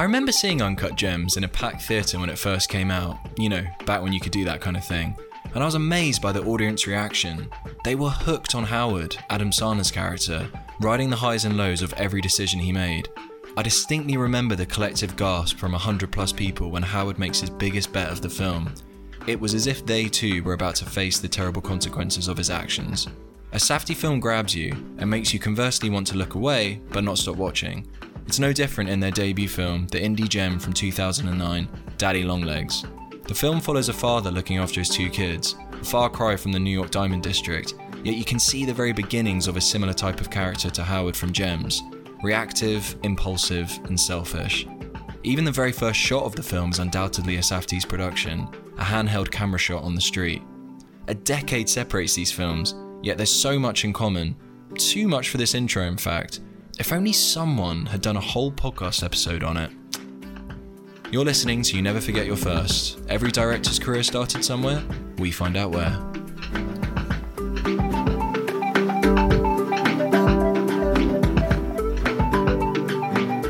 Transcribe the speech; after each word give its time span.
I 0.00 0.04
remember 0.04 0.32
seeing 0.32 0.62
Uncut 0.62 0.96
Gems 0.96 1.36
in 1.36 1.44
a 1.44 1.48
packed 1.48 1.82
theatre 1.82 2.18
when 2.18 2.30
it 2.30 2.38
first 2.38 2.70
came 2.70 2.90
out, 2.90 3.18
you 3.36 3.50
know, 3.50 3.62
back 3.84 4.00
when 4.00 4.14
you 4.14 4.18
could 4.18 4.32
do 4.32 4.46
that 4.46 4.62
kind 4.62 4.74
of 4.74 4.82
thing. 4.86 5.14
And 5.52 5.62
I 5.62 5.66
was 5.66 5.74
amazed 5.74 6.22
by 6.22 6.32
the 6.32 6.42
audience 6.42 6.86
reaction. 6.86 7.50
They 7.84 7.96
were 7.96 8.08
hooked 8.08 8.54
on 8.54 8.64
Howard, 8.64 9.14
Adam 9.28 9.50
Sandler's 9.50 9.90
character, 9.90 10.48
riding 10.80 11.10
the 11.10 11.16
highs 11.16 11.44
and 11.44 11.58
lows 11.58 11.82
of 11.82 11.92
every 11.98 12.22
decision 12.22 12.60
he 12.60 12.72
made. 12.72 13.10
I 13.58 13.62
distinctly 13.62 14.16
remember 14.16 14.56
the 14.56 14.64
collective 14.64 15.16
gasp 15.16 15.58
from 15.58 15.72
100 15.72 16.10
plus 16.10 16.32
people 16.32 16.70
when 16.70 16.82
Howard 16.82 17.18
makes 17.18 17.40
his 17.40 17.50
biggest 17.50 17.92
bet 17.92 18.10
of 18.10 18.22
the 18.22 18.30
film. 18.30 18.72
It 19.26 19.38
was 19.38 19.52
as 19.52 19.66
if 19.66 19.84
they 19.84 20.08
too 20.08 20.42
were 20.44 20.54
about 20.54 20.76
to 20.76 20.86
face 20.86 21.18
the 21.18 21.28
terrible 21.28 21.60
consequences 21.60 22.26
of 22.26 22.38
his 22.38 22.48
actions. 22.48 23.06
A 23.52 23.56
Safdie 23.56 23.94
film 23.94 24.18
grabs 24.18 24.54
you 24.54 24.70
and 24.96 25.10
makes 25.10 25.34
you 25.34 25.38
conversely 25.38 25.90
want 25.90 26.06
to 26.06 26.16
look 26.16 26.36
away 26.36 26.80
but 26.90 27.04
not 27.04 27.18
stop 27.18 27.36
watching. 27.36 27.86
It's 28.26 28.38
no 28.38 28.52
different 28.52 28.90
in 28.90 29.00
their 29.00 29.10
debut 29.10 29.48
film, 29.48 29.86
the 29.88 29.98
indie 29.98 30.28
gem 30.28 30.58
from 30.58 30.72
2009, 30.72 31.68
Daddy 31.98 32.22
Longlegs. 32.22 32.84
The 33.26 33.34
film 33.34 33.60
follows 33.60 33.88
a 33.88 33.92
father 33.92 34.30
looking 34.30 34.58
after 34.58 34.80
his 34.80 34.88
two 34.88 35.10
kids, 35.10 35.56
a 35.72 35.84
far 35.84 36.08
cry 36.08 36.36
from 36.36 36.52
the 36.52 36.58
New 36.58 36.70
York 36.70 36.90
Diamond 36.90 37.22
District, 37.22 37.74
yet 38.04 38.16
you 38.16 38.24
can 38.24 38.38
see 38.38 38.64
the 38.64 38.74
very 38.74 38.92
beginnings 38.92 39.46
of 39.46 39.56
a 39.56 39.60
similar 39.60 39.92
type 39.92 40.20
of 40.20 40.30
character 40.30 40.70
to 40.70 40.82
Howard 40.82 41.16
from 41.16 41.32
Gems 41.32 41.82
reactive, 42.22 42.96
impulsive, 43.02 43.78
and 43.84 43.98
selfish. 43.98 44.66
Even 45.22 45.44
the 45.44 45.52
very 45.52 45.72
first 45.72 45.98
shot 45.98 46.24
of 46.24 46.34
the 46.34 46.42
film 46.42 46.70
is 46.70 46.78
undoubtedly 46.78 47.36
a 47.36 47.40
Safdie's 47.40 47.84
production, 47.84 48.48
a 48.78 48.84
handheld 48.84 49.30
camera 49.30 49.58
shot 49.58 49.82
on 49.82 49.94
the 49.94 50.00
street. 50.00 50.42
A 51.08 51.14
decade 51.14 51.68
separates 51.68 52.14
these 52.14 52.32
films, 52.32 52.74
yet 53.02 53.16
there's 53.16 53.32
so 53.32 53.58
much 53.58 53.84
in 53.84 53.92
common. 53.92 54.36
Too 54.76 55.08
much 55.08 55.30
for 55.30 55.38
this 55.38 55.54
intro, 55.54 55.84
in 55.84 55.96
fact. 55.96 56.40
If 56.80 56.92
only 56.94 57.12
someone 57.12 57.84
had 57.84 58.00
done 58.00 58.16
a 58.16 58.20
whole 58.20 58.50
podcast 58.50 59.04
episode 59.04 59.44
on 59.44 59.58
it. 59.58 59.70
You're 61.12 61.26
listening 61.26 61.60
to 61.64 61.76
You 61.76 61.82
Never 61.82 62.00
Forget 62.00 62.24
Your 62.24 62.36
First. 62.38 63.00
Every 63.06 63.30
director's 63.30 63.78
career 63.78 64.02
started 64.02 64.42
somewhere, 64.42 64.82
we 65.18 65.30
find 65.30 65.58
out 65.58 65.72
where. 65.72 65.94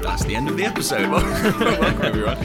That's 0.03 0.25
the 0.25 0.35
end 0.35 0.49
of 0.49 0.57
the 0.57 0.65
episode. 0.65 1.09
welcome, 1.11 2.03
everyone. 2.03 2.39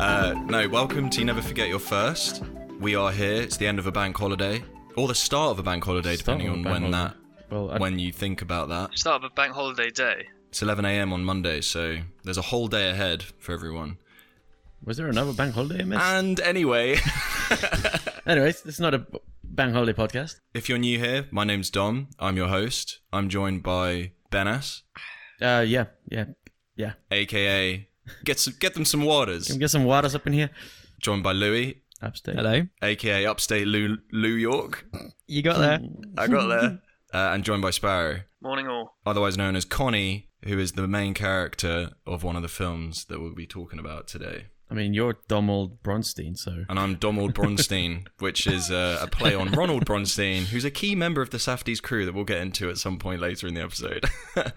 Uh, 0.00 0.34
no, 0.46 0.68
welcome 0.68 1.10
to 1.10 1.18
You 1.18 1.24
Never 1.24 1.42
Forget 1.42 1.68
Your 1.68 1.80
First. 1.80 2.44
We 2.78 2.94
are 2.94 3.10
here. 3.10 3.42
It's 3.42 3.56
the 3.56 3.66
end 3.66 3.80
of 3.80 3.88
a 3.88 3.92
bank 3.92 4.16
holiday, 4.16 4.62
or 4.96 5.08
the 5.08 5.14
start 5.16 5.50
of 5.50 5.58
a 5.58 5.62
bank 5.64 5.84
holiday, 5.84 6.14
Start 6.14 6.38
depending 6.38 6.46
of 6.48 6.54
a 6.54 6.56
on 6.58 6.62
bank 6.62 6.72
when 6.82 6.92
holiday. 6.92 7.14
that 7.14 7.23
Well, 7.54 7.70
I, 7.70 7.78
when 7.78 8.00
you 8.00 8.10
think 8.10 8.42
about 8.42 8.68
that. 8.70 8.98
Start 8.98 9.22
of 9.22 9.30
a 9.30 9.32
bank 9.32 9.52
holiday 9.54 9.88
day. 9.88 10.26
It's 10.48 10.60
11 10.60 10.84
a.m. 10.84 11.12
on 11.12 11.22
Monday, 11.24 11.60
so 11.60 11.98
there's 12.24 12.36
a 12.36 12.42
whole 12.42 12.66
day 12.66 12.90
ahead 12.90 13.22
for 13.38 13.52
everyone. 13.52 13.98
was 14.84 14.96
there 14.96 15.06
another 15.06 15.32
bank 15.32 15.54
holiday 15.54 15.82
I 15.82 15.84
missed? 15.84 16.02
And 16.02 16.40
anyway, 16.40 16.96
Anyways, 18.26 18.62
this 18.62 18.74
is 18.74 18.80
not 18.80 18.92
a 18.92 19.06
bank 19.44 19.72
holiday 19.72 19.92
podcast. 19.92 20.40
if 20.52 20.68
you're 20.68 20.78
new 20.78 20.98
here, 20.98 21.28
my 21.30 21.44
name's 21.44 21.70
Dom. 21.70 22.08
I'm 22.18 22.36
your 22.36 22.48
host. 22.48 22.98
I'm 23.12 23.28
joined 23.28 23.62
by 23.62 24.10
Benas, 24.32 24.82
Uh, 25.40 25.64
yeah, 25.64 25.84
yeah, 26.10 26.24
yeah. 26.74 26.94
aka 27.12 27.88
get 28.24 28.40
some, 28.40 28.54
get 28.58 28.74
them 28.74 28.84
some 28.84 29.02
waters. 29.04 29.46
Can 29.46 29.56
we 29.56 29.60
get 29.60 29.70
some 29.70 29.84
waters 29.84 30.16
up 30.16 30.26
in 30.26 30.32
here? 30.32 30.50
Joined 31.00 31.22
by 31.22 31.30
Louis, 31.30 31.82
Upstate. 32.02 32.34
Hello. 32.34 32.66
aka 32.82 33.26
Upstate 33.26 33.68
Lou, 33.68 33.98
Lou 34.10 34.28
York. 34.30 34.84
You 35.28 35.42
got 35.42 35.58
there. 35.58 35.78
I 36.18 36.26
got 36.26 36.48
there. 36.48 36.80
Uh, 37.14 37.30
and 37.32 37.44
joined 37.44 37.62
by 37.62 37.70
Sparrow, 37.70 38.22
Morning 38.42 38.66
all. 38.66 38.96
otherwise 39.06 39.38
known 39.38 39.54
as 39.54 39.64
Connie, 39.64 40.30
who 40.44 40.58
is 40.58 40.72
the 40.72 40.88
main 40.88 41.14
character 41.14 41.90
of 42.04 42.24
one 42.24 42.34
of 42.34 42.42
the 42.42 42.48
films 42.48 43.04
that 43.04 43.20
we'll 43.20 43.34
be 43.36 43.46
talking 43.46 43.78
about 43.78 44.08
today. 44.08 44.46
I 44.68 44.74
mean, 44.74 44.94
you're 44.94 45.18
Donald 45.28 45.80
Bronstein, 45.84 46.36
so 46.36 46.64
and 46.68 46.76
I'm 46.76 46.96
Donald 46.96 47.32
Bronstein, 47.32 48.08
which 48.18 48.48
is 48.48 48.68
uh, 48.68 48.98
a 49.00 49.06
play 49.06 49.32
on 49.32 49.52
Ronald 49.52 49.84
Bronstein, 49.86 50.46
who's 50.46 50.64
a 50.64 50.72
key 50.72 50.96
member 50.96 51.22
of 51.22 51.30
the 51.30 51.38
Safdie's 51.38 51.80
crew 51.80 52.04
that 52.04 52.14
we'll 52.14 52.24
get 52.24 52.40
into 52.40 52.68
at 52.68 52.78
some 52.78 52.98
point 52.98 53.20
later 53.20 53.46
in 53.46 53.54
the 53.54 53.62
episode. 53.62 54.04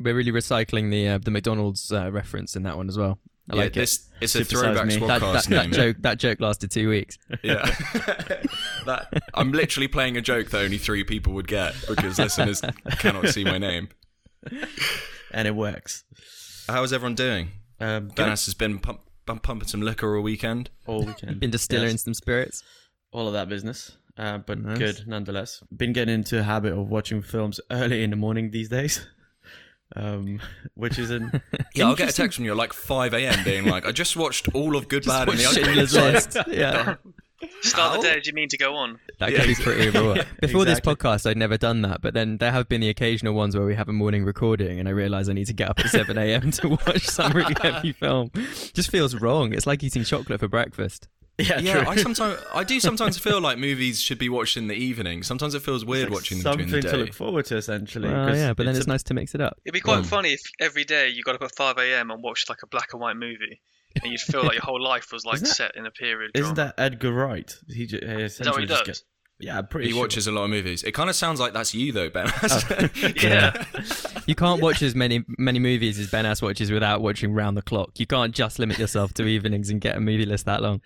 We're 0.00 0.14
really 0.14 0.32
recycling 0.32 0.90
the 0.90 1.08
uh, 1.08 1.18
the 1.18 1.30
McDonald's 1.30 1.92
uh, 1.92 2.10
reference 2.10 2.56
in 2.56 2.62
that 2.62 2.78
one 2.78 2.88
as 2.88 2.96
well. 2.96 3.18
I 3.52 3.56
yeah, 3.56 3.62
like 3.62 3.70
it. 3.76 3.80
this 3.80 4.08
it's 4.20 4.34
a 4.34 4.44
throwback 4.44 4.86
me. 4.86 4.96
That, 4.96 5.20
squadcast 5.20 5.48
that, 5.48 5.50
name. 5.50 5.70
that 5.70 5.76
joke 5.76 5.96
that 6.00 6.18
joke 6.18 6.40
lasted 6.40 6.70
two 6.70 6.88
weeks. 6.88 7.18
Yeah, 7.42 7.64
that, 8.86 9.22
I'm 9.34 9.52
literally 9.52 9.88
playing 9.88 10.16
a 10.16 10.20
joke 10.22 10.50
that 10.50 10.62
only 10.64 10.78
three 10.78 11.04
people 11.04 11.32
would 11.34 11.46
get 11.48 11.74
because 11.88 12.18
listeners 12.18 12.62
cannot 12.98 13.28
see 13.28 13.44
my 13.44 13.58
name. 13.58 13.88
and 15.32 15.46
it 15.48 15.54
works. 15.54 16.04
How's 16.68 16.92
everyone 16.92 17.14
doing? 17.14 17.48
Um. 17.80 18.08
Dennis 18.14 18.46
has 18.46 18.54
been 18.54 18.78
pump, 18.78 19.00
pump, 19.26 19.42
pumping 19.42 19.68
some 19.68 19.82
liquor 19.82 20.16
all 20.16 20.22
weekend. 20.22 20.70
all 20.86 21.04
weekend. 21.04 21.40
Been 21.40 21.50
distilling 21.50 21.90
Yes, 21.90 22.04
some 22.04 22.14
spirits. 22.14 22.62
all 23.12 23.26
of 23.26 23.32
that 23.34 23.48
business, 23.48 23.96
uh, 24.16 24.38
but 24.38 24.58
Nice. 24.58 24.78
good 24.78 25.04
nonetheless. 25.06 25.62
Been 25.76 25.92
getting 25.92 26.14
into 26.14 26.38
a 26.38 26.42
habit 26.42 26.72
of 26.72 26.88
watching 26.88 27.22
films 27.22 27.60
early 27.70 28.02
in 28.02 28.10
the 28.10 28.16
morning 28.16 28.50
these 28.50 28.68
days, 28.68 29.06
um, 29.96 30.40
which 30.74 30.98
is 30.98 31.10
an 31.10 31.42
Yeah, 31.74 31.86
I'll 31.88 31.94
get 31.96 32.10
a 32.10 32.12
text 32.12 32.36
from 32.36 32.44
you 32.44 32.52
at 32.52 32.56
like 32.56 32.72
5 32.72 33.14
a.m. 33.14 33.44
being 33.44 33.66
like, 33.66 33.86
I 33.86 33.92
just 33.92 34.16
watched 34.16 34.48
all 34.54 34.76
of 34.76 34.88
Good, 34.88 35.04
Bad, 35.04 35.28
and 35.28 35.38
the 35.38 35.44
Ugly. 35.46 35.62
Schindler's 35.64 35.94
List. 35.94 36.36
Yeah, 36.48 36.96
Start 37.62 37.96
Ow. 37.98 38.00
the 38.00 38.08
day 38.08 38.18
as 38.18 38.26
you 38.26 38.32
mean 38.34 38.48
to 38.50 38.56
go 38.56 38.76
on. 38.76 39.00
that 39.18 39.32
Yeah, 39.32 39.38
could 39.40 39.48
be 39.48 39.54
pretty 39.56 39.90
raw. 39.90 40.14
Before 40.40 40.62
exactly. 40.62 40.64
this 40.64 40.80
podcast, 40.80 41.28
I'd 41.28 41.36
never 41.36 41.56
done 41.58 41.82
that, 41.82 42.00
but 42.00 42.14
then 42.14 42.38
there 42.38 42.52
have 42.52 42.68
been 42.68 42.80
the 42.80 42.88
occasional 42.88 43.34
ones 43.34 43.56
where 43.56 43.66
we 43.66 43.74
have 43.74 43.88
a 43.88 43.92
morning 43.92 44.24
recording, 44.24 44.78
and 44.78 44.86
I 44.88 44.92
realise 44.92 45.28
I 45.28 45.32
need 45.32 45.46
to 45.48 45.52
get 45.52 45.68
up 45.70 45.80
at 45.80 45.88
seven 45.88 46.18
a.m. 46.18 46.50
to 46.52 46.68
watch 46.68 47.02
some 47.06 47.32
really 47.32 47.54
heavy 47.60 47.92
film. 47.92 48.30
Just 48.74 48.90
feels 48.90 49.16
wrong. 49.16 49.52
It's 49.54 49.66
like 49.66 49.82
eating 49.82 50.04
chocolate 50.04 50.38
for 50.38 50.46
breakfast. 50.48 51.08
Yeah, 51.42 51.58
Yeah, 51.60 51.72
true. 51.84 51.90
I 51.92 51.96
sometimes 51.96 52.40
I 52.54 52.64
do 52.64 52.80
sometimes 52.80 53.18
feel 53.26 53.40
like 53.40 53.58
movies 53.58 54.00
should 54.00 54.18
be 54.18 54.28
watched 54.28 54.56
in 54.56 54.68
the 54.68 54.74
evening. 54.74 55.22
Sometimes 55.22 55.54
it 55.54 55.62
feels 55.62 55.84
weird 55.84 56.04
Like 56.10 56.14
watching 56.14 56.38
them 56.38 56.42
something 56.52 56.66
during 56.68 56.82
the 56.84 56.90
to 56.90 56.96
look 56.96 57.12
forward 57.12 57.44
to 57.46 57.56
essentially. 57.56 58.08
'cause 58.08 58.36
yeah, 58.36 58.54
but 58.54 58.66
then 58.66 58.76
it's, 58.76 58.86
a- 58.86 58.88
nice 58.88 59.02
to 59.04 59.14
mix 59.14 59.34
it 59.34 59.40
up. 59.40 59.56
It'd 59.64 59.74
be 59.74 59.80
quite 59.80 59.98
Um, 59.98 60.04
funny 60.04 60.32
if 60.32 60.40
every 60.60 60.84
day 60.84 61.08
you 61.08 61.22
got 61.22 61.34
up 61.34 61.42
at 61.42 61.54
5 61.54 61.78
a.m. 61.78 62.10
and 62.10 62.22
watched 62.22 62.48
like 62.48 62.62
a 62.62 62.66
black 62.66 62.88
and 62.92 63.00
white 63.00 63.16
movie, 63.16 63.60
and 64.02 64.10
you'd 64.10 64.20
feel 64.20 64.42
like 64.42 64.54
your 64.54 64.62
whole 64.70 64.82
life 64.82 65.12
was 65.12 65.24
like 65.24 65.40
that- 65.40 65.46
set 65.46 65.76
in 65.76 65.86
a 65.86 65.90
period. 65.90 66.30
Isn't 66.34 66.54
drama. 66.54 66.74
that 66.76 66.82
Edgar 66.82 67.12
Wright? 67.12 67.54
He, 67.68 67.86
j- 67.86 67.98
he 68.00 68.06
that 68.06 68.20
essentially 68.20 68.62
he 68.62 68.66
just 68.68 68.80
does? 68.80 68.86
gets. 68.86 69.04
Yeah, 69.42 69.58
I'm 69.58 69.66
pretty 69.66 69.88
He 69.88 69.92
sure. 69.92 70.02
watches 70.02 70.26
a 70.28 70.32
lot 70.32 70.44
of 70.44 70.50
movies. 70.50 70.82
It 70.84 70.92
kind 70.92 71.10
of 71.10 71.16
sounds 71.16 71.40
like 71.40 71.52
that's 71.52 71.74
you 71.74 71.90
though, 71.92 72.08
Ben. 72.08 72.32
Yeah. 73.22 73.64
You 74.24 74.36
can't 74.36 74.62
watch 74.62 74.82
as 74.82 74.94
many 74.94 75.24
many 75.36 75.58
movies 75.58 75.98
as 75.98 76.06
Benas 76.08 76.40
watches 76.40 76.70
without 76.70 77.02
watching 77.02 77.32
round 77.34 77.56
the 77.56 77.62
clock. 77.62 77.98
You 77.98 78.06
can't 78.06 78.32
just 78.32 78.60
limit 78.60 78.78
yourself 78.78 79.12
to 79.14 79.24
evenings 79.26 79.68
and 79.68 79.80
get 79.80 79.96
a 79.96 80.00
movie 80.00 80.24
list 80.26 80.46
that 80.46 80.62
long. 80.62 80.80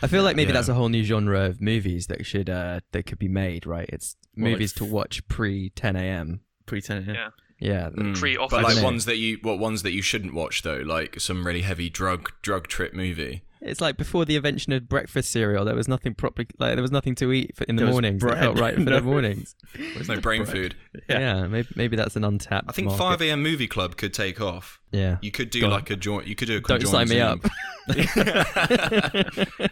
I 0.00 0.06
feel 0.06 0.22
like 0.22 0.36
maybe 0.36 0.48
Yeah. 0.48 0.54
that's 0.54 0.68
a 0.70 0.74
whole 0.74 0.88
new 0.88 1.04
genre 1.04 1.42
of 1.44 1.60
movies 1.60 2.06
that 2.06 2.24
should 2.24 2.48
uh, 2.48 2.80
that 2.92 3.02
could 3.04 3.18
be 3.18 3.28
made. 3.28 3.66
Right? 3.66 3.88
It's 3.92 4.16
Well, 4.38 4.52
movies 4.52 4.72
like- 4.80 4.88
to 4.88 4.94
watch 4.94 5.28
pre 5.28 5.68
10 5.70 5.96
a.m. 5.96 6.40
Pretend. 6.64 7.06
Yeah. 7.08 7.12
Yeah. 7.12 7.28
Yeah, 7.60 7.90
Mm. 7.90 8.16
Pre-office. 8.16 8.56
but 8.56 8.62
like 8.62 8.82
ones 8.82 9.04
that 9.04 9.16
you 9.18 9.38
what 9.42 9.58
ones 9.58 9.82
that 9.82 9.90
you 9.92 10.00
shouldn't 10.00 10.32
watch 10.32 10.62
though, 10.62 10.78
like 10.78 11.20
some 11.20 11.46
really 11.46 11.62
heavy 11.62 11.90
drug 11.90 12.30
drug 12.40 12.68
trip 12.68 12.94
movie. 12.94 13.42
It's 13.60 13.80
like 13.80 13.96
before 13.96 14.24
the 14.24 14.36
invention 14.36 14.72
of 14.72 14.88
breakfast 14.88 15.30
cereal. 15.30 15.64
There 15.64 15.74
was 15.74 15.88
nothing 15.88 16.14
properly 16.14 16.46
like 16.58 16.74
there 16.74 16.82
was 16.82 16.90
nothing 16.92 17.14
to 17.16 17.32
eat 17.32 17.56
for, 17.56 17.64
in 17.64 17.76
the 17.76 17.84
There 17.84 17.92
mornings. 17.92 18.20
That 18.22 18.28
bread. 18.28 18.38
felt 18.40 18.58
right 18.58 18.74
for 18.74 18.80
No. 18.80 18.96
the 18.96 19.02
mornings. 19.02 19.54
There's 19.74 20.08
no 20.08 20.20
brain 20.20 20.44
food. 20.44 20.74
Yeah. 21.08 21.18
Yeah, 21.18 21.46
maybe, 21.46 21.68
maybe 21.76 21.96
that's 21.96 22.16
an 22.16 22.24
untapped. 22.24 22.68
I 22.68 22.72
think 22.72 22.86
market. 22.88 22.98
5 23.02 23.22
a.m. 23.22 23.42
movie 23.42 23.66
club 23.68 23.96
could 23.96 24.14
take 24.14 24.40
off. 24.40 24.80
Yeah. 24.90 25.18
You 25.22 25.30
could 25.30 25.50
do 25.50 25.60
Go 25.60 25.66
on. 25.66 25.72
like 25.72 25.90
a 25.90 25.96
joint. 25.96 26.26
You 26.26 26.34
could 26.34 26.48
do 26.48 26.56
a 26.56 26.60
Don't 26.60 26.86
sign 26.86 27.08
me 27.08 27.20
up. 27.20 27.40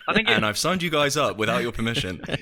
I 0.09 0.15
think 0.15 0.28
it, 0.28 0.34
and 0.37 0.44
I've 0.47 0.59
signed 0.59 0.82
you 0.82 0.91
guys 0.91 1.16
up 1.16 1.37
without 1.37 1.62
your 1.62 1.72
permission. 1.72 2.21
I 2.28 2.32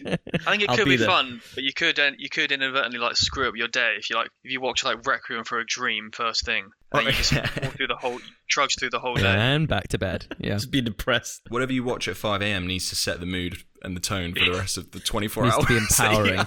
think 0.51 0.63
it 0.63 0.71
I'll 0.71 0.77
could 0.77 0.85
be 0.87 0.97
be, 0.97 1.05
fun, 1.05 1.41
but 1.55 1.65
you 1.65 1.73
could 1.73 1.99
uh, 1.99 2.11
you 2.19 2.29
could 2.29 2.53
inadvertently 2.53 2.99
like 2.99 3.17
screw 3.17 3.49
up 3.49 3.57
your 3.57 3.69
day 3.69 3.95
if 3.99 4.11
you 4.11 4.17
like 4.17 4.29
if 4.43 4.53
you 4.53 4.61
watch 4.61 4.85
like 4.85 5.07
Requiem 5.07 5.45
for 5.45 5.59
a 5.59 5.67
Dream 5.67 6.11
first 6.13 6.45
thing, 6.45 6.69
and 6.93 7.07
you 7.07 7.13
just 7.13 7.33
walk 7.33 7.75
through 7.77 7.87
the 7.89 7.97
whole 7.97 8.19
trudge 8.49 8.77
through 8.79 8.91
the 8.91 8.99
whole 9.01 9.15
day. 9.15 9.27
and 9.27 9.69
back 9.69 9.89
to 9.89 9.99
bed. 9.99 10.27
Yeah. 10.45 10.55
Just 10.55 10.71
be 10.71 10.83
depressed. 10.83 11.43
Whatever 11.49 11.73
you 11.73 11.83
watch 11.85 12.07
at 12.07 12.17
5 12.17 12.43
a.m. 12.43 12.67
needs 12.67 12.91
to 12.91 12.97
set 12.97 13.19
the 13.21 13.25
mood 13.27 13.63
and 13.83 13.97
the 13.97 14.01
tone 14.01 14.35
for 14.35 14.45
the 14.45 14.51
rest 14.53 14.77
of 14.77 14.91
the 14.91 15.01
24 15.01 15.45
Needs 15.45 15.55
hours. 15.55 15.65
to 15.65 15.69
be 15.69 15.77
empowering. 15.79 16.47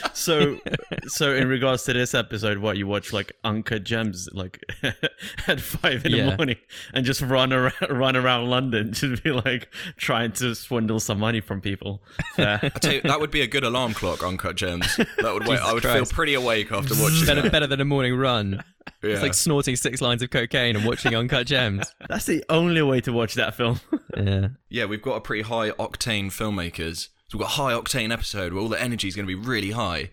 Yeah. 0.00 0.08
So, 0.18 0.58
so 1.06 1.32
in 1.34 1.48
regards 1.48 1.84
to 1.84 1.92
this 1.92 2.12
episode, 2.12 2.58
what 2.58 2.76
you 2.76 2.86
watch 2.86 3.12
like 3.12 3.32
Uncut 3.44 3.84
Gems 3.84 4.28
like 4.32 4.62
at 5.46 5.60
five 5.60 6.04
in 6.04 6.12
the 6.12 6.36
morning 6.36 6.56
and 6.92 7.06
just 7.06 7.22
run 7.22 7.52
around, 7.52 7.74
run 7.88 8.16
around 8.16 8.50
London, 8.50 8.92
just 8.92 9.22
be 9.22 9.30
like 9.30 9.72
trying 9.96 10.32
to 10.32 10.54
swindle 10.54 11.00
some 11.00 11.18
money 11.18 11.40
from 11.40 11.60
people. 11.60 12.02
Fair. 12.34 12.58
I 12.62 12.68
tell 12.68 12.92
you, 12.94 13.00
that 13.02 13.20
would 13.20 13.30
be 13.30 13.40
a 13.40 13.46
good 13.46 13.64
alarm 13.64 13.94
clock, 13.94 14.22
Uncut 14.22 14.56
Gems. 14.56 14.96
That 14.96 15.32
would 15.32 15.46
wait. 15.46 15.60
I 15.60 15.72
would 15.72 15.82
Christ. 15.82 16.10
feel 16.10 16.16
pretty 16.16 16.34
awake 16.34 16.72
after 16.72 16.94
watching 17.00 17.26
better, 17.26 17.42
that. 17.42 17.52
better 17.52 17.66
than 17.66 17.80
a 17.80 17.84
morning 17.86 18.16
run. 18.16 18.62
Yeah. 19.02 19.10
It's 19.10 19.22
like 19.22 19.34
snorting 19.34 19.76
six 19.76 20.00
lines 20.00 20.22
of 20.22 20.30
cocaine 20.30 20.76
and 20.76 20.84
watching 20.84 21.14
Uncut 21.14 21.46
Gems. 21.46 21.94
That's 22.08 22.26
the 22.26 22.44
only 22.48 22.82
way 22.82 23.00
to 23.02 23.12
watch 23.12 23.34
that 23.34 23.54
film. 23.54 23.80
Yeah. 24.16 24.48
yeah, 24.68 24.84
we've 24.86 25.02
got 25.02 25.14
a 25.14 25.20
pretty 25.20 25.42
high 25.42 25.70
octane 25.70 26.26
filmmakers. 26.26 27.08
So 27.30 27.36
we've 27.36 27.46
got 27.46 27.52
a 27.52 27.56
high 27.56 27.72
octane 27.74 28.10
episode 28.10 28.54
where 28.54 28.62
all 28.62 28.70
the 28.70 28.80
energy 28.80 29.06
is 29.06 29.14
going 29.14 29.28
to 29.28 29.34
be 29.34 29.34
really 29.34 29.72
high. 29.72 30.10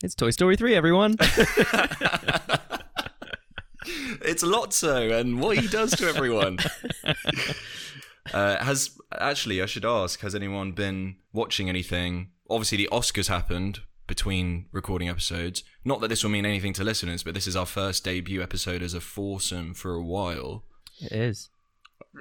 It's 0.00 0.14
Toy 0.14 0.30
Story 0.30 0.54
3, 0.54 0.76
everyone. 0.76 1.16
it's 4.22 4.44
Lotso 4.44 5.18
and 5.18 5.40
what 5.40 5.58
he 5.58 5.66
does 5.66 5.90
to 5.96 6.06
everyone. 6.06 6.58
uh, 8.32 8.62
has 8.62 8.96
actually, 9.18 9.60
I 9.60 9.66
should 9.66 9.84
ask, 9.84 10.20
has 10.20 10.36
anyone 10.36 10.70
been 10.70 11.16
watching 11.32 11.68
anything? 11.68 12.28
Obviously, 12.48 12.78
the 12.78 12.90
Oscars 12.92 13.26
happened 13.26 13.80
between 14.06 14.66
recording 14.70 15.08
episodes. 15.08 15.64
Not 15.84 16.00
that 16.00 16.08
this 16.08 16.22
will 16.22 16.30
mean 16.30 16.46
anything 16.46 16.74
to 16.74 16.84
listeners, 16.84 17.24
but 17.24 17.34
this 17.34 17.48
is 17.48 17.56
our 17.56 17.66
first 17.66 18.04
debut 18.04 18.40
episode 18.40 18.82
as 18.82 18.94
a 18.94 19.00
foursome 19.00 19.74
for 19.74 19.94
a 19.94 20.02
while. 20.02 20.62
It 21.00 21.10
is. 21.10 21.50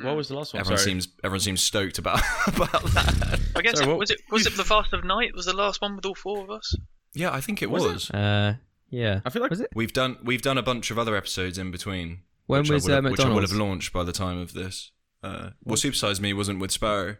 What 0.02 0.16
was 0.18 0.28
the 0.28 0.36
last 0.36 0.54
one? 0.54 0.60
Everyone 0.62 0.78
Sorry. 0.78 0.92
seems 0.92 1.08
everyone 1.24 1.40
seems 1.40 1.62
stoked 1.64 1.98
about 2.00 2.20
about 2.48 2.72
that. 2.72 3.40
I 3.56 3.62
guess 3.62 3.78
Sorry, 3.78 3.86
it, 3.86 3.90
what- 3.90 4.00
was 4.00 4.12
it 4.12 4.20
was 4.32 4.46
it 4.46 4.56
the 4.58 4.64
Vast 4.64 4.92
of 4.94 5.04
Night? 5.04 5.34
Was 5.36 5.46
the 5.46 5.54
last 5.56 5.82
one 5.82 5.96
with 5.96 6.06
all 6.06 6.16
four 6.16 6.44
of 6.44 6.50
us? 6.50 6.76
Yeah, 7.14 7.32
I 7.32 7.40
think 7.42 7.62
it 7.62 7.70
Was 7.72 7.84
was. 7.84 8.10
it? 8.10 8.16
Uh, 8.16 8.54
yeah. 8.90 9.22
I 9.26 9.30
feel 9.30 9.42
like 9.42 9.52
was 9.52 9.62
it? 9.62 9.70
We've 9.74 9.94
done 9.94 10.18
we've 10.24 10.42
done 10.42 10.58
a 10.58 10.64
bunch 10.64 10.92
of 10.92 11.00
other 11.00 11.16
episodes 11.16 11.58
in 11.58 11.72
between. 11.72 12.20
When 12.48 12.60
which 12.62 12.72
I 12.72 12.74
was 12.76 12.84
would 12.84 12.92
uh, 12.92 12.96
have, 12.96 13.04
which 13.06 13.20
I 13.20 13.24
would 13.24 13.30
McDonald's? 13.30 13.52
have 13.52 13.60
launched 13.60 13.94
by 13.94 14.04
the 14.04 14.12
time 14.12 14.38
of 14.40 14.54
this. 14.54 14.92
Uh, 15.24 15.52
well, 15.64 15.78
Supersize 15.78 16.20
Me 16.20 16.34
wasn't 16.34 16.60
with 16.60 16.72
Sparrow. 16.72 17.16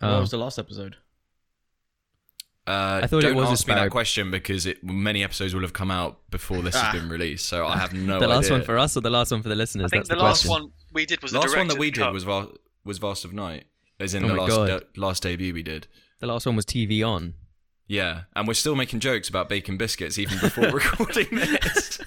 what 0.00 0.10
Oh. 0.10 0.20
was 0.20 0.30
the 0.32 0.36
last 0.36 0.58
episode? 0.58 0.96
Uh, 2.66 3.00
I 3.02 3.06
thought 3.06 3.18
it 3.24 3.28
don't 3.28 3.36
was 3.36 3.48
a 3.48 3.52
ask 3.52 3.66
me 3.66 3.72
Sparrow. 3.72 3.84
that 3.86 3.90
question 3.90 4.30
because 4.30 4.66
it, 4.66 4.84
many 4.84 5.24
episodes 5.24 5.54
will 5.54 5.62
have 5.62 5.72
come 5.72 5.90
out 5.90 6.30
before 6.30 6.60
this 6.62 6.76
Ah. 6.76 6.90
has 6.90 6.94
been 7.00 7.08
released, 7.08 7.46
so 7.46 7.66
I 7.66 7.78
have 7.78 7.92
no 7.94 8.16
idea. 8.16 8.28
the 8.28 8.34
last 8.34 8.50
one 8.50 8.62
for 8.62 8.78
us 8.78 8.96
or 8.96 9.00
the 9.00 9.10
last 9.10 9.30
one 9.32 9.42
for 9.42 9.48
the 9.48 9.54
listeners? 9.56 9.86
I 9.86 9.88
think 9.88 10.02
That's 10.06 10.08
the, 10.10 10.16
the, 10.16 10.22
last 10.22 10.46
question. 10.46 10.64
one 10.64 10.72
we 10.92 11.06
did 11.06 11.22
was 11.22 11.32
the 11.32 11.38
last 11.40 11.56
one 11.56 11.68
that 11.68 11.74
director's 11.74 11.78
we 11.78 11.90
did 11.90 12.00
cut. 12.00 12.12
was 12.12 12.24
Va- 12.24 12.48
was 12.84 12.98
Vast 12.98 13.24
of 13.24 13.32
Night, 13.32 13.64
as 13.98 14.14
in 14.14 14.24
Oh 14.24 14.28
the 14.28 14.34
my 14.34 14.42
last 14.42 14.50
God. 14.56 14.66
de- 14.94 15.00
last 15.00 15.22
debut 15.22 15.52
we 15.54 15.62
did. 15.62 15.86
The 16.20 16.26
last 16.26 16.46
one 16.46 16.56
was 16.56 16.64
TV 16.66 17.06
on. 17.06 17.34
Yeah, 17.86 18.22
and 18.36 18.46
we're 18.46 18.54
still 18.54 18.76
making 18.76 19.00
jokes 19.00 19.28
about 19.28 19.48
bacon 19.48 19.76
biscuits 19.76 20.18
even 20.18 20.38
before 20.38 20.68
recording 20.70 21.26
this. 21.30 21.98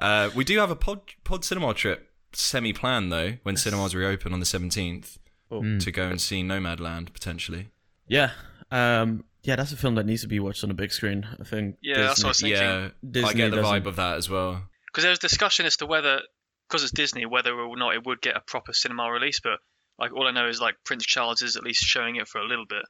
uh, 0.00 0.30
we 0.34 0.44
do 0.44 0.58
have 0.58 0.70
a 0.70 0.76
pod 0.76 1.00
pod 1.24 1.44
cinema 1.44 1.74
trip 1.74 2.08
semi 2.32 2.72
planned 2.72 3.12
though 3.12 3.34
when 3.42 3.56
cinemas 3.56 3.94
reopen 3.94 4.32
on 4.32 4.40
the 4.40 4.46
seventeenth 4.46 5.18
Oh. 5.50 5.60
Mm. 5.60 5.82
to 5.84 5.92
go 5.92 6.04
and 6.08 6.18
see 6.18 6.42
Nomadland 6.42 7.12
potentially. 7.12 7.68
Yeah. 8.08 8.30
Um, 8.70 9.24
yeah, 9.42 9.56
that's 9.56 9.70
a 9.72 9.76
film 9.76 9.96
that 9.96 10.06
needs 10.06 10.22
to 10.22 10.28
be 10.28 10.40
watched 10.40 10.64
on 10.64 10.70
a 10.70 10.74
big 10.74 10.92
screen. 10.92 11.26
I 11.38 11.44
think. 11.44 11.76
Yeah, 11.82 11.98
that's 11.98 12.20
what 12.20 12.24
I 12.24 12.28
was 12.28 12.38
Disney- 12.38 12.50
thinking. 12.56 12.66
Yeah, 13.22 13.26
I 13.28 13.32
get 13.34 13.50
the 13.50 13.56
doesn't- 13.56 13.82
vibe 13.82 13.86
of 13.86 13.96
that 13.96 14.16
as 14.16 14.30
well. 14.30 14.62
Because 14.92 15.02
there 15.04 15.10
was 15.10 15.18
discussion 15.18 15.66
as 15.66 15.76
to 15.78 15.86
whether, 15.86 16.20
because 16.68 16.82
it's 16.82 16.92
Disney, 16.92 17.24
whether 17.26 17.52
or 17.52 17.76
not 17.76 17.94
it 17.94 18.06
would 18.06 18.20
get 18.20 18.36
a 18.36 18.40
proper 18.40 18.72
cinema 18.72 19.10
release. 19.10 19.40
But 19.40 19.58
like 19.98 20.12
all 20.12 20.26
I 20.26 20.30
know 20.32 20.48
is 20.48 20.60
like 20.60 20.76
Prince 20.84 21.04
Charles 21.06 21.42
is 21.42 21.56
at 21.56 21.64
least 21.64 21.82
showing 21.84 22.16
it 22.16 22.28
for 22.28 22.40
a 22.40 22.46
little 22.46 22.66
bit. 22.68 22.84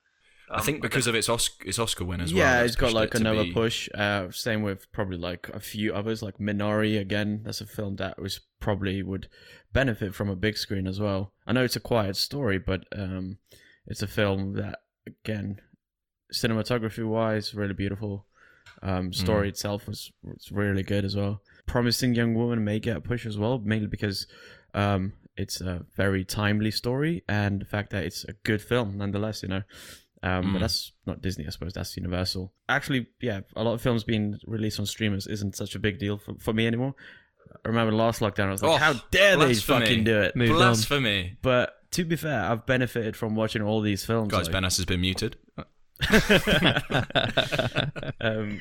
I 0.50 0.56
Um, 0.58 0.64
think 0.64 0.82
because 0.82 1.06
of 1.06 1.14
its 1.14 1.28
Oscar, 1.28 1.66
its 1.68 1.78
Oscar 1.78 2.04
win 2.04 2.20
as 2.20 2.34
well. 2.34 2.42
yeah, 2.42 2.62
it's 2.62 2.76
got 2.76 2.92
like 2.92 3.14
it 3.14 3.20
another 3.20 3.44
be- 3.44 3.52
push. 3.52 3.88
Uh, 3.94 4.30
same 4.32 4.62
with 4.62 4.90
probably 4.92 5.16
like 5.16 5.48
a 5.50 5.60
few 5.60 5.94
others, 5.94 6.22
like 6.22 6.38
Minari. 6.38 7.00
Again, 7.00 7.42
that's 7.44 7.60
a 7.60 7.66
film 7.66 7.96
that 7.96 8.20
was 8.20 8.40
probably 8.60 9.02
would 9.02 9.28
benefit 9.72 10.14
from 10.14 10.28
a 10.28 10.36
big 10.36 10.58
screen 10.58 10.86
as 10.86 11.00
well. 11.00 11.32
I 11.46 11.52
know 11.52 11.64
it's 11.64 11.76
a 11.76 11.80
quiet 11.80 12.16
story, 12.16 12.58
but 12.58 12.84
um, 12.94 13.38
it's 13.86 14.02
a 14.02 14.06
film 14.08 14.54
that 14.54 14.80
again, 15.06 15.60
cinematography 16.32 17.06
wise, 17.06 17.54
really 17.54 17.74
beautiful. 17.74 18.26
Um, 18.82 19.12
story 19.12 19.48
itself 19.48 19.86
was, 19.86 20.10
was 20.22 20.50
really 20.50 20.82
good 20.82 21.04
as 21.04 21.14
well. 21.16 21.40
Promising 21.66 22.14
Young 22.14 22.34
Woman 22.34 22.64
may 22.64 22.78
get 22.80 22.96
a 22.96 23.00
push 23.00 23.24
as 23.26 23.38
well, 23.38 23.58
mainly 23.58 23.86
because 23.86 24.26
um, 24.74 25.12
it's 25.36 25.60
a 25.60 25.84
very 25.96 26.24
timely 26.24 26.70
story 26.70 27.22
and 27.28 27.60
the 27.60 27.64
fact 27.66 27.90
that 27.90 28.04
it's 28.04 28.24
a 28.24 28.32
good 28.44 28.60
film 28.62 28.98
nonetheless. 28.98 29.42
You 29.42 29.48
know. 29.48 29.62
Um, 30.24 30.44
Mm. 30.44 30.52
But 30.52 30.58
that's 30.60 30.92
not 31.04 31.20
Disney, 31.20 31.46
I 31.48 31.50
suppose. 31.50 31.72
That's 31.72 31.96
Universal. 31.96 32.52
Actually, 32.68 33.08
yeah, 33.20 33.40
a 33.56 33.64
lot 33.64 33.72
of 33.74 33.82
films 33.82 34.04
being 34.04 34.38
released 34.46 34.78
on 34.78 34.86
streamers 34.86 35.26
isn't 35.26 35.56
such 35.56 35.74
a 35.74 35.80
big 35.80 35.98
deal 35.98 36.16
for, 36.18 36.34
for 36.38 36.52
me 36.52 36.64
anymore. 36.68 36.94
I 37.64 37.68
remember 37.68 37.92
last 37.92 38.20
lockdown, 38.20 38.46
I 38.46 38.50
was 38.52 38.62
like, 38.62 38.70
Oh, 38.70 38.76
how 38.76 38.92
dare 39.10 39.36
they 39.36 39.52
fucking 39.54 40.04
do 40.04 40.20
it? 40.20 40.36
Moved 40.36 40.52
on. 40.52 40.58
Blasphemy. 40.58 41.38
But 41.42 41.74
to 41.92 42.04
be 42.04 42.14
fair, 42.14 42.40
I've 42.44 42.66
benefited 42.66 43.16
from 43.16 43.34
watching 43.34 43.62
all 43.62 43.80
these 43.80 44.04
films. 44.04 44.30
Guys, 44.30 44.46
like- 44.46 44.52
Ben 44.52 44.62
has 44.62 44.84
been 44.84 45.00
muted. 45.00 45.36
um, 48.20 48.60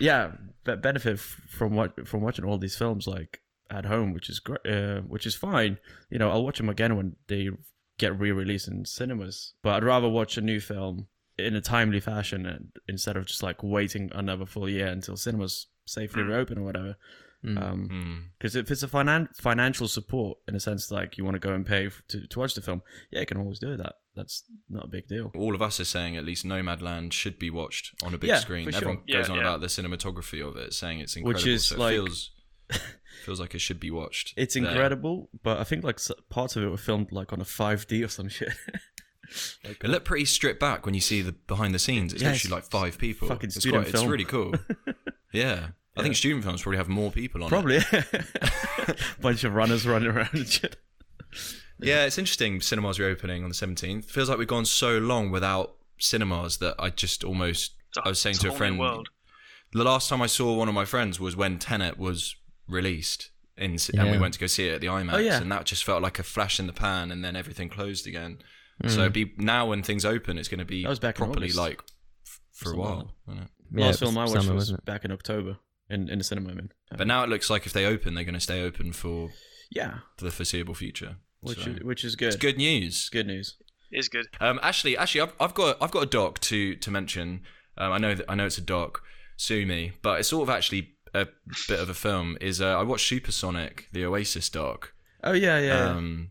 yeah, 0.00 0.32
benefit 0.76 1.18
from 1.18 1.74
what 1.74 2.06
from 2.06 2.20
watching 2.22 2.44
all 2.44 2.58
these 2.58 2.76
films 2.76 3.06
like 3.06 3.40
at 3.70 3.84
home, 3.84 4.12
which 4.12 4.30
is 4.30 4.40
great, 4.40 4.64
uh, 4.66 5.00
which 5.00 5.26
is 5.26 5.34
fine. 5.34 5.78
You 6.10 6.18
know, 6.18 6.30
I'll 6.30 6.44
watch 6.44 6.58
them 6.58 6.68
again 6.68 6.96
when 6.96 7.16
they 7.26 7.50
get 7.98 8.18
re-released 8.18 8.68
in 8.68 8.84
cinemas. 8.84 9.54
But 9.62 9.74
I'd 9.74 9.84
rather 9.84 10.08
watch 10.08 10.36
a 10.38 10.40
new 10.40 10.60
film 10.60 11.08
in 11.38 11.54
a 11.54 11.60
timely 11.60 12.00
fashion 12.00 12.46
and, 12.46 12.68
instead 12.88 13.16
of 13.16 13.26
just 13.26 13.42
like 13.42 13.62
waiting 13.62 14.10
another 14.14 14.46
full 14.46 14.68
year 14.68 14.86
until 14.86 15.16
cinemas 15.16 15.66
safely 15.86 16.22
Mm. 16.22 16.28
reopen 16.28 16.58
or 16.58 16.62
whatever. 16.64 16.96
Mm. 17.44 17.88
Hmm. 17.88 18.14
Because 18.36 18.56
if 18.56 18.70
it's 18.70 18.82
a 18.82 18.88
finan- 18.88 19.34
financial 19.36 19.86
support 19.86 20.38
in 20.48 20.54
a 20.56 20.60
sense, 20.60 20.90
like 20.90 21.16
you 21.16 21.24
want 21.24 21.34
to 21.36 21.38
go 21.38 21.52
and 21.54 21.64
pay 21.64 21.86
f- 21.86 22.02
to, 22.08 22.26
to 22.26 22.38
watch 22.40 22.54
the 22.54 22.60
film, 22.60 22.82
yeah, 23.12 23.20
you 23.20 23.26
can 23.26 23.36
always 23.38 23.58
do 23.60 23.76
that. 23.76 23.94
That's 24.16 24.42
not 24.68 24.86
a 24.86 24.88
big 24.88 25.06
deal. 25.06 25.30
All 25.36 25.54
of 25.54 25.62
us 25.62 25.78
are 25.78 25.84
saying 25.84 26.16
at 26.16 26.24
least 26.24 26.44
Nomadland 26.44 27.12
should 27.12 27.38
be 27.38 27.48
watched 27.50 27.94
on 28.02 28.12
a 28.12 28.18
big 28.18 28.28
Yeah, 28.28 28.38
screen. 28.40 28.64
for 28.64 28.72
sure. 28.72 28.78
Everyone 28.80 29.02
Yeah, 29.06 29.18
goes 29.18 29.30
on 29.30 29.36
yeah. 29.36 29.42
about 29.42 29.60
the 29.60 29.68
cinematography 29.68 30.44
of 30.46 30.56
it, 30.56 30.74
saying 30.74 30.98
it's 30.98 31.14
Which 31.14 31.22
incredible. 31.24 31.52
is 31.52 31.66
so 31.68 31.74
it 31.76 31.78
like- 31.78 31.94
feels 31.94 32.30
feels 33.24 33.40
like 33.40 33.54
it 33.54 33.60
should 33.60 33.78
be 33.80 33.90
watched. 33.92 34.34
It's 34.36 34.54
there. 34.54 34.64
incredible, 34.66 35.30
but 35.44 35.58
I 35.58 35.64
think 35.64 35.84
like 35.84 35.96
s- 35.96 36.10
parts 36.30 36.56
of 36.56 36.64
it 36.64 36.68
were 36.68 36.76
filmed 36.76 37.12
like 37.12 37.32
on 37.32 37.40
a 37.40 37.44
5D 37.44 38.04
or 38.04 38.08
some 38.08 38.28
shit. 38.28 38.48
like, 39.64 39.82
It 39.84 39.88
looked 39.90 40.06
pretty 40.06 40.24
stripped 40.24 40.58
back 40.60 40.84
when 40.86 40.94
you 40.94 41.00
see 41.00 41.22
the 41.22 41.32
behind 41.32 41.72
the 41.74 41.78
scenes. 41.78 42.12
It's 42.12 42.22
Yeah, 42.22 42.32
literally 42.32 42.54
like 42.56 42.64
five 42.64 42.98
people. 42.98 43.28
fucking 43.28 43.48
it's, 43.48 43.56
student 43.60 43.84
quite, 43.84 43.94
it's 43.94 44.04
really 44.04 44.24
cool. 44.24 44.54
yeah. 45.32 45.68
I 45.98 46.02
think 46.02 46.16
student 46.16 46.44
films 46.44 46.62
probably 46.62 46.78
have 46.78 46.88
more 46.88 47.10
people 47.10 47.42
on 47.42 47.48
it. 47.48 47.50
Probably. 47.50 47.80
Bunch 49.20 49.44
of 49.44 49.54
runners 49.54 49.86
running 49.86 50.08
around 50.08 50.30
and 50.32 50.46
shit. 50.46 50.76
Yeah, 51.80 52.04
it's 52.06 52.18
interesting. 52.18 52.60
Cinemas 52.60 52.98
reopening 52.98 53.42
on 53.44 53.48
the 53.50 53.54
17th. 53.54 54.06
Feels 54.06 54.28
like 54.28 54.38
we've 54.38 54.48
gone 54.48 54.64
so 54.64 54.98
long 54.98 55.30
without 55.30 55.76
cinemas 55.98 56.58
that 56.58 56.74
I 56.78 56.90
just 56.90 57.22
almost. 57.24 57.72
It's 57.90 57.98
a- 57.98 58.02
I 58.06 58.08
was 58.08 58.20
saying 58.20 58.36
to 58.36 58.48
a 58.48 58.52
a 58.52 58.56
friend. 58.56 58.78
world. 58.78 59.08
The 59.72 59.84
last 59.84 60.08
time 60.08 60.22
I 60.22 60.26
saw 60.26 60.54
one 60.56 60.68
of 60.68 60.74
my 60.74 60.84
friends 60.84 61.20
was 61.20 61.36
when 61.36 61.58
Tenet 61.58 61.98
was 61.98 62.34
released, 62.66 63.30
in, 63.56 63.76
and 63.96 64.10
we 64.10 64.18
went 64.18 64.34
to 64.34 64.40
go 64.40 64.46
see 64.46 64.66
it 64.68 64.74
at 64.76 64.80
the 64.80 64.86
IMAX, 64.86 65.12
Oh, 65.14 65.18
yeah. 65.18 65.40
and 65.40 65.52
that 65.52 65.64
just 65.66 65.84
felt 65.84 66.02
like 66.02 66.18
a 66.18 66.22
flash 66.22 66.58
in 66.58 66.66
the 66.66 66.72
pan, 66.72 67.10
and 67.10 67.22
then 67.24 67.36
everything 67.36 67.68
closed 67.68 68.06
again. 68.06 68.38
Mm. 68.82 68.90
So 68.90 69.00
it'd 69.00 69.12
be 69.12 69.34
now 69.36 69.66
when 69.66 69.82
things 69.82 70.04
open, 70.06 70.38
it's 70.38 70.48
going 70.48 70.58
to 70.60 70.64
be 70.64 70.84
That 70.84 70.88
was 70.88 70.98
back 70.98 71.16
properly 71.16 71.50
like 71.52 71.82
f- 72.26 72.40
for 72.52 72.72
a 72.72 72.76
while. 72.76 73.12
Yeah, 73.28 73.44
Last 73.86 73.98
film 73.98 74.16
I 74.16 74.22
watched 74.24 74.42
summer, 74.44 74.54
was 74.54 74.72
back 74.86 75.04
in 75.04 75.12
October 75.12 75.58
in, 75.90 76.08
in 76.08 76.18
the 76.18 76.24
cinema. 76.24 76.50
I 76.50 76.54
mean. 76.54 76.72
But 76.96 77.06
now 77.06 77.22
it 77.22 77.28
looks 77.28 77.50
like 77.50 77.66
if 77.66 77.72
they 77.72 77.84
open, 77.84 78.14
they're 78.14 78.24
going 78.24 78.34
to 78.34 78.40
stay 78.40 78.62
open 78.62 78.92
for 78.92 79.30
yeah, 79.70 79.98
for 80.16 80.24
which 81.40 81.64
So, 81.64 81.70
is, 81.70 81.82
which 81.82 82.04
is 82.04 82.16
good. 82.16 82.28
it's 82.28 82.36
good 82.36 82.56
news. 82.56 82.94
It's 82.96 83.08
good 83.08 83.26
news. 83.26 83.56
It 83.90 83.98
is 84.00 84.08
good. 84.08 84.26
Um, 84.40 84.58
actually, 84.62 84.96
actually, 84.96 85.22
I've, 85.22 85.32
I've 85.40 85.54
got 85.54 85.76
I've 85.80 85.90
got 85.90 86.02
a 86.02 86.06
doc 86.06 86.40
to 86.40 86.74
to 86.76 86.90
mention. 86.90 87.42
Um, 87.76 87.92
I 87.92 87.98
know 87.98 88.14
that 88.14 88.26
I 88.28 88.34
know 88.34 88.46
it's 88.46 88.58
a 88.58 88.62
doc, 88.62 89.02
sue 89.36 89.64
me, 89.66 89.92
but 90.02 90.20
it's 90.20 90.28
sort 90.28 90.48
of 90.48 90.54
actually 90.54 90.94
a 91.14 91.26
bit 91.68 91.80
of 91.80 91.88
a 91.88 91.94
film. 91.94 92.36
Is 92.40 92.60
uh, 92.60 92.78
I 92.78 92.82
watched 92.82 93.08
Supersonic, 93.08 93.88
the 93.92 94.04
Oasis 94.04 94.48
doc. 94.48 94.92
Oh 95.22 95.32
yeah, 95.32 95.58
yeah. 95.58 95.90
Um, 95.90 96.28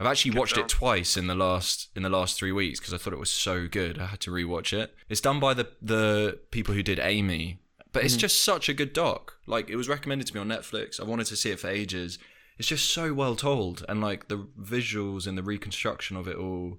I've 0.00 0.06
actually 0.06 0.32
Good 0.32 0.38
watched 0.38 0.54
film. 0.54 0.64
it 0.66 0.68
twice 0.68 1.16
in 1.16 1.26
the 1.28 1.34
last 1.34 1.88
in 1.96 2.02
the 2.02 2.08
last 2.10 2.38
three 2.38 2.52
weeks 2.52 2.78
because 2.78 2.92
I 2.94 2.98
thought 2.98 3.12
it 3.12 3.18
was 3.18 3.30
so 3.30 3.66
good. 3.68 3.98
I 3.98 4.06
had 4.06 4.20
to 4.20 4.30
rewatch 4.30 4.72
it. 4.72 4.94
It's 5.08 5.20
done 5.20 5.40
by 5.40 5.54
the 5.54 5.68
the 5.80 6.40
people 6.50 6.74
who 6.74 6.82
did 6.82 6.98
Amy, 6.98 7.60
but 7.92 8.04
it's 8.04 8.16
mm. 8.16 8.20
just 8.20 8.42
such 8.44 8.68
a 8.68 8.74
good 8.74 8.92
doc. 8.92 9.34
Like 9.46 9.70
it 9.70 9.76
was 9.76 9.88
recommended 9.88 10.26
to 10.28 10.34
me 10.34 10.40
on 10.40 10.48
Netflix. 10.48 11.00
I 11.00 11.04
wanted 11.04 11.26
to 11.26 11.36
see 11.36 11.50
it 11.50 11.60
for 11.60 11.68
ages. 11.68 12.18
It's 12.58 12.68
just 12.68 12.90
so 12.90 13.14
well 13.14 13.36
told, 13.36 13.84
and 13.88 14.00
like 14.00 14.28
the 14.28 14.46
visuals 14.60 15.26
and 15.26 15.38
the 15.38 15.42
reconstruction 15.42 16.16
of 16.16 16.26
it 16.26 16.36
all, 16.36 16.78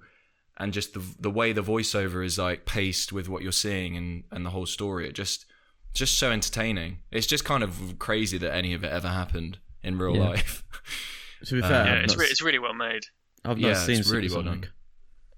and 0.58 0.74
just 0.74 0.94
the 0.94 1.02
the 1.20 1.32
way 1.32 1.54
the 1.54 1.64
voiceover 1.64 2.24
is 2.26 2.38
like 2.38 2.66
paced 2.66 3.14
with 3.14 3.30
what 3.30 3.44
you're 3.44 3.52
seeing 3.52 3.96
and 3.96 4.24
and 4.32 4.46
the 4.46 4.50
whole 4.50 4.66
story. 4.66 5.08
It 5.08 5.14
just 5.14 5.46
just 5.94 6.18
so 6.20 6.32
entertaining. 6.32 7.00
It's 7.12 7.26
just 7.28 7.46
kind 7.46 7.64
of 7.64 7.98
crazy 7.98 8.38
that 8.38 8.54
any 8.54 8.74
of 8.74 8.84
it 8.84 8.92
ever 8.92 9.08
happened 9.08 9.58
in 9.82 9.98
real 9.98 10.16
Yeah. 10.16 10.30
life. 10.30 10.64
to 11.46 11.56
be 11.56 11.62
fair, 11.62 11.82
um, 11.82 11.88
yeah, 11.88 11.94
it's, 12.02 12.14
not, 12.14 12.22
re- 12.22 12.28
it's 12.30 12.42
really 12.42 12.60
well 12.60 12.74
made. 12.74 13.06
I've 13.46 13.58
not 13.58 13.68
yeah, 13.70 13.74
seen 13.76 14.00
it's 14.00 14.10
really 14.10 14.28
well 14.28 14.40
Supersonic. 14.42 14.62
done. 14.64 14.72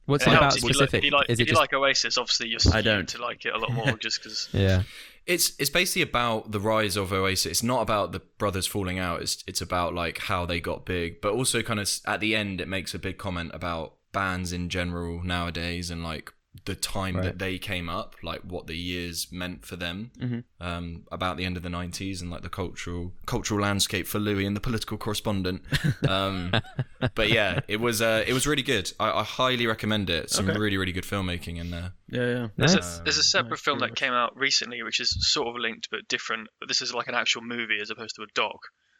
What's 0.07 0.23
It 0.25 0.29
it 0.29 0.31
about 0.33 0.41
helps 0.41 0.55
if 0.57 0.63
you 0.63 0.67
like, 0.69 0.75
specific? 0.75 0.97
if 0.97 1.03
you 1.05 1.11
like, 1.11 1.29
Is 1.29 1.39
if 1.39 1.43
it 1.43 1.47
you 1.49 1.53
just 1.53 1.61
like 1.61 1.73
Oasis, 1.73 2.17
obviously 2.17 2.47
you're 2.49 2.59
I 2.73 2.81
don't. 2.81 3.07
to 3.09 3.21
like 3.21 3.45
it 3.45 3.53
a 3.53 3.57
lot 3.59 3.71
more 3.71 3.91
just 4.01 4.21
because. 4.21 4.49
yeah? 4.51 4.83
It's 5.25 5.53
it's 5.59 5.69
basically 5.69 6.01
about 6.01 6.51
the 6.51 6.59
rise 6.59 6.97
of 6.97 7.13
Oasis. 7.13 7.45
It's 7.45 7.63
not 7.63 7.81
about 7.81 8.11
the 8.11 8.19
brothers 8.19 8.67
falling 8.67 8.99
out. 8.99 9.21
It's 9.21 9.43
it's 9.47 9.61
about 9.61 9.93
like 9.93 10.17
how 10.19 10.45
they 10.45 10.59
got 10.59 10.85
big, 10.85 11.21
but 11.21 11.33
also 11.33 11.61
kind 11.61 11.79
of 11.79 11.89
at 12.05 12.19
the 12.19 12.35
end 12.35 12.59
it 12.59 12.67
makes 12.67 12.93
a 12.93 12.99
big 12.99 13.17
comment 13.17 13.51
about 13.53 13.95
bands 14.11 14.51
in 14.51 14.69
general 14.69 15.23
nowadays 15.23 15.89
and 15.89 16.03
like 16.03 16.33
the 16.65 16.75
time 16.75 17.15
Right. 17.15 17.23
that 17.23 17.39
they 17.39 17.57
came 17.57 17.87
up, 17.87 18.15
like 18.21 18.41
what 18.41 18.67
the 18.67 18.75
years 18.75 19.31
meant 19.31 19.65
for 19.65 19.77
them, 19.77 20.11
Mhm. 20.19 20.43
um, 20.59 21.05
about 21.09 21.37
the 21.37 21.45
end 21.45 21.55
of 21.55 21.63
the 21.63 21.69
'90s 21.69 22.21
and 22.21 22.29
like 22.29 22.41
the 22.41 22.49
cultural 22.49 23.13
cultural 23.25 23.61
landscape 23.61 24.05
for 24.05 24.19
Louis 24.19 24.45
and 24.45 24.55
the 24.55 24.59
political 24.59 24.97
correspondent. 24.97 25.63
Um, 26.07 26.51
but 27.15 27.29
yeah, 27.29 27.61
it 27.69 27.77
was 27.79 28.01
uh, 28.01 28.23
it 28.27 28.33
was 28.33 28.45
really 28.45 28.63
good. 28.63 28.91
I, 28.99 29.11
I 29.21 29.23
highly 29.23 29.65
recommend 29.65 30.09
it. 30.09 30.29
Some 30.29 30.49
Okay. 30.49 30.59
really 30.59 30.77
really 30.77 30.91
good 30.91 31.05
filmmaking 31.05 31.57
in 31.57 31.71
there. 31.71 31.93
Yeah, 32.09 32.25
yeah. 32.27 32.47
There's, 32.57 32.75
Nice. 32.75 32.99
a, 32.99 33.03
there's 33.03 33.17
a 33.17 33.23
separate 33.23 33.51
Nice, 33.51 33.61
film 33.61 33.79
that 33.79 33.95
came 33.95 34.11
out 34.11 34.35
recently, 34.35 34.83
which 34.83 34.99
is 34.99 35.15
sort 35.31 35.47
of 35.47 35.55
linked 35.55 35.87
but 35.89 36.07
different. 36.09 36.49
But 36.59 36.67
this 36.67 36.81
is 36.81 36.93
like 36.93 37.07
an 37.07 37.15
actual 37.15 37.43
movie 37.43 37.79
as 37.81 37.89
opposed 37.89 38.15
to 38.17 38.23
a 38.23 38.27
doc 38.35 38.59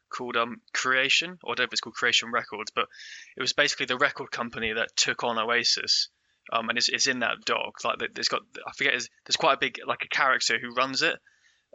called 0.10 0.38
um, 0.38 0.62
Creation, 0.74 1.38
or 1.43 1.51
I 1.51 1.55
don't 1.55 1.60
know 1.60 1.63
if 1.65 1.72
it's 1.74 1.81
called 1.81 1.96
Creation 1.96 2.31
Records, 2.31 2.72
but 2.74 2.88
it 3.36 3.41
was 3.41 3.51
basically 3.53 3.86
the 3.88 3.98
record 3.98 4.31
company 4.31 4.72
that 4.74 4.96
took 4.96 5.24
on 5.25 5.38
Oasis. 5.38 6.08
Um, 6.51 6.70
and 6.70 6.77
it's, 6.77 6.89
it's 6.89 7.08
in 7.08 7.20
that 7.20 7.38
doc. 7.46 7.84
Like 7.84 8.00
there's 8.13 8.27
got 8.27 8.41
I 8.67 8.72
forget. 8.77 8.93
There's, 8.93 9.10
there's 9.25 9.38
quite 9.38 9.53
a 9.53 9.60
big 9.60 9.77
like 9.88 10.03
a 10.03 10.08
character 10.15 10.58
who 10.60 10.74
runs 10.74 11.01
it. 11.01 11.15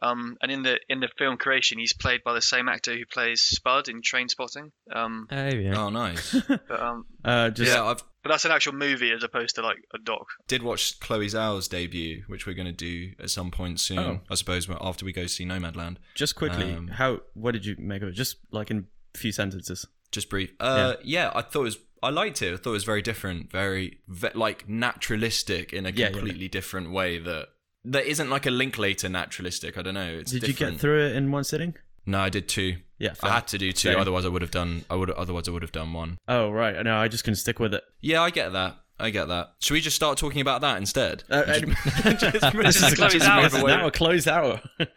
Um, 0.02 0.37
and 0.42 0.52
in 0.52 0.62
the 0.62 0.78
in 0.90 1.00
the 1.00 1.09
film 1.16 1.38
Creation, 1.38 1.78
he's 1.78 1.95
played 1.95 2.23
by 2.23 2.35
the 2.35 2.42
same 2.42 2.68
actor 2.68 2.92
who 2.95 3.06
plays 3.11 3.40
Spud 3.40 3.88
in 3.88 4.02
Trainspotting. 4.02 4.71
Um, 4.95 5.26
Oh 5.30 5.49
yeah. 5.49 5.85
Oh, 5.85 5.88
nice. 5.88 6.37
but 6.49 6.80
um, 6.83 7.06
Uh, 7.25 7.49
just 7.50 7.73
yeah, 7.73 7.83
I've 7.83 8.02
but 8.23 8.30
that's 8.30 8.45
an 8.45 8.50
actual 8.50 8.75
movie 8.75 9.12
as 9.12 9.23
opposed 9.23 9.54
to 9.54 9.62
like 9.62 9.78
a 9.95 9.99
doc. 9.99 10.26
did 10.49 10.62
watch 10.62 10.99
Chloe 11.00 11.28
Zhao's 11.28 11.68
debut, 11.68 12.25
which 12.26 12.47
we're 12.47 12.54
going 12.54 12.66
to 12.66 12.73
do 12.73 13.12
at 13.21 13.30
some 13.30 13.50
point 13.50 13.80
soon. 13.80 13.99
Oh. 13.99 14.21
I 14.28 14.35
suppose 14.35 14.68
after 14.80 15.04
we 15.06 15.12
go 15.12 15.26
see 15.26 15.47
Nomadland. 15.47 15.97
just 16.14 16.37
quickly, 16.37 16.75
Um, 16.75 16.88
how 16.88 17.21
what 17.35 17.52
did 17.52 17.64
you 17.64 17.76
make 17.78 18.02
of 18.02 18.09
it? 18.09 18.12
Just 18.12 18.37
like 18.50 18.71
in 18.71 18.88
a 19.14 19.18
few 19.18 19.33
sentences. 19.33 19.87
Just 20.12 20.28
brief. 20.28 20.52
Uh, 20.61 20.97
yeah. 21.02 21.30
I 21.35 21.40
thought 21.42 21.61
it 21.61 21.64
was. 21.64 21.78
I 22.07 22.11
liked 22.11 22.43
it. 22.43 22.55
I 22.55 22.57
thought 22.57 22.71
it 22.71 22.73
was 22.73 22.85
very 22.85 23.03
different, 23.03 23.51
very 23.51 23.99
ve- 24.09 24.31
like 24.35 24.69
naturalistic 24.69 25.73
in 25.73 25.87
a 25.87 25.91
Yeah, 25.91 26.07
yeah. 26.07 26.11
completely 26.13 26.49
different 26.49 26.91
way 26.93 27.19
that 27.19 27.49
that 27.85 28.07
isn't 28.07 28.31
like 28.31 28.47
a 28.47 28.51
Linklater 28.51 29.09
naturalistic. 29.09 29.79
I 29.79 29.83
don't 29.83 29.95
know. 29.95 30.19
It's 30.21 30.33
Did 30.33 30.43
you 30.43 30.49
different. 30.55 30.75
get 30.75 30.81
through 30.81 31.07
it 31.07 31.17
in 31.17 31.31
one 31.31 31.45
sitting? 31.45 31.75
No, 32.07 32.21
I 32.21 32.29
did 32.31 32.49
two. 32.49 32.77
Yeah, 32.99 33.15
I 33.23 33.29
had 33.35 33.49
to 33.49 33.59
do 33.59 33.73
two. 33.73 33.91
Same. 33.91 33.99
Otherwise, 34.01 34.25
I 34.25 34.29
would 34.29 34.43
have 34.43 34.51
done. 34.51 34.85
I 34.89 34.95
would. 34.95 35.11
Otherwise, 35.11 35.49
I 35.49 35.51
would 35.51 35.63
have 35.63 35.73
done 35.73 35.93
one. 35.93 36.19
Oh 36.29 36.51
right, 36.51 36.83
no, 36.85 36.97
I 36.97 37.09
just 37.09 37.25
couldn't 37.25 37.37
stick 37.37 37.59
with 37.61 37.75
it. 37.75 37.83
Yeah, 38.01 38.23
I 38.23 38.31
get 38.31 38.53
that. 38.53 38.77
I 38.99 39.11
get 39.11 39.27
that. 39.29 39.55
Should 39.61 39.75
we 39.75 39.81
just 39.83 39.97
start 39.97 40.17
talking 40.17 40.41
about 40.41 40.63
that 40.63 40.79
instead? 40.79 41.23
Uh, 41.29 41.45
Just- 41.45 41.63
and- 41.65 41.73
This 42.65 42.77
is 42.77 42.83
just- 42.83 42.97
Chloe 42.97 43.11
just 43.11 43.27
Zhao. 43.27 43.35
move 43.37 43.45
This 43.45 43.55
is 43.55 43.61
away. 43.63 43.77
now 43.77 43.87
a 43.87 43.91
closed 43.91 44.29
hour. 44.29 44.61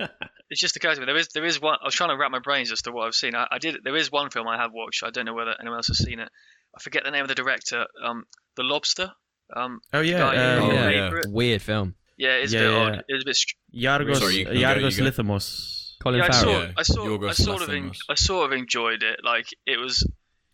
It's 0.52 0.60
just 0.60 0.76
occurred 0.76 0.96
to 0.96 1.02
me 1.02 1.06
there 1.06 1.16
is 1.16 1.28
there 1.28 1.46
is 1.46 1.62
one. 1.62 1.78
I 1.80 1.86
was 1.86 1.94
trying 1.94 2.10
to 2.10 2.18
wrap 2.18 2.32
my 2.32 2.40
brains 2.40 2.72
as 2.72 2.82
to 2.84 2.92
what 2.92 3.06
I've 3.06 3.14
seen. 3.14 3.36
I, 3.36 3.46
I 3.52 3.60
did. 3.60 3.78
There 3.84 3.96
is 3.96 4.12
one 4.12 4.32
film 4.32 4.48
I 4.48 4.58
have 4.58 4.72
watched. 4.74 5.04
I 5.04 5.12
don't 5.12 5.26
know 5.26 5.36
whether 5.36 5.54
anyone 5.60 5.78
else 5.78 5.90
has 5.90 6.00
seen 6.04 6.20
it. 6.20 6.30
I 6.76 6.82
forget 6.82 7.04
the 7.04 7.12
name 7.12 7.22
of 7.24 7.28
the 7.28 7.36
director. 7.36 7.86
Um, 8.04 8.26
The 8.56 8.64
Lobster. 8.64 9.12
Um, 9.56 9.82
oh 9.94 10.02
yeah, 10.02 10.26
uh, 10.28 10.60
who 10.60 10.66
Oh, 10.68 10.74
yeah. 10.74 10.90
yeah. 10.90 11.12
Weird 11.28 11.62
film. 11.62 11.96
Yeah, 12.18 12.36
it's 12.36 12.54
Yeah, 12.54 12.60
a 12.60 12.64
bit 12.64 12.72
yeah, 12.72 12.78
odd. 12.98 13.04
It's 13.08 13.24
a 13.24 13.26
bit. 13.26 13.36
Str- 13.36 13.56
Yorgos, 13.74 14.16
Sorry, 14.18 14.34
you- 14.34 14.40
you 14.40 14.46
go, 14.46 14.52
Yorgos 14.76 14.98
go. 15.00 15.06
Lanthimos. 15.06 15.96
Colin 16.04 16.20
yeah, 16.20 16.26
I 16.26 16.32
Farrell. 16.32 16.44
saw. 16.44 16.62
Yeah, 16.62 16.72
I 16.78 16.84
sort. 16.84 17.24
I 17.24 17.32
sort 17.34 17.62
of. 17.64 17.70
En- 17.70 17.92
I 18.10 18.16
sort 18.16 18.46
of 18.54 18.58
enjoyed 18.58 19.04
it. 19.04 19.20
Like 19.24 19.48
it 19.66 19.80
was 19.80 20.06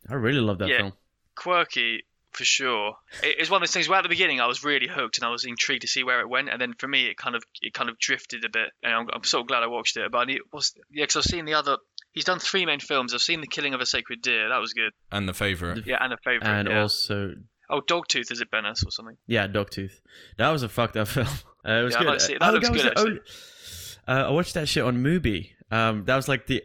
I 0.10 0.14
really 0.14 0.40
love 0.40 0.60
that 0.60 0.70
Yeah. 0.70 0.78
film. 0.78 0.94
quirky 1.36 2.06
for 2.32 2.44
sure. 2.46 2.96
It, 3.24 3.36
it's 3.40 3.50
one 3.50 3.62
of 3.62 3.68
those 3.68 3.74
things 3.74 3.88
where 3.90 3.98
at 3.98 4.04
the 4.04 4.10
beginning 4.10 4.40
I 4.42 4.48
was 4.48 4.64
really 4.64 4.88
hooked 4.88 5.18
and 5.18 5.26
I 5.26 5.30
was 5.30 5.46
intrigued 5.46 5.82
to 5.84 5.88
see 5.88 6.04
where 6.04 6.20
it 6.22 6.30
went, 6.30 6.50
and 6.50 6.60
then 6.62 6.74
for 6.80 6.88
me 6.88 7.08
it 7.08 7.18
kind 7.18 7.36
of 7.36 7.44
it 7.62 7.74
kind 7.74 7.90
of 7.90 7.98
drifted 8.00 8.44
a 8.46 8.50
bit. 8.50 8.70
And 8.84 8.94
I'm, 8.94 9.08
I'm 9.14 9.24
sort 9.24 9.42
of 9.42 9.48
glad 9.48 9.64
I 9.64 9.68
watched 9.68 9.98
it. 9.98 10.12
But 10.12 10.18
I 10.20 10.26
need, 10.26 10.40
was 10.54 10.74
yeah, 10.92 11.04
because 11.04 11.18
I've 11.18 11.24
seen 11.32 11.46
the 11.46 11.54
other. 11.56 11.78
He's 12.16 12.24
done 12.26 12.40
three 12.40 12.66
main 12.66 12.80
films. 12.80 13.14
I've 13.14 13.22
seen 13.22 13.42
The 13.42 13.48
Killing 13.48 13.74
of 13.76 13.82
a 13.82 13.86
Sacred 13.86 14.22
Deer. 14.24 14.50
That 14.50 14.58
was 14.58 14.74
good. 14.74 14.92
and 15.12 15.30
the 15.30 15.34
favorite. 15.34 15.86
Yeah, 15.86 15.98
and 16.00 16.12
a 16.14 16.18
favorite. 16.24 16.48
And 16.48 16.68
yeah. 16.70 16.82
also, 16.82 17.36
oh, 17.70 17.82
Dogtooth 17.82 18.32
is 18.32 18.42
it 18.42 18.50
Bennis 18.50 18.86
or 18.86 18.90
something? 18.92 19.18
yeah, 19.28 19.48
Dogtooth. 19.48 20.00
That 20.38 20.50
was 20.50 20.64
a 20.64 20.70
fucked 20.70 20.98
up 20.98 21.08
film. 21.10 21.28
Uh, 21.68 21.72
it 21.74 21.84
was 21.84 21.94
Yeah, 21.94 22.00
good. 22.00 22.08
like 22.08 22.22
see 22.22 22.34
it. 22.34 22.40
That 22.40 22.50
oh, 22.50 22.54
looks 22.54 22.70
was 22.72 22.82
good, 22.82 22.94
the 22.96 23.00
only- 23.00 23.20
Uh, 24.08 24.28
I 24.28 24.30
watched 24.32 24.54
that 24.56 24.68
shit 24.68 24.84
on 24.84 25.04
Mubi. 25.04 25.50
Um, 25.70 26.06
that 26.06 26.16
was 26.16 26.28
like 26.28 26.48
the. 26.48 26.64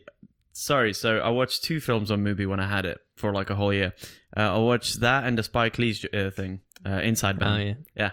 Sorry, 0.53 0.93
so 0.93 1.19
I 1.19 1.31
watched 1.31 1.65
two 1.65 1.81
films 1.81 2.11
on 2.11 2.23
Mubi 2.23 2.47
when 2.47 2.61
I 2.61 2.67
had 2.69 2.85
it 2.85 2.99
for 3.17 3.33
like 3.33 3.51
a 3.51 3.55
whole 3.55 3.73
year. 3.73 3.95
Uh, 4.37 4.55
I 4.55 4.59
watched 4.59 5.01
that 5.01 5.25
and 5.25 5.39
the 5.39 5.43
Spike 5.43 5.79
Lee 5.79 5.97
uh, 6.13 6.31
thing, 6.31 6.61
uh, 6.87 7.01
Inside 7.03 7.37
Oh 7.41 7.45
Man. 7.47 7.87
yeah. 7.97 8.11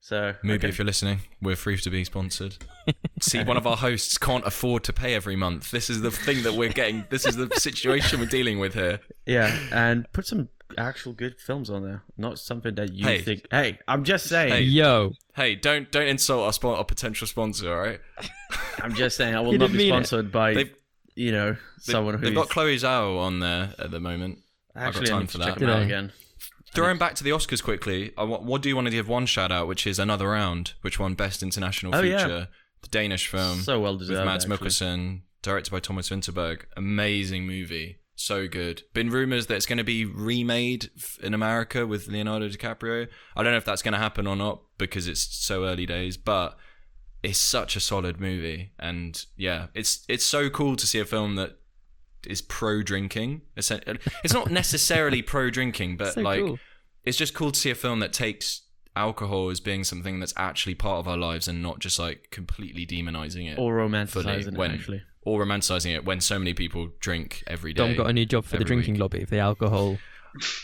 So 0.00 0.34
Mubi, 0.44 0.54
okay. 0.56 0.68
if 0.68 0.78
you're 0.78 0.86
listening, 0.86 1.20
we're 1.42 1.56
free 1.56 1.76
to 1.78 1.90
be 1.90 2.04
sponsored. 2.04 2.56
See, 3.20 3.42
one 3.42 3.56
of 3.56 3.66
our 3.66 3.76
hosts 3.76 4.18
can't 4.18 4.46
afford 4.46 4.84
to 4.84 4.92
pay 4.92 5.14
every 5.14 5.34
month. 5.34 5.72
This 5.72 5.90
is 5.90 6.00
the 6.00 6.12
thing 6.12 6.44
that 6.44 6.54
we're 6.54 6.68
getting. 6.72 7.04
This 7.10 7.26
is 7.26 7.34
the 7.34 7.48
situation 7.56 8.20
we're 8.20 8.26
dealing 8.26 8.60
with 8.60 8.74
here. 8.74 9.00
yeah, 9.26 9.56
and 9.72 10.06
put 10.12 10.26
some 10.26 10.48
actual 10.78 11.12
good 11.12 11.40
films 11.40 11.70
on 11.70 11.82
there, 11.82 12.02
not 12.16 12.38
something 12.38 12.74
that 12.76 12.92
you 12.92 13.04
Hey. 13.04 13.20
think. 13.20 13.46
Hey, 13.50 13.78
I'm 13.88 14.04
just 14.04 14.26
saying. 14.28 14.52
Hey. 14.52 14.60
Yo. 14.62 15.12
Hey, 15.34 15.56
don't 15.56 15.90
don't 15.90 16.06
insult 16.06 16.44
our, 16.44 16.52
spon- 16.52 16.76
our 16.76 16.84
potential 16.84 17.26
sponsor, 17.26 17.72
all 17.74 17.80
right? 17.80 18.00
I'm 18.82 18.94
just 18.94 19.16
saying. 19.16 19.34
I 19.34 19.40
will 19.40 19.54
not 19.54 19.72
be 19.72 19.78
mean 19.78 19.86
it. 19.88 20.06
sponsored 20.06 20.30
by 20.30 20.54
They've- 20.54 20.74
you 21.16 21.32
know 21.32 21.52
They've, 21.52 21.58
someone 21.80 22.14
who's 22.14 22.22
they've 22.22 22.34
got 22.34 22.48
Chloe 22.50 22.76
Zhao 22.76 23.18
on 23.18 23.40
there 23.40 23.72
at 23.78 23.90
the 23.90 23.98
moment. 24.00 24.38
actually. 24.76 25.06
time 25.06 25.16
I 25.16 25.20
need 25.20 25.26
for 25.30 25.32
to 25.32 25.38
that. 25.38 25.44
check 25.46 25.58
them 25.58 25.70
out 25.70 25.82
again. 25.82 26.12
Throwing 26.76 26.98
back 26.98 27.14
to 27.16 27.24
the 27.24 27.30
Oscars 27.30 27.62
quickly, 27.62 28.12
I 28.16 28.22
what 28.24 28.62
do 28.62 28.68
you 28.68 28.76
want 28.76 28.86
to 28.86 28.90
give 28.92 29.08
one 29.08 29.26
shout 29.26 29.50
out, 29.50 29.66
which 29.66 29.86
is 29.86 29.98
Another 29.98 30.28
Round, 30.28 30.74
which 30.82 30.98
won 30.98 31.14
Best 31.14 31.42
International 31.42 31.94
Oh, 31.94 32.02
yeah. 32.02 32.18
Feature, 32.18 32.48
the 32.82 32.88
Danish 32.88 33.28
film 33.28 33.58
so 33.60 33.80
well 33.80 33.96
with. 33.98 34.08
Mads. 34.10 34.46
Mikkelsen, 34.46 35.22
directed 35.42 35.70
by 35.70 35.80
Thomas 35.80 36.08
Vinterberg. 36.10 36.62
Amazing 36.76 37.46
movie, 37.46 37.98
so 38.14 38.46
good. 38.46 38.82
Been 38.94 39.10
rumors 39.10 39.46
that 39.46 39.56
it's 39.56 39.66
going 39.66 39.78
to 39.78 39.84
be 39.84 40.04
remade 40.04 40.90
in 41.22 41.34
America 41.34 41.86
with 41.86 42.08
Leonardo 42.08 42.48
DiCaprio. 42.48 43.08
I 43.34 43.42
don't 43.42 43.52
know 43.52 43.58
if 43.58 43.64
that's 43.64 43.82
going 43.82 43.94
to 43.94 43.98
happen 43.98 44.26
or 44.26 44.36
not 44.36 44.62
because 44.78 45.08
it's 45.08 45.20
so 45.20 45.64
early 45.64 45.86
days, 45.86 46.16
but 46.16 46.56
it's 47.22 47.40
such 47.40 47.74
a 47.76 47.80
solid 47.80 48.20
movie, 48.20 48.72
and 48.78 49.24
yeah, 49.36 49.66
it's 49.74 50.04
it's 50.08 50.24
so 50.24 50.48
cool 50.50 50.76
to 50.76 50.86
see 50.86 50.98
a 51.00 51.04
film 51.04 51.34
that 51.36 51.58
is 52.28 52.42
pro 52.42 52.82
drinking. 52.82 53.42
It's 53.56 53.70
not 54.32 54.50
necessarily 54.50 55.22
pro 55.22 55.50
drinking, 55.50 55.96
but 55.96 56.14
So 56.14 56.20
like 56.22 56.40
cool. 56.40 56.58
it's 57.04 57.16
just 57.16 57.34
cool 57.34 57.50
to 57.52 57.58
see 57.58 57.70
a 57.70 57.74
film 57.74 58.00
that 58.00 58.12
takes 58.12 58.62
alcohol 58.94 59.50
as 59.50 59.60
being 59.60 59.84
something 59.84 60.20
that's 60.20 60.32
actually 60.36 60.74
part 60.74 60.98
of 61.00 61.06
our 61.08 61.18
lives 61.18 61.46
and 61.48 61.62
not 61.62 61.78
just 61.80 61.98
like 61.98 62.28
completely 62.30 62.86
demonizing 62.86 63.50
it 63.52 63.58
Or 63.58 63.74
romanticizing 63.76 64.48
it 64.48 64.54
when 64.54 64.70
actually. 64.70 65.02
or 65.22 65.44
romanticizing 65.44 65.94
it 65.94 66.04
when 66.06 66.20
so 66.20 66.38
many 66.38 66.54
people 66.54 66.88
drink 67.00 67.44
every 67.46 67.72
day. 67.74 67.86
Dom 67.88 67.96
got 67.96 68.08
a 68.08 68.12
new 68.12 68.24
job 68.24 68.44
for 68.46 68.56
the 68.56 68.64
drinking 68.64 68.94
week. 68.94 69.00
lobby 69.02 69.24
for 69.24 69.30
the 69.30 69.38
alcohol. 69.40 69.98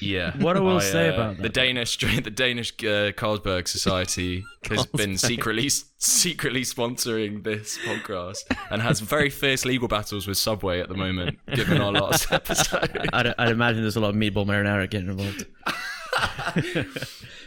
Yeah. 0.00 0.36
What 0.42 0.56
I 0.56 0.60
will 0.60 0.80
say 0.80 1.08
uh, 1.08 1.14
about 1.14 1.38
the 1.38 1.48
Danish 1.48 1.96
the 2.22 2.30
Danish 2.30 2.72
uh, 2.80 3.12
Carlsberg 3.12 3.68
Society 3.68 4.44
has 4.68 4.86
been 4.86 5.16
secretly 5.18 5.68
secretly 5.68 6.62
sponsoring 6.62 7.44
this 7.44 7.78
podcast 7.78 8.44
and 8.70 8.82
has 8.82 9.00
very 9.00 9.30
fierce 9.30 9.64
legal 9.64 9.88
battles 9.88 10.26
with 10.26 10.38
Subway 10.38 10.80
at 10.80 10.88
the 10.88 10.96
moment, 10.96 11.38
given 11.54 11.80
our 11.80 11.92
last 11.92 12.30
episode. 12.32 13.08
I'd, 13.12 13.34
I'd 13.38 13.50
imagine 13.50 13.82
there's 13.82 13.96
a 13.96 14.00
lot 14.00 14.10
of 14.10 14.16
meatball 14.16 14.46
marinara 14.46 14.90
getting 14.90 15.08
involved. 15.08 15.46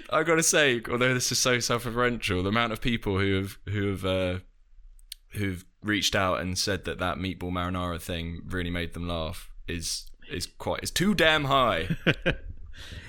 I 0.09 0.23
gotta 0.23 0.43
say, 0.43 0.81
although 0.89 1.13
this 1.13 1.31
is 1.31 1.39
so 1.39 1.59
self-referential, 1.59 2.43
the 2.43 2.49
amount 2.49 2.73
of 2.73 2.81
people 2.81 3.19
who 3.19 3.35
have 3.35 3.57
who 3.67 3.87
have 3.89 4.05
uh, 4.05 4.39
who've 5.31 5.65
reached 5.83 6.15
out 6.15 6.39
and 6.39 6.57
said 6.57 6.85
that 6.85 6.99
that 6.99 7.17
meatball 7.17 7.51
marinara 7.51 8.01
thing 8.01 8.41
really 8.47 8.69
made 8.69 8.93
them 8.93 9.07
laugh 9.07 9.49
is 9.67 10.09
is 10.31 10.47
quite 10.57 10.83
is 10.83 10.91
too 10.91 11.13
damn 11.13 11.45
high. 11.45 11.87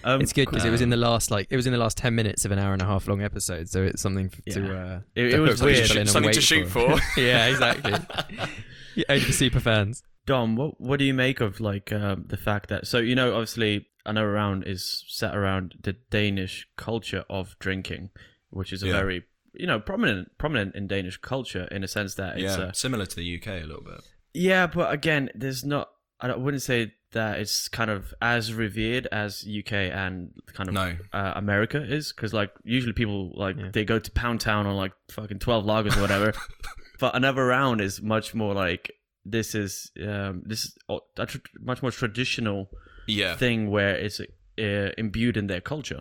Um, 0.05 0.21
It's 0.21 0.33
good 0.33 0.49
because 0.49 0.65
it 0.65 0.71
was 0.71 0.81
in 0.81 0.91
the 0.91 0.97
last 0.97 1.33
like 1.33 1.49
it 1.51 1.57
was 1.57 1.67
in 1.67 1.73
the 1.73 1.79
last 1.79 1.99
ten 1.99 2.15
minutes 2.15 2.45
of 2.45 2.53
an 2.53 2.59
hour 2.61 2.73
and 2.73 2.81
a 2.81 2.85
half 2.85 3.09
long 3.09 3.21
episode, 3.23 3.69
so 3.69 3.83
it's 3.83 4.01
something 4.01 4.31
f- 4.33 4.55
to. 4.55 4.79
Uh, 4.79 5.01
It- 5.17 5.35
it 5.35 5.39
was 5.41 5.61
weird. 5.61 5.89
people 5.89 6.07
Something 6.07 6.33
to 6.33 6.41
shoot 6.41 6.69
for. 6.69 6.97
yeah, 7.21 7.47
exactly. 7.47 7.93
yeah, 8.95 9.05
only 9.09 9.25
for 9.25 9.33
super 9.33 9.59
fans. 9.59 10.05
Dom, 10.25 10.55
what 10.55 10.81
what 10.81 10.99
do 11.01 11.05
you 11.05 11.13
make 11.15 11.41
of 11.41 11.59
like 11.61 11.91
um, 11.93 12.27
the 12.29 12.37
fact 12.37 12.69
that 12.69 12.87
so 12.87 12.99
you 12.99 13.17
know 13.17 13.33
obviously 13.33 13.89
another 14.05 14.31
round 14.31 14.63
is 14.65 15.05
set 15.09 15.35
around 15.37 15.75
the 15.83 15.95
Danish 16.11 16.69
culture 16.77 17.25
of 17.29 17.57
drinking, 17.59 18.11
which 18.51 18.73
is 18.73 18.85
a 18.85 18.87
Yeah. 18.87 18.93
very 18.93 19.25
you 19.53 19.67
know 19.67 19.81
prominent 19.81 20.29
prominent 20.39 20.77
in 20.77 20.87
Danish 20.87 21.17
culture 21.17 21.65
in 21.73 21.83
a 21.83 21.89
sense 21.89 22.15
that 22.15 22.39
it's 22.39 22.57
yeah, 22.57 22.69
a, 22.69 22.75
similar 22.75 23.05
to 23.07 23.17
the 23.17 23.37
UK 23.37 23.49
a 23.49 23.67
little 23.67 23.83
bit. 23.83 24.01
yeah, 24.33 24.69
but 24.69 24.93
again, 24.95 25.29
there's 25.35 25.65
not. 25.65 25.89
I 26.21 26.35
wouldn't 26.37 26.63
say 26.63 26.95
that 27.17 27.39
it's 27.41 27.69
kind 27.69 27.91
of 27.91 28.13
as 28.21 28.53
revered 28.55 29.07
as 29.11 29.47
UK 29.61 29.73
and 29.73 30.31
kind 30.53 30.69
of 30.69 30.75
No. 30.75 30.97
uh, 31.13 31.33
America 31.37 31.81
is 31.83 32.13
because 32.13 32.33
like 32.33 32.51
usually 32.65 32.93
people 32.93 33.33
like 33.35 33.57
Yeah. 33.59 33.71
they 33.73 33.85
go 33.85 33.99
to 33.99 34.11
Pound 34.11 34.41
Town 34.41 34.67
on 34.67 34.77
like 34.77 34.93
fucking 35.11 35.39
twelve 35.41 35.65
lagers 35.65 35.97
or 35.97 36.01
whatever, 36.03 36.33
but 37.01 37.15
another 37.17 37.45
round 37.47 37.81
is 37.81 38.01
much 38.01 38.35
more 38.35 38.55
like 38.55 38.93
this 39.25 39.55
is 39.55 39.91
um, 40.11 40.43
this 40.47 40.65
is 40.67 40.71
a 41.19 41.27
tr- 41.27 41.39
much 41.61 41.83
more 41.83 41.91
traditional 41.91 42.69
Yeah, 43.09 43.35
thing 43.37 43.71
where 43.71 43.95
it's 43.97 44.21
uh, 44.21 44.91
imbued 44.99 45.37
in 45.37 45.47
their 45.49 45.61
culture, 45.61 46.01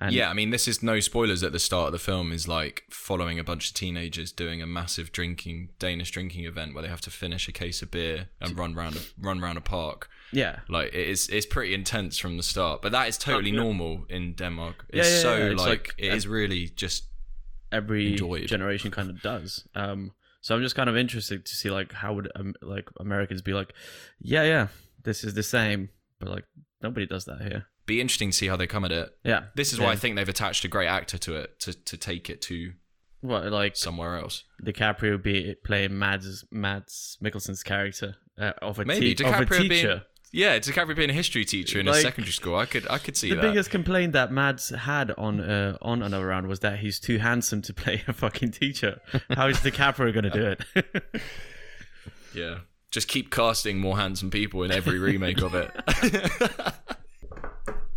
And 0.00 0.12
yeah, 0.14 0.30
I 0.30 0.34
mean, 0.34 0.50
this 0.50 0.66
is 0.68 0.82
no 0.82 1.00
spoilers 1.00 1.42
at 1.42 1.52
the 1.52 1.58
start 1.58 1.86
of 1.88 1.92
the 1.92 1.98
film. 2.10 2.32
Is 2.32 2.46
like 2.46 2.76
following 2.90 3.38
a 3.38 3.44
bunch 3.44 3.68
of 3.68 3.74
teenagers 3.74 4.32
doing 4.32 4.62
a 4.62 4.66
massive 4.66 5.10
drinking 5.18 5.58
Danish 5.78 6.10
drinking 6.16 6.44
event 6.52 6.72
where 6.74 6.82
they 6.84 6.88
have 6.96 7.00
to 7.08 7.10
finish 7.10 7.48
a 7.48 7.52
case 7.52 7.82
of 7.84 7.90
beer 7.90 8.28
and 8.40 8.58
run 8.58 8.74
round 8.74 8.96
a, 8.96 9.00
run 9.28 9.40
round 9.40 9.58
a 9.58 9.60
park. 9.78 10.08
Yeah, 10.32 10.60
Like 10.68 10.88
it 10.94 11.08
is, 11.08 11.28
it's 11.28 11.46
pretty 11.46 11.74
intense 11.74 12.18
from 12.18 12.36
the 12.36 12.42
start. 12.42 12.82
But 12.82 12.92
that 12.92 13.08
is 13.08 13.18
totally 13.18 13.50
yeah. 13.50 13.62
normal 13.62 14.04
in 14.08 14.34
Denmark. 14.34 14.86
It's 14.90 15.08
yeah, 15.10 15.18
so 15.22 15.36
yeah, 15.36 15.44
it's 15.52 15.60
like, 15.60 15.68
like- 15.68 15.94
it 15.98 16.12
is 16.14 16.26
really 16.26 16.68
just 16.68 17.04
every 17.72 18.12
enjoyed. 18.12 18.46
generation 18.48 18.90
kind 18.90 19.10
of 19.10 19.20
does. 19.22 19.66
Um, 19.74 20.12
so 20.40 20.54
I'm 20.54 20.62
just 20.62 20.74
kind 20.76 20.88
of 20.88 20.96
interested 20.96 21.44
to 21.46 21.54
see 21.54 21.70
like 21.70 21.92
how 21.92 22.14
would 22.14 22.30
um, 22.36 22.54
like 22.62 22.88
Americans 22.98 23.42
be 23.42 23.52
like, 23.52 23.72
yeah, 24.20 24.42
yeah, 24.44 24.68
this 25.04 25.24
is 25.24 25.34
the 25.34 25.42
same, 25.42 25.88
but 26.18 26.28
like 26.30 26.44
nobody 26.82 27.06
does 27.06 27.24
that 27.26 27.42
here. 27.42 27.66
be 27.86 28.00
interesting 28.00 28.30
to 28.30 28.36
see 28.36 28.46
how 28.48 28.56
they 28.56 28.66
come 28.66 28.84
at 28.84 28.92
it. 28.92 29.10
Yeah, 29.24 29.44
This 29.54 29.72
is 29.72 29.80
why 29.80 29.92
I 29.92 29.96
think 29.96 30.16
they've 30.16 30.28
attached 30.28 30.64
a 30.64 30.68
great 30.68 30.86
actor 30.88 31.18
to 31.18 31.34
it 31.36 31.58
to 31.60 31.72
to 31.72 31.96
take 31.96 32.30
it 32.30 32.40
to 32.42 32.72
what 33.20 33.44
like 33.52 33.76
somewhere 33.76 34.16
else. 34.16 34.44
DiCaprio 34.64 35.22
be 35.22 35.54
playing 35.64 35.98
Mads 35.98 36.44
Mads 36.50 37.18
Mikkelsen's 37.22 37.62
character 37.62 38.14
uh, 38.38 38.52
of 38.62 38.78
a 38.78 38.84
Maybe 38.84 39.14
te- 39.14 39.24
of 39.24 39.30
a 39.34 39.44
DiCaprio 39.44 39.58
being 39.58 39.70
teacher. 39.70 40.02
Yeah, 40.32 40.58
DiCaprio 40.60 40.94
being 40.94 41.10
a 41.10 41.14
history 41.14 41.44
teacher 41.44 41.80
in 41.80 41.88
a 41.88 41.94
secondary 41.94 42.32
school. 42.32 42.54
I 42.56 42.64
could 42.66 42.86
I 42.88 42.98
could 42.98 43.16
see 43.16 43.30
that. 43.30 43.36
the 43.36 43.40
that. 43.42 43.48
biggest 43.48 43.70
complaint 43.70 44.12
that 44.12 44.30
Mads 44.30 44.68
had 44.70 45.10
on 45.18 45.40
uh, 45.40 45.76
on 45.82 46.02
another 46.02 46.26
round 46.26 46.46
was 46.46 46.60
that 46.60 46.78
he's 46.78 47.00
too 47.00 47.18
handsome 47.18 47.62
to 47.62 47.74
play 47.74 48.04
a 48.06 48.12
fucking 48.12 48.52
teacher. 48.52 49.00
How 49.30 49.48
is 49.48 49.56
DiCaprio 49.58 50.12
going 50.12 50.24
to 50.24 50.30
do 50.30 50.46
it? 50.46 51.22
Yeah. 52.32 52.58
Just 52.92 53.08
keep 53.08 53.30
casting 53.32 53.78
more 53.80 53.96
handsome 53.96 54.30
people 54.30 54.62
in 54.62 54.70
every 54.70 54.98
remake 55.00 55.42
of 55.42 55.52
it. 55.54 55.70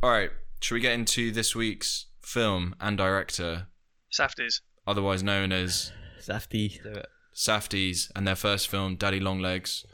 All 0.01 0.09
right. 0.09 0.31
Should 0.59 0.73
we 0.75 0.81
get 0.81 0.93
into 0.93 1.31
this 1.31 1.55
week's 1.55 2.07
film 2.21 2.75
and 2.79 2.97
director, 2.97 3.67
Safdies. 4.11 4.61
otherwise 4.87 5.21
known 5.23 5.51
as 5.51 5.91
Safety. 6.19 6.79
Safdies, 7.35 8.09
and 8.15 8.25
their 8.27 8.35
first 8.35 8.67
film, 8.69 8.95
Daddy 8.95 9.19
Longlegs, 9.19 9.85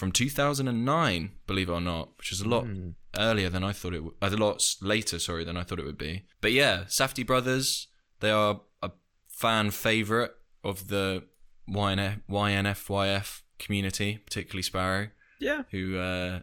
from 0.00 0.10
2009, 0.12 1.30
believe 1.46 1.68
it 1.68 1.72
or 1.72 1.80
not, 1.80 2.08
which 2.16 2.32
is 2.32 2.40
a 2.40 2.48
lot 2.48 2.66
earlier 3.18 3.50
than 3.50 3.62
I 3.62 3.72
thought 3.72 3.94
it 3.94 4.02
would. 4.02 4.14
A 4.22 4.30
lot 4.30 4.64
later, 4.80 5.18
sorry, 5.18 5.44
than 5.44 5.56
I 5.58 5.62
thought 5.62 5.78
it 5.78 5.84
would 5.84 5.98
be. 5.98 6.24
But 6.40 6.52
yeah, 6.52 6.84
Safdie 6.88 7.26
Brothers, 7.26 7.88
they 8.20 8.30
are 8.30 8.62
a 8.82 8.90
fan 9.28 9.70
favorite 9.70 10.32
of 10.64 10.88
the 10.88 11.24
YNF, 11.68 12.22
YNFYF 12.30 13.42
community, 13.58 14.18
particularly 14.24 14.62
Sparrow, 14.62 15.08
Yeah. 15.38 15.62
who 15.70 15.98
uh, 15.98 16.40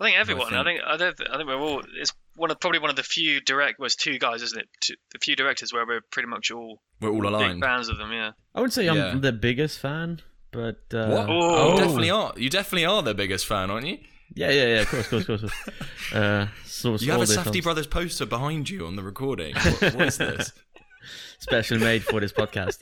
I 0.00 0.04
think 0.04 0.16
everyone. 0.18 0.54
I 0.54 0.64
think- 0.64 0.80
think 0.80 0.86
I 0.86 0.96
don't. 0.96 1.20
I 1.30 1.36
think 1.36 1.48
we're 1.48 1.56
all. 1.58 1.82
It's 1.96 2.12
one 2.36 2.50
of 2.50 2.60
probably 2.60 2.78
one 2.78 2.90
of 2.90 2.96
the 2.96 3.02
few 3.02 3.40
direct. 3.40 3.80
Was 3.80 3.96
two 3.96 4.18
guys, 4.18 4.42
isn't 4.42 4.60
it? 4.60 4.68
Two, 4.80 4.94
the 5.12 5.18
few 5.18 5.34
directors 5.34 5.72
where 5.72 5.84
we're 5.86 6.02
pretty 6.12 6.28
much 6.28 6.50
all 6.52 6.80
we're 7.00 7.08
all 7.08 7.16
big 7.22 7.24
aligned. 7.32 7.62
fans 7.62 7.88
of 7.88 7.98
them. 7.98 8.12
Yeah. 8.12 8.32
I 8.54 8.60
wouldn't 8.60 8.74
say 8.74 8.86
I'm 8.86 9.20
the 9.22 9.32
biggest 9.32 9.78
fan, 9.80 10.20
but 10.52 10.80
uh, 10.92 11.26
Oh. 11.28 11.70
You 11.72 11.76
definitely 11.78 12.10
are. 12.10 12.32
You 12.36 12.50
definitely 12.50 12.84
are 12.86 13.02
their 13.02 13.14
biggest 13.14 13.46
fan, 13.46 13.70
aren't 13.70 13.86
you? 13.86 13.98
Yeah, 14.34 14.50
yeah, 14.50 14.66
yeah. 14.66 14.80
Of 14.82 14.88
course, 14.88 15.12
of 15.12 15.26
course, 15.26 15.42
of 15.42 15.50
course. 15.50 15.70
Uh, 16.14 16.46
so 16.64 16.96
You 16.96 17.12
have 17.12 17.20
a 17.22 17.26
the 17.26 17.34
Safdie 17.34 17.44
films 17.44 17.60
Brothers 17.64 17.86
poster 17.86 18.24
behind 18.26 18.70
you 18.70 18.86
on 18.86 18.96
the 18.96 19.02
recording. 19.02 19.54
What, 19.54 19.94
what 19.94 20.06
is 20.08 20.16
this? 20.18 20.52
specially 21.38 21.80
made 21.80 22.02
for 22.02 22.20
this 22.20 22.32
podcast. 22.32 22.78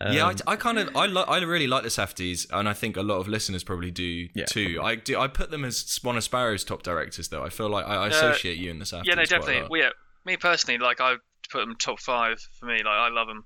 yeah, 0.00 0.26
Um, 0.26 0.36
I, 0.46 0.52
I 0.52 0.56
kind 0.56 0.78
of 0.78 0.94
I 0.96 1.06
li- 1.06 1.24
I 1.28 1.38
really 1.42 1.66
like 1.68 1.82
the 1.84 1.88
Safdies, 1.88 2.46
and 2.52 2.68
I 2.68 2.72
think 2.72 2.96
a 2.96 3.02
lot 3.02 3.18
of 3.18 3.28
listeners 3.28 3.62
probably 3.64 3.90
do 3.92 4.28
Yeah, 4.34 4.44
too. 4.46 4.80
I 4.82 4.96
do 4.96 5.18
I 5.20 5.28
put 5.28 5.50
them 5.50 5.64
as 5.64 5.98
one 6.02 6.16
of 6.16 6.24
Sparrow's 6.24 6.64
top 6.64 6.82
directors, 6.82 7.28
though. 7.28 7.44
I 7.44 7.48
feel 7.48 7.68
like 7.68 7.86
I, 7.86 7.94
I 7.94 8.08
associate 8.08 8.58
you 8.58 8.70
in 8.70 8.78
the 8.80 8.84
Safdies. 8.84 9.04
Yeah, 9.06 9.14
no, 9.14 9.24
definitely. 9.24 9.66
Well, 9.70 9.80
yeah, 9.80 9.90
me 10.24 10.36
personally, 10.36 10.78
like 10.78 11.00
I 11.00 11.14
put 11.50 11.60
them 11.60 11.76
top 11.78 12.00
five 12.00 12.38
for 12.58 12.66
me. 12.66 12.76
Like 12.78 12.86
I 12.86 13.08
love 13.08 13.28
them. 13.28 13.44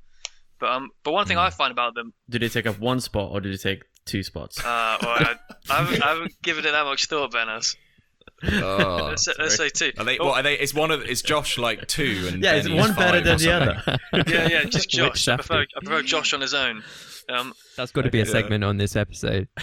But 0.60 0.70
um, 0.70 0.90
but 1.04 1.12
one 1.12 1.26
thing 1.26 1.36
Hmm. 1.36 1.44
I 1.44 1.50
find 1.50 1.70
about 1.72 1.94
them, 1.94 2.12
did 2.28 2.42
it 2.42 2.52
take 2.52 2.66
up 2.66 2.78
one 2.78 3.00
spot 3.00 3.30
or 3.32 3.40
did 3.40 3.54
it 3.54 3.58
take 3.62 3.82
two 4.04 4.22
spots? 4.22 4.58
uh, 4.60 4.98
well, 5.02 5.10
I, 5.10 5.34
I, 5.70 5.76
haven't, 5.82 6.02
I 6.02 6.08
haven't 6.08 6.42
given 6.42 6.64
it 6.66 6.72
that 6.72 6.84
much 6.84 7.06
thought, 7.06 7.32
Benas. 7.32 7.76
Oh. 8.44 9.14
Let's, 9.16 9.56
say- 9.56 9.68
two. 9.70 9.92
Are 9.98 10.04
they? 10.04 10.18
Oh, 10.18 10.26
What 10.26 10.40
are 10.40 10.42
they? 10.42 10.54
Is 10.58 10.72
one 10.74 10.90
of? 10.90 11.02
Is 11.04 11.22
Josh 11.22 11.58
like 11.58 11.86
two? 11.88 12.28
And 12.32 12.42
yeah, 12.42 12.54
it's 12.54 12.68
Benny's 12.68 12.80
one 12.80 12.94
better 12.94 13.20
than 13.20 13.38
the 13.38 13.50
other. 13.52 13.98
yeah, 14.28 14.48
yeah, 14.48 14.64
just 14.64 14.88
Josh. 14.90 15.26
I 15.28 15.36
prefer, 15.36 15.62
I 15.62 15.80
prefer 15.84 16.02
Josh 16.02 16.32
on 16.34 16.40
his 16.40 16.54
own. 16.54 16.82
Um, 17.30 17.52
That's 17.76 17.92
got 17.92 18.02
to 18.02 18.10
be 18.10 18.20
a 18.20 18.24
Yeah. 18.24 18.30
segment 18.32 18.64
on 18.64 18.78
this 18.78 18.96
episode. 18.96 19.48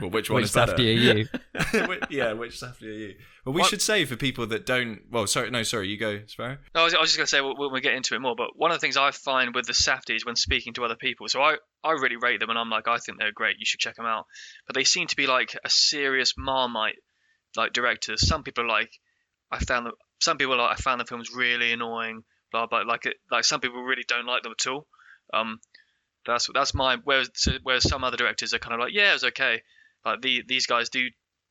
Well, 0.00 0.10
which 0.10 0.30
one 0.30 0.36
Which 0.42 0.44
is 0.46 0.52
better? 0.52 0.72
Safdie 0.74 0.78
are 0.88 1.18
you? 1.18 1.98
Yeah, 2.10 2.32
which 2.32 2.60
Safdie 2.60 2.82
are 2.82 2.90
you? 2.92 3.14
Well, 3.44 3.52
we 3.54 3.60
What- 3.60 3.70
should 3.70 3.82
say 3.82 4.04
for 4.04 4.16
people 4.16 4.46
that 4.48 4.66
don't. 4.66 5.00
Well, 5.10 5.26
sorry, 5.26 5.50
no, 5.50 5.62
sorry, 5.64 5.88
you 5.88 5.96
go, 5.96 6.20
Sparrow. 6.26 6.58
No, 6.74 6.82
I 6.82 6.84
was, 6.84 6.94
I 6.94 7.00
was 7.00 7.08
just 7.10 7.16
going 7.18 7.24
to 7.26 7.28
say 7.30 7.40
we'll, 7.40 7.54
we'll 7.56 7.80
get 7.80 7.94
into 7.94 8.14
it 8.14 8.20
more, 8.20 8.34
but 8.36 8.48
one 8.56 8.70
of 8.70 8.76
the 8.76 8.80
things 8.80 8.96
I 8.96 9.10
find 9.10 9.54
with 9.54 9.66
the 9.66 9.72
Safdies 9.72 10.24
when 10.24 10.36
speaking 10.36 10.74
to 10.74 10.84
other 10.84 10.96
people, 10.96 11.26
so 11.28 11.40
I, 11.42 11.56
I 11.84 11.92
really 11.92 12.16
rate 12.16 12.40
them 12.40 12.50
and 12.50 12.58
I'm 12.58 12.70
like, 12.70 12.86
I 12.88 12.98
think 12.98 13.18
they're 13.18 13.32
great, 13.32 13.56
you 13.58 13.64
should 13.66 13.80
check 13.80 13.96
them 13.96 14.06
out. 14.06 14.26
But 14.66 14.74
they 14.76 14.84
seem 14.84 15.06
to 15.08 15.16
be 15.16 15.26
like 15.26 15.56
a 15.64 15.70
serious 15.70 16.34
Marmite 16.36 16.96
like 17.56 17.72
directors. 17.72 18.26
Some 18.26 18.42
people 18.42 18.64
are 18.64 18.68
like, 18.68 18.90
I 19.50 19.58
found 19.58 19.86
them, 19.86 19.92
some 20.20 20.38
people 20.38 20.54
are 20.54 20.58
like, 20.58 20.78
I 20.78 20.80
found 20.80 21.00
the 21.00 21.04
films 21.04 21.30
really 21.34 21.72
annoying, 21.72 22.22
blah, 22.50 22.66
blah, 22.66 22.82
like 22.82 23.06
it, 23.06 23.16
like 23.30 23.44
some 23.44 23.60
people 23.60 23.82
really 23.82 24.04
don't 24.06 24.26
like 24.26 24.42
them 24.42 24.54
at 24.58 24.66
all. 24.70 24.86
Um, 25.34 25.58
that's, 26.26 26.48
that's 26.54 26.74
my, 26.74 26.96
whereas, 27.04 27.30
whereas 27.62 27.88
some 27.88 28.04
other 28.04 28.16
directors 28.16 28.54
are 28.54 28.58
kind 28.58 28.74
of 28.74 28.80
like, 28.80 28.92
yeah, 28.94 29.10
it 29.10 29.14
was 29.14 29.24
okay. 29.24 29.62
Like 30.04 30.20
the, 30.22 30.42
these 30.46 30.66
guys 30.66 30.88
do, 30.88 31.08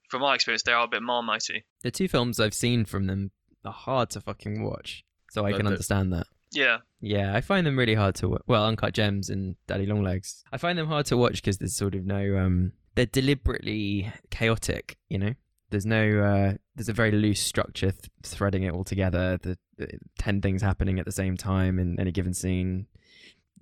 from 0.10 0.22
my 0.22 0.36
experience, 0.36 0.64
they 0.64 0.72
are 0.74 0.86
a 0.86 0.88
bit 0.88 1.02
Marmitey. 1.02 1.64
The 1.84 1.92
two 1.92 2.08
films 2.08 2.40
I've 2.40 2.54
seen 2.54 2.86
from 2.86 3.08
them 3.08 3.32
are 3.64 3.72
hard 3.72 4.10
to 4.12 4.22
fucking 4.22 4.64
watch, 4.64 5.04
so 5.30 5.46
I 5.46 5.52
But 5.52 5.58
can 5.58 5.66
the- 5.66 5.72
understand 5.72 6.14
that. 6.14 6.28
Yeah. 6.54 6.80
Yeah, 7.00 7.34
I 7.34 7.40
find 7.40 7.66
them 7.66 7.80
really 7.80 7.96
hard 7.96 8.16
to 8.16 8.28
watch. 8.28 8.42
Well, 8.46 8.66
Uncut 8.66 8.94
Gems 8.94 9.30
and 9.30 9.56
Daddy 9.68 9.86
Longlegs. 9.86 10.44
I 10.52 10.58
find 10.58 10.78
them 10.78 10.88
hard 10.88 11.06
to 11.06 11.16
watch 11.16 11.36
because 11.36 11.60
there's 11.60 11.78
sort 11.78 11.96
of 11.96 12.06
no 12.06 12.38
um 12.38 12.74
they're 12.96 13.06
deliberately 13.06 14.12
chaotic, 14.32 14.98
you 15.08 15.18
know? 15.18 15.34
There's 15.72 15.86
no 15.86 16.20
uh 16.20 16.54
there's 16.76 16.90
a 16.90 16.94
very 16.94 17.12
loose 17.12 17.40
structure 17.42 17.92
th- 17.92 18.10
threading 18.24 18.64
it 18.64 18.74
all 18.74 18.84
together. 18.84 19.38
The, 19.42 19.58
the 19.78 19.88
10 20.20 20.42
things 20.42 20.62
happening 20.62 21.00
at 21.00 21.06
the 21.06 21.12
same 21.12 21.38
time 21.38 21.80
in 21.80 22.00
any 22.00 22.12
given 22.12 22.34
scene. 22.34 22.88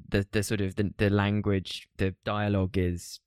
The 0.09 0.25
the 0.31 0.43
sort 0.43 0.61
of 0.61 0.75
the, 0.75 0.91
the 0.97 1.09
language, 1.09 1.87
the 1.97 2.15
dialogue 2.25 2.77
is 2.77 3.19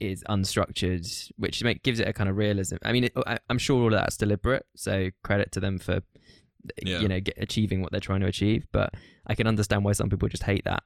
is 0.00 0.22
unstructured, 0.28 1.30
which 1.36 1.62
make, 1.64 1.82
gives 1.82 1.98
it 2.00 2.06
a 2.08 2.12
kind 2.12 2.28
of 2.30 2.36
realism. 2.36 2.76
I 2.84 2.92
mean, 2.92 3.04
it, 3.04 3.12
I, 3.26 3.38
I'm 3.50 3.58
sure 3.58 3.80
all 3.82 3.86
of 3.94 4.00
that's 4.00 4.16
deliberate, 4.16 4.66
so 4.76 5.10
credit 5.22 5.52
to 5.52 5.60
them 5.60 5.78
for 5.78 6.00
Yeah. 6.82 7.00
you 7.00 7.08
know 7.08 7.20
get, 7.20 7.36
achieving 7.38 7.80
what 7.82 7.90
they're 7.92 8.00
trying 8.00 8.20
to 8.20 8.26
achieve. 8.26 8.66
But 8.72 8.94
I 9.26 9.34
can 9.34 9.46
understand 9.46 9.84
why 9.84 9.92
some 9.92 10.08
people 10.10 10.28
just 10.28 10.44
hate 10.44 10.64
that 10.64 10.82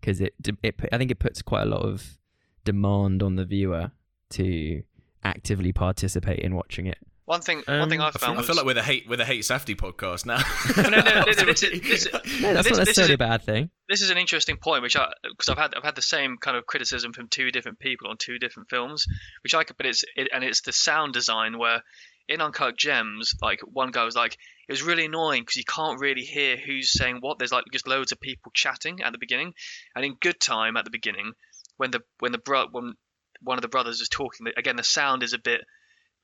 because 0.00 0.20
it, 0.20 0.34
it 0.62 0.74
I 0.92 0.98
think 0.98 1.10
it 1.10 1.18
puts 1.18 1.42
quite 1.42 1.62
a 1.62 1.66
lot 1.66 1.82
of 1.82 2.18
demand 2.64 3.22
on 3.22 3.36
the 3.36 3.44
viewer 3.44 3.90
to 4.30 4.82
actively 5.24 5.72
participate 5.72 6.40
in 6.40 6.54
watching 6.54 6.86
it. 6.86 6.98
One 7.24 7.40
thing, 7.40 7.62
one 7.66 7.88
thing 7.88 8.00
Um, 8.00 8.06
I 8.06 8.08
I 8.08 8.10
feel, 8.10 8.18
found 8.20 8.38
I 8.40 8.42
feel 8.42 8.56
like 8.56 8.66
we're 8.66 8.74
the 8.74 8.82
hate 8.82 9.08
we're 9.08 9.16
the 9.16 9.24
hate 9.24 9.42
Safdie 9.42 9.76
podcast 9.76 10.26
now. 10.26 10.42
no, 10.76 10.90
no, 10.90 11.24
this, 11.24 11.36
this, 11.36 11.60
this, 11.60 12.08
this, 12.10 12.40
No, 12.42 12.52
that's 12.52 12.68
this- 12.68 12.76
not 12.76 12.86
this 12.86 12.96
necessarily 12.98 13.12
is 13.12 13.14
a 13.14 13.18
bad 13.18 13.42
thing. 13.44 13.70
this 13.88 14.02
is 14.02 14.10
an 14.10 14.18
interesting 14.18 14.56
point, 14.56 14.82
which 14.82 14.96
I 14.96 15.08
because 15.22 15.48
I've 15.48 15.56
had 15.56 15.74
I've 15.76 15.84
had 15.84 15.94
the 15.94 16.02
same 16.02 16.36
kind 16.38 16.56
of 16.56 16.66
criticism 16.66 17.12
from 17.12 17.28
two 17.28 17.50
different 17.52 17.78
people 17.78 18.08
on 18.08 18.16
two 18.18 18.38
different 18.40 18.68
films, 18.70 19.06
which 19.44 19.54
I 19.54 19.62
could, 19.62 19.76
but 19.76 19.86
it's 19.86 20.04
it, 20.16 20.28
and 20.34 20.42
it's 20.42 20.62
the 20.62 20.72
sound 20.72 21.12
design 21.14 21.58
where 21.58 21.82
in 22.28 22.40
Uncut 22.40 22.76
Gems, 22.76 23.34
like 23.40 23.60
one 23.60 23.92
guy 23.92 24.04
was 24.04 24.14
like, 24.16 24.34
it 24.68 24.72
was 24.72 24.82
really 24.82 25.04
annoying 25.06 25.42
because 25.42 25.56
you 25.56 25.64
can't 25.64 26.00
really 26.00 26.22
hear 26.22 26.56
who's 26.56 26.90
saying 26.92 27.18
what. 27.20 27.38
There's 27.38 27.52
like 27.52 27.64
just 27.72 27.86
loads 27.86 28.10
of 28.12 28.20
people 28.20 28.50
chatting 28.54 29.00
at 29.00 29.12
the 29.12 29.18
beginning, 29.18 29.54
and 29.94 30.04
in 30.04 30.16
Good 30.20 30.40
Time 30.40 30.76
at 30.76 30.84
the 30.84 30.90
beginning, 30.90 31.32
when 31.76 31.92
the 31.92 32.00
when 32.18 32.32
the 32.32 32.38
bro 32.38 32.66
when 32.72 32.94
one 33.42 33.58
of 33.58 33.62
the 33.62 33.68
brothers 33.68 34.00
is 34.00 34.08
talking, 34.08 34.46
again 34.56 34.76
the 34.76 34.84
sound 34.84 35.22
is 35.22 35.32
a 35.32 35.38
bit 35.38 35.60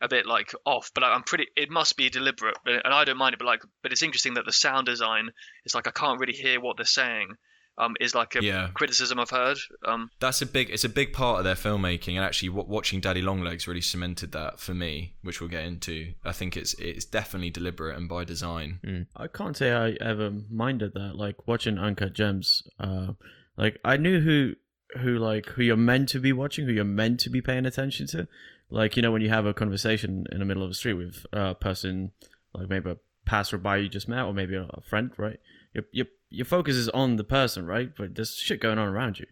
a 0.01 0.09
bit 0.09 0.27
like 0.27 0.53
off, 0.65 0.93
but 0.95 1.03
I'm 1.03 1.25
pretty. 1.25 1.47
It 1.57 1.71
must 1.71 1.97
be 1.97 2.09
deliberate, 2.09 2.57
and 2.65 2.95
I 2.95 3.05
don't 3.05 3.17
mind 3.19 3.35
it. 3.35 3.39
But 3.39 3.47
like, 3.47 3.63
but 3.83 3.91
it's 3.93 4.03
interesting 4.03 4.35
that 4.35 4.45
the 4.47 4.53
sound 4.53 4.87
design 4.87 5.31
is 5.65 5.75
like 5.75 5.89
I 5.89 5.91
can't 5.91 6.21
really 6.21 6.35
hear 6.35 6.61
what 6.61 6.77
they're 6.77 6.87
saying. 6.87 7.35
Um, 7.81 7.95
is 8.01 8.13
like 8.13 8.35
a 8.35 8.43
Yeah. 8.43 8.71
criticism 8.75 9.21
I've 9.21 9.31
heard. 9.31 9.57
Um, 9.87 10.11
That's 10.19 10.43
a 10.43 10.47
big. 10.47 10.69
It's 10.69 10.83
a 10.83 10.89
big 10.89 11.13
part 11.13 11.39
of 11.39 11.45
their 11.45 11.55
filmmaking, 11.55 12.17
and 12.17 12.25
actually, 12.25 12.49
w- 12.49 12.67
watching 12.69 12.99
Daddy 13.01 13.23
Longlegs 13.23 13.69
really 13.69 13.81
cemented 13.81 14.33
that 14.33 14.59
for 14.59 14.75
me, 14.75 15.15
which 15.23 15.41
we'll 15.41 15.49
get 15.49 15.65
into. 15.65 16.13
I 16.25 16.33
think 16.33 16.57
it's 16.57 16.75
it's 16.75 17.05
definitely 17.05 17.51
deliberate 17.51 17.97
and 17.97 18.09
by 18.09 18.25
design. 18.25 19.07
I 19.17 19.29
can't 19.29 19.57
say 19.57 19.73
I 19.73 19.91
ever 20.01 20.33
minded 20.51 20.95
that. 20.95 21.15
Like 21.15 21.47
watching 21.47 21.79
Uncut 21.79 22.15
Gems, 22.15 22.65
uh, 22.81 23.13
like 23.57 23.79
I 23.85 23.97
knew 23.97 24.21
who 24.21 24.55
who 24.97 25.19
like 25.19 25.47
who 25.47 25.63
you're 25.63 25.77
meant 25.77 26.09
to 26.11 26.21
be 26.21 26.33
watching, 26.33 26.67
who 26.67 26.73
you're 26.73 26.85
meant 26.85 27.21
to 27.21 27.31
be 27.31 27.41
paying 27.41 27.67
attention 27.67 28.07
to. 28.09 28.29
Like 28.71 28.97
you 28.97 29.03
know 29.03 29.13
when 29.13 29.23
you 29.23 29.31
have 29.31 29.47
a 29.47 29.55
conversation 29.55 30.27
in 30.33 30.39
the 30.39 30.45
middle 30.45 30.63
of 30.63 30.71
the 30.71 30.75
street 30.75 30.95
with 30.95 31.25
a 31.33 31.55
person, 31.55 32.13
like 32.55 32.69
maybe 32.69 32.91
a 32.91 32.97
passerby 33.25 33.83
you 33.83 33.89
just 33.89 34.09
met, 34.09 34.25
or 34.25 34.33
maybe 34.33 34.57
a, 34.57 34.67
friend, 34.89 35.11
right? 35.17 35.39
Your 35.75 35.85
your 35.93 36.07
your 36.31 36.47
focus 36.47 36.77
is 36.77 36.89
on 36.91 37.17
the 37.17 37.25
person, 37.25 37.67
right? 37.67 37.91
But 37.97 38.15
there's 38.15 38.35
shit 38.35 38.61
going 38.61 38.79
on 38.79 38.89
around 38.89 39.19
you. 39.19 39.27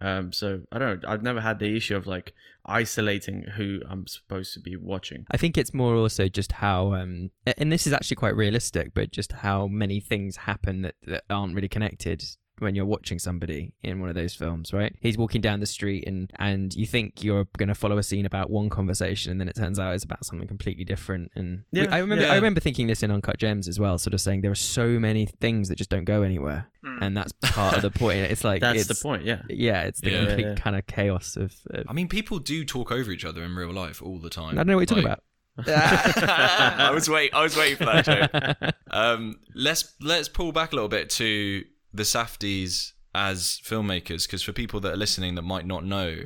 Um, 0.00 0.32
so 0.32 0.62
I 0.70 0.78
don't 0.78 1.02
know. 1.02 1.08
I've 1.08 1.22
never 1.22 1.40
had 1.40 1.58
the 1.58 1.74
issue 1.74 1.96
of 1.96 2.06
like 2.06 2.34
isolating 2.66 3.42
who 3.56 3.80
I'm 3.88 4.06
supposed 4.06 4.52
to 4.54 4.60
be 4.60 4.76
watching. 4.76 5.26
I 5.30 5.36
think 5.36 5.56
it's 5.56 5.72
more 5.72 5.94
also 5.94 6.28
just 6.28 6.52
how, 6.52 6.94
um, 6.94 7.30
and 7.56 7.72
this 7.72 7.86
is 7.86 7.92
actually 7.92 8.16
quite 8.16 8.36
realistic, 8.36 8.92
but 8.92 9.10
just 9.10 9.32
how 9.32 9.68
many 9.68 10.00
things 10.00 10.36
happen 10.36 10.82
that, 10.82 10.96
that 11.06 11.24
aren't 11.30 11.54
really 11.54 11.68
connected 11.68 12.24
when 12.58 12.74
you're 12.74 12.86
watching 12.86 13.18
somebody 13.18 13.72
in 13.82 14.00
one 14.00 14.08
of 14.08 14.14
those 14.14 14.34
films, 14.34 14.72
right? 14.72 14.94
He's 15.00 15.18
walking 15.18 15.40
down 15.40 15.60
the 15.60 15.66
street 15.66 16.04
and 16.06 16.30
and 16.38 16.74
you 16.74 16.86
think 16.86 17.22
you're 17.22 17.46
going 17.58 17.68
to 17.68 17.74
follow 17.74 17.98
a 17.98 18.02
scene 18.02 18.26
about 18.26 18.50
one 18.50 18.68
conversation 18.70 19.30
and 19.30 19.40
then 19.40 19.48
it 19.48 19.56
turns 19.56 19.78
out 19.78 19.94
it's 19.94 20.04
about 20.04 20.24
something 20.24 20.48
completely 20.48 20.84
different 20.84 21.30
and 21.34 21.64
we- 21.72 21.82
Yeah, 21.82 21.88
I 21.94 21.98
remember 21.98 22.24
yeah. 22.24 22.32
I 22.32 22.36
remember 22.36 22.60
thinking 22.60 22.86
this 22.86 23.02
in 23.02 23.10
Uncut 23.10 23.38
Gems 23.38 23.68
as 23.68 23.78
well, 23.80 23.98
sort 23.98 24.14
of 24.14 24.20
saying 24.20 24.40
there 24.40 24.50
are 24.50 24.54
so 24.54 24.88
many 24.98 25.26
things 25.26 25.68
that 25.68 25.76
just 25.76 25.90
don't 25.90 26.04
go 26.04 26.22
anywhere 26.22 26.68
Hmm. 26.84 27.02
and 27.02 27.16
that's 27.16 27.32
part 27.42 27.76
of 27.76 27.82
the 27.82 27.90
point. 27.98 28.18
It's 28.30 28.44
like 28.44 28.60
That's 28.60 28.88
it's, 28.88 28.88
the 29.00 29.02
point. 29.02 29.24
Yeah. 29.24 29.42
Yeah, 29.48 29.82
it's 29.82 30.00
the 30.00 30.10
Yeah. 30.10 30.24
complete 30.26 30.46
Yeah. 30.46 30.54
kind 30.54 30.76
of 30.76 30.86
chaos 30.86 31.36
of, 31.36 31.54
of 31.70 31.84
I 31.88 31.92
mean, 31.92 32.08
people 32.08 32.38
do 32.38 32.64
talk 32.64 32.92
over 32.92 33.10
each 33.10 33.24
other 33.24 33.42
in 33.42 33.54
real 33.54 33.72
life 33.72 34.00
all 34.02 34.18
the 34.18 34.30
time. 34.30 34.52
I 34.52 34.54
don't 34.56 34.68
know 34.68 34.76
what 34.76 34.88
you're 34.90 35.02
talking 35.02 35.04
about. 35.04 35.22
I 35.66 36.90
was 36.92 37.08
wait. 37.08 37.32
I 37.34 37.42
was 37.42 37.56
waiting 37.56 37.76
for 37.78 37.86
that 37.86 38.04
joke. 38.04 38.74
Um, 38.90 39.40
let's 39.54 39.92
let's 40.00 40.28
pull 40.28 40.52
back 40.52 40.72
a 40.72 40.74
little 40.74 40.88
bit 40.88 41.10
to 41.10 41.64
the 41.96 42.04
Safdies 42.04 42.92
as 43.14 43.60
filmmakers, 43.64 44.26
because 44.26 44.42
for 44.42 44.52
people 44.52 44.80
that 44.80 44.92
are 44.92 44.98
listening 44.98 45.34
that 45.34 45.42
might 45.42 45.66
not 45.66 45.84
know, 45.84 46.22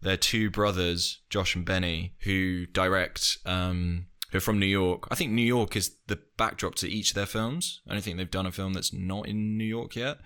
they're 0.00 0.16
two 0.16 0.50
brothers, 0.50 1.20
Josh 1.28 1.54
and 1.54 1.64
Benny, 1.64 2.14
who 2.20 2.66
direct. 2.66 3.38
Um, 3.44 4.06
who 4.30 4.38
are 4.38 4.40
from 4.40 4.58
New 4.58 4.66
York. 4.66 5.08
I 5.10 5.14
think 5.14 5.32
New 5.32 5.42
York 5.42 5.76
is 5.76 5.96
the 6.06 6.20
backdrop 6.36 6.76
to 6.76 6.88
each 6.88 7.10
of 7.10 7.14
their 7.16 7.26
films. 7.26 7.80
I 7.88 7.92
don't 7.92 8.02
think 8.02 8.16
they've 8.16 8.30
done 8.30 8.46
a 8.46 8.52
film 8.52 8.72
that's 8.72 8.92
not 8.92 9.26
in 9.26 9.58
New 9.58 9.64
York 9.64 9.96
yet. 9.96 10.18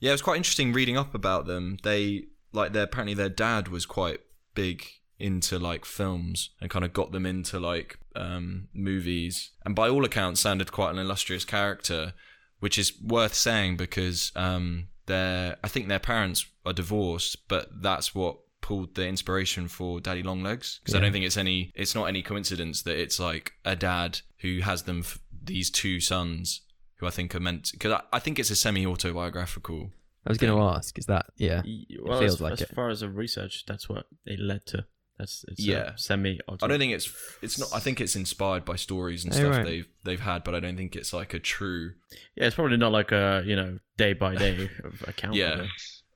Yeah, 0.00 0.10
it 0.10 0.14
was 0.14 0.22
quite 0.22 0.38
interesting 0.38 0.72
reading 0.72 0.96
up 0.96 1.14
about 1.14 1.46
them. 1.46 1.76
They 1.82 2.24
like 2.52 2.72
their 2.72 2.84
apparently 2.84 3.14
their 3.14 3.28
dad 3.28 3.68
was 3.68 3.86
quite 3.86 4.20
big 4.54 4.84
into 5.18 5.58
like 5.58 5.84
films 5.84 6.50
and 6.60 6.70
kind 6.70 6.84
of 6.84 6.92
got 6.92 7.12
them 7.12 7.26
into 7.26 7.60
like 7.60 7.98
um, 8.16 8.68
movies, 8.74 9.50
and 9.64 9.76
by 9.76 9.88
all 9.88 10.04
accounts 10.04 10.40
sounded 10.40 10.72
quite 10.72 10.90
an 10.90 10.98
illustrious 10.98 11.44
character, 11.44 12.14
which 12.60 12.78
is 12.78 12.92
worth 13.02 13.34
saying 13.34 13.76
because 13.76 14.32
um, 14.36 14.88
their 15.06 15.56
I 15.64 15.68
think 15.68 15.88
their 15.88 15.98
parents 15.98 16.46
are 16.64 16.72
divorced, 16.72 17.48
but 17.48 17.82
that's 17.82 18.14
what 18.14 18.38
pulled 18.60 18.94
the 18.94 19.06
inspiration 19.06 19.66
for 19.68 20.00
Daddy 20.00 20.22
Longlegs 20.22 20.80
because 20.80 20.94
I 20.94 21.00
don't 21.00 21.12
think 21.12 21.24
it's 21.24 21.36
any 21.38 21.72
it's 21.74 21.94
not 21.94 22.04
any 22.04 22.22
coincidence 22.22 22.82
that 22.82 22.98
it's 23.00 23.18
like 23.18 23.52
a 23.64 23.74
dad 23.74 24.20
who 24.38 24.60
has 24.60 24.82
them 24.84 25.00
f- 25.00 25.18
these 25.42 25.70
two 25.70 25.98
sons 26.00 26.60
who 26.96 27.06
I 27.06 27.10
think 27.10 27.34
are 27.34 27.40
meant 27.40 27.70
because 27.72 27.92
I, 27.92 28.02
I 28.12 28.18
think 28.18 28.38
it's 28.38 28.50
a 28.50 28.56
semi 28.56 28.86
autobiographical 28.86 29.90
I 30.26 30.28
was 30.28 30.36
going 30.36 30.54
to 30.54 30.62
ask, 30.62 30.98
is 30.98 31.06
that 31.06 31.26
yeah? 31.38 31.62
Y- 31.64 31.84
Well, 32.02 32.20
feels 32.20 32.34
as, 32.34 32.40
like 32.42 32.52
as 32.52 32.60
it. 32.60 32.74
far 32.74 32.90
as 32.90 33.00
the 33.00 33.08
research, 33.08 33.64
that's 33.66 33.88
what 33.88 34.04
it 34.26 34.38
led 34.38 34.66
to. 34.66 34.84
That's 35.20 35.44
it's 35.48 35.60
Yeah. 35.60 35.92
semi. 35.96 36.40
I 36.48 36.66
don't 36.66 36.78
think 36.78 36.94
it's 36.94 37.12
it's 37.42 37.58
not. 37.58 37.68
I 37.74 37.78
think 37.78 38.00
it's 38.00 38.16
inspired 38.16 38.64
by 38.64 38.76
stories 38.76 39.24
and 39.24 39.32
Oh, 39.34 39.36
stuff 39.36 39.56
right. 39.56 39.64
they've 39.66 39.86
they've 40.04 40.20
had, 40.20 40.44
but 40.44 40.54
I 40.54 40.60
don't 40.60 40.76
think 40.76 40.96
it's 40.96 41.12
like 41.12 41.34
a 41.34 41.38
true. 41.38 41.92
Yeah, 42.34 42.46
it's 42.46 42.54
probably 42.56 42.76
not 42.78 42.92
like 42.92 43.12
a 43.12 43.42
you 43.44 43.54
know 43.54 43.78
day 43.98 44.14
by 44.14 44.34
day 44.34 44.68
account. 45.06 45.34
Yeah. 45.34 45.52
of 45.52 45.60
it. 45.60 45.66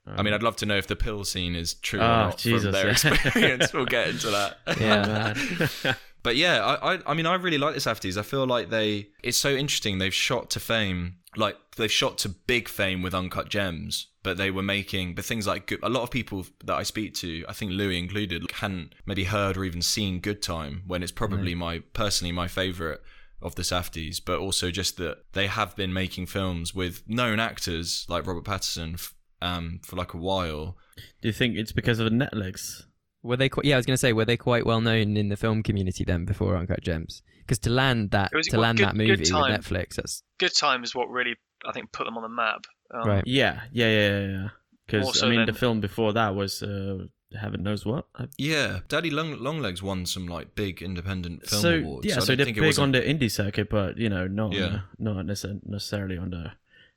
I 0.06 0.22
mean, 0.22 0.34
um, 0.34 0.38
I'd 0.38 0.42
love 0.42 0.56
to 0.56 0.66
know 0.66 0.76
if 0.76 0.86
the 0.86 0.96
pill 0.96 1.24
scene 1.24 1.54
is 1.54 1.74
true 1.74 1.98
or 2.00 2.02
Oh, 2.02 2.06
not 2.06 2.38
Jesus, 2.38 2.62
from 2.64 2.72
their 2.72 2.86
yeah. 2.86 2.92
experience. 2.92 3.72
we'll 3.74 3.86
get 3.86 4.08
into 4.08 4.30
that. 4.30 4.58
Yeah. 4.78 5.94
But 6.24 6.36
yeah, 6.36 6.64
I, 6.64 6.94
I 6.94 6.98
I 7.06 7.14
mean 7.14 7.26
I 7.26 7.34
really 7.34 7.58
like 7.58 7.74
the 7.74 7.80
Safdies. 7.80 8.16
I 8.16 8.22
feel 8.22 8.46
like 8.46 8.70
they 8.70 9.10
it's 9.22 9.38
so 9.38 9.50
interesting. 9.50 9.98
They've 9.98 10.12
shot 10.12 10.50
to 10.50 10.60
fame, 10.60 11.18
like 11.36 11.56
they've 11.76 11.92
shot 11.92 12.18
to 12.18 12.30
big 12.30 12.66
fame 12.68 13.02
with 13.02 13.14
Uncut 13.14 13.48
Gems, 13.48 14.08
but 14.22 14.38
they 14.38 14.50
were 14.50 14.62
making 14.62 15.14
but 15.14 15.24
things 15.24 15.46
like 15.46 15.66
good, 15.66 15.80
a 15.82 15.88
lot 15.88 16.02
of 16.02 16.10
people 16.10 16.46
that 16.64 16.74
I 16.74 16.82
speak 16.82 17.14
to, 17.16 17.44
I 17.48 17.52
think 17.52 17.70
Louis 17.70 17.98
included, 17.98 18.50
hadn't 18.50 18.94
maybe 19.06 19.24
heard 19.24 19.56
or 19.56 19.64
even 19.64 19.82
seen 19.82 20.18
Good 20.18 20.42
Time 20.42 20.82
when 20.86 21.02
it's 21.02 21.12
probably 21.12 21.54
my 21.54 21.80
personally 21.92 22.32
my 22.32 22.48
favorite 22.48 23.02
of 23.42 23.54
the 23.56 23.62
Safdies, 23.62 24.20
but 24.24 24.38
also 24.38 24.70
just 24.70 24.96
that 24.96 25.18
they 25.34 25.46
have 25.46 25.76
been 25.76 25.92
making 25.92 26.26
films 26.26 26.74
with 26.74 27.02
known 27.06 27.38
actors 27.38 28.06
like 28.08 28.26
Robert 28.26 28.44
Pattinson 28.44 29.12
um, 29.42 29.80
for 29.84 29.96
like 29.96 30.14
a 30.14 30.16
while. 30.16 30.78
Do 31.20 31.28
you 31.28 31.32
think 31.32 31.56
it's 31.58 31.72
because 31.72 31.98
of 31.98 32.10
Netflix? 32.10 32.84
Were 33.24 33.36
they? 33.36 33.48
Quite, 33.48 33.64
yeah, 33.66 33.74
I 33.74 33.78
was 33.78 33.86
going 33.86 33.94
to 33.94 33.98
say, 33.98 34.12
were 34.12 34.24
they 34.24 34.36
quite 34.36 34.64
well 34.66 34.80
known 34.80 35.16
in 35.16 35.28
the 35.30 35.36
film 35.36 35.62
community 35.64 36.04
then 36.04 36.24
before 36.26 36.56
Uncut 36.56 36.82
Gems? 36.82 37.22
Because 37.40 37.58
to 37.60 37.70
land 37.70 38.10
that 38.12 38.30
was- 38.32 38.46
to 38.48 38.56
well, 38.56 38.62
land 38.62 38.78
good- 38.78 38.86
that 38.88 38.94
movie 38.96 39.10
with. 39.10 39.30
Netflix, 39.30 39.96
that's 39.96 40.22
Good 40.38 40.54
Time 40.54 40.84
is 40.84 40.94
what 40.94 41.10
really 41.10 41.34
I 41.66 41.72
think 41.72 41.90
put 41.90 42.04
them 42.04 42.16
on 42.16 42.22
the 42.22 42.28
map. 42.28 42.66
Um, 42.92 43.08
right. 43.08 43.26
Yeah, 43.26 43.62
yeah, 43.72 43.88
yeah, 43.88 44.08
yeah, 44.20 44.26
yeah. 44.26 44.48
Because 44.86 45.06
Also 45.06 45.26
I 45.26 45.30
mean, 45.30 45.38
then- 45.40 45.46
the 45.46 45.52
film 45.54 45.80
before 45.80 46.12
that 46.12 46.34
was 46.34 46.62
uh, 46.62 47.06
Heaven 47.40 47.62
Knows 47.62 47.86
What. 47.86 48.06
I- 48.14 48.28
Yeah, 48.36 48.80
Daddy 48.88 49.08
Long 49.10 49.42
Longlegs 49.42 49.82
won 49.82 50.04
some 50.06 50.26
like 50.26 50.54
big 50.54 50.82
independent 50.82 51.46
film 51.46 51.62
so 51.62 51.74
awards. 51.78 52.06
yeah, 52.06 52.16
I 52.16 52.20
so 52.20 52.36
they're 52.36 52.44
think 52.44 52.56
big 52.58 52.66
was 52.66 52.78
on 52.78 52.92
the 52.92 53.00
indie 53.00 53.30
circuit, 53.30 53.70
but 53.70 53.96
you 53.96 54.10
know, 54.10 54.26
not 54.28 54.52
Yeah. 54.52 54.64
on 54.64 54.72
the, 54.98 55.24
not 55.24 55.26
necessarily 55.66 56.18
on 56.18 56.30
the 56.30 56.52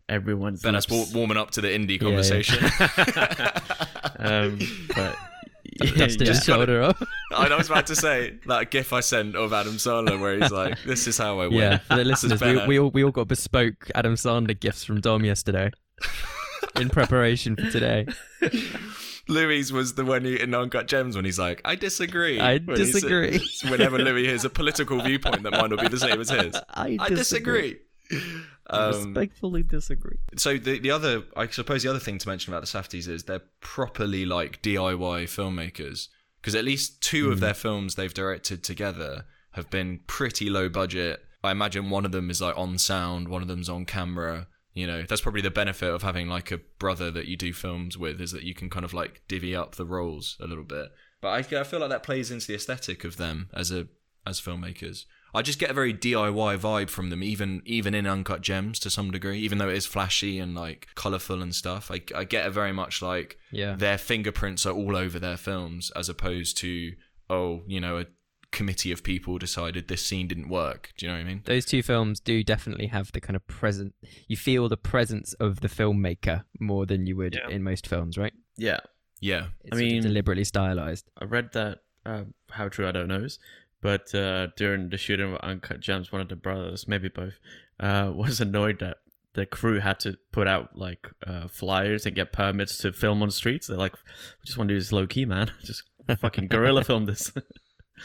everyone's. 0.10 0.62
Ben, 0.62 0.74
that's 0.74 0.90
warming 1.13 1.38
up 1.38 1.52
to 1.52 1.62
the 1.62 1.70
indie 1.70 2.00
Yeah, 2.02 2.08
yeah. 2.10 2.10
conversation. 2.10 2.63
um, 4.20 4.60
but 4.96 5.18
dusted 5.78 6.28
his 6.28 6.48
yeah. 6.48 6.56
shoulder 6.56 6.84
off. 6.84 7.02
I 7.32 7.56
was 7.56 7.70
about 7.70 7.88
to 7.88 7.96
say 7.96 8.40
that 8.48 8.72
gif 8.72 8.94
I 8.94 9.00
sent 9.02 9.36
of 9.36 9.54
Adam 9.54 9.74
Sandler 9.76 10.20
where 10.20 10.40
he's 10.40 10.52
like, 10.52 10.82
"This 10.84 11.08
is 11.08 11.18
how 11.18 11.40
I 11.40 11.48
win." 11.48 11.58
yeah, 11.58 11.78
for 11.80 11.96
the 11.96 12.06
listeners, 12.06 12.42
we, 12.42 12.66
we 12.68 12.80
all 12.80 12.90
we 12.90 13.04
all 13.04 13.12
got 13.12 13.28
bespoke 13.28 13.90
Adam 13.96 14.16
Sandler 14.16 14.60
gifts 14.60 14.84
from 14.84 15.02
Dom 15.02 15.24
yesterday 15.26 15.72
in 16.80 16.90
preparation 16.90 17.56
for 17.56 17.70
today. 17.70 18.06
Louis 19.30 19.72
was 19.74 19.96
the 19.96 20.06
one 20.06 20.24
who, 20.24 20.36
in 20.36 20.54
Uncut 20.56 20.88
Gems 20.88 21.16
when 21.16 21.26
he's 21.26 21.40
like, 21.40 21.62
"I 21.66 21.76
disagree." 21.76 22.40
I 22.40 22.60
When 22.60 22.78
he 22.78 22.86
said- 22.86 22.94
disagree. 23.02 23.40
whenever 23.70 23.98
Louis 24.00 24.26
hears 24.26 24.46
a 24.46 24.50
political 24.50 25.02
viewpoint 25.02 25.44
that 25.44 25.52
might 25.52 25.70
not 25.70 25.82
be 25.82 25.90
the 25.90 26.00
same 26.00 26.20
as 26.22 26.30
his, 26.30 26.56
I 26.70 26.98
I 27.00 27.10
disagree. 27.10 27.78
Um, 28.69 29.13
Respectfully 29.13 29.63
disagree. 29.63 30.17
so 30.36 30.58
the 30.58 30.80
the 30.80 30.91
other, 30.91 31.23
I 31.36 31.47
suppose, 31.47 31.84
the 31.84 31.89
other 31.89 31.99
thing 31.99 32.17
to 32.17 32.27
mention 32.27 32.53
about 32.53 32.62
the 32.62 32.67
Safdies 32.67 33.08
is 33.08 33.23
they're 33.23 33.43
properly 33.62 34.25
like 34.25 34.62
DIY 34.62 35.23
filmmakers 35.23 36.10
because 36.41 36.56
at 36.56 36.65
least 36.65 37.01
two 37.01 37.32
of 37.32 37.39
their 37.39 37.53
films 37.53 37.95
they've 37.95 38.13
directed 38.13 38.63
together 38.63 39.25
have 39.51 39.69
been 39.69 40.01
pretty 40.08 40.49
low 40.49 40.69
budget. 40.69 41.23
I 41.43 41.51
imagine 41.51 41.89
one 41.89 42.06
of 42.06 42.12
them 42.12 42.30
is 42.30 42.41
like 42.41 42.58
on 42.58 42.77
sound, 42.77 43.30
one 43.30 43.41
of 43.41 43.47
them's 43.47 43.69
on 43.69 43.86
camera. 43.86 44.47
You 44.73 44.86
know, 44.86 45.03
that's 45.03 45.21
probably 45.21 45.41
the 45.41 45.49
benefit 45.49 45.89
of 45.91 46.03
having 46.03 46.27
like 46.27 46.51
a 46.51 46.60
brother 46.77 47.10
that 47.12 47.25
you 47.25 47.36
do 47.36 47.51
films 47.53 47.97
with 47.97 48.21
is 48.21 48.32
that 48.32 48.43
you 48.43 48.53
can 48.53 48.69
kind 48.69 48.86
of 48.86 48.93
like 48.93 49.21
divvy 49.27 49.56
up 49.56 49.75
the 49.75 49.86
roles 49.86 50.38
a 50.39 50.45
little 50.45 50.63
bit. 50.63 50.91
But 51.21 51.30
I, 51.30 51.60
I 51.60 51.63
feel 51.63 51.80
like 51.80 51.89
that 51.89 52.03
plays 52.03 52.30
into 52.30 52.47
the 52.47 52.56
aesthetic 52.56 53.03
of 53.03 53.17
them 53.17 53.49
as 53.53 53.71
a 53.71 53.88
as 54.25 54.39
filmmakers. 54.41 55.06
I 55.38 55.41
just 55.41 55.60
get 55.60 55.69
a 55.69 55.73
very 55.73 55.93
DIY 55.93 56.58
vibe 56.60 56.89
from 56.89 57.10
them, 57.10 57.21
even 57.23 57.62
even 57.65 57.93
in 57.93 58.06
Uncut 58.08 58.41
Gems 58.41 58.80
to 58.80 58.89
some 58.89 59.12
degree. 59.12 59.39
Even 59.39 59.58
though 59.58 59.69
it 59.69 59.78
is 59.78 59.86
flashy 59.86 60.39
and 60.39 60.56
like 60.56 60.88
colorful 60.95 61.41
and 61.41 61.54
stuff, 61.56 61.89
I, 61.91 62.02
I 62.15 62.23
get 62.23 62.45
a 62.45 62.50
very 62.50 62.73
much 62.73 63.02
like 63.02 63.38
Yeah. 63.52 63.76
their 63.76 63.97
fingerprints 63.97 64.65
are 64.65 64.73
all 64.73 64.95
over 64.95 65.19
their 65.19 65.38
films, 65.38 65.91
as 65.95 66.10
opposed 66.10 66.58
to 66.60 66.93
oh, 67.30 67.62
you 67.67 67.80
know, 67.82 67.97
a 68.00 68.06
committee 68.52 68.91
of 68.93 69.04
people 69.04 69.38
decided 69.38 69.88
this 69.89 70.02
scene 70.06 70.28
didn't 70.30 70.47
work. 70.47 70.93
Do 70.97 71.06
you 71.06 71.12
know 71.12 71.17
what 71.17 71.26
I 71.26 71.28
mean? 71.28 71.41
Those 71.45 71.65
two 71.65 71.84
films 71.84 72.21
do 72.21 72.43
definitely 72.43 72.88
have 72.88 73.12
the 73.12 73.19
kind 73.19 73.36
of 73.36 73.45
present. 73.47 73.93
You 74.30 74.38
feel 74.38 74.69
the 74.69 74.78
presence 74.78 75.34
of 75.34 75.60
the 75.60 75.67
filmmaker 75.67 76.45
more 76.60 76.86
than 76.86 77.06
you 77.06 77.17
would 77.17 77.36
Yeah. 77.36 77.50
in 77.54 77.63
most 77.63 77.86
films, 77.86 78.17
right? 78.17 78.34
yeah, 78.56 78.80
Yeah, 79.19 79.47
It's 79.65 79.76
I 79.76 79.80
mean- 79.82 80.02
deliberately 80.02 80.45
stylized. 80.45 81.10
I 81.21 81.26
read 81.26 81.52
that. 81.54 81.80
Uh, 82.06 82.23
how 82.52 82.69
true 82.69 82.88
I 82.88 82.93
don't 82.93 83.10
know, 83.10 83.23
is, 83.26 83.38
but 83.82 84.13
uh, 84.16 84.48
during 84.56 84.90
the 84.90 84.98
shooting 84.98 85.34
of 85.34 85.40
Uncut 85.42 85.80
Gems, 85.80 86.12
one 86.12 86.22
of 86.22 86.30
the 86.30 86.36
brothers, 86.36 86.88
maybe 86.88 87.10
both, 87.10 87.40
uh, 87.80 88.12
was 88.16 88.42
annoyed 88.42 88.80
that 88.80 88.98
the 89.34 89.46
crew 89.46 89.80
had 89.80 90.00
to 90.00 90.18
put 90.32 90.48
out 90.48 90.76
like 90.76 91.08
uh, 91.26 91.48
flyers 91.48 92.06
and 92.06 92.16
get 92.16 92.34
permits 92.34 92.78
to 92.80 92.92
film 92.92 93.22
on 93.22 93.30
streets. 93.30 93.68
They're 93.68 93.78
like, 93.78 93.94
"We 93.94 94.46
just 94.46 94.58
want 94.58 94.70
to 94.70 94.74
do 94.74 94.80
this 94.80 94.92
low 94.92 95.06
key, 95.06 95.26
man. 95.26 95.52
Just 95.63 95.84
fucking 96.20 96.48
guerrilla 96.48 96.84
film 96.84 97.06
this." 97.06 97.32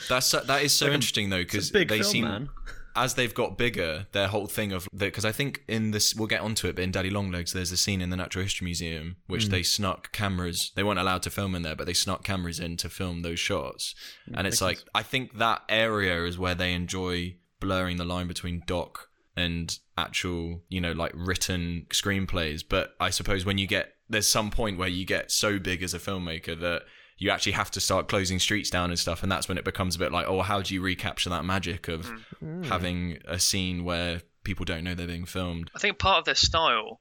that's 0.09 0.31
that 0.31 0.63
is 0.63 0.73
so 0.73 0.87
interesting 0.87 1.31
though 1.31 1.43
because 1.43 1.71
they 1.71 1.87
film, 1.87 2.03
seem 2.03 2.25
man. 2.25 2.49
As 2.95 3.15
they've 3.15 3.35
got 3.35 3.59
bigger, 3.59 4.07
their 4.13 4.29
whole 4.29 4.47
thing 4.47 4.73
of 4.73 4.89
because 4.95 5.25
I 5.25 5.33
think 5.33 5.63
in 5.69 5.91
this 5.91 6.15
we'll 6.15 6.29
get 6.29 6.41
onto 6.41 6.67
it, 6.69 6.77
but 6.77 6.85
in 6.85 6.91
Daddy 6.91 7.11
Longlegs, 7.11 7.53
there's 7.53 7.73
a 7.73 7.77
scene 7.77 8.01
in 8.01 8.11
the 8.11 8.17
Natural 8.17 8.43
History 8.43 8.65
Museum 8.65 9.17
which 9.27 9.47
mm. 9.47 9.51
they 9.51 9.63
snuck 9.63 10.13
cameras. 10.13 10.73
They 10.75 10.83
weren't 10.83 10.99
allowed 10.99 11.23
to 11.23 11.31
film 11.31 11.55
in 11.55 11.63
there, 11.63 11.77
but 11.77 11.87
they 11.87 11.95
snuck 11.95 12.25
cameras 12.25 12.61
in 12.61 12.77
to 12.79 12.89
film 12.89 13.23
those 13.23 13.41
shots. 13.41 13.95
and 14.35 14.47
it's 14.47 14.61
like 14.61 14.83
I 14.95 15.03
think 15.03 15.39
that 15.39 15.63
area 15.69 16.25
is 16.25 16.39
where 16.39 16.55
they 16.55 16.73
enjoy 16.73 17.37
blurring 17.61 17.97
the 17.97 18.05
line 18.05 18.29
between 18.29 18.63
doc 18.67 19.09
and 19.37 19.79
actual, 19.97 20.61
you 20.69 20.81
know, 20.81 20.93
like 20.93 21.13
written 21.15 21.87
screenplays. 21.91 22.63
But 22.69 22.95
I 23.01 23.11
suppose 23.11 23.45
when 23.45 23.59
you 23.59 23.67
get 23.67 23.95
there's 24.09 24.29
some 24.29 24.51
point 24.51 24.79
where 24.79 24.89
you 24.89 25.07
get 25.07 25.31
so 25.31 25.59
big 25.59 25.83
as 25.83 25.95
a 25.95 25.99
filmmaker 25.99 26.59
that 26.61 26.83
you 27.19 27.31
actually 27.31 27.53
have 27.53 27.71
to 27.71 27.81
start 27.81 28.09
closing 28.09 28.39
streets 28.39 28.71
down 28.71 28.91
and 28.91 28.99
stuff 28.99 29.23
and 29.23 29.31
that's 29.31 29.49
when 29.49 29.59
it 29.59 29.65
becomes 29.65 29.97
a 29.97 29.99
bit 29.99 30.13
like 30.13 30.27
oh 30.27 30.43
how 30.43 30.61
do 30.63 30.75
you 30.75 30.81
recapture 30.81 31.31
that 31.31 31.45
magic 31.45 31.89
of 31.89 32.07
hmm. 32.07 32.17
Hmm. 32.41 32.63
having 32.65 33.19
a 33.27 33.39
scene 33.39 33.85
where 33.85 34.23
people 34.45 34.65
don't 34.65 34.85
know 34.85 34.95
they're 34.95 35.07
being 35.07 35.25
filmed 35.25 35.71
I 35.75 35.79
think 35.79 35.99
part 35.99 36.19
of 36.19 36.25
their 36.25 36.35
style, 36.35 37.01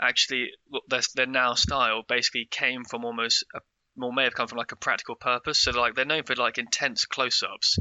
actually, 0.00 0.50
well, 0.70 0.82
their, 0.88 1.00
their 1.14 1.26
now 1.26 1.54
style 1.54 2.02
basically 2.06 2.46
came 2.50 2.84
from 2.84 3.04
almost 3.04 3.44
a 3.54 3.60
or 4.00 4.10
may 4.10 4.24
have 4.24 4.34
come 4.34 4.48
from 4.48 4.56
like 4.56 4.72
a 4.72 4.76
practical 4.76 5.14
purpose. 5.14 5.62
So 5.62 5.70
like 5.72 5.94
they're 5.94 6.06
known 6.06 6.22
for 6.22 6.34
like 6.34 6.56
intense 6.56 7.04
close-ups, 7.04 7.78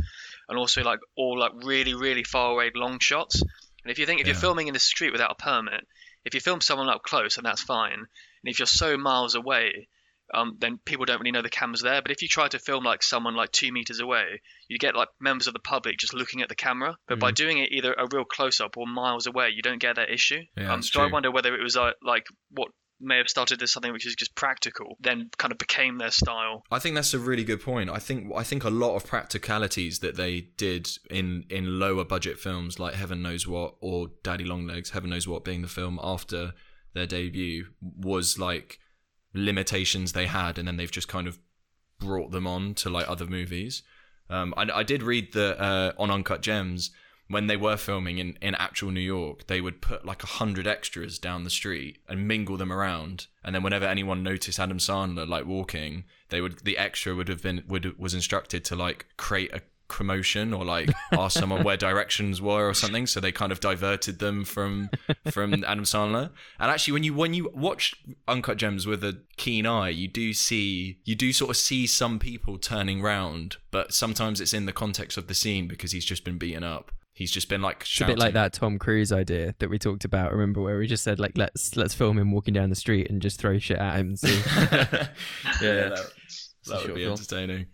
and 0.49 0.57
also 0.57 0.83
like 0.83 0.99
all 1.15 1.39
like 1.39 1.53
really 1.63 1.93
really 1.93 2.25
far 2.25 2.51
away 2.51 2.71
long 2.75 2.99
shots. 2.99 3.41
And 3.41 3.91
if 3.91 3.97
you 3.97 4.05
think 4.05 4.19
if 4.19 4.27
you're 4.27 4.35
filming 4.35 4.67
in 4.67 4.73
the 4.73 4.79
street 4.79 5.13
without 5.13 5.31
a 5.31 5.35
permit, 5.35 5.87
if 6.25 6.33
you 6.33 6.41
film 6.41 6.59
someone 6.59 6.89
up 6.89 7.03
close, 7.03 7.37
and 7.37 7.45
that's 7.45 7.61
fine. 7.61 7.93
And 7.93 8.07
if 8.43 8.59
you're 8.59 8.65
so 8.65 8.97
miles 8.97 9.35
away, 9.35 9.87
um, 10.33 10.57
then 10.59 10.79
people 10.85 11.05
don't 11.05 11.19
really 11.19 11.31
know 11.31 11.41
the 11.41 11.49
camera's 11.49 11.81
there. 11.81 12.01
But 12.01 12.11
if 12.11 12.21
you 12.21 12.27
try 12.27 12.47
to 12.47 12.59
film 12.59 12.83
like 12.83 13.03
someone 13.03 13.35
like 13.35 13.51
two 13.51 13.71
meters 13.71 13.99
away, 13.99 14.41
you 14.67 14.77
get 14.77 14.95
like 14.95 15.09
members 15.19 15.47
of 15.47 15.53
the 15.53 15.59
public 15.59 15.97
just 15.97 16.13
looking 16.13 16.41
at 16.41 16.49
the 16.49 16.55
camera. 16.55 16.97
But 17.07 17.19
by 17.19 17.31
doing 17.31 17.57
it 17.57 17.71
either 17.71 17.93
a 17.93 18.07
real 18.11 18.25
close 18.25 18.59
up 18.59 18.77
or 18.77 18.87
miles 18.87 19.27
away, 19.27 19.49
you 19.49 19.61
don't 19.61 19.79
get 19.79 19.95
that 19.95 20.09
issue. 20.09 20.41
Yeah, 20.57 20.73
um, 20.73 20.81
so 20.81 21.01
I 21.01 21.11
wonder 21.11 21.31
whether 21.31 21.53
it 21.55 21.61
was 21.61 21.77
uh, 21.77 21.91
like 22.03 22.25
what 22.49 22.69
may 23.01 23.17
have 23.17 23.27
started 23.27 23.61
as 23.61 23.71
something 23.71 23.91
which 23.91 24.05
is 24.05 24.15
just 24.15 24.35
practical, 24.35 24.95
then 24.99 25.29
kind 25.37 25.51
of 25.51 25.57
became 25.57 25.97
their 25.97 26.11
style. 26.11 26.63
I 26.71 26.79
think 26.79 26.95
that's 26.95 27.13
a 27.13 27.19
really 27.19 27.43
good 27.43 27.61
point. 27.61 27.89
I 27.89 27.97
think 27.97 28.31
I 28.35 28.43
think 28.43 28.63
a 28.63 28.69
lot 28.69 28.95
of 28.95 29.05
practicalities 29.05 29.99
that 29.99 30.15
they 30.15 30.41
did 30.57 30.89
in 31.09 31.45
in 31.49 31.79
lower 31.79 32.05
budget 32.05 32.39
films 32.39 32.79
like 32.79 32.93
Heaven 32.93 33.21
Knows 33.21 33.47
What 33.47 33.75
or 33.81 34.11
Daddy 34.23 34.45
Longlegs, 34.45 34.91
Heaven 34.91 35.09
Knows 35.09 35.27
What 35.27 35.43
being 35.43 35.61
the 35.61 35.67
film 35.67 35.99
after 36.01 36.53
their 36.93 37.07
debut 37.07 37.67
was 37.81 38.37
like 38.37 38.79
limitations 39.33 40.13
they 40.13 40.27
had, 40.27 40.57
and 40.57 40.67
then 40.67 40.77
they've 40.77 40.91
just 40.91 41.07
kind 41.07 41.27
of 41.27 41.39
brought 41.99 42.31
them 42.31 42.47
on 42.47 42.73
to 42.75 42.89
like 42.89 43.09
other 43.09 43.25
movies. 43.25 43.83
Um, 44.29 44.53
I, 44.57 44.69
I 44.73 44.83
did 44.83 45.03
read 45.03 45.33
that 45.33 45.61
uh, 45.61 45.93
on 45.97 46.09
Uncut 46.09 46.41
Gems 46.41 46.91
when 47.31 47.47
they 47.47 47.57
were 47.57 47.77
filming 47.77 48.17
in, 48.17 48.37
in 48.41 48.55
actual 48.55 48.91
New 48.91 48.99
York, 48.99 49.47
they 49.47 49.61
would 49.61 49.81
put 49.81 50.05
like 50.05 50.21
a 50.23 50.27
hundred 50.27 50.67
extras 50.67 51.17
down 51.17 51.43
the 51.43 51.49
street 51.49 51.99
and 52.09 52.27
mingle 52.27 52.57
them 52.57 52.73
around, 52.73 53.27
and 53.43 53.55
then 53.55 53.63
whenever 53.63 53.85
anyone 53.85 54.21
noticed 54.21 54.59
Adam 54.59 54.77
Sandler 54.77 55.27
like 55.27 55.45
walking, 55.45 56.03
they 56.29 56.41
would 56.41 56.59
the 56.59 56.77
extra 56.77 57.15
would 57.15 57.29
have 57.29 57.41
been 57.41 57.63
would 57.67 57.97
was 57.97 58.13
instructed 58.13 58.65
to 58.65 58.75
like 58.75 59.05
create 59.17 59.53
a 59.53 59.61
commotion 59.91 60.53
or 60.53 60.63
like 60.63 60.89
ask 61.11 61.39
someone 61.39 61.63
where 61.63 61.77
directions 61.77 62.41
were 62.41 62.67
or 62.69 62.73
something 62.73 63.05
so 63.05 63.19
they 63.19 63.31
kind 63.31 63.51
of 63.51 63.59
diverted 63.59 64.19
them 64.19 64.43
from 64.43 64.89
from 65.29 65.53
Adam 65.67 65.83
Sandler 65.83 66.29
and 66.59 66.71
actually 66.71 66.93
when 66.93 67.03
you 67.03 67.13
when 67.13 67.33
you 67.33 67.51
watch 67.53 67.95
Uncut 68.27 68.57
Gems 68.57 68.87
with 68.87 69.03
a 69.03 69.19
keen 69.37 69.65
eye 69.65 69.89
you 69.89 70.07
do 70.07 70.33
see 70.33 70.99
you 71.03 71.15
do 71.15 71.33
sort 71.33 71.51
of 71.51 71.57
see 71.57 71.85
some 71.85 72.17
people 72.19 72.57
turning 72.57 73.01
round 73.01 73.57
but 73.69 73.93
sometimes 73.93 74.39
it's 74.39 74.53
in 74.53 74.65
the 74.65 74.73
context 74.73 75.17
of 75.17 75.27
the 75.27 75.33
scene 75.33 75.67
because 75.67 75.91
he's 75.91 76.05
just 76.05 76.23
been 76.23 76.37
beaten 76.37 76.63
up 76.63 76.91
he's 77.13 77.31
just 77.31 77.49
been 77.49 77.61
like 77.61 77.81
It's 77.81 78.01
a 78.01 78.05
bit 78.05 78.17
like 78.17 78.33
that 78.33 78.53
Tom 78.53 78.79
Cruise 78.79 79.11
idea 79.11 79.53
that 79.59 79.69
we 79.69 79.77
talked 79.77 80.05
about. 80.05 80.31
Remember 80.31 80.61
where 80.61 80.79
we 80.79 80.87
just 80.87 81.03
said 81.03 81.19
like 81.19 81.37
let's 81.37 81.75
let's 81.75 81.93
film 81.93 82.17
him 82.17 82.31
walking 82.31 82.53
down 82.53 82.69
the 82.69 82.75
street 82.75 83.09
and 83.11 83.21
just 83.21 83.37
throw 83.39 83.59
shit 83.59 83.77
at 83.77 83.97
him. 83.99 84.07
And 84.07 84.19
see. 84.19 84.39
yeah, 84.61 85.07
Yeah. 85.61 85.89
that, 85.89 86.11
that 86.67 86.85
would 86.85 86.95
be 86.95 87.05
entertaining 87.05 87.67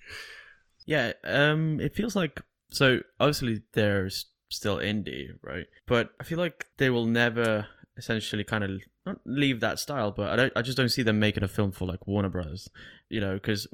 Yeah, 0.88 1.12
um, 1.26 1.80
it 1.82 1.93
feels 1.93 2.15
like 2.15 2.41
so. 2.71 3.02
Obviously, 3.19 3.62
they're 3.73 4.10
still 4.50 4.78
indie, 4.78 5.30
right? 5.43 5.67
But 5.86 6.12
I 6.19 6.23
feel 6.23 6.39
like 6.39 6.65
they 6.78 6.89
will 6.89 7.06
never 7.06 7.67
essentially 7.97 8.45
kind 8.45 8.63
of 8.63 8.71
not 9.06 9.19
leave 9.26 9.60
that 9.60 9.80
style. 9.80 10.12
But 10.12 10.30
I 10.30 10.36
don't. 10.38 10.54
I 10.56 10.62
just 10.62 10.78
don't 10.78 10.89
see 10.89 11.04
them 11.04 11.19
making 11.19 11.43
a 11.43 11.47
film 11.50 11.73
for 11.73 11.86
like 11.86 12.08
Warner 12.08 12.30
Brothers, 12.30 12.69
you 13.10 13.19
know, 13.19 13.34
because 13.34 13.67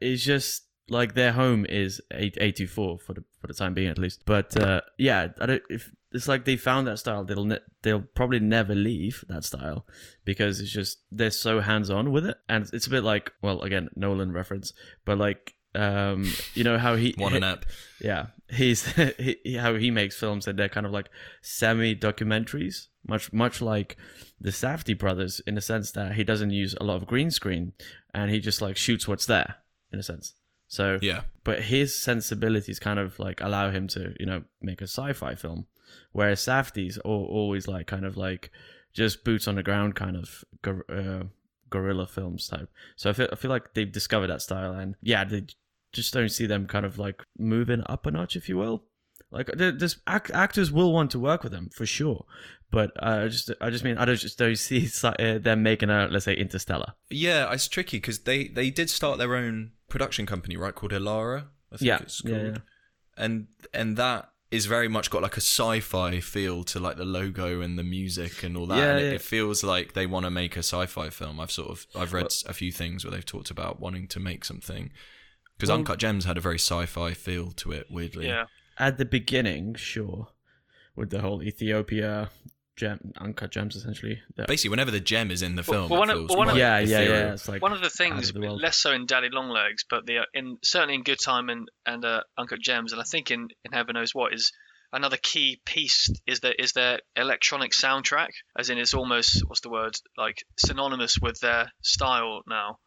it's 0.00 0.24
just 0.24 0.64
like 0.88 1.12
their 1.12 1.32
home 1.32 1.66
is 1.68 2.00
eight 2.12 2.38
eight 2.40 2.56
two 2.56 2.66
four 2.66 2.98
for 2.98 3.12
the 3.12 3.24
for 3.42 3.46
the 3.46 3.54
time 3.54 3.74
being 3.74 3.88
at 3.88 3.98
least. 3.98 4.22
But 4.24 4.58
uh, 4.58 4.80
yeah, 4.98 5.28
I 5.38 5.46
don't. 5.46 5.62
If 5.68 5.92
it's 6.12 6.28
like 6.28 6.46
they 6.46 6.56
found 6.56 6.86
that 6.86 6.98
style, 6.98 7.24
they'll 7.24 7.44
ne- 7.44 7.58
they'll 7.82 8.06
probably 8.14 8.40
never 8.40 8.74
leave 8.74 9.22
that 9.28 9.44
style 9.44 9.86
because 10.24 10.60
it's 10.60 10.70
just 10.70 11.00
they're 11.12 11.30
so 11.30 11.60
hands 11.60 11.90
on 11.90 12.10
with 12.10 12.24
it, 12.24 12.38
and 12.48 12.70
it's 12.72 12.86
a 12.86 12.90
bit 12.90 13.04
like 13.04 13.32
well, 13.42 13.60
again, 13.60 13.90
Nolan 13.96 14.32
reference, 14.32 14.72
but 15.04 15.18
like 15.18 15.54
um, 15.74 16.30
you 16.54 16.64
know 16.64 16.78
how 16.78 16.96
he 16.96 17.14
one 17.18 17.34
and 17.34 17.44
up 17.44 17.66
yeah, 18.04 18.26
he's 18.50 18.84
he, 19.18 19.56
how 19.58 19.76
he 19.76 19.90
makes 19.90 20.16
films 20.16 20.44
that 20.44 20.56
they're 20.56 20.68
kind 20.68 20.84
of 20.84 20.92
like 20.92 21.08
semi 21.40 21.96
documentaries, 21.96 22.88
much 23.06 23.32
much 23.32 23.62
like 23.62 23.96
the 24.38 24.50
Safdie 24.50 24.98
brothers 24.98 25.40
in 25.46 25.54
the 25.54 25.62
sense 25.62 25.90
that 25.92 26.14
he 26.14 26.22
doesn't 26.22 26.50
use 26.50 26.74
a 26.78 26.84
lot 26.84 26.96
of 26.96 27.06
green 27.06 27.30
screen 27.30 27.72
and 28.12 28.30
he 28.30 28.40
just 28.40 28.60
like 28.60 28.76
shoots 28.76 29.08
what's 29.08 29.24
there 29.24 29.56
in 29.90 29.98
a 29.98 30.02
sense. 30.02 30.34
So 30.68 30.98
yeah. 31.00 31.22
but 31.44 31.62
his 31.62 31.96
sensibilities 31.96 32.78
kind 32.78 32.98
of 32.98 33.18
like 33.18 33.40
allow 33.40 33.70
him 33.70 33.88
to 33.88 34.14
you 34.20 34.26
know 34.26 34.42
make 34.60 34.80
a 34.80 34.84
sci-fi 34.84 35.34
film 35.34 35.66
whereas 36.12 36.40
safdie's 36.40 36.98
al- 37.04 37.12
always 37.12 37.68
like 37.68 37.86
kind 37.86 38.04
of 38.04 38.16
like 38.16 38.50
just 38.92 39.24
boots 39.24 39.48
on 39.48 39.54
the 39.54 39.62
ground 39.62 39.94
kind 39.94 40.16
of 40.16 40.44
uh, 40.66 41.24
guerrilla 41.70 42.06
films 42.06 42.48
type. 42.48 42.68
So 42.96 43.10
I 43.10 43.12
feel, 43.12 43.28
I 43.32 43.36
feel 43.36 43.50
like 43.50 43.74
they've 43.74 43.90
discovered 43.90 44.28
that 44.28 44.42
style 44.42 44.72
and 44.72 44.94
yeah 45.02 45.24
they 45.24 45.46
just 45.94 46.12
don't 46.12 46.28
see 46.30 46.46
them 46.46 46.66
kind 46.66 46.84
of 46.84 46.98
like 46.98 47.22
moving 47.38 47.82
up 47.86 48.04
a 48.06 48.10
notch 48.10 48.36
if 48.36 48.48
you 48.48 48.56
will 48.58 48.84
like 49.30 49.46
there- 49.56 49.72
there's 49.72 49.96
act- 50.06 50.30
actors 50.32 50.70
will 50.70 50.92
want 50.92 51.10
to 51.12 51.18
work 51.18 51.42
with 51.42 51.52
them 51.52 51.70
for 51.72 51.86
sure 51.86 52.24
but 52.70 52.90
uh, 53.00 53.22
I 53.24 53.28
just 53.28 53.50
I 53.60 53.70
just 53.70 53.84
mean 53.84 53.96
I 53.98 54.04
don't 54.04 54.18
just 54.18 54.36
don't 54.38 54.56
see 54.58 54.88
uh, 55.04 55.38
them 55.38 55.62
making 55.62 55.90
a 55.90 56.08
let's 56.10 56.24
say 56.24 56.34
Interstellar 56.34 56.94
Yeah, 57.08 57.52
it's 57.52 57.68
tricky 57.68 57.98
because 57.98 58.20
they 58.20 58.48
they 58.48 58.70
did 58.70 58.90
start 58.90 59.18
their 59.18 59.36
own 59.36 59.72
production 59.88 60.26
company, 60.26 60.56
right? 60.56 60.74
Called 60.74 60.90
Elara, 60.92 61.46
I 61.72 61.76
think 61.76 61.86
Yeah, 61.86 61.98
it's 62.02 62.20
yeah, 62.24 62.30
called, 62.30 62.46
yeah. 62.46 63.24
and 63.24 63.46
and 63.72 63.96
that 63.96 64.30
is 64.50 64.66
very 64.66 64.88
much 64.88 65.08
got 65.10 65.22
like 65.22 65.36
a 65.36 65.40
sci-fi 65.40 66.18
feel 66.20 66.64
to 66.64 66.80
like 66.80 66.96
the 66.96 67.04
logo 67.04 67.60
and 67.60 67.78
the 67.78 67.84
music 67.84 68.42
and 68.42 68.56
all 68.56 68.66
that. 68.66 68.78
Yeah, 68.78 68.90
and 68.90 68.98
it, 69.00 69.04
yeah. 69.08 69.14
it 69.14 69.22
feels 69.22 69.62
like 69.62 69.92
they 69.92 70.06
want 70.06 70.24
to 70.26 70.30
make 70.30 70.56
a 70.56 70.60
sci-fi 70.64 71.10
film. 71.10 71.38
I've 71.38 71.52
sort 71.52 71.70
of 71.70 71.86
I've 71.94 72.12
read 72.12 72.26
a 72.46 72.52
few 72.52 72.72
things 72.72 73.04
where 73.04 73.12
they've 73.12 73.24
talked 73.34 73.50
about 73.52 73.78
wanting 73.78 74.08
to 74.08 74.18
make 74.20 74.44
something 74.44 74.90
because 75.56 75.68
Well- 75.68 75.78
Uncut 75.78 75.98
Gems 75.98 76.24
had 76.24 76.36
a 76.36 76.40
very 76.40 76.58
sci-fi 76.58 77.14
feel 77.14 77.50
to 77.52 77.72
it. 77.72 77.86
Weirdly, 77.90 78.26
Yeah. 78.28 78.46
at 78.78 78.98
the 78.98 79.04
beginning, 79.04 79.74
sure, 79.74 80.28
with 80.96 81.10
the 81.10 81.20
whole 81.20 81.42
Ethiopia 81.42 82.30
gem, 82.76 83.12
uncut 83.18 83.50
gems, 83.52 83.76
essentially. 83.76 84.20
The- 84.34 84.46
Basically, 84.46 84.70
whenever 84.70 84.90
the 84.90 84.98
gem 85.00 85.30
is 85.30 85.42
in 85.42 85.54
the 85.54 85.62
film, 85.62 85.88
well, 85.88 86.00
one 86.00 86.10
of- 86.10 86.16
feels 86.16 86.28
well, 86.30 86.38
one 86.38 86.48
of- 86.50 86.56
yeah, 86.56 86.80
yeah, 86.80 87.00
yeah. 87.02 87.32
It's 87.34 87.48
like 87.48 87.62
One 87.62 87.72
of 87.72 87.80
the 87.80 87.90
things, 87.90 88.30
of 88.30 88.34
the 88.34 88.50
less 88.50 88.76
so 88.78 88.92
in 88.92 89.06
Daddy 89.06 89.28
Longlegs, 89.30 89.84
but 89.88 90.06
the 90.06 90.26
in 90.34 90.58
certainly 90.64 90.94
in 90.96 91.02
Good 91.04 91.20
Time 91.20 91.48
and 91.50 91.68
and 91.86 92.04
uh, 92.04 92.22
Uncut 92.36 92.60
Gems, 92.60 92.92
and 92.92 93.00
I 93.00 93.04
think 93.04 93.30
in 93.30 93.48
in 93.64 93.72
Heaven 93.72 93.94
Knows 93.94 94.12
What 94.14 94.32
is 94.34 94.52
another 94.92 95.16
key 95.16 95.60
piece 95.64 96.08
is 96.26 96.40
their 96.40 96.52
is 96.58 96.72
their 96.72 97.00
electronic 97.14 97.70
soundtrack, 97.72 98.30
as 98.58 98.70
in 98.70 98.78
it's 98.78 98.94
almost 98.94 99.44
what's 99.46 99.60
the 99.60 99.70
word 99.70 99.94
like 100.16 100.44
synonymous 100.58 101.18
with 101.20 101.38
their 101.40 101.70
style 101.82 102.42
now. 102.48 102.80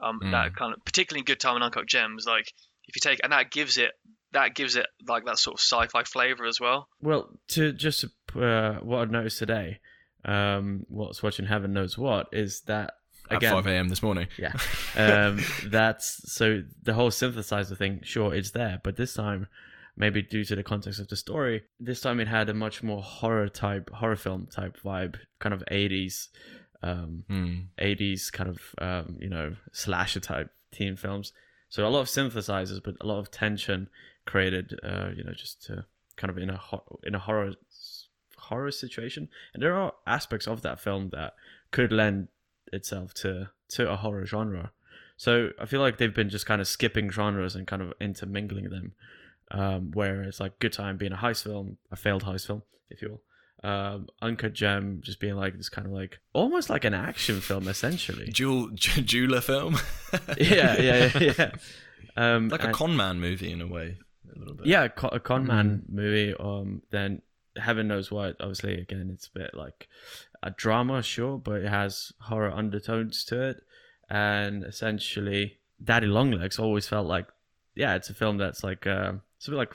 Um, 0.00 0.20
Mm. 0.22 0.30
That 0.32 0.56
kind 0.56 0.74
of 0.74 0.84
particularly 0.84 1.20
in 1.20 1.24
Good 1.24 1.40
Time 1.40 1.54
and 1.54 1.64
Uncut 1.64 1.86
Gems, 1.86 2.26
like 2.26 2.52
if 2.86 2.96
you 2.96 3.00
take 3.00 3.20
and 3.22 3.32
that 3.32 3.50
gives 3.50 3.78
it 3.78 3.92
that 4.32 4.54
gives 4.54 4.74
it 4.76 4.86
like 5.08 5.24
that 5.26 5.38
sort 5.38 5.54
of 5.54 5.60
sci-fi 5.60 6.02
flavor 6.04 6.44
as 6.44 6.60
well. 6.60 6.88
Well, 7.00 7.30
to 7.48 7.72
just 7.72 8.04
uh, 8.34 8.74
what 8.74 8.98
I 8.98 9.04
noticed 9.10 9.38
today, 9.38 9.78
um, 10.24 10.84
what's 10.88 11.22
watching 11.22 11.46
Heaven 11.46 11.72
knows 11.72 11.96
what 11.96 12.28
is 12.32 12.62
that 12.62 12.94
at 13.30 13.36
again. 13.38 13.52
five 13.52 13.66
a.m. 13.66 13.88
this 13.88 14.02
morning. 14.02 14.26
Yeah, 14.36 14.52
um, 14.96 15.40
that's 15.66 16.32
so 16.32 16.62
the 16.82 16.94
whole 16.94 17.10
synthesizer 17.10 17.76
thing. 17.78 18.00
Sure, 18.02 18.34
it's 18.34 18.50
there, 18.50 18.80
but 18.82 18.96
this 18.96 19.14
time, 19.14 19.46
maybe 19.96 20.20
due 20.20 20.44
to 20.44 20.56
the 20.56 20.62
context 20.64 20.98
of 21.00 21.08
the 21.08 21.16
story, 21.16 21.62
this 21.78 22.00
time 22.00 22.18
it 22.20 22.28
had 22.28 22.48
a 22.48 22.54
much 22.54 22.82
more 22.82 23.02
horror 23.02 23.48
type, 23.48 23.88
horror 23.90 24.16
film 24.16 24.48
type 24.50 24.76
vibe, 24.84 25.16
kind 25.38 25.54
of 25.54 25.62
eighties, 25.70 26.28
um, 26.88 27.24
Hmm. 27.28 27.54
80s 27.78 28.30
kind 28.32 28.50
of 28.54 28.58
um, 28.78 29.16
you 29.24 29.28
know 29.34 29.46
slasher 29.72 30.20
type 30.20 30.50
teen 30.76 30.96
films. 30.96 31.32
So 31.68 31.86
a 31.86 31.90
lot 31.94 32.00
of 32.00 32.08
synthesizers 32.08 32.80
but 32.86 32.94
a 33.00 33.06
lot 33.06 33.18
of 33.18 33.30
tension 33.30 33.88
created 34.26 34.66
uh, 34.90 35.08
you 35.16 35.24
know 35.24 35.32
just 35.32 35.62
to 35.66 35.86
kind 36.16 36.30
of 36.30 36.38
in 36.38 36.50
a 36.50 36.56
ho- 36.56 36.98
in 37.08 37.14
a 37.14 37.18
horror 37.26 37.52
horror 38.38 38.70
situation. 38.70 39.28
And 39.52 39.62
there 39.62 39.74
are 39.74 39.92
aspects 40.06 40.46
of 40.46 40.62
that 40.62 40.80
film 40.80 41.10
that 41.10 41.34
could 41.70 41.92
lend 41.92 42.28
itself 42.72 43.14
to 43.22 43.50
to 43.70 43.90
a 43.90 43.96
horror 43.96 44.26
genre. 44.26 44.72
So 45.16 45.50
i 45.60 45.66
feel 45.66 45.80
like 45.80 45.96
they've 45.98 46.14
been 46.20 46.28
just 46.28 46.44
kind 46.46 46.60
of 46.60 46.66
skipping 46.66 47.08
genres 47.10 47.54
and 47.54 47.66
kind 47.68 47.82
of 47.82 47.92
intermingling 48.00 48.68
them 48.70 48.92
um, 49.52 49.92
where 49.92 50.22
it's 50.24 50.40
like 50.40 50.58
good 50.58 50.72
time 50.72 50.96
being 50.96 51.12
a 51.12 51.16
heist 51.16 51.44
film 51.44 51.76
a 51.92 51.96
failed 51.96 52.24
heist 52.24 52.46
film 52.48 52.62
if 52.90 53.00
you 53.00 53.08
will 53.10 53.22
um, 53.64 54.08
Uncut 54.20 54.52
Gem 54.52 55.00
just 55.02 55.18
being 55.20 55.34
like 55.36 55.56
this 55.56 55.68
kind 55.68 55.86
of 55.86 55.92
like 55.92 56.20
almost 56.34 56.68
like 56.68 56.84
an 56.84 56.94
action 56.94 57.40
film 57.40 57.66
essentially. 57.66 58.28
Jewel 58.30 58.68
jeweler 58.72 59.40
film. 59.40 59.78
yeah, 60.38 60.80
yeah, 60.80 61.10
yeah, 61.18 61.32
yeah. 61.38 61.50
Um, 62.16 62.48
like 62.48 62.62
a 62.62 62.66
and- 62.66 62.74
con 62.74 62.96
man 62.96 63.20
movie 63.20 63.50
in 63.50 63.60
a 63.60 63.66
way, 63.66 63.96
a 64.34 64.38
little 64.38 64.54
bit. 64.54 64.66
yeah, 64.66 64.84
a 64.84 64.88
con, 64.88 65.10
a 65.12 65.20
con 65.20 65.46
man 65.46 65.82
movie. 65.88 66.34
Um, 66.38 66.82
then 66.90 67.22
heaven 67.56 67.88
knows 67.88 68.10
what. 68.10 68.36
Obviously, 68.40 68.74
again, 68.80 69.10
it's 69.12 69.28
a 69.34 69.38
bit 69.38 69.54
like 69.54 69.88
a 70.42 70.50
drama, 70.50 71.02
sure, 71.02 71.38
but 71.38 71.62
it 71.62 71.68
has 71.68 72.12
horror 72.20 72.52
undertones 72.52 73.24
to 73.24 73.42
it, 73.42 73.62
and 74.10 74.62
essentially, 74.62 75.58
Daddy 75.82 76.06
Longlegs 76.06 76.58
always 76.58 76.86
felt 76.86 77.06
like, 77.06 77.26
yeah, 77.74 77.94
it's 77.94 78.10
a 78.10 78.14
film 78.14 78.36
that's 78.36 78.62
like, 78.62 78.86
uh, 78.86 79.14
it's 79.38 79.48
a 79.48 79.50
bit 79.50 79.56
like, 79.56 79.72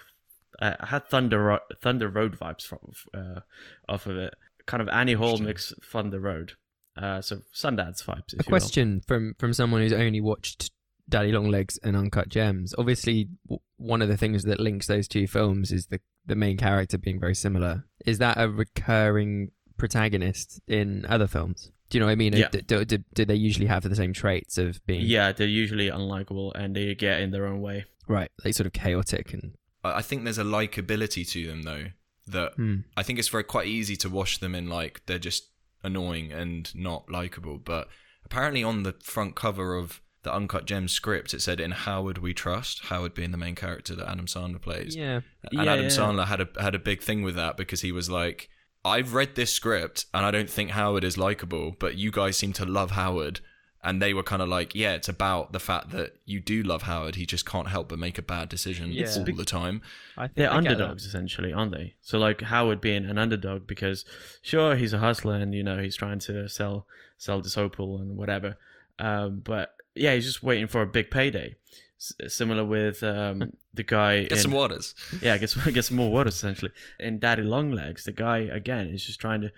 I 0.61 0.85
had 0.87 1.07
Thunder 1.09 1.41
Ro- 1.43 1.59
Thunder 1.81 2.09
Road 2.09 2.37
vibes 2.37 2.63
from 2.63 2.79
uh, 3.13 3.39
off 3.87 4.05
of 4.05 4.17
it. 4.17 4.33
Kind 4.65 4.81
of 4.81 4.89
Annie 4.89 5.13
Hall 5.13 5.37
mix 5.37 5.73
Thunder 5.91 6.19
Road. 6.19 6.53
Uh, 6.97 7.21
so 7.21 7.37
Sundance 7.55 8.03
vibes. 8.03 8.33
If 8.33 8.33
A 8.33 8.35
you 8.35 8.37
will. 8.39 8.49
question 8.49 9.01
from 9.07 9.35
from 9.39 9.53
someone 9.53 9.81
who's 9.81 9.93
only 9.93 10.21
watched 10.21 10.71
Daddy 11.07 11.31
Longlegs 11.31 11.79
and 11.83 11.95
Uncut 11.95 12.29
Gems. 12.29 12.75
Obviously, 12.77 13.29
w- 13.47 13.59
one 13.77 14.01
of 14.01 14.09
the 14.09 14.17
things 14.17 14.43
that 14.43 14.59
links 14.59 14.87
those 14.87 15.07
two 15.07 15.27
films 15.27 15.71
is 15.71 15.87
the 15.87 15.99
the 16.25 16.35
main 16.35 16.57
character 16.57 16.97
being 16.97 17.19
very 17.19 17.33
similar. 17.35 17.85
Is 18.05 18.17
that 18.19 18.37
a 18.39 18.49
recurring 18.49 19.51
protagonist 19.77 20.61
in 20.67 21.05
other 21.09 21.25
films? 21.27 21.71
Do 21.89 21.97
you 21.97 22.01
know 22.01 22.05
what 22.05 22.11
I 22.11 22.15
mean? 22.15 22.33
Yeah. 22.33 22.49
Do, 22.51 22.61
do, 22.61 22.85
do, 22.85 22.97
do 23.15 23.25
they 23.25 23.33
usually 23.35 23.65
have 23.65 23.81
the 23.81 23.95
same 23.95 24.13
traits 24.13 24.59
of 24.59 24.85
being 24.85 25.01
Yeah, 25.01 25.31
they're 25.31 25.47
usually 25.47 25.89
unlikable 25.89 26.51
and 26.53 26.75
they 26.75 26.93
get 26.93 27.21
in 27.21 27.31
their 27.31 27.47
own 27.47 27.61
way. 27.61 27.85
right, 28.07 28.29
like 28.45 28.53
sort 28.53 28.67
of 28.67 28.73
chaotic 28.73 29.33
and 29.33 29.53
I 29.83 30.01
think 30.01 30.23
there's 30.23 30.37
a 30.37 30.43
likability 30.43 31.27
to 31.29 31.47
them 31.47 31.63
though 31.63 31.85
that 32.27 32.53
hmm. 32.55 32.77
I 32.95 33.03
think 33.03 33.19
it's 33.19 33.27
very 33.27 33.43
quite 33.43 33.67
easy 33.67 33.95
to 33.97 34.09
wash 34.09 34.37
them 34.37 34.55
in 34.55 34.69
like 34.69 35.01
they're 35.05 35.19
just 35.19 35.45
annoying 35.83 36.31
and 36.31 36.73
not 36.75 37.09
likable. 37.09 37.57
But 37.57 37.87
apparently 38.25 38.63
on 38.63 38.83
the 38.83 38.95
front 39.01 39.35
cover 39.35 39.75
of 39.75 40.01
the 40.23 40.33
Uncut 40.33 40.65
Gems 40.65 40.91
script, 40.91 41.33
it 41.33 41.41
said 41.41 41.59
"In 41.59 41.71
Howard 41.71 42.17
We 42.17 42.33
Trust." 42.33 42.85
Howard 42.85 43.13
being 43.13 43.31
the 43.31 43.37
main 43.37 43.55
character 43.55 43.95
that 43.95 44.07
Adam 44.07 44.25
Sandler 44.25 44.61
plays, 44.61 44.95
yeah. 44.95 45.21
and 45.43 45.65
Yeah, 45.65 45.71
Adam 45.71 45.85
yeah. 45.85 45.91
Sandler 45.91 46.25
had 46.25 46.41
a 46.41 46.49
had 46.61 46.75
a 46.75 46.79
big 46.79 47.01
thing 47.01 47.23
with 47.23 47.35
that 47.35 47.57
because 47.57 47.81
he 47.81 47.91
was 47.91 48.09
like, 48.09 48.49
"I've 48.83 49.13
read 49.13 49.35
this 49.35 49.53
script 49.53 50.05
and 50.13 50.25
I 50.25 50.31
don't 50.31 50.49
think 50.49 50.71
Howard 50.71 51.03
is 51.03 51.17
likable, 51.17 51.75
but 51.79 51.95
you 51.95 52.11
guys 52.11 52.37
seem 52.37 52.53
to 52.53 52.65
love 52.65 52.91
Howard." 52.91 53.39
And 53.81 54.01
they 54.01 54.13
were 54.13 54.23
kind 54.23 54.41
of 54.41 54.49
like, 54.49 54.75
"Yeah, 54.75 54.93
it's 54.93 55.07
about 55.07 55.53
the 55.53 55.59
fact 55.59 55.91
that 55.91 56.17
you 56.25 56.41
do 56.41 56.63
love 56.63 56.81
Howard. 56.81 57.15
He 57.15 57.25
just 57.25 57.45
can't 57.45 57.69
help 57.69 57.87
but 57.89 57.97
make 57.97 58.17
a 58.17 58.21
bad 58.21 58.49
decision 58.49 58.91
Yeah. 58.91 59.07
all 59.17 59.23
the 59.23 59.45
time." 59.45 59.81
I 60.17 60.23
think 60.27 60.35
They're 60.35 60.51
I 60.51 60.57
underdogs 60.57 61.05
essentially, 61.05 61.53
aren't 61.53 61.71
they? 61.71 61.93
So 62.01 62.19
like 62.19 62.41
Howard 62.41 62.81
being 62.81 63.05
an 63.05 63.17
underdog 63.17 63.67
because 63.67 64.03
sure 64.41 64.75
he's 64.75 64.91
a 64.91 64.97
hustler 64.99 65.35
and 65.35 65.53
you 65.55 65.63
know 65.63 65.77
he's 65.81 65.95
trying 65.95 66.19
to 66.19 66.49
sell 66.49 66.87
sell 67.17 67.41
this 67.41 67.57
opal 67.57 67.99
and 67.99 68.17
whatever, 68.17 68.57
um, 68.99 69.39
but 69.45 69.75
yeah 69.95 70.13
he's 70.13 70.25
just 70.25 70.43
waiting 70.43 70.67
for 70.67 70.81
a 70.81 70.87
big 70.87 71.09
payday. 71.09 71.55
S- 71.99 72.33
similar 72.33 72.63
with 72.65 73.01
um, 73.03 73.53
the 73.73 73.83
guy 73.83 74.23
Get 74.23 74.31
in, 74.33 74.37
some 74.39 74.51
waters. 74.51 74.93
yeah, 75.21 75.37
get 75.37 75.49
some, 75.49 75.73
get 75.73 75.85
some 75.85 75.97
more 75.97 76.11
water 76.11 76.29
essentially. 76.29 76.71
In 76.99 77.19
Daddy 77.19 77.43
Longlegs, 77.43 78.03
the 78.05 78.11
guy 78.13 78.39
again 78.39 78.87
is 78.87 79.05
just 79.05 79.19
trying 79.19 79.41
to, 79.41 79.51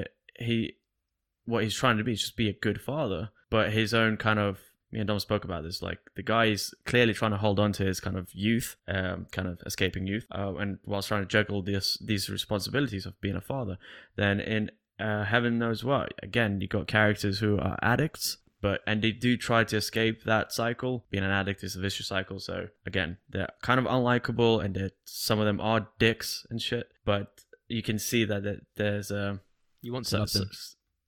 uh, 0.00 0.02
he, 0.38 0.76
what 1.46 1.64
he's 1.64 1.74
trying 1.74 1.98
to 1.98 2.04
be 2.04 2.12
is 2.12 2.20
just 2.20 2.36
be 2.36 2.48
a 2.48 2.52
good 2.52 2.80
father, 2.80 3.30
but 3.50 3.72
his 3.72 3.94
own 3.94 4.16
kind 4.16 4.38
of. 4.38 4.58
Me 4.90 5.00
and 5.00 5.08
Dom 5.08 5.18
spoke 5.18 5.42
about 5.44 5.62
this. 5.62 5.80
Like 5.80 6.00
the 6.16 6.22
guy 6.22 6.44
is 6.46 6.74
clearly 6.84 7.14
trying 7.14 7.30
to 7.30 7.38
hold 7.38 7.58
on 7.58 7.72
to 7.72 7.82
his 7.82 7.98
kind 7.98 8.18
of 8.18 8.28
youth, 8.34 8.76
um, 8.86 9.26
kind 9.32 9.48
of 9.48 9.58
escaping 9.64 10.06
youth, 10.06 10.26
uh, 10.30 10.54
and 10.56 10.80
whilst 10.84 11.08
trying 11.08 11.22
to 11.22 11.26
juggle 11.26 11.62
this 11.62 11.96
these 12.04 12.28
responsibilities 12.28 13.06
of 13.06 13.18
being 13.22 13.34
a 13.36 13.40
father. 13.40 13.78
Then 14.16 14.38
in 14.38 14.70
uh, 15.00 15.24
heaven 15.24 15.58
knows 15.58 15.82
what, 15.82 16.12
again 16.22 16.60
you 16.60 16.68
got 16.68 16.88
characters 16.88 17.38
who 17.38 17.58
are 17.58 17.78
addicts, 17.80 18.36
but 18.60 18.82
and 18.86 19.00
they 19.00 19.12
do 19.12 19.38
try 19.38 19.64
to 19.64 19.78
escape 19.78 20.24
that 20.24 20.52
cycle. 20.52 21.06
Being 21.10 21.24
an 21.24 21.30
addict 21.30 21.64
is 21.64 21.74
a 21.74 21.80
vicious 21.80 22.08
cycle. 22.08 22.38
So 22.38 22.68
again, 22.84 23.16
they're 23.30 23.48
kind 23.62 23.80
of 23.80 23.86
unlikable, 23.86 24.62
and 24.62 24.74
they're- 24.74 24.90
some 25.06 25.38
of 25.38 25.46
them 25.46 25.58
are 25.58 25.88
dicks 25.98 26.46
and 26.50 26.60
shit. 26.60 26.90
But 27.06 27.44
you 27.66 27.82
can 27.82 27.98
see 27.98 28.26
that 28.26 28.42
that 28.42 28.60
there's 28.76 29.10
a 29.10 29.40
You 29.80 29.94
want 29.94 30.04
to 30.04 30.10
so, 30.10 30.18
love 30.18 30.32
them. 30.32 30.50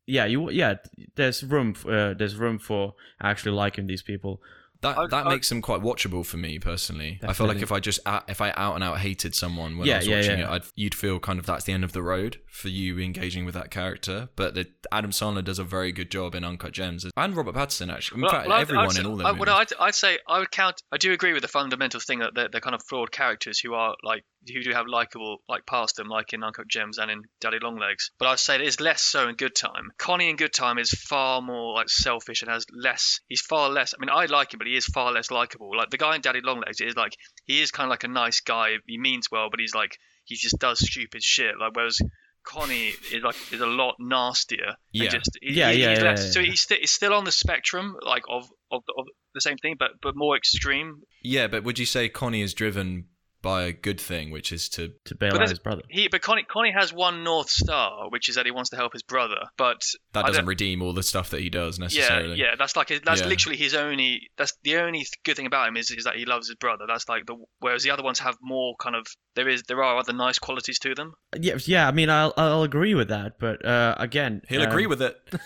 So- 0.07 0.13
yeah, 0.13 0.25
you 0.27 0.51
yeah. 0.51 0.75
There's 1.17 1.43
room. 1.43 1.75
f- 1.77 1.87
Uh, 1.87 2.15
there's 2.15 2.37
room 2.37 2.59
for 2.59 2.95
actually 3.23 3.53
liking 3.53 3.87
these 3.87 4.03
people. 4.03 4.41
That 4.81 4.99
I- 4.99 5.07
that 5.07 5.27
I- 5.27 5.31
makes 5.31 5.49
them 5.49 5.63
quite 5.63 5.81
watchable 5.81 6.27
for 6.27 6.37
me 6.37 6.59
personally. 6.59 7.19
I 7.27 7.33
feel 7.33 7.47
like 7.47 7.63
if 7.63 7.73
I 7.73 7.81
just 7.81 8.01
out, 8.05 8.29
if 8.29 8.43
I 8.43 8.51
out 8.51 8.75
and 8.75 8.85
out 8.85 8.99
hated 8.99 9.35
someone 9.35 9.79
when 9.79 9.89
I 9.89 9.97
was 9.97 10.07
yeah, 10.07 10.17
watching 10.17 10.39
yeah. 10.41 10.45
it, 10.53 10.57
I'd, 10.57 10.63
you'd 10.75 10.95
feel 10.95 11.19
kind 11.21 11.39
of 11.39 11.47
that's 11.47 11.65
the 11.65 11.73
end 11.73 11.85
of 11.85 11.93
the 11.93 12.03
road 12.03 12.37
for 12.51 12.69
you 12.69 12.99
engaging 12.99 13.47
with 13.47 13.55
that 13.55 13.71
character. 13.71 14.29
But 14.37 14.53
the, 14.55 14.67
Adam 14.93 15.11
Sandler 15.11 15.43
does 15.43 15.59
a 15.59 15.65
very 15.65 15.91
good 15.91 16.11
job 16.11 16.35
in 16.35 16.45
Uncut 16.45 16.73
Gems 16.73 17.07
and 17.17 17.35
Robert 17.35 17.55
Pattinson 17.55 17.91
actually. 17.91 18.17
In 18.19 18.23
Well, 18.25 18.31
fact, 18.33 18.47
well, 18.49 18.57
I'd- 18.57 18.61
everyone 18.63 18.89
I'd, 18.91 18.99
in 18.99 19.07
all 19.07 19.27
I, 19.27 19.33
their 19.33 19.41
well. 19.41 19.57
I'd, 19.57 19.73
I'd 19.81 19.95
say 19.95 20.19
I 20.29 20.39
would 20.41 20.51
count. 20.51 20.83
I 20.93 20.99
do 20.99 21.13
agree 21.15 21.33
with 21.33 21.41
the 21.43 21.49
fundamental 21.49 22.01
thing 22.01 22.19
that 22.19 22.35
they're, 22.35 22.49
they're 22.51 22.61
kind 22.61 22.75
of 22.75 22.83
flawed 22.87 23.11
characters 23.11 23.59
who 23.61 23.73
are 23.73 23.95
like 24.03 24.25
who 24.53 24.63
do 24.63 24.71
have 24.73 24.87
likable 24.87 25.39
like 25.49 25.67
past 25.67 25.97
them, 25.97 26.09
like 26.09 26.33
in 26.33 26.43
Uncut 26.45 26.69
Gems 26.69 26.99
and 26.99 27.11
in 27.11 27.23
Daddy 27.41 27.59
Longlegs. 27.63 28.11
But 28.19 28.29
I'd 28.29 28.39
say 28.39 28.57
it 28.57 28.61
is 28.63 28.81
less 28.81 29.03
so 29.03 29.29
in 29.29 29.37
Good 29.37 29.55
Time. 29.55 29.91
Connie 29.99 30.29
in 30.31 30.37
Good 30.37 30.53
Time 30.53 30.79
is 30.79 30.91
far 30.91 31.41
more 31.43 31.75
like 31.75 31.89
selfish 31.89 32.43
and 32.43 32.51
has 32.51 32.67
less. 32.73 33.21
He's 33.29 33.41
far 33.41 33.71
less. 33.71 33.95
I 33.95 34.01
mean, 34.01 34.11
I 34.11 34.27
like 34.27 34.53
him, 34.55 34.59
but 34.59 34.67
he 34.67 34.77
is 34.77 34.87
far 34.87 35.13
less 35.13 35.31
likable. 35.31 35.77
Like 35.77 35.91
the 35.91 35.99
guy 35.99 36.15
in 36.17 36.21
Daddy 36.21 36.41
Longlegs 36.43 36.81
is 36.81 36.97
like 36.97 37.17
he 37.45 37.61
is 37.63 37.71
kind 37.71 37.87
of 37.87 37.91
like 37.91 38.05
a 38.05 38.09
nice 38.09 38.41
guy. 38.41 38.75
He 38.87 38.99
means 38.99 39.29
well, 39.31 39.49
but 39.51 39.61
he's 39.61 39.75
like 39.75 39.97
he 40.25 40.37
just 40.37 40.59
does 40.59 40.81
stupid 40.81 41.23
shit. 41.23 41.59
Like 41.59 41.75
whereas. 41.75 42.01
Connie 42.47 42.93
is 43.11 43.23
like 43.23 43.37
is 43.53 43.63
a 43.63 43.67
lot 43.67 43.95
nastier. 43.99 44.75
Yeah. 44.93 45.09
Just, 45.09 45.31
he- 45.41 45.55
Yeah, 45.55 45.71
he- 45.73 45.81
yeah, 45.81 45.89
he's 45.91 45.99
yeah, 46.01 46.05
less- 46.05 46.25
yeah, 46.27 46.31
So 46.31 46.43
he's, 46.43 46.61
sti- 46.61 46.77
he's 46.81 46.93
still 46.93 47.15
on 47.15 47.25
the 47.25 47.33
spectrum, 47.33 47.97
like 48.03 48.25
of, 48.29 48.45
of 48.71 48.83
of 48.99 49.07
the 49.35 49.41
same 49.41 49.57
thing, 49.57 49.77
but 49.79 49.93
but 50.03 50.15
more 50.15 50.37
extreme. 50.37 51.01
yeah, 51.23 51.47
but 51.47 51.65
would 51.65 51.79
you 51.79 51.87
say 51.87 52.11
Connie 52.11 52.43
is 52.43 52.53
driven 52.53 53.07
by 53.45 53.65
a 53.65 53.73
good 53.73 54.01
thing, 54.01 54.31
which 54.33 54.51
is 54.51 54.69
to 54.71 54.93
To 55.05 55.15
bail 55.15 55.31
But 55.31 55.43
out 55.43 55.51
his 55.51 55.59
brother. 55.61 55.83
He 55.89 56.09
but 56.09 56.23
Connie 56.23 56.43
Connie 56.43 56.73
has 56.73 56.93
one 56.93 57.23
north 57.23 57.51
star, 57.51 58.09
which 58.09 58.29
is 58.29 58.35
that 58.35 58.47
he 58.47 58.51
wants 58.51 58.71
to 58.71 58.77
help 58.77 58.93
his 58.95 59.03
brother. 59.03 59.37
But 59.57 59.85
that 60.15 60.25
I 60.25 60.29
doesn't 60.29 60.47
redeem 60.47 60.83
all 60.83 60.93
the 60.95 61.03
stuff 61.03 61.31
that 61.31 61.41
he 61.41 61.51
does 61.51 61.79
necessarily. 61.79 62.37
yeah, 62.37 62.47
yeah. 62.47 62.55
that's 62.59 62.75
like 62.75 62.89
that's 63.05 63.21
Yeah. 63.21 63.27
literally 63.27 63.57
his 63.59 63.75
only. 63.75 64.31
That's 64.37 64.55
the 64.65 64.79
only 64.79 65.07
good 65.25 65.37
thing 65.37 65.47
about 65.47 65.69
him 65.69 65.77
is 65.77 65.91
is 65.91 66.05
that 66.05 66.17
he 66.17 66.25
loves 66.25 66.49
his 66.49 66.57
brother. 66.57 66.87
That's 66.89 67.09
like 67.09 67.27
the 67.27 67.37
whereas 67.61 67.83
the 67.85 67.91
other 67.91 68.03
ones 68.03 68.19
have 68.19 68.37
more 68.43 68.75
kind 68.81 68.97
of 68.97 69.07
there 69.37 69.49
is 69.49 69.63
there 69.69 69.85
are 69.85 69.99
other 69.99 70.13
nice 70.15 70.39
qualities 70.39 70.79
to 70.81 70.95
them. 70.95 71.13
Yeah, 71.39 71.59
yeah. 71.67 71.87
I 71.87 71.93
mean, 71.93 72.11
I'll 72.11 72.33
I'll 72.37 72.63
agree 72.63 72.95
with 72.95 73.09
that, 73.09 73.39
but 73.39 73.65
uh, 73.65 73.95
again, 73.99 74.43
He'll 74.49 74.63
um, 74.63 74.69
agree 74.69 74.87
with 74.87 75.03
it. 75.03 75.17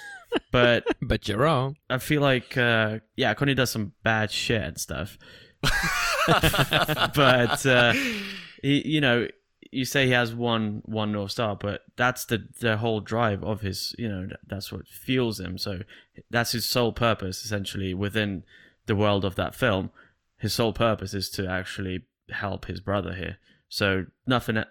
But 0.53 0.85
But 1.01 1.27
you're 1.27 1.39
wrong. 1.39 1.77
I 1.89 1.97
feel 1.97 2.21
like 2.21 2.57
uh, 2.57 2.99
yeah, 3.17 3.33
Connie 3.35 3.55
does 3.55 3.71
some 3.71 3.93
bad 4.03 4.31
shit 4.31 4.63
and 4.63 4.79
stuff. 4.79 5.17
but 7.15 7.67
uh, 7.67 7.93
he, 8.63 8.87
you 8.87 9.01
know, 9.01 9.27
you 9.71 9.85
say 9.85 10.07
he 10.07 10.13
has 10.13 10.35
one 10.35 10.83
one 10.85 11.13
north 11.13 11.33
star, 11.33 11.57
but 11.57 11.83
that's 11.97 12.25
the 12.25 12.49
the 12.61 12.79
whole 12.79 13.01
drive 13.01 13.43
of 13.43 13.61
his. 13.61 13.95
You 13.99 14.09
know, 14.09 14.29
that's 14.47 14.73
what 14.73 14.87
fuels 14.87 15.41
him. 15.41 15.59
So 15.59 15.81
that's 16.31 16.53
his 16.53 16.65
sole 16.65 16.93
purpose, 16.93 17.45
essentially, 17.45 17.95
within 17.95 18.45
the 18.87 18.97
world 18.97 19.25
of 19.25 19.35
that 19.37 19.55
film. 19.55 19.91
His 20.39 20.55
sole 20.55 20.73
purpose 20.73 21.15
is 21.15 21.31
to 21.31 21.49
actually 21.49 22.05
help 22.31 22.67
his 22.67 22.81
brother 22.81 23.15
here. 23.15 23.39
So 23.69 24.07
nothing, 24.27 24.63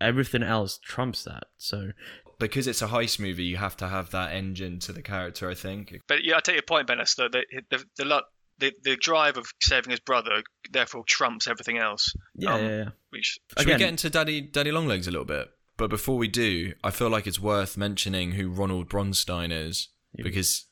everything 0.00 0.42
else 0.42 0.78
trumps 0.78 1.24
that. 1.24 1.44
So 1.56 1.92
because 2.38 2.66
it's 2.66 2.82
a 2.82 2.88
heist 2.88 3.18
movie, 3.18 3.44
you 3.44 3.56
have 3.56 3.76
to 3.78 3.88
have 3.88 4.10
that 4.10 4.32
engine 4.32 4.78
to 4.80 4.92
the 4.92 5.02
character. 5.02 5.48
I 5.48 5.54
think. 5.54 5.94
But 6.06 6.24
yeah, 6.24 6.36
I 6.36 6.40
take 6.40 6.56
your 6.56 6.62
point, 6.62 6.88
Benas. 6.88 7.16
The 7.16 7.28
the 7.28 7.44
the, 7.70 7.84
the, 7.96 8.04
lo- 8.04 8.22
the 8.58 8.72
the 8.82 8.96
drive 8.96 9.36
of 9.36 9.46
saving 9.60 9.90
his 9.90 10.00
brother 10.00 10.42
therefore 10.70 11.04
trumps 11.06 11.46
everything 11.48 11.78
else. 11.78 12.14
yeah, 12.36 12.54
Um, 12.54 12.60
yeah, 12.62 12.68
yeah. 12.76 12.88
Which 13.10 13.38
Should 13.56 13.60
Again- 13.66 13.74
we 13.74 13.78
get 13.78 13.88
into 13.88 14.10
Daddy 14.10 14.40
Daddy 14.40 14.70
Longlegs 14.72 15.06
a 15.08 15.10
little 15.10 15.24
bit? 15.26 15.50
But 15.76 15.90
before 15.90 16.16
we 16.16 16.28
do, 16.28 16.72
I 16.84 16.90
feel 16.92 17.08
like 17.10 17.26
it's 17.26 17.40
worth 17.40 17.76
mentioning 17.76 18.32
who 18.32 18.48
Ronald 18.48 18.88
Bronstein 18.88 19.50
is 19.50 19.88
Yeah. 20.16 20.22
because 20.22 20.66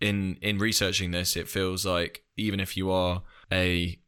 in 0.00 0.36
in 0.42 0.58
researching 0.58 1.10
this, 1.10 1.36
it 1.36 1.48
feels 1.48 1.86
like 1.86 2.24
even 2.36 2.60
if 2.60 2.76
you 2.76 2.90
are 2.90 3.22
a 3.50 3.98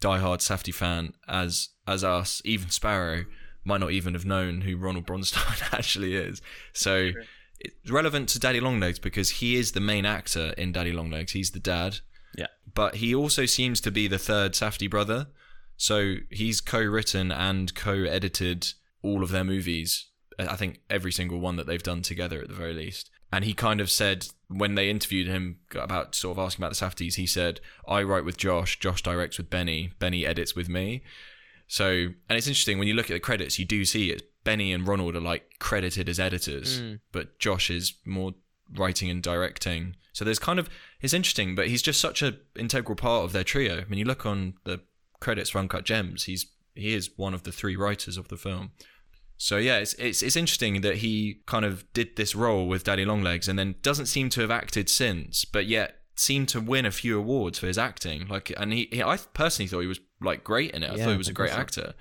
diehard 0.00 0.40
Safdie 0.40 0.74
fan, 0.74 1.14
as 1.26 1.70
as 1.86 2.04
us, 2.04 2.42
even 2.44 2.68
Sparrow 2.70 3.24
might 3.64 3.80
not 3.80 3.90
even 3.90 4.12
have 4.14 4.24
known 4.26 4.60
who 4.60 4.76
Ronald 4.76 5.06
Bronstein 5.06 5.72
actually 5.72 6.14
is. 6.14 6.42
So 6.72 7.10
it's 7.58 7.90
relevant 7.90 8.28
to 8.30 8.38
Daddy 8.38 8.60
Longlegs 8.60 8.98
because 8.98 9.30
he 9.30 9.56
is 9.56 9.72
the 9.72 9.80
main 9.80 10.04
actor 10.04 10.52
in 10.58 10.72
Daddy 10.72 10.92
Longlegs. 10.92 11.32
He's 11.32 11.52
the 11.52 11.58
dad. 11.58 11.98
Yeah. 12.36 12.46
But 12.74 12.96
he 12.96 13.14
also 13.14 13.46
seems 13.46 13.80
to 13.80 13.90
be 13.90 14.06
the 14.06 14.18
third 14.18 14.52
Safdie 14.52 14.90
brother. 14.90 15.28
So 15.76 16.16
he's 16.30 16.60
co-written 16.60 17.30
and 17.32 17.74
co-edited 17.74 18.72
all 19.02 19.22
of 19.22 19.30
their 19.30 19.44
movies. 19.44 20.06
I 20.38 20.56
think 20.56 20.80
every 20.90 21.12
single 21.12 21.40
one 21.40 21.56
that 21.56 21.66
they've 21.66 21.82
done 21.82 22.02
together 22.02 22.40
at 22.40 22.48
the 22.48 22.54
very 22.54 22.74
least. 22.74 23.10
And 23.32 23.44
he 23.44 23.54
kind 23.54 23.80
of 23.80 23.90
said 23.90 24.28
when 24.48 24.74
they 24.74 24.88
interviewed 24.88 25.26
him 25.26 25.58
about 25.74 26.14
sort 26.14 26.38
of 26.38 26.44
asking 26.44 26.62
about 26.64 26.76
the 26.76 26.84
Safdies, 26.84 27.14
he 27.16 27.26
said, 27.26 27.60
"I 27.88 28.02
write 28.02 28.24
with 28.24 28.36
Josh, 28.36 28.78
Josh 28.78 29.02
directs 29.02 29.38
with 29.38 29.50
Benny, 29.50 29.92
Benny 29.98 30.24
edits 30.24 30.54
with 30.54 30.68
me." 30.68 31.02
So, 31.66 31.88
and 32.28 32.38
it's 32.38 32.46
interesting 32.46 32.78
when 32.78 32.86
you 32.88 32.94
look 32.94 33.10
at 33.10 33.14
the 33.14 33.20
credits, 33.20 33.58
you 33.58 33.64
do 33.64 33.84
see 33.84 34.10
it. 34.10 34.30
Benny 34.44 34.72
and 34.72 34.86
Ronald 34.86 35.16
are 35.16 35.20
like 35.20 35.58
credited 35.58 36.08
as 36.08 36.20
editors, 36.20 36.80
Mm. 36.80 37.00
but 37.10 37.38
Josh 37.40 37.68
is 37.68 37.94
more 38.04 38.34
writing 38.72 39.10
and 39.10 39.22
directing. 39.22 39.96
So 40.16 40.24
there's 40.24 40.38
kind 40.38 40.58
of 40.58 40.70
it's 41.02 41.12
interesting, 41.12 41.54
but 41.54 41.68
he's 41.68 41.82
just 41.82 42.00
such 42.00 42.22
an 42.22 42.38
integral 42.58 42.96
part 42.96 43.24
of 43.26 43.32
their 43.32 43.44
trio. 43.44 43.82
I 43.82 43.84
mean, 43.84 43.98
you 43.98 44.06
look 44.06 44.24
on 44.24 44.54
the 44.64 44.80
credits 45.20 45.50
for 45.50 45.58
Uncut 45.58 45.84
Gems, 45.84 46.24
he's 46.24 46.46
he 46.74 46.94
is 46.94 47.10
one 47.16 47.34
of 47.34 47.42
the 47.42 47.52
three 47.52 47.76
writers 47.76 48.16
of 48.16 48.28
the 48.28 48.38
film. 48.38 48.70
So 49.36 49.58
yeah, 49.58 49.76
it's 49.76 49.92
it's 49.98 50.22
it's 50.22 50.34
interesting 50.34 50.80
that 50.80 50.96
he 50.96 51.42
kind 51.44 51.66
of 51.66 51.84
did 51.92 52.16
this 52.16 52.34
role 52.34 52.66
with 52.66 52.82
Daddy 52.84 53.04
Longlegs 53.04 53.46
and 53.46 53.58
then 53.58 53.74
doesn't 53.82 54.06
seem 54.06 54.30
to 54.30 54.40
have 54.40 54.50
acted 54.50 54.88
since, 54.88 55.44
but 55.44 55.66
yet 55.66 55.96
seemed 56.14 56.48
to 56.48 56.62
win 56.62 56.86
a 56.86 56.90
few 56.90 57.18
awards 57.18 57.58
for 57.58 57.66
his 57.66 57.76
acting. 57.76 58.26
Like, 58.26 58.50
and 58.56 58.72
he, 58.72 58.88
he 58.90 59.02
I 59.02 59.18
personally 59.34 59.68
thought 59.68 59.80
he 59.80 59.86
was 59.86 60.00
like 60.22 60.42
great 60.44 60.70
in 60.70 60.82
it. 60.82 60.90
I 60.92 60.94
Yeah, 60.94 61.04
thought 61.04 61.10
he 61.12 61.18
was 61.18 61.28
a 61.28 61.34
great 61.34 61.50
thought 61.50 61.60
actor. 61.60 61.92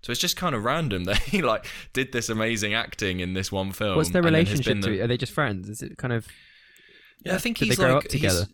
So 0.00 0.10
it's 0.10 0.20
just 0.22 0.38
kind 0.38 0.54
of 0.54 0.64
random 0.64 1.04
that 1.10 1.18
he 1.18 1.42
like 1.42 1.66
did 1.92 2.12
this 2.12 2.30
amazing 2.30 2.72
acting 2.72 3.20
in 3.20 3.34
this 3.34 3.52
one 3.52 3.72
film. 3.72 3.96
What's 3.96 4.08
their 4.08 4.24
and 4.24 4.34
then 4.34 4.46
has 4.46 4.54
relationship 4.54 4.72
been 4.72 4.82
to? 4.84 4.90
the- 4.96 5.02
Are 5.02 5.06
they 5.06 5.18
just 5.18 5.32
friends? 5.32 5.68
Is 5.68 5.82
it 5.82 5.98
kind 5.98 6.14
of? 6.14 6.26
Yeah, 7.24 7.34
I 7.34 7.38
think 7.38 7.58
Did 7.58 7.66
he's 7.68 7.76
they 7.76 7.84
grow 7.84 7.94
like 7.96 8.04
up 8.06 8.12
he's- 8.12 8.46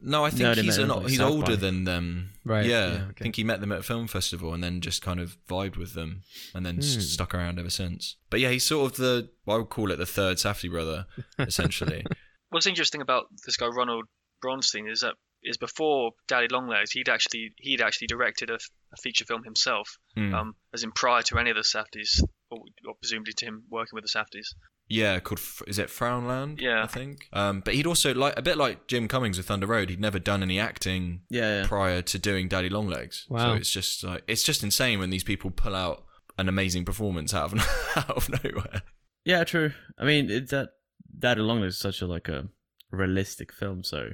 No, 0.00 0.24
I 0.24 0.30
think 0.30 0.42
No, 0.42 0.54
they 0.54 0.62
he's 0.62 0.76
an, 0.78 0.88
like, 0.88 1.06
he's 1.08 1.16
South 1.18 1.30
older 1.32 1.52
by. 1.52 1.56
than 1.56 1.84
them. 1.84 2.30
Right, 2.44 2.66
Yeah, 2.66 2.92
yeah, 2.92 3.04
I 3.08 3.22
think 3.22 3.36
he 3.36 3.44
met 3.44 3.60
them 3.60 3.72
at 3.72 3.78
a 3.78 3.82
film 3.82 4.06
festival 4.06 4.52
and 4.52 4.62
then 4.62 4.80
just 4.82 5.00
kind 5.00 5.18
of 5.18 5.38
vibed 5.48 5.76
with 5.78 5.94
them 5.94 6.22
and 6.54 6.66
then 6.66 6.78
s 6.78 6.94
Hmm. 6.94 7.00
stuck 7.00 7.34
around 7.34 7.58
ever 7.58 7.70
since. 7.70 8.16
But 8.28 8.40
yeah, 8.40 8.50
he's 8.50 8.64
sort 8.64 8.92
of 8.92 8.98
the 8.98 9.30
I 9.48 9.56
would 9.56 9.70
call 9.70 9.90
it 9.90 9.96
the 9.96 10.04
third 10.06 10.36
Safdie 10.36 10.70
brother, 10.70 11.06
essentially. 11.38 12.04
What's 12.50 12.66
interesting 12.66 13.00
about 13.00 13.26
this 13.46 13.56
guy 13.56 13.66
Ronald 13.66 14.04
Bronstein 14.44 14.90
is 14.90 15.00
that 15.00 15.14
is 15.42 15.56
before 15.58 16.12
Daddy 16.28 16.48
Longlegs, 16.50 16.92
he'd 16.92 17.08
actually 17.08 17.52
he'd 17.58 17.80
actually 17.80 18.06
directed 18.08 18.50
a, 18.50 18.54
a 18.54 18.96
feature 19.02 19.24
film 19.24 19.42
himself, 19.44 19.96
Hmm. 20.16 20.34
um, 20.34 20.54
as 20.74 20.82
in 20.82 20.92
prior 20.92 21.22
to 21.22 21.38
any 21.38 21.50
of 21.50 21.56
the 21.56 21.62
Safdies, 21.62 22.22
or, 22.50 22.58
or 22.86 22.94
presumably 23.00 23.32
to 23.38 23.46
him 23.46 23.64
working 23.70 23.90
with 23.94 24.04
the 24.04 24.18
Safdies. 24.18 24.48
Yeah, 24.88 25.18
called 25.20 25.40
is 25.66 25.78
it 25.78 25.88
Frownland? 25.88 26.60
Yeah. 26.60 26.82
I 26.82 26.86
think. 26.86 27.28
Um, 27.32 27.60
but 27.64 27.74
he'd 27.74 27.86
also 27.86 28.14
like 28.14 28.34
a 28.38 28.42
bit 28.42 28.58
like 28.58 28.86
Jim 28.86 29.08
Cummings 29.08 29.36
with 29.38 29.46
Thunder 29.46 29.66
Road. 29.66 29.88
He'd 29.90 30.00
never 30.00 30.18
done 30.18 30.42
any 30.42 30.60
acting 30.60 31.22
Yeah, 31.30 31.60
yeah. 31.62 31.66
prior 31.66 32.02
to 32.02 32.18
doing 32.18 32.48
Daddy 32.48 32.68
Longlegs. 32.68 33.26
Wow. 33.30 33.38
So 33.38 33.52
it's 33.54 33.70
just 33.70 34.04
like 34.04 34.22
it's 34.28 34.42
just 34.42 34.62
insane 34.62 34.98
when 34.98 35.10
these 35.10 35.24
people 35.24 35.50
pull 35.50 35.74
out 35.74 36.04
an 36.36 36.48
amazing 36.48 36.84
performance 36.84 37.32
out 37.32 37.52
of 37.52 37.58
out 37.96 38.10
of 38.10 38.28
nowhere. 38.44 38.82
Yeah, 39.24 39.44
true. 39.44 39.72
I 39.98 40.04
mean, 40.04 40.30
it's 40.30 40.50
that 40.50 40.70
that 41.18 41.38
along 41.38 41.62
is 41.64 41.78
such 41.78 42.02
a 42.02 42.06
like 42.06 42.28
a 42.28 42.48
realistic 42.90 43.52
film. 43.52 43.82
So, 43.84 44.10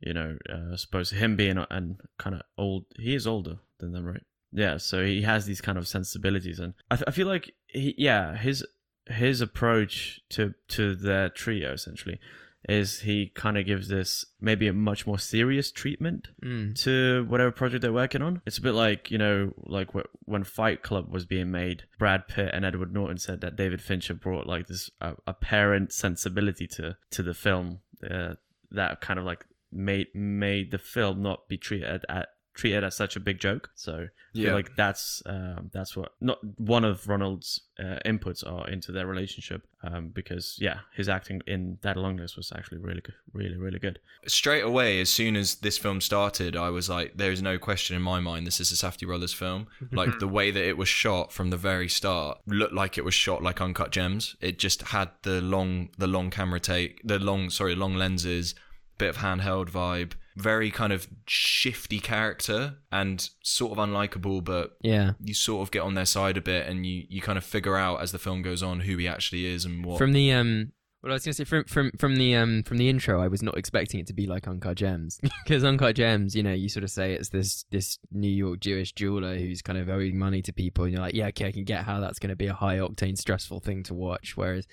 you 0.00 0.14
know, 0.14 0.36
uh, 0.48 0.72
I 0.72 0.76
suppose 0.76 1.10
him 1.10 1.36
being 1.36 1.58
a- 1.58 1.66
and 1.70 1.96
kind 2.18 2.36
of 2.36 2.42
old, 2.58 2.84
he 2.96 3.14
is 3.14 3.26
older 3.26 3.56
than 3.80 3.92
them, 3.92 4.04
right? 4.04 4.22
Yeah. 4.52 4.76
So 4.76 5.04
he 5.04 5.22
has 5.22 5.46
these 5.46 5.60
kind 5.60 5.76
of 5.78 5.88
sensibilities, 5.88 6.60
and 6.60 6.74
I, 6.90 6.96
th- 6.96 7.04
I 7.08 7.10
feel 7.10 7.26
like 7.26 7.52
he, 7.66 7.94
yeah, 7.98 8.36
his 8.36 8.64
his 9.08 9.40
approach 9.40 10.20
to 10.30 10.54
to 10.68 10.94
their 10.94 11.28
trio 11.28 11.72
essentially 11.72 12.18
is 12.66 13.00
he 13.00 13.26
kind 13.34 13.58
of 13.58 13.66
gives 13.66 13.88
this 13.88 14.24
maybe 14.40 14.66
a 14.66 14.72
much 14.72 15.06
more 15.06 15.18
serious 15.18 15.70
treatment 15.70 16.28
Mm. 16.42 16.74
to 16.82 17.26
whatever 17.28 17.50
project 17.50 17.82
they're 17.82 17.92
working 17.92 18.22
on. 18.22 18.40
It's 18.46 18.56
a 18.56 18.62
bit 18.62 18.72
like, 18.72 19.10
you 19.10 19.18
know, 19.18 19.52
like 19.66 19.92
wh- 19.92 20.08
when 20.26 20.44
Fight 20.44 20.82
Club 20.82 21.12
was 21.12 21.26
being 21.26 21.50
made, 21.50 21.82
Brad 21.98 22.26
Pitt 22.26 22.48
and 22.54 22.64
Edward 22.64 22.90
Norton 22.94 23.18
said 23.18 23.42
that 23.42 23.56
David 23.56 23.82
Fincher 23.82 24.14
brought 24.14 24.46
like 24.46 24.66
this 24.66 24.90
uh, 25.02 25.12
apparent 25.26 25.92
sensibility 25.92 26.66
to 26.68 26.96
to 27.10 27.22
the 27.22 27.34
film 27.34 27.80
uh, 28.10 28.36
that 28.70 29.02
kind 29.02 29.18
of 29.18 29.26
like 29.26 29.44
made 29.70 30.06
made 30.14 30.70
the 30.70 30.78
film 30.78 31.20
not 31.20 31.46
be 31.48 31.58
treated 31.58 32.06
at 32.08 32.28
treated 32.54 32.84
as 32.84 32.94
such 32.94 33.16
a 33.16 33.20
big 33.20 33.38
joke. 33.38 33.70
So 33.74 34.06
I 34.34 34.38
feel 34.38 34.54
like 34.54 34.74
that's 34.76 35.22
um, 35.26 35.70
that's 35.72 35.96
what 35.96 36.12
not 36.20 36.38
one 36.58 36.84
of 36.84 37.06
Ronald's 37.08 37.60
uh, 37.78 37.98
inputs 38.06 38.48
are 38.48 38.68
into 38.68 38.92
their 38.92 39.06
relationship 39.06 39.66
um, 39.82 40.08
because 40.08 40.56
yeah, 40.60 40.78
his 40.94 41.08
acting 41.08 41.42
in 41.46 41.78
Daddy 41.82 42.00
Longlegs 42.00 42.36
was 42.36 42.52
actually 42.54 42.78
really 42.78 43.00
good, 43.00 43.14
really 43.32 43.56
really 43.56 43.78
good. 43.78 43.98
straight 44.26 44.62
away, 44.62 45.00
as 45.00 45.10
soon 45.10 45.36
as 45.36 45.56
this 45.56 45.78
film 45.78 46.00
started, 46.00 46.56
I 46.56 46.70
was 46.70 46.88
like, 46.88 47.16
there 47.16 47.32
is 47.32 47.42
no 47.42 47.58
question 47.58 47.96
in 47.96 48.02
my 48.02 48.20
mind 48.20 48.46
this 48.46 48.60
is 48.60 48.70
a 48.72 48.76
Safdie 48.76 49.06
Brothers 49.06 49.32
film. 49.32 49.66
Like 49.94 50.18
the 50.18 50.28
way 50.28 50.50
that 50.50 50.64
it 50.64 50.76
was 50.76 50.88
shot 50.88 51.32
from 51.32 51.50
the 51.50 51.56
very 51.56 51.88
start 51.88 52.38
looked 52.46 52.72
like 52.72 52.98
it 52.98 53.04
was 53.04 53.14
shot 53.14 53.42
like 53.42 53.60
Uncut 53.60 53.92
Gems. 53.92 54.34
It 54.40 54.58
just 54.58 54.82
had 54.82 55.10
the 55.22 55.40
long, 55.40 55.90
the 55.98 56.08
long 56.08 56.30
camera 56.30 56.58
take, 56.58 57.00
the 57.04 57.18
long, 57.20 57.48
sorry, 57.48 57.76
long 57.76 57.94
lenses, 57.94 58.56
bit 58.98 59.10
of 59.10 59.18
handheld 59.18 59.70
vibe, 59.70 60.12
very 60.36 60.70
kind 60.70 60.92
of 60.92 61.06
shifty 61.26 62.00
character 62.00 62.74
and 62.90 63.30
sort 63.42 63.72
of 63.72 63.78
unlikable, 63.78 64.42
but 64.42 64.76
Yeah. 64.82 65.12
you 65.22 65.34
sort 65.34 65.62
of 65.62 65.70
get 65.70 65.82
on 65.82 65.94
their 65.94 66.06
side 66.06 66.36
a 66.36 66.40
bit 66.40 66.66
and 66.68 66.84
you, 66.84 67.04
you 67.08 67.20
kind 67.20 67.38
of 67.38 67.44
figure 67.44 67.76
out 67.76 68.00
as 68.02 68.12
the 68.12 68.18
film 68.18 68.42
goes 68.42 68.62
on 68.62 68.80
who 68.80 68.96
he 68.96 69.06
actually 69.06 69.46
is 69.46 69.64
and 69.64 69.84
what. 69.84 69.98
From 69.98 70.12
the 70.12 70.32
um, 70.32 70.72
well, 71.02 71.12
I 71.12 71.16
was 71.16 71.24
gonna 71.24 71.34
say 71.34 71.44
from 71.44 71.64
from 71.64 71.90
from 71.98 72.16
the 72.16 72.34
um 72.34 72.62
from 72.62 72.78
the 72.78 72.88
intro, 72.88 73.22
I 73.22 73.28
was 73.28 73.42
not 73.42 73.58
expecting 73.58 74.00
it 74.00 74.06
to 74.06 74.14
be 74.14 74.26
like 74.26 74.48
Uncut 74.48 74.76
Gems 74.76 75.20
because 75.44 75.62
Uncut 75.62 75.94
Gems, 75.96 76.34
you 76.34 76.42
know, 76.42 76.52
you 76.54 76.68
sort 76.70 76.82
of 76.82 76.90
say 76.90 77.12
it's 77.12 77.28
this 77.28 77.64
this 77.70 77.98
New 78.10 78.26
York 78.26 78.60
Jewish 78.60 78.92
jeweler 78.92 79.36
who's 79.36 79.60
kind 79.62 79.78
of 79.78 79.88
owing 79.90 80.18
money 80.18 80.40
to 80.42 80.52
people, 80.52 80.84
and 80.84 80.92
you're 80.94 81.02
like, 81.02 81.14
yeah, 81.14 81.26
okay, 81.26 81.46
I 81.48 81.52
can 81.52 81.64
get 81.64 81.84
how 81.84 82.00
that's 82.00 82.18
going 82.18 82.30
to 82.30 82.36
be 82.36 82.46
a 82.46 82.54
high 82.54 82.78
octane, 82.78 83.18
stressful 83.18 83.60
thing 83.60 83.82
to 83.84 83.92
watch. 83.94 84.34
Whereas, 84.36 84.66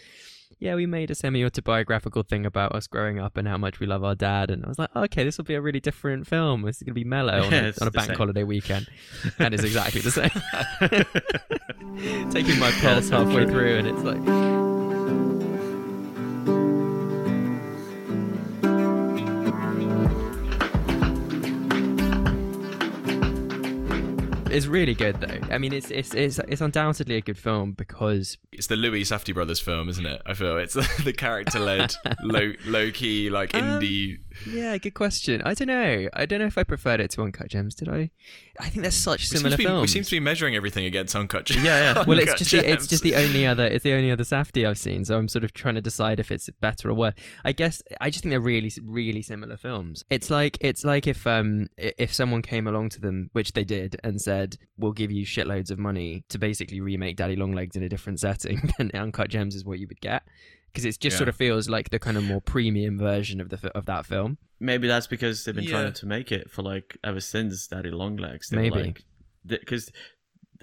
yeah, 0.62 0.76
we 0.76 0.86
made 0.86 1.09
a 1.09 1.16
semi 1.16 1.43
autobiographical 1.43 2.22
thing 2.22 2.45
about 2.45 2.74
us 2.76 2.86
growing 2.86 3.20
up 3.20 3.36
and 3.36 3.47
how 3.47 3.57
much 3.57 3.80
we 3.80 3.88
love 3.88 4.03
our 4.03 4.14
dad, 4.16 4.51
and 4.51 4.64
I 4.64 4.68
was 4.70 4.78
like, 4.80 4.95
okay, 4.95 5.24
this 5.24 5.38
will 5.38 5.43
be 5.45 5.55
a 5.55 5.62
really 5.62 5.80
different 5.80 6.28
film. 6.28 6.62
This 6.62 6.78
is 6.78 6.84
going 6.84 6.93
to 6.93 6.99
be 6.99 7.03
mellow 7.03 7.43
on, 7.43 7.51
Yeah, 7.51 7.72
a, 7.78 7.82
on 7.82 7.88
a 7.88 7.91
bank 7.91 8.07
same. 8.09 8.18
holiday 8.18 8.43
weekend, 8.43 8.88
and 9.39 9.53
it's 9.55 9.64
exactly 9.64 10.01
the 10.01 10.12
same. 10.12 10.30
Taking 12.32 12.59
my 12.59 12.72
pulse 12.82 13.09
halfway 13.09 13.45
through, 13.47 13.78
and 13.80 13.88
it's 13.88 14.03
like. 14.03 14.70
It's 24.52 24.68
really 24.68 24.93
good 24.93 25.20
though. 25.22 25.39
I 25.49 25.58
mean, 25.58 25.74
it's 25.74 25.89
it's 25.91 26.14
it's 26.14 26.39
it's 26.39 26.62
undoubtedly 26.62 27.16
a 27.16 27.22
good 27.22 27.38
film 27.38 27.72
because 27.74 28.38
it's 28.52 28.68
the 28.68 28.76
Louis 28.76 29.04
Safdie 29.04 29.34
brothers 29.34 29.60
film, 29.60 29.89
isn't 29.89 30.06
it? 30.06 30.22
I 30.26 30.34
feel 30.34 30.58
it's 30.58 30.74
the 31.04 31.14
character-led, 31.14 31.93
low, 32.24 32.54
low-key, 32.66 33.30
like 33.30 33.56
Um, 33.56 33.80
indie. 33.80 34.18
yeah, 34.47 34.78
good 34.78 34.93
question. 34.93 35.41
I 35.43 35.54
don't 35.54 35.68
know. 35.68 36.10
I 36.14 36.26
don't 36.26 36.39
know 36.39 36.45
if 36.47 36.58
I 36.58 36.64
preferred 36.64 36.99
it 36.99 37.12
to 37.12 37.22
Uncut 37.24 37.47
Gems. 37.49 37.76
Did 37.76 37.89
I? 37.89 38.12
I 38.62 38.70
think 38.70 38.84
they're 38.84 38.91
such 38.91 39.32
We 39.32 39.38
similar 39.38 39.57
be, 39.57 39.66
we 39.66 39.88
seem 39.88 40.03
to 40.03 40.12
be 40.12 40.20
measuring 40.20 40.55
everything 40.55 40.86
against 40.86 41.16
Uncut 41.16 41.45
Gems. 41.45 41.64
Yeah, 41.64 41.93
yeah. 41.93 42.03
well, 42.05 42.20
it's 42.20 42.36
just 42.36 42.51
the, 42.51 42.70
it's 42.70 42.86
just 42.86 43.01
the 43.01 43.16
only 43.16 43.45
other 43.47 43.66
it's 43.72 43.84
the 43.84 43.93
only 43.93 44.12
other 44.12 44.24
Safdie 44.24 44.68
I've 44.68 44.78
seen, 44.78 45.03
so 45.03 45.18
I'm 45.18 45.28
sort 45.28 45.43
of 45.43 45.53
trying 45.53 45.76
to 45.76 45.82
decide 45.82 46.20
if 46.20 46.32
it's 46.32 46.49
better 46.62 46.89
or 46.89 46.93
worse. 46.93 47.16
I 47.43 47.53
guess 47.53 47.82
I 47.99 48.12
just 48.12 48.24
think 48.24 48.32
they're 48.32 48.39
really 48.39 48.72
really 48.84 49.24
similar 49.24 49.57
films. 49.57 50.05
It's 50.09 50.30
like 50.30 50.57
it's 50.62 50.84
like 50.86 51.07
if 51.07 51.26
um 51.26 51.70
if 51.78 52.14
someone 52.14 52.43
came 52.43 52.68
along 52.68 52.89
to 52.89 53.01
them, 53.01 53.32
which 53.34 53.53
they 53.53 53.64
did, 53.64 53.99
and 54.03 54.22
said, 54.22 54.57
"We'll 54.78 54.91
give 54.91 55.12
you 55.12 55.26
shitloads 55.26 55.72
of 55.72 55.80
money 55.80 56.24
to 56.30 56.38
basically 56.38 56.82
remake 56.82 57.18
Daddy 57.18 57.36
Longlegs 57.36 57.76
in 57.76 57.84
a 57.84 57.89
different 57.89 58.20
setting," 58.20 58.72
then 58.78 58.91
Uncut 58.93 59.30
Gems 59.30 59.55
is 59.55 59.66
what 59.66 59.80
you 59.80 59.88
would 59.88 60.01
get. 60.01 60.24
Because 60.72 60.86
it 60.86 60.99
just 60.99 61.15
Yeah. 61.15 61.17
sort 61.17 61.30
of 61.30 61.36
feels 61.36 61.67
like 61.69 61.89
the 61.89 61.99
kind 61.99 62.15
of 62.17 62.24
more 62.24 62.39
premium 62.41 62.97
version 62.97 63.41
of 63.41 63.49
the 63.49 63.72
of 63.76 63.86
that 63.88 64.05
film. 64.05 64.38
Maybe 64.59 64.88
that's 64.88 65.07
because 65.07 65.43
they've 65.43 65.55
been 65.55 65.65
Yeah. 65.65 65.72
trying 65.82 65.93
to 65.93 66.05
make 66.05 66.32
it 66.32 66.49
for 66.49 66.61
like 66.61 66.97
ever 67.03 67.19
since 67.19 67.67
Daddy 67.67 67.89
Longlegs. 67.91 68.49
They 68.49 68.57
Maybe. 68.57 68.69
were 68.76 68.82
like, 68.86 69.03
because 69.45 69.91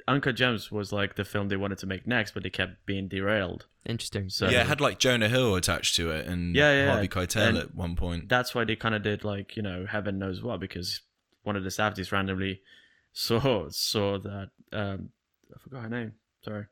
Uncut 0.06 0.36
Gems 0.36 0.70
was 0.70 0.92
like 0.92 1.16
the 1.16 1.24
film 1.24 1.48
they 1.48 1.56
wanted 1.56 1.78
to 1.78 1.86
make 1.86 2.06
next, 2.06 2.32
but 2.32 2.42
they 2.44 2.50
kept 2.50 2.86
being 2.86 3.09
derailed. 3.09 3.66
Interesting. 3.84 4.28
So- 4.30 4.48
yeah, 4.48 4.61
it 4.62 4.66
had 4.68 4.80
like 4.80 4.98
Jonah 4.98 5.28
Hill 5.28 5.56
attached 5.56 5.96
to 5.96 6.11
it 6.11 6.26
and 6.26 6.54
Yeah, 6.54 6.72
yeah, 6.72 6.92
Harvey. 6.92 7.09
Keitel 7.09 7.48
And 7.48 7.59
at 7.59 7.74
one 7.74 7.96
point. 7.96 8.28
That's 8.28 8.54
why 8.54 8.64
they 8.64 8.76
kind 8.76 8.94
of 8.94 9.02
did 9.02 9.24
like 9.24 9.56
you 9.56 9.62
know 9.62 9.86
heaven 9.86 10.18
knows 10.18 10.40
what 10.42 10.61
because 10.61 11.00
one 11.42 11.56
of 11.56 11.64
the 11.64 11.70
Safdies 11.70 12.12
randomly 12.12 12.62
saw 13.12 13.68
saw 13.70 14.18
that 14.18 14.50
um 14.72 15.11
I 15.54 15.59
forgot 15.59 15.82
her 15.82 15.88
name. 15.88 16.12
Sorry. 16.44 16.66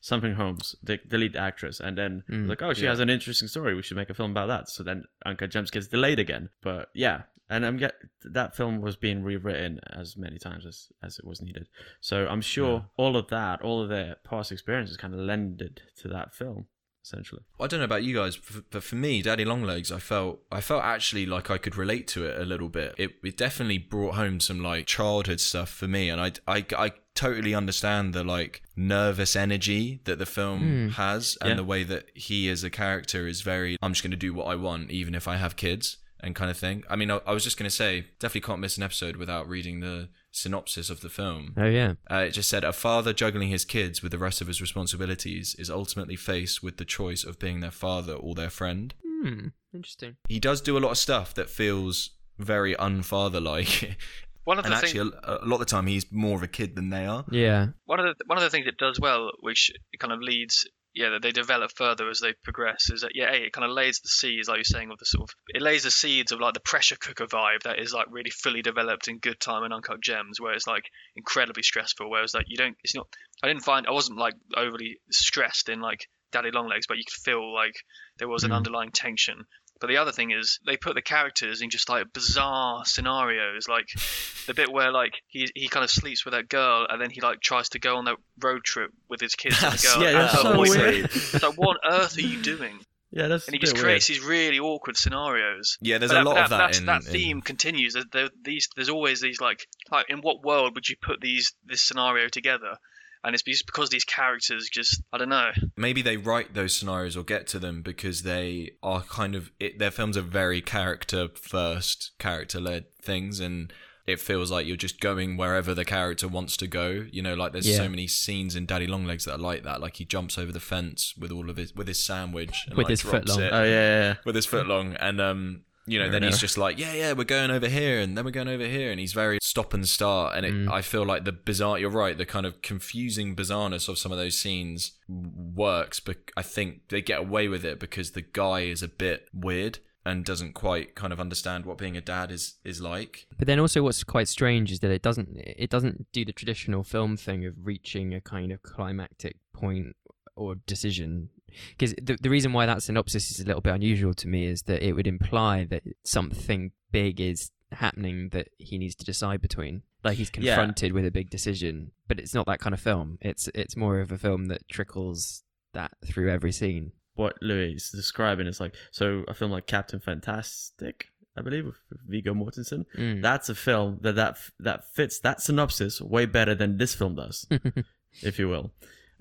Something 0.00 0.34
Holmes, 0.34 0.74
the, 0.82 0.98
the 1.06 1.18
lead 1.18 1.36
actress, 1.36 1.78
and 1.80 1.96
then 1.98 2.22
Mm, 2.30 2.48
like, 2.48 2.62
oh, 2.62 2.72
she 2.72 2.84
yeah. 2.84 2.90
has 2.90 3.00
an 3.00 3.10
interesting 3.10 3.48
story. 3.48 3.74
We 3.74 3.82
should 3.82 3.96
make 3.98 4.08
a 4.10 4.14
film 4.14 4.30
about 4.30 4.46
that. 4.48 4.68
So 4.70 4.82
then 4.82 5.04
Uncut 5.26 5.50
Gems 5.50 5.70
gets 5.70 5.88
delayed 5.88 6.18
again. 6.18 6.48
But 6.62 6.88
yeah, 6.94 7.22
and 7.50 7.66
I'm 7.66 7.76
get 7.76 7.94
that 8.24 8.56
film 8.56 8.80
was 8.80 8.96
being 8.96 9.22
rewritten 9.22 9.78
as 9.92 10.16
many 10.16 10.38
times 10.38 10.64
as 10.64 10.88
as 11.02 11.18
it 11.18 11.26
was 11.26 11.42
needed. 11.42 11.68
So 12.00 12.26
I'm 12.28 12.40
sure 12.40 12.74
Yeah. 12.78 12.82
all 12.96 13.16
of 13.16 13.28
that, 13.28 13.60
all 13.60 13.82
of 13.82 13.88
their 13.90 14.16
past 14.24 14.50
experiences, 14.52 14.96
kind 14.96 15.12
of 15.12 15.20
lended 15.20 15.82
to 15.98 16.08
that 16.08 16.34
film 16.34 16.66
essentially. 17.02 17.40
I 17.58 17.66
don't 17.66 17.80
know 17.80 17.84
about 17.84 18.02
you 18.04 18.14
guys, 18.14 18.38
but 18.70 18.82
for 18.82 18.94
me, 18.96 19.22
Daddy 19.22 19.44
Longlegs, 19.44 19.90
I 19.90 19.98
felt 19.98 20.40
I 20.52 20.60
felt 20.60 20.84
actually 20.84 21.24
like 21.26 21.50
I 21.50 21.58
could 21.58 21.76
relate 21.76 22.06
to 22.08 22.24
it 22.26 22.38
a 22.40 22.44
little 22.44 22.68
bit. 22.68 22.94
It, 22.98 23.12
it 23.24 23.36
definitely 23.36 23.78
brought 23.78 24.14
home 24.16 24.38
some 24.40 24.60
like 24.62 24.86
childhood 24.86 25.40
stuff 25.40 25.70
for 25.70 25.88
me, 25.88 26.08
and 26.10 26.20
I, 26.20 26.32
I, 26.46 26.64
I 26.76 26.92
totally 27.26 27.54
understand 27.54 28.04
the 28.14 28.24
like 28.36 28.62
nervous 28.76 29.32
energy 29.36 30.00
that 30.04 30.18
the 30.18 30.26
film 30.38 30.60
Mm. 30.60 30.90
has, 30.92 31.36
and 31.40 31.50
Yeah. 31.50 31.56
the 31.56 31.64
way 31.72 31.82
that 31.92 32.04
he 32.14 32.48
as 32.54 32.64
a 32.64 32.70
character 32.70 33.26
is 33.32 33.42
very. 33.42 33.76
I'm 33.82 33.92
just 33.94 34.02
going 34.04 34.18
to 34.18 34.26
do 34.28 34.32
what 34.34 34.46
I 34.52 34.56
want, 34.66 34.90
even 34.90 35.14
if 35.14 35.26
I 35.28 35.36
have 35.36 35.54
kids. 35.56 35.96
And 36.22 36.34
kind 36.34 36.50
of 36.50 36.58
thing. 36.58 36.84
I 36.92 36.96
mean, 36.96 37.10
I, 37.10 37.16
I 37.26 37.32
was 37.32 37.44
just 37.44 37.56
going 37.58 37.70
to 37.70 37.74
say, 37.74 37.92
definitely 38.18 38.42
can't 38.48 38.60
miss 38.60 38.76
an 38.76 38.82
episode 38.82 39.16
without 39.16 39.48
reading 39.48 39.80
the 39.80 40.10
synopsis 40.30 40.90
of 40.90 41.00
the 41.00 41.08
film. 41.08 41.54
Oh 41.56 41.64
yeah. 41.64 41.94
Uh, 42.10 42.24
it 42.28 42.32
just 42.32 42.50
said 42.50 42.62
a 42.62 42.74
father 42.74 43.14
juggling 43.14 43.48
his 43.48 43.64
kids 43.64 44.02
with 44.02 44.12
the 44.12 44.18
rest 44.26 44.42
of 44.42 44.46
his 44.46 44.60
responsibilities 44.60 45.56
is 45.58 45.70
ultimately 45.70 46.16
faced 46.16 46.62
with 46.62 46.76
the 46.76 46.84
choice 46.84 47.24
of 47.24 47.38
being 47.38 47.60
their 47.60 47.70
father 47.70 48.12
or 48.12 48.34
their 48.34 48.50
friend. 48.50 48.92
Hmm. 49.22 49.46
Interesting. 49.72 50.16
He 50.28 50.38
does 50.38 50.60
do 50.60 50.76
a 50.76 50.82
lot 50.84 50.90
of 50.90 50.98
stuff 50.98 51.32
that 51.36 51.48
feels 51.48 52.10
very 52.38 52.74
unfather-like, 52.74 53.96
One 54.50 54.58
of 54.58 54.64
and 54.64 54.72
the 54.74 54.78
actually, 54.78 55.10
a, 55.24 55.38
a 55.42 55.46
lot 55.46 55.54
of 55.60 55.66
the 55.66 55.72
time 55.74 55.86
he's 55.86 56.06
more 56.10 56.36
of 56.36 56.42
a 56.42 56.48
kid 56.48 56.74
than 56.74 56.90
they 56.90 57.06
are. 57.06 57.24
Yeah. 57.30 57.68
one 57.84 58.00
of 58.00 58.06
the 58.18 58.24
one 58.26 58.36
of 58.38 58.42
the 58.44 58.50
things 58.50 58.66
it 58.66 58.76
does 58.78 58.98
well, 58.98 59.30
which 59.40 59.70
kind 60.00 60.12
of 60.12 60.20
leads, 60.20 60.66
yeah, 60.92 61.10
that 61.10 61.22
they 61.22 61.30
develop 61.30 61.70
further 61.76 62.08
as 62.10 62.18
they 62.20 62.32
progress, 62.42 62.90
is 62.90 63.02
that 63.02 63.12
yeah, 63.14 63.30
A, 63.32 63.36
it 63.46 63.52
kind 63.52 63.64
of 63.64 63.70
lays 63.70 64.00
the 64.00 64.08
seeds, 64.08 64.48
like 64.48 64.56
you're 64.56 64.64
saying, 64.64 64.90
of 64.90 64.98
the 64.98 65.06
sort 65.06 65.30
of 65.30 65.34
it 65.56 65.62
lays 65.62 65.84
the 65.84 65.90
seeds 66.02 66.32
of 66.32 66.40
like 66.40 66.54
the 66.54 66.60
pressure 66.72 66.96
cooker 66.96 67.26
vibe 67.26 67.62
that 67.64 67.78
is 67.78 67.94
like 67.94 68.06
really 68.10 68.30
fully 68.30 68.62
developed 68.62 69.06
in 69.08 69.18
Good 69.18 69.38
Time 69.38 69.62
and 69.62 69.72
Uncut 69.72 70.00
Gems, 70.02 70.40
where 70.40 70.52
it's 70.54 70.66
like 70.66 70.84
incredibly 71.14 71.62
stressful. 71.62 72.10
Whereas 72.10 72.34
like 72.34 72.46
you 72.48 72.56
don't, 72.56 72.76
it's 72.82 72.94
not. 72.96 73.06
I 73.42 73.46
didn't 73.48 73.62
find 73.64 73.86
I 73.86 73.92
wasn't 73.92 74.18
like 74.18 74.34
overly 74.56 74.98
stressed 75.10 75.68
in 75.68 75.80
like 75.80 76.00
Daddy 76.32 76.50
Longlegs, 76.52 76.86
but 76.88 76.96
you 76.96 77.04
could 77.08 77.22
feel 77.22 77.54
like 77.54 77.74
there 78.18 78.28
was 78.28 78.44
an 78.44 78.50
Mm. 78.50 78.56
underlying 78.56 78.90
tension. 78.92 79.44
But 79.80 79.88
the 79.88 79.96
other 79.96 80.12
thing 80.12 80.30
is 80.30 80.60
they 80.66 80.76
put 80.76 80.94
the 80.94 81.02
characters 81.02 81.62
in 81.62 81.70
just 81.70 81.88
like 81.88 82.12
bizarre 82.12 82.84
scenarios, 82.84 83.66
like 83.68 83.86
the 84.46 84.54
bit 84.54 84.70
where 84.70 84.92
like 84.92 85.14
he 85.28 85.48
he 85.54 85.68
kind 85.68 85.84
of 85.84 85.90
sleeps 85.90 86.24
with 86.24 86.32
that 86.34 86.48
girl 86.48 86.86
and 86.88 87.00
then 87.00 87.10
he 87.10 87.20
like 87.20 87.40
tries 87.40 87.70
to 87.70 87.78
go 87.78 87.96
on 87.96 88.04
that 88.04 88.16
road 88.42 88.62
trip 88.64 88.90
with 89.08 89.20
his 89.20 89.34
kids 89.34 89.62
and 89.62 89.72
the 89.72 89.82
girl. 89.94 90.02
yeah, 90.02 90.12
that's 90.12 90.42
so 90.42 90.54
boyfriend. 90.54 90.82
weird. 90.96 91.04
It's 91.06 91.42
like, 91.42 91.54
what 91.58 91.78
on 91.84 91.92
earth 91.92 92.16
are 92.18 92.20
you 92.20 92.42
doing? 92.42 92.78
Yeah, 93.12 93.26
that's 93.26 93.48
And 93.48 93.54
he 93.54 93.58
a 93.58 93.60
bit 93.60 93.62
just 93.62 93.72
weird. 93.74 93.84
creates 93.86 94.06
these 94.06 94.20
really 94.22 94.60
awkward 94.60 94.96
scenarios. 94.96 95.78
Yeah, 95.80 95.98
there's 95.98 96.12
But 96.12 96.20
a 96.20 96.24
lot 96.28 96.36
of 96.38 96.50
that 96.50 96.56
that's- 96.58 96.78
in, 96.78 96.86
that 96.86 97.04
in- 97.06 97.10
theme 97.10 97.40
continues. 97.40 97.94
There, 97.94 98.04
there, 98.12 98.28
these, 98.44 98.68
there's 98.76 98.88
always 98.88 99.20
these 99.20 99.40
like, 99.40 99.66
like, 99.90 100.06
in 100.10 100.18
what 100.20 100.44
world 100.44 100.76
would 100.76 100.88
you 100.88 100.94
put 101.02 101.20
these 101.20 101.52
this 101.66 101.82
scenario 101.82 102.28
together? 102.28 102.76
And 103.22 103.34
it's 103.34 103.42
just 103.42 103.66
because 103.66 103.90
these 103.90 104.04
characters 104.04 104.68
just, 104.72 105.02
I 105.12 105.18
don't 105.18 105.28
know. 105.28 105.50
maybe 105.76 106.00
they 106.02 106.16
write 106.16 106.54
those 106.54 106.74
scenarios 106.74 107.16
or 107.16 107.22
get 107.22 107.46
to 107.48 107.58
them 107.58 107.82
because 107.82 108.22
they 108.22 108.72
are 108.82 109.02
kind 109.02 109.34
of 109.34 109.50
it, 109.60 109.78
their 109.78 109.90
films 109.90 110.16
are 110.16 110.22
very 110.22 110.62
character 110.62 111.28
first 111.34 112.12
character 112.18 112.60
led 112.60 112.84
things 113.02 113.40
and 113.40 113.72
it 114.06 114.18
feels 114.18 114.50
like 114.50 114.66
you're 114.66 114.76
just 114.76 114.98
going 115.00 115.36
wherever 115.36 115.74
the 115.74 115.84
character 115.84 116.26
wants 116.26 116.56
to 116.56 116.66
go 116.66 117.04
you 117.12 117.20
know 117.22 117.34
like 117.34 117.52
there's 117.52 117.68
Yeah. 117.68 117.76
so 117.76 117.88
many 117.88 118.06
scenes 118.06 118.56
in 118.56 118.64
daddy 118.66 118.86
longlegs 118.86 119.24
that 119.26 119.34
are 119.34 119.38
like 119.38 119.62
that 119.64 119.80
like 119.80 119.96
he 119.96 120.04
jumps 120.04 120.38
over 120.38 120.50
the 120.50 120.58
fence 120.60 121.14
with 121.18 121.30
all 121.30 121.50
of 121.50 121.56
his 121.58 121.74
with 121.74 121.86
his 121.88 122.02
sandwich 122.04 122.64
and 122.68 122.76
With 122.76 122.84
like, 122.86 122.90
his 122.90 123.02
foot 123.02 123.28
long. 123.28 123.40
it 123.42 123.50
Oh 123.52 123.62
yeah, 123.62 123.70
yeah, 123.70 124.00
yeah. 124.00 124.14
with 124.24 124.34
his 124.34 124.46
foot 124.46 124.66
long 124.66 124.94
and 124.94 125.20
um 125.20 125.62
you 125.86 125.98
know 125.98 126.10
then 126.10 126.22
he's 126.22 126.38
just 126.38 126.58
like 126.58 126.78
yeah 126.78 126.92
yeah 126.92 127.12
we're 127.12 127.24
going 127.24 127.50
over 127.50 127.66
here 127.68 128.00
and 128.00 128.16
then 128.16 128.24
we're 128.24 128.30
going 128.30 128.48
over 128.48 128.66
here 128.66 128.90
and 128.90 129.00
he's 129.00 129.12
very 129.14 129.38
stop 129.42 129.72
and 129.74 129.88
start 129.88 130.36
and 130.36 130.44
it, 130.46 130.52
Mm. 130.52 130.70
i 130.70 130.82
feel 130.82 131.04
like 131.04 131.24
the 131.24 131.32
bizarre 131.32 131.78
you're 131.78 131.88
right 131.90 132.18
the 132.18 132.26
kind 132.26 132.44
of 132.46 132.60
confusing 132.62 133.34
bizarreness 133.34 133.88
of 133.88 133.98
some 133.98 134.12
of 134.12 134.18
those 134.18 134.36
scenes 134.38 134.92
works 135.08 136.00
but 136.00 136.16
i 136.36 136.42
think 136.42 136.88
they 136.88 137.00
get 137.02 137.18
away 137.20 137.48
with 137.48 137.64
it 137.64 137.78
because 137.80 138.10
the 138.12 138.22
guy 138.22 138.60
is 138.60 138.82
a 138.82 138.88
bit 138.88 139.28
weird 139.32 139.78
and 140.04 140.24
doesn't 140.24 140.54
quite 140.54 140.94
kind 140.94 141.12
of 141.12 141.20
understand 141.20 141.66
what 141.66 141.76
being 141.78 141.96
a 141.96 142.00
dad 142.00 142.30
is 142.30 142.54
is 142.64 142.80
like 142.80 143.26
But 143.38 143.46
then 143.46 143.58
also, 143.60 143.82
what's 143.82 144.02
quite 144.02 144.28
strange 144.28 144.72
is 144.72 144.80
that 144.80 144.90
it 144.90 145.02
doesn't 145.02 145.28
it 145.36 145.68
doesn't 145.68 146.06
do 146.12 146.24
the 146.24 146.32
traditional 146.32 146.82
film 146.82 147.16
thing 147.18 147.44
of 147.44 147.52
reaching 147.62 148.14
a 148.14 148.20
kind 148.20 148.50
of 148.50 148.62
climactic 148.62 149.36
point 149.52 149.94
or 150.36 150.54
decision. 150.54 151.28
Because 151.70 151.94
the 152.00 152.16
the 152.20 152.30
reason 152.30 152.52
why 152.52 152.66
that 152.66 152.82
synopsis 152.82 153.30
is 153.30 153.40
a 153.40 153.44
little 153.46 153.60
bit 153.62 153.74
unusual 153.74 154.14
to 154.14 154.28
me 154.28 154.46
is 154.46 154.62
that 154.62 154.82
it 154.86 154.92
would 154.92 155.06
imply 155.06 155.64
that 155.64 155.82
something 156.04 156.72
big 156.90 157.20
is 157.20 157.50
happening 157.72 158.30
that 158.30 158.48
he 158.58 158.78
needs 158.78 158.94
to 158.96 159.04
decide 159.04 159.40
between. 159.40 159.82
Like 160.02 160.16
he's 160.18 160.30
Yeah. 160.36 160.54
confronted 160.56 160.92
with 160.92 161.04
a 161.06 161.10
big 161.10 161.30
decision, 161.30 161.92
but 162.08 162.18
it's 162.18 162.34
not 162.34 162.46
that 162.46 162.58
kind 162.60 162.74
of 162.74 162.80
film. 162.80 163.18
It's 163.20 163.48
it's 163.54 163.76
more 163.76 164.00
of 164.00 164.10
a 164.10 164.18
film 164.18 164.46
that 164.46 164.66
trickles 164.68 165.42
that 165.74 165.92
through 166.04 166.30
every 166.30 166.52
scene. 166.52 166.92
What 167.14 167.36
Louis 167.42 167.74
is 167.74 167.90
describing 167.90 168.46
is 168.46 168.60
like 168.60 168.74
so 168.90 169.24
a 169.28 169.34
film 169.34 169.50
like 169.50 169.66
Captain 169.66 170.00
Fantastic, 170.00 171.06
I 171.36 171.42
believe, 171.42 171.66
with 171.66 172.00
Viggo 172.08 172.34
Mortensen. 172.34 172.86
Mm. 172.96 173.20
That's 173.22 173.48
a 173.48 173.54
film 173.54 173.98
that 174.00 174.14
that 174.16 174.38
that 174.58 174.84
fits 174.94 175.20
that 175.20 175.40
synopsis 175.42 176.00
way 176.00 176.24
better 176.26 176.54
than 176.54 176.78
this 176.78 176.94
film 176.94 177.14
does, 177.16 177.46
if 178.22 178.38
you 178.38 178.48
will. 178.48 178.72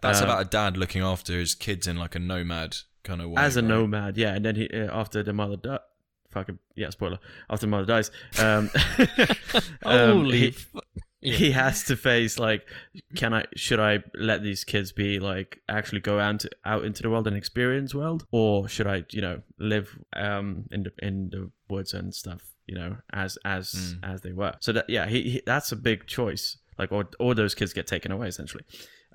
That's 0.01 0.21
Uh, 0.21 0.25
about 0.25 0.41
a 0.41 0.45
dad 0.49 0.77
looking 0.77 1.01
after 1.01 1.33
his 1.39 1.55
kids 1.55 1.87
in 1.87 1.97
like 1.97 2.15
a 2.15 2.19
nomad 2.19 2.77
kind 3.03 3.21
of 3.21 3.29
way 3.29 3.41
as 3.41 3.55
a 3.57 3.61
right? 3.61 3.67
nomad, 3.69 4.17
yeah. 4.17 4.33
And 4.35 4.43
then 4.45 4.55
he 4.55 4.69
uh, 4.69 4.89
after 4.97 5.23
the 5.23 5.33
mother 5.33 5.57
di- 5.57 5.79
fucking 6.31 6.59
yeah, 6.75 6.89
spoiler. 6.91 7.19
After 7.49 7.65
the 7.65 7.71
mother 7.71 7.85
dies, 7.85 8.11
um, 8.39 8.69
um, 9.83 10.09
Holy. 10.23 10.51
he, 10.51 10.55
Yeah. 11.21 11.33
he 11.35 11.51
has 11.51 11.83
to 11.85 11.97
face 11.97 12.39
like, 12.39 12.65
can 13.15 13.33
I 13.33 13.43
should 13.57 13.79
I 13.81 14.03
let 14.15 14.41
these 14.41 14.63
kids 14.63 14.93
be 14.93 15.19
like 15.19 15.59
actually 15.67 15.99
go 15.99 16.17
out 16.17 16.39
to, 16.41 16.49
out 16.63 16.85
into 16.85 17.01
the 17.03 17.09
world 17.09 17.27
and 17.27 17.35
experience 17.35 17.93
world, 17.93 18.25
or 18.31 18.69
should 18.69 18.87
I 18.87 19.03
you 19.11 19.19
know 19.21 19.41
live 19.57 19.99
um 20.15 20.65
in 20.71 20.83
the 20.83 20.91
in 20.99 21.29
the 21.29 21.51
woods 21.69 21.93
and 21.93 22.15
stuff 22.15 22.53
you 22.67 22.75
know 22.75 22.95
as 23.11 23.37
as 23.43 23.73
Mm. 23.73 24.13
as 24.13 24.21
they 24.21 24.31
were. 24.31 24.53
So 24.61 24.71
that 24.71 24.89
yeah, 24.89 25.07
he, 25.07 25.21
he 25.23 25.41
that's 25.45 25.73
a 25.73 25.75
big 25.75 26.07
choice. 26.07 26.55
Like 26.79 26.91
or 26.91 27.07
or 27.19 27.35
those 27.35 27.53
kids 27.53 27.73
get 27.73 27.85
taken 27.85 28.11
away 28.11 28.27
essentially. 28.27 28.63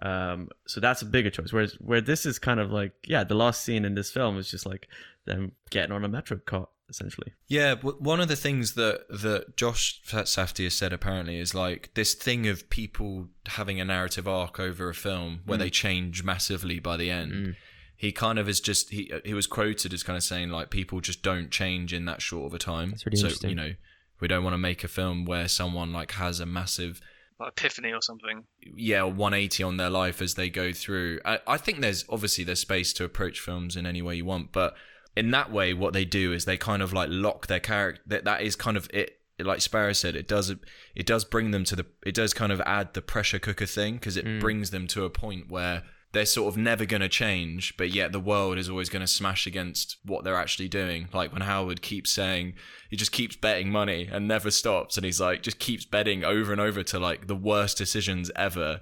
Um, 0.02 0.48
so 0.66 0.80
that's 0.80 1.02
a 1.02 1.06
bigger 1.06 1.30
choice. 1.30 1.52
Whereas 1.52 1.74
where 1.80 2.00
this 2.00 2.26
is 2.26 2.38
kind 2.38 2.60
of 2.60 2.70
like 2.70 2.92
yeah, 3.06 3.24
the 3.24 3.34
last 3.34 3.64
scene 3.64 3.84
in 3.84 3.94
this 3.94 4.10
film 4.10 4.38
is 4.38 4.50
just 4.50 4.66
like 4.66 4.86
them 5.24 5.52
getting 5.70 5.92
on 5.92 6.04
a 6.04 6.08
metro 6.08 6.36
car 6.38 6.68
essentially. 6.90 7.32
Yeah, 7.48 7.76
one 7.76 8.20
of 8.20 8.28
the 8.28 8.36
things 8.36 8.74
that 8.74 9.06
that 9.08 9.56
Josh 9.56 10.02
Safdie 10.04 10.64
has 10.64 10.74
said 10.74 10.92
apparently 10.92 11.38
is 11.38 11.54
like 11.54 11.90
this 11.94 12.12
thing 12.14 12.46
of 12.46 12.68
people 12.68 13.28
having 13.46 13.80
a 13.80 13.84
narrative 13.84 14.28
arc 14.28 14.60
over 14.60 14.88
a 14.90 14.94
film 14.94 15.40
where 15.46 15.56
Mm. 15.58 15.62
they 15.62 15.70
change 15.70 16.22
massively 16.22 16.78
by 16.78 16.96
the 16.98 17.10
end. 17.10 17.32
Mm. 17.32 17.56
He 17.96 18.12
kind 18.12 18.38
of 18.38 18.48
is 18.48 18.60
just 18.60 18.90
he 18.90 19.10
he 19.24 19.32
was 19.32 19.46
quoted 19.46 19.94
as 19.94 20.02
kind 20.02 20.16
of 20.18 20.22
saying 20.24 20.50
like 20.50 20.68
people 20.68 21.00
just 21.00 21.22
don't 21.22 21.50
change 21.50 21.94
in 21.94 22.04
that 22.04 22.20
short 22.20 22.46
of 22.46 22.52
a 22.54 22.58
time. 22.58 22.90
That's 22.90 23.06
really 23.06 23.16
so 23.34 23.48
you 23.48 23.54
know 23.54 23.72
we 24.20 24.28
don't 24.28 24.44
want 24.44 24.54
to 24.54 24.58
make 24.58 24.84
a 24.84 24.88
film 24.88 25.24
where 25.24 25.48
someone 25.48 25.92
like 25.92 26.12
has 26.12 26.40
a 26.40 26.46
massive 26.46 27.00
epiphany 27.40 27.92
or 27.92 28.00
something. 28.00 28.44
yeah 28.76 29.02
180 29.02 29.62
on 29.62 29.76
their 29.76 29.90
life 29.90 30.22
as 30.22 30.34
they 30.34 30.48
go 30.48 30.72
through 30.72 31.20
I, 31.24 31.40
I 31.46 31.56
think 31.56 31.80
there's 31.80 32.04
obviously 32.08 32.44
there's 32.44 32.60
space 32.60 32.92
to 32.94 33.04
approach 33.04 33.40
films 33.40 33.76
in 33.76 33.86
any 33.86 34.02
way 34.02 34.16
you 34.16 34.24
want 34.24 34.52
but 34.52 34.74
in 35.16 35.30
that 35.32 35.50
way 35.50 35.74
what 35.74 35.92
they 35.92 36.04
do 36.04 36.32
is 36.32 36.44
they 36.44 36.56
kind 36.56 36.80
of 36.82 36.92
like 36.92 37.08
lock 37.10 37.46
their 37.48 37.60
character 37.60 38.00
that 38.06 38.24
that 38.24 38.42
is 38.42 38.54
kind 38.56 38.76
of 38.76 38.88
it 38.94 39.18
like 39.40 39.60
sparrow 39.60 39.92
said 39.92 40.14
it 40.14 40.28
does 40.28 40.54
it 40.94 41.06
does 41.06 41.24
bring 41.24 41.50
them 41.50 41.64
to 41.64 41.74
the 41.74 41.84
it 42.06 42.14
does 42.14 42.32
kind 42.32 42.52
of 42.52 42.60
add 42.62 42.94
the 42.94 43.02
pressure 43.02 43.40
cooker 43.40 43.66
thing 43.66 43.94
because 43.94 44.16
it 44.16 44.24
Mm. 44.24 44.40
brings 44.40 44.70
them 44.70 44.86
to 44.86 45.04
a 45.04 45.10
point 45.10 45.50
where 45.50 45.82
they're 46.14 46.24
sort 46.24 46.52
of 46.52 46.56
never 46.56 46.84
going 46.84 47.00
to 47.02 47.08
change 47.08 47.76
but 47.76 47.90
yet 47.90 48.12
the 48.12 48.20
world 48.20 48.56
is 48.56 48.68
always 48.68 48.88
going 48.88 49.00
to 49.00 49.06
smash 49.06 49.46
against 49.46 49.96
what 50.04 50.24
they're 50.24 50.36
actually 50.36 50.68
doing 50.68 51.08
like 51.12 51.32
when 51.32 51.42
howard 51.42 51.82
keeps 51.82 52.12
saying 52.12 52.54
he 52.88 52.96
just 52.96 53.12
keeps 53.12 53.36
betting 53.36 53.70
money 53.70 54.08
and 54.10 54.26
never 54.26 54.50
stops 54.50 54.96
and 54.96 55.04
he's 55.04 55.20
like 55.20 55.42
just 55.42 55.58
keeps 55.58 55.84
betting 55.84 56.24
over 56.24 56.52
and 56.52 56.60
over 56.60 56.82
to 56.82 56.98
like 56.98 57.26
the 57.26 57.36
worst 57.36 57.76
decisions 57.76 58.30
ever 58.34 58.80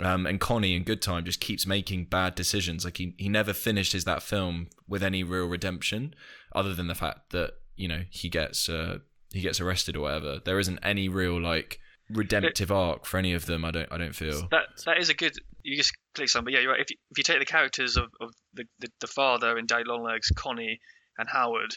um, 0.00 0.26
and 0.26 0.40
Connie 0.40 0.74
in 0.74 0.82
Good 0.82 1.00
Time 1.00 1.24
just 1.24 1.40
keeps 1.40 1.66
making 1.66 2.06
bad 2.06 2.34
decisions. 2.34 2.84
Like 2.84 2.96
he, 2.96 3.14
he 3.16 3.28
never 3.28 3.52
finishes 3.52 4.04
that 4.04 4.22
film 4.22 4.68
with 4.88 5.02
any 5.02 5.22
real 5.22 5.46
redemption, 5.46 6.14
other 6.54 6.74
than 6.74 6.88
the 6.88 6.94
fact 6.94 7.30
that 7.30 7.52
you 7.76 7.86
know 7.86 8.02
he 8.10 8.28
gets 8.28 8.68
uh, 8.68 8.98
he 9.32 9.40
gets 9.40 9.60
arrested 9.60 9.96
or 9.96 10.00
whatever. 10.00 10.40
There 10.44 10.58
isn't 10.58 10.80
any 10.82 11.08
real 11.08 11.40
like 11.40 11.78
redemptive 12.10 12.72
arc 12.72 13.06
for 13.06 13.18
any 13.18 13.32
of 13.34 13.46
them. 13.46 13.64
I 13.64 13.70
don't 13.70 13.92
I 13.92 13.98
don't 13.98 14.14
feel. 14.14 14.48
That 14.50 14.64
that 14.84 14.98
is 14.98 15.08
a 15.08 15.14
good. 15.14 15.36
You 15.64 15.76
just 15.76 15.92
click 16.14 16.28
some, 16.28 16.44
but 16.44 16.52
yeah, 16.52 16.60
you're 16.60 16.72
right. 16.72 16.80
If 16.80 16.90
you, 16.90 16.96
if 17.10 17.18
you 17.18 17.24
take 17.24 17.38
the 17.40 17.46
characters 17.46 17.96
of, 17.96 18.04
of 18.20 18.30
the, 18.52 18.64
the 18.80 18.88
the 19.00 19.06
father 19.06 19.58
in 19.58 19.66
Daddy 19.66 19.84
Longlegs, 19.86 20.30
Connie, 20.34 20.78
and 21.18 21.28
Howard, 21.28 21.74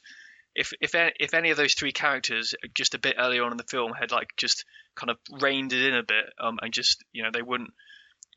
if 0.55 0.73
if 0.81 0.93
if 0.93 1.33
any 1.33 1.51
of 1.51 1.57
those 1.57 1.73
three 1.73 1.91
characters 1.91 2.53
just 2.73 2.95
a 2.95 2.99
bit 2.99 3.15
earlier 3.17 3.43
on 3.43 3.51
in 3.51 3.57
the 3.57 3.63
film 3.63 3.93
had 3.93 4.11
like 4.11 4.29
just 4.37 4.65
kind 4.95 5.09
of 5.09 5.17
reined 5.41 5.71
it 5.73 5.87
in 5.87 5.95
a 5.95 6.03
bit, 6.03 6.25
um, 6.39 6.59
and 6.61 6.73
just 6.73 7.03
you 7.13 7.23
know 7.23 7.29
they 7.31 7.41
wouldn't 7.41 7.71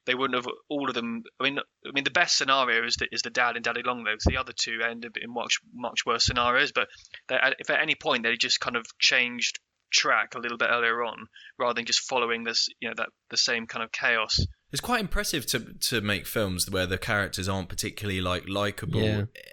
they 0.06 0.14
wouldn't 0.14 0.36
have 0.36 0.52
all 0.68 0.88
of 0.88 0.94
them. 0.94 1.22
I 1.38 1.44
mean, 1.44 1.58
I 1.58 1.90
mean 1.92 2.04
the 2.04 2.10
best 2.10 2.36
scenario 2.36 2.84
is 2.84 2.96
the, 2.96 3.08
is 3.12 3.22
the 3.22 3.30
dad 3.30 3.56
in 3.56 3.62
Daddy 3.62 3.82
Longlegs. 3.82 4.24
The 4.24 4.38
other 4.38 4.52
two 4.52 4.80
end 4.82 5.04
up 5.04 5.16
in 5.16 5.32
much 5.32 5.60
much 5.74 6.06
worse 6.06 6.24
scenarios. 6.24 6.72
But 6.72 6.88
they, 7.28 7.38
if 7.58 7.70
at 7.70 7.80
any 7.80 7.94
point 7.94 8.22
they 8.22 8.36
just 8.36 8.60
kind 8.60 8.76
of 8.76 8.86
changed 8.98 9.58
track 9.92 10.34
a 10.34 10.38
little 10.38 10.58
bit 10.58 10.70
earlier 10.70 11.02
on, 11.04 11.26
rather 11.58 11.74
than 11.74 11.84
just 11.84 12.08
following 12.08 12.44
this, 12.44 12.68
you 12.80 12.88
know, 12.88 12.94
that 12.96 13.08
the 13.30 13.36
same 13.36 13.66
kind 13.66 13.82
of 13.82 13.92
chaos. 13.92 14.40
It's 14.72 14.80
quite 14.80 15.00
impressive 15.00 15.46
to 15.46 15.58
to 15.74 16.00
make 16.00 16.26
films 16.26 16.70
where 16.70 16.86
the 16.86 16.98
characters 16.98 17.48
aren't 17.48 17.68
particularly 17.68 18.20
like 18.20 18.48
likable 18.48 19.00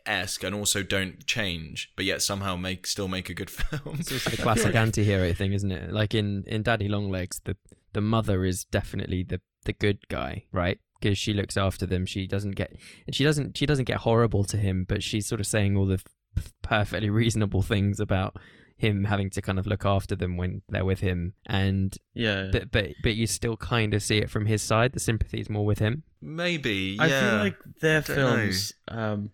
esque 0.05 0.43
and 0.43 0.53
also 0.53 0.83
don't 0.83 1.25
change, 1.25 1.91
but 1.95 2.05
yet 2.05 2.21
somehow 2.21 2.55
make 2.55 2.85
still 2.85 3.07
make 3.07 3.29
a 3.29 3.33
good 3.33 3.49
film. 3.59 3.97
It's 3.99 4.11
also 4.11 4.29
the 4.29 4.37
classic 4.37 4.75
anti-hero 4.85 5.33
thing, 5.33 5.53
isn't 5.53 5.71
it? 5.71 5.91
Like 5.91 6.13
in 6.13 6.43
in 6.47 6.61
Daddy 6.63 6.87
Longlegs, 6.87 7.41
the 7.45 7.57
the 7.93 8.01
mother 8.01 8.45
is 8.45 8.63
definitely 8.65 9.23
the 9.23 9.41
the 9.65 9.73
good 9.73 10.07
guy, 10.07 10.45
right? 10.51 10.79
Because 10.99 11.17
she 11.17 11.33
looks 11.33 11.57
after 11.57 11.85
them. 11.85 12.05
She 12.05 12.27
doesn't 12.27 12.55
get 12.55 12.75
and 13.05 13.15
she 13.15 13.23
doesn't 13.23 13.57
she 13.57 13.65
doesn't 13.65 13.85
get 13.85 13.97
horrible 13.97 14.43
to 14.45 14.57
him, 14.57 14.85
but 14.87 15.03
she's 15.03 15.25
sort 15.27 15.41
of 15.41 15.47
saying 15.47 15.75
all 15.75 15.87
the 15.87 16.01
f- 16.37 16.53
perfectly 16.61 17.09
reasonable 17.09 17.63
things 17.63 17.99
about 17.99 18.37
him 18.77 19.03
having 19.05 19.29
to 19.31 19.41
kind 19.41 19.57
of 19.59 19.65
look 19.67 19.85
after 19.85 20.15
them 20.15 20.37
when 20.37 20.61
they're 20.69 20.85
with 20.85 20.99
him. 20.99 21.33
And 21.47 21.95
Yeah. 22.13 22.49
but 22.51 22.71
but 22.71 22.89
but 23.03 23.15
you 23.15 23.27
still 23.27 23.57
kind 23.57 23.93
of 23.93 24.01
see 24.03 24.19
it 24.19 24.29
from 24.29 24.45
his 24.45 24.61
side. 24.61 24.93
The 24.93 24.99
sympathy 24.99 25.39
is 25.39 25.49
more 25.49 25.65
with 25.65 25.79
him. 25.79 26.03
Maybe, 26.21 26.95
yeah. 26.99 27.03
I 27.03 27.09
feel 27.09 27.37
like 27.39 27.57
their 27.81 28.01
Don't 28.01 28.17
know. 28.17 28.35
films, 28.37 28.73
um, 28.87 29.31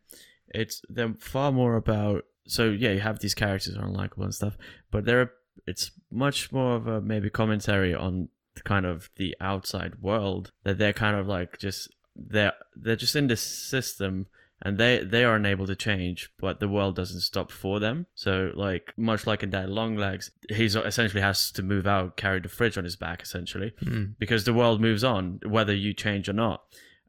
it's 0.49 0.81
they're 0.89 1.13
far 1.19 1.51
more 1.51 1.75
about. 1.75 2.25
So 2.47 2.69
yeah, 2.71 2.91
you 2.91 2.99
have 3.01 3.19
these 3.19 3.33
characters 3.35 3.75
are 3.77 3.85
unlikable 3.85 4.23
and 4.23 4.33
stuff, 4.33 4.57
but 4.91 5.05
they're 5.05 5.31
it's 5.67 5.91
much 6.11 6.51
more 6.51 6.75
of 6.75 6.87
a 6.87 6.99
maybe 7.01 7.29
commentary 7.29 7.93
on 7.93 8.29
kind 8.65 8.85
of 8.85 9.09
the 9.15 9.35
outside 9.41 9.95
world 10.01 10.51
that 10.63 10.77
they're 10.77 10.93
kind 10.93 11.15
of 11.15 11.27
like 11.27 11.57
just 11.57 11.89
they're 12.15 12.53
they're 12.75 12.95
just 12.95 13.15
in 13.15 13.27
this 13.27 13.41
system 13.41 14.27
and 14.65 14.77
they 14.77 15.03
they 15.03 15.23
are 15.23 15.35
unable 15.35 15.67
to 15.67 15.75
change 15.75 16.29
but 16.39 16.59
the 16.59 16.67
world 16.69 16.95
doesn't 16.95 17.19
stop 17.21 17.51
for 17.51 17.79
them 17.79 18.07
so 18.15 18.51
like 18.55 18.93
much 18.97 19.27
like 19.27 19.43
in 19.43 19.49
Daddy 19.49 19.67
Longlegs 19.71 20.31
he's 20.49 20.75
essentially 20.75 21.21
has 21.21 21.51
to 21.51 21.61
move 21.61 21.85
out 21.85 22.17
carry 22.17 22.39
the 22.39 22.49
fridge 22.49 22.77
on 22.77 22.83
his 22.85 22.95
back 22.95 23.21
essentially 23.21 23.71
Mm. 23.83 24.15
because 24.17 24.43
the 24.45 24.53
world 24.53 24.79
moves 24.81 25.03
on 25.03 25.39
whether 25.45 25.75
you 25.75 25.93
change 25.93 26.27
or 26.29 26.33
not 26.33 26.63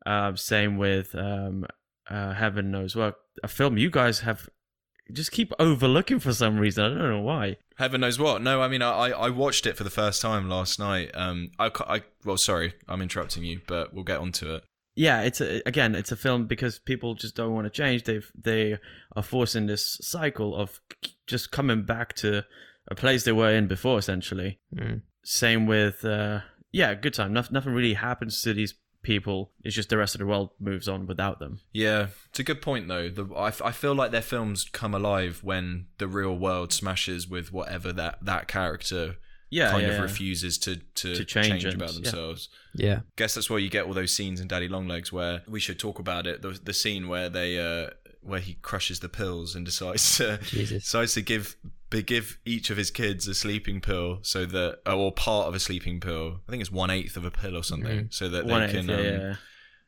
um, 0.07 0.37
same 0.37 0.77
with 0.77 1.15
um, 1.15 1.65
uh, 2.11 2.35
heaven 2.35 2.71
knows 2.71 2.95
what 2.97 3.15
a 3.43 3.49
film 3.49 3.79
you 3.79 3.89
guys 3.91 4.21
have 4.21 4.49
just 5.13 5.33
keep 5.33 5.53
overlooking 5.59 6.19
for 6.19 6.33
some 6.33 6.59
reason. 6.59 6.83
I 6.83 6.89
don't 6.89 7.11
know 7.11 7.21
why. 7.21 7.59
Heaven 7.77 8.01
knows 8.01 8.19
what. 8.19 8.41
No, 8.41 8.63
I 8.63 8.69
mean, 8.69 8.81
I, 8.81 9.11
I 9.11 9.29
watched 9.29 9.67
it 9.67 9.77
for 9.77 9.85
the 9.85 9.91
first 9.91 10.23
time 10.23 10.49
last 10.49 10.79
night. 10.79 11.11
Um, 11.13 11.51
I, 11.59 11.71
I 11.87 12.03
well, 12.25 12.39
sorry, 12.39 12.73
I'm 12.89 13.03
interrupting 13.03 13.45
you, 13.45 13.61
but 13.67 13.93
we'll 13.93 14.05
get 14.05 14.21
onto 14.21 14.51
it. 14.55 14.65
Yeah, 14.97 15.22
it's 15.22 15.40
a, 15.40 15.61
again, 15.66 15.95
it's 15.95 16.12
a 16.12 16.16
film 16.16 16.47
because 16.47 16.78
people 16.78 17.14
just 17.14 17.34
don't 17.34 17.53
want 17.53 17.66
to 17.66 17.70
change. 17.70 18.05
They 18.05 18.20
they 18.40 18.78
are 19.16 19.22
forcing 19.22 19.66
this 19.66 19.99
cycle 20.01 20.55
of 20.55 20.80
just 21.26 21.51
coming 21.51 21.82
back 21.82 22.14
to 22.16 22.45
a 22.88 22.95
place 22.95 23.24
they 23.24 23.32
were 23.32 23.53
in 23.53 23.66
before, 23.66 23.99
essentially. 23.99 24.61
Mm. 24.74 25.03
Same 25.24 25.66
with 25.66 26.05
uh, 26.05 26.40
yeah, 26.70 26.95
good 26.95 27.14
time. 27.14 27.32
Nothing, 27.32 27.55
nothing 27.55 27.72
really 27.72 27.95
happens 27.95 28.42
to 28.42 28.53
these 28.53 28.74
people. 29.03 29.53
It's 29.62 29.74
just 29.74 29.90
the 29.90 29.99
rest 29.99 30.14
of 30.14 30.18
the 30.18 30.26
world 30.26 30.51
moves 30.59 30.88
on 30.88 31.07
without 31.07 31.38
them. 31.38 31.61
Yeah, 31.72 32.09
it's 32.30 32.40
a 32.40 32.45
good 32.45 32.61
point 32.62 32.88
though. 32.88 33.09
The, 33.09 33.32
I, 33.34 33.49
f- 33.49 33.62
I 33.62 33.70
feel 33.70 33.95
like 33.95 34.11
their 34.11 34.22
films 34.22 34.64
come 34.64 34.95
alive 34.95 35.40
when 35.42 35.86
the 35.99 36.09
real 36.09 36.36
world 36.36 36.72
smashes 36.72 37.28
with 37.28 37.53
whatever 37.53 37.92
that 37.92 38.24
that 38.24 38.49
character 38.49 39.16
Yeah, 39.55 39.71
kind 39.71 39.83
yeah, 39.83 39.89
of 39.91 39.95
yeah. 39.97 40.03
refuses 40.03 40.59
to 40.59 40.77
to, 40.77 41.15
To 41.15 41.25
change 41.25 41.47
change, 41.49 41.65
and- 41.65 41.75
about 41.75 41.95
themselves. 41.95 42.49
Yeah. 42.75 43.01
Guess 43.17 43.35
that's 43.35 43.49
why 43.49 43.59
you 43.59 43.71
get 43.71 43.87
all 43.87 43.95
those 43.95 44.13
scenes 44.13 44.41
in 44.41 44.49
Daddy 44.49 44.69
Longlegs 44.69 45.13
where 45.13 45.43
we 45.47 45.61
should 45.61 45.79
talk 45.79 45.99
about 46.01 46.27
it. 46.27 46.43
The, 46.43 46.59
the 46.63 46.73
scene 46.73 47.07
where 47.09 47.29
they 47.29 47.59
uh, 47.59 47.91
where 48.21 48.41
he 48.41 48.55
crushes 48.55 49.01
the 49.01 49.09
pills 49.09 49.55
and 49.55 49.65
decides 49.65 50.17
to 50.17 50.39
Jesus. 50.43 50.83
decides 50.85 51.15
to 51.15 51.23
give 51.23 51.57
give 52.07 52.39
each 52.45 52.71
of 52.71 52.77
his 52.77 52.91
kids 52.91 53.29
a 53.29 53.35
sleeping 53.35 53.81
pill 53.81 54.19
so 54.23 54.45
that 54.47 54.81
or 54.91 55.13
part 55.13 55.47
of 55.47 55.55
a 55.55 55.61
sleeping 55.61 56.01
pill. 56.01 56.41
I 56.49 56.51
think 56.51 56.61
it's 56.61 56.73
one 56.73 56.91
eighth 56.91 57.17
of 57.17 57.25
a 57.25 57.31
pill 57.31 57.57
or 57.57 57.63
something, 57.63 58.09
so 58.11 58.29
that 58.29 58.49
they 58.49 58.55
eighth, 58.65 58.73
can 58.73 58.89
yeah, 58.89 58.97
um, 58.97 59.05
yeah. 59.05 59.35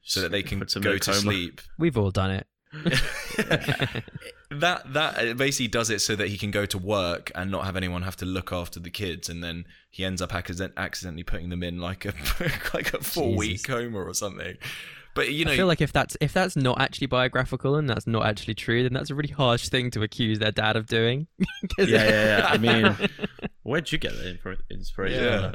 so 0.02 0.20
that 0.20 0.30
they 0.30 0.44
can 0.44 0.60
go 0.60 0.98
to 0.98 1.10
coma. 1.10 1.20
sleep. 1.20 1.60
We've 1.78 1.98
all 1.98 2.12
done 2.12 2.30
it. 2.30 2.46
that 4.50 4.82
that 4.92 5.36
basically 5.36 5.68
does 5.68 5.90
it 5.90 6.00
so 6.00 6.16
that 6.16 6.28
he 6.28 6.38
can 6.38 6.50
go 6.50 6.66
to 6.66 6.78
work 6.78 7.30
and 7.34 7.50
not 7.50 7.64
have 7.64 7.76
anyone 7.76 8.02
have 8.02 8.16
to 8.16 8.24
look 8.24 8.52
after 8.52 8.80
the 8.80 8.90
kids, 8.90 9.28
and 9.28 9.42
then 9.42 9.64
he 9.90 10.04
ends 10.04 10.20
up 10.22 10.34
accident- 10.34 10.74
accidentally 10.76 11.22
putting 11.22 11.48
them 11.48 11.62
in 11.62 11.78
like 11.78 12.04
a 12.04 12.12
like 12.74 12.92
a 12.94 13.02
four 13.02 13.34
week 13.34 13.64
coma 13.64 13.98
or 13.98 14.14
something. 14.14 14.56
But 15.14 15.32
you 15.32 15.46
know, 15.46 15.52
I 15.52 15.56
feel 15.56 15.66
like 15.66 15.80
if 15.80 15.92
that's 15.92 16.16
if 16.20 16.32
that's 16.34 16.56
not 16.56 16.78
actually 16.80 17.06
biographical 17.06 17.76
and 17.76 17.88
that's 17.88 18.06
not 18.06 18.26
actually 18.26 18.54
true, 18.54 18.82
then 18.82 18.92
that's 18.92 19.08
a 19.08 19.14
really 19.14 19.32
harsh 19.32 19.68
thing 19.70 19.90
to 19.92 20.02
accuse 20.02 20.38
their 20.38 20.52
dad 20.52 20.76
of 20.76 20.86
doing. 20.86 21.26
Yeah, 21.78 21.86
yeah, 21.86 22.38
yeah. 22.38 22.46
I 22.48 22.58
mean, 22.58 22.96
where'd 23.62 23.90
you 23.90 23.98
get 23.98 24.12
the 24.12 24.30
info- 24.30 24.56
inspiration? 24.70 25.22
Yeah. 25.22 25.52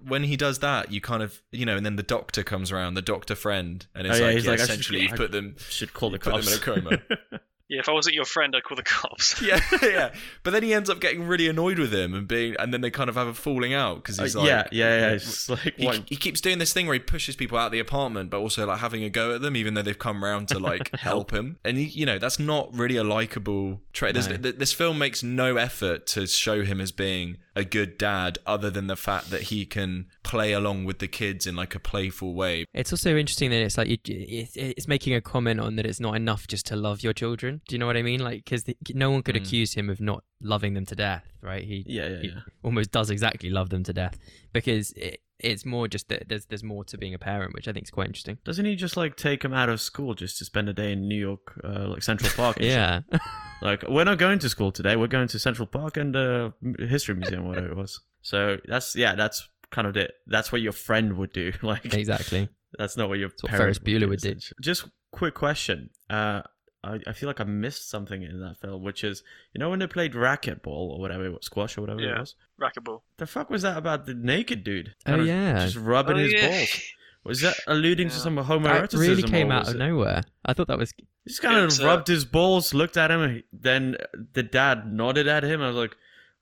For 0.00 0.04
that? 0.04 0.10
when 0.10 0.24
he 0.24 0.36
does 0.36 0.58
that, 0.60 0.90
you 0.92 1.00
kind 1.00 1.22
of 1.22 1.42
you 1.52 1.64
know, 1.66 1.76
and 1.76 1.84
then 1.86 1.96
the 1.96 2.02
doctor 2.02 2.42
comes 2.42 2.72
around, 2.72 2.94
the 2.94 3.02
doctor 3.02 3.34
friend, 3.34 3.86
and 3.94 4.06
it's 4.06 4.16
Oh, 4.16 4.20
yeah, 4.20 4.26
like 4.26 4.34
he's 4.36 4.44
yeah, 4.44 4.50
like, 4.52 4.60
I 4.60 4.62
should- 4.64 4.70
essentially 4.70 5.00
you've 5.02 5.14
put 5.14 5.32
them 5.32 5.56
Should 5.68 5.94
call 5.94 6.10
the 6.10 6.14
You 6.16 6.18
put 6.20 6.32
them 6.32 6.42
cops. 6.42 6.52
in 6.52 6.58
a 6.58 6.80
coma. 6.80 7.40
Yeah, 7.72 7.78
if 7.78 7.88
I 7.88 7.92
wasn't 7.92 8.16
your 8.16 8.24
friend, 8.24 8.52
I'd 8.56 8.64
call 8.64 8.76
the 8.76 8.82
cops. 8.82 9.40
yeah, 9.46 9.60
yeah. 9.84 10.12
But 10.42 10.50
then 10.50 10.64
he 10.64 10.74
ends 10.74 10.90
up 10.90 10.98
getting 11.00 11.22
really 11.28 11.46
annoyed 11.46 11.78
with 11.78 11.94
him 11.94 12.14
and 12.14 12.26
being, 12.26 12.56
and 12.58 12.74
then 12.74 12.80
they 12.80 12.90
kind 12.90 13.08
of 13.08 13.14
have 13.14 13.28
a 13.28 13.32
falling 13.32 13.74
out 13.74 14.02
because 14.02 14.18
he's 14.18 14.34
Uh, 14.34 14.40
like, 14.40 14.48
yeah, 14.48 14.66
yeah, 14.72 14.98
yeah. 14.98 15.12
It's 15.12 15.48
like 15.48 15.74
he, 15.76 15.88
he 16.08 16.16
keeps 16.16 16.40
doing 16.40 16.58
this 16.58 16.72
thing 16.72 16.86
where 16.88 16.94
he 16.94 16.98
pushes 16.98 17.36
people 17.36 17.56
out 17.56 17.66
of 17.66 17.72
the 17.72 17.78
apartment, 17.78 18.28
but 18.28 18.38
also 18.40 18.66
like 18.66 18.80
having 18.80 19.04
a 19.04 19.08
go 19.08 19.36
at 19.36 19.40
them, 19.40 19.54
even 19.54 19.74
though 19.74 19.82
they've 19.82 19.96
come 19.96 20.24
round 20.24 20.48
to 20.48 20.58
like 20.58 20.92
help 20.96 21.30
him. 21.30 21.58
And 21.64 21.76
he, 21.76 21.84
you 21.84 22.06
know, 22.06 22.18
that's 22.18 22.40
not 22.40 22.76
really 22.76 22.96
a 22.96 23.04
likable 23.04 23.80
trait. 23.92 24.16
No. 24.16 24.22
th- 24.22 24.56
This 24.56 24.72
film 24.72 24.98
makes 24.98 25.22
no 25.22 25.56
effort 25.56 26.08
to 26.08 26.26
show 26.26 26.64
him 26.64 26.80
as 26.80 26.90
being 26.90 27.36
a 27.56 27.64
good 27.64 27.98
dad, 27.98 28.38
other 28.46 28.70
than 28.70 28.86
the 28.86 28.96
fact 28.96 29.30
that 29.30 29.42
he 29.42 29.66
can 29.66 30.06
play 30.22 30.52
along 30.52 30.84
with 30.84 30.98
the 31.00 31.08
kids 31.08 31.46
in 31.46 31.56
like 31.56 31.74
a 31.74 31.80
playful 31.80 32.34
way. 32.34 32.64
It's 32.72 32.92
also 32.92 33.16
interesting 33.16 33.50
that 33.50 33.62
it's 33.62 33.76
like 33.76 33.88
you, 33.88 33.98
it, 34.06 34.50
it's 34.56 34.86
making 34.88 35.14
a 35.14 35.20
comment 35.20 35.58
on 35.60 35.76
that 35.76 35.86
it's 35.86 36.00
not 36.00 36.14
enough 36.14 36.46
just 36.46 36.66
to 36.66 36.76
love 36.76 37.02
your 37.02 37.12
children. 37.12 37.60
Do 37.68 37.74
you 37.74 37.78
know 37.78 37.86
what 37.86 37.96
I 37.96 38.02
mean? 38.02 38.20
Like 38.20 38.44
because 38.44 38.64
no 38.94 39.10
one 39.10 39.22
could 39.22 39.34
Mm. 39.34 39.42
accuse 39.42 39.74
him 39.74 39.90
of 39.90 40.00
not 40.00 40.22
loving 40.42 40.74
them 40.74 40.86
to 40.86 40.94
death, 40.94 41.24
right? 41.42 41.64
He 41.64 41.84
Yeah, 41.86 42.08
yeah, 42.08 42.20
he 42.20 42.28
yeah. 42.28 42.40
almost 42.62 42.90
does 42.92 43.10
exactly 43.10 43.50
love 43.50 43.70
them 43.70 43.82
to 43.84 43.92
death 43.92 44.18
because 44.52 44.92
it, 44.92 45.20
it's 45.42 45.64
more 45.64 45.88
just 45.88 46.08
that 46.08 46.28
there's 46.28 46.46
there's 46.46 46.62
more 46.62 46.84
to 46.84 46.98
being 46.98 47.14
a 47.14 47.18
parent, 47.18 47.54
which 47.54 47.68
I 47.68 47.72
think 47.72 47.84
is 47.84 47.90
quite 47.90 48.06
interesting. 48.06 48.38
Doesn't 48.44 48.64
he 48.64 48.76
just 48.76 48.96
like 48.96 49.16
take 49.16 49.44
him 49.44 49.52
out 49.52 49.68
of 49.68 49.80
school 49.80 50.14
just 50.14 50.38
to 50.38 50.44
spend 50.44 50.68
a 50.68 50.72
day 50.72 50.92
in 50.92 51.08
New 51.08 51.18
York, 51.18 51.60
uh, 51.64 51.88
like 51.88 52.02
Central 52.02 52.30
Park? 52.32 52.58
Yeah. 52.60 53.00
Like 53.62 53.84
we're 53.86 54.04
not 54.04 54.16
going 54.16 54.38
to 54.38 54.48
school 54.48 54.72
today. 54.72 54.96
We're 54.96 55.06
going 55.06 55.28
to 55.28 55.38
Central 55.38 55.66
Park 55.66 55.98
and 55.98 56.16
uh, 56.16 56.52
History 56.78 57.14
Museum, 57.14 57.46
whatever 57.46 57.68
it 57.68 57.76
was. 57.76 58.00
So 58.22 58.56
that's 58.66 58.96
yeah, 58.96 59.14
that's 59.14 59.46
kind 59.70 59.86
of 59.86 59.96
it. 59.98 60.12
That's 60.26 60.50
what 60.50 60.62
your 60.62 60.72
friend 60.72 61.18
would 61.18 61.32
do. 61.32 61.52
Like 61.62 61.92
exactly. 61.94 62.48
that's 62.78 62.96
not 62.96 63.10
what 63.10 63.18
your 63.18 63.28
what 63.28 63.50
parent 63.50 63.62
Ferris 63.62 63.78
Bueller 63.78 64.08
would 64.08 64.20
do. 64.20 64.34
Just 64.62 64.88
quick 65.12 65.34
question. 65.34 65.90
Uh, 66.08 66.40
I, 66.82 66.98
I 67.06 67.12
feel 67.12 67.28
like 67.28 67.40
I 67.40 67.44
missed 67.44 67.90
something 67.90 68.22
in 68.22 68.40
that 68.40 68.56
film, 68.60 68.82
which 68.82 69.04
is 69.04 69.22
you 69.52 69.58
know 69.58 69.68
when 69.70 69.78
they 69.80 69.86
played 69.86 70.14
racquetball 70.14 70.66
or 70.66 70.98
whatever, 71.00 71.30
squash 71.42 71.76
or 71.76 71.82
whatever 71.82 72.00
it 72.00 72.18
was. 72.18 72.34
Racquetball. 72.60 73.02
The 73.18 73.26
fuck 73.26 73.50
was 73.50 73.62
that 73.62 73.76
about 73.76 74.06
the 74.06 74.14
naked 74.14 74.64
dude? 74.64 74.94
Oh, 75.06 75.16
yeah. 75.16 75.64
just 75.64 75.76
rubbing 75.76 76.16
Oh, 76.16 76.20
his 76.20 76.32
yeah. 76.32 76.48
balls. 76.48 76.82
Was 77.22 77.40
that 77.42 77.56
alluding 77.66 78.08
to 78.08 78.14
Yeah. 78.14 78.20
some 78.20 78.34
That 78.36 78.46
homoeroticism? 78.46 78.98
really 78.98 79.22
came 79.22 79.50
out 79.50 79.68
of 79.68 79.74
it- 79.74 79.78
nowhere. 79.78 80.22
I 80.44 80.54
thought 80.54 80.68
that 80.68 80.78
was 80.78 80.92
He 80.96 81.04
just 81.28 81.42
kind 81.42 81.56
of 81.58 81.64
It's, 81.64 81.78
uh, 81.80 81.84
rubbed 81.86 82.08
his 82.08 82.24
balls, 82.24 82.72
looked 82.72 82.96
at 82.96 83.10
him, 83.10 83.20
and 83.20 83.42
then 83.52 83.96
the 84.32 84.42
dad 84.42 84.90
nodded 84.90 85.28
at 85.28 85.44
him. 85.44 85.60
I 85.60 85.66
was 85.68 85.76
like, 85.76 85.94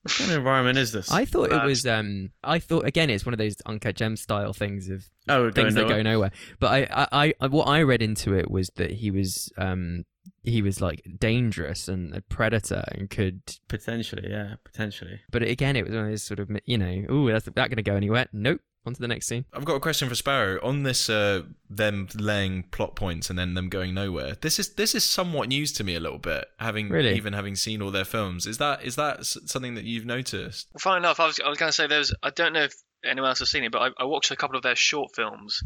"What 0.03 0.15
kind 0.15 0.31
of 0.31 0.37
environment 0.37 0.79
is 0.79 0.93
this?" 0.93 1.11
I 1.11 1.25
thought 1.25 1.51
it 1.51 1.65
was 1.65 1.85
um 1.85 2.31
I 2.45 2.61
thought 2.61 2.87
again 2.87 3.11
it's 3.11 3.27
one 3.27 3.35
of 3.35 3.39
those 3.39 3.57
uncut 3.67 3.97
gem 3.97 4.15
style 4.17 4.53
things 4.53 4.89
of 4.89 5.05
oh, 5.29 5.51
things 5.51 5.75
that 5.75 5.81
nowhere. 5.83 5.97
go 5.97 6.03
nowhere. 6.03 6.31
But 6.61 6.69
I, 6.93 7.07
I, 7.11 7.35
I 7.41 7.47
what 7.49 7.65
I 7.65 7.83
read 7.83 8.01
into 8.01 8.35
it 8.35 8.49
was 8.49 8.71
that 8.77 8.93
he 8.93 9.11
was 9.11 9.53
um 9.59 10.05
he 10.45 10.63
was 10.63 10.81
like 10.81 11.03
dangerous 11.19 11.89
and 11.89 12.15
a 12.15 12.21
predator 12.21 12.85
and 12.93 13.11
could 13.11 13.41
potentially, 13.69 14.29
yeah, 14.31 14.55
potentially. 14.65 15.21
but 15.31 15.43
again 15.43 15.77
it 15.77 15.85
was 15.85 15.95
one 15.95 16.05
of 16.05 16.11
those 16.11 16.23
sort 16.23 16.41
of 16.41 16.51
you 16.67 16.79
know 16.79 17.05
oh 17.09 17.29
that's 17.29 17.45
that 17.47 17.71
gonna 17.71 17.83
go 17.83 17.95
anywhere 17.97 18.27
nope 18.33 18.61
on 18.87 18.95
to 18.95 19.01
the 19.01 19.09
next 19.09 19.27
scene 19.27 19.45
I've 19.53 19.65
got 19.67 19.75
a 19.75 19.81
question 19.81 20.09
for 20.09 20.15
Sparrow 20.15 20.59
on 20.63 20.83
this. 20.85 21.11
Uh, 21.11 21.43
them 21.69 22.09
laying 22.15 22.63
plot 22.63 22.97
points 22.97 23.29
and 23.29 23.39
then 23.39 23.53
them 23.53 23.69
going 23.69 23.93
nowhere. 23.93 24.37
This 24.41 24.59
is 24.59 24.71
this 24.75 24.95
is 24.95 25.05
somewhat 25.05 25.49
news 25.49 25.73
to 25.75 25.85
me 25.85 25.95
a 25.95 26.01
little 26.01 26.19
bit. 26.19 26.47
Having 26.59 26.89
Really? 26.89 27.15
even 27.15 27.35
having 27.35 27.55
seen 27.55 27.83
all 27.83 27.91
their 27.91 28.07
films, 28.07 28.47
is 28.47 28.57
that 28.59 28.83
is 28.85 28.97
that 28.97 29.27
something 29.27 29.75
that 29.75 29.85
you've 29.85 30.07
noticed? 30.07 30.69
Well, 30.73 30.81
funny 30.81 30.99
enough, 30.99 31.21
I 31.21 31.27
was, 31.27 31.39
I 31.45 31.49
was 31.51 31.59
going 31.59 31.69
to 31.69 31.73
say 31.75 31.87
there's. 31.87 32.15
I 32.23 32.31
don't 32.31 32.55
know 32.55 32.63
if 32.63 32.75
anyone 33.05 33.29
else 33.29 33.41
has 33.41 33.51
seen 33.51 33.65
it, 33.65 33.73
but 33.73 33.81
I, 33.83 33.89
I 34.03 34.05
watched 34.05 34.31
a 34.31 34.37
couple 34.37 34.57
of 34.57 34.63
their 34.63 34.77
short 34.77 35.15
films. 35.15 35.63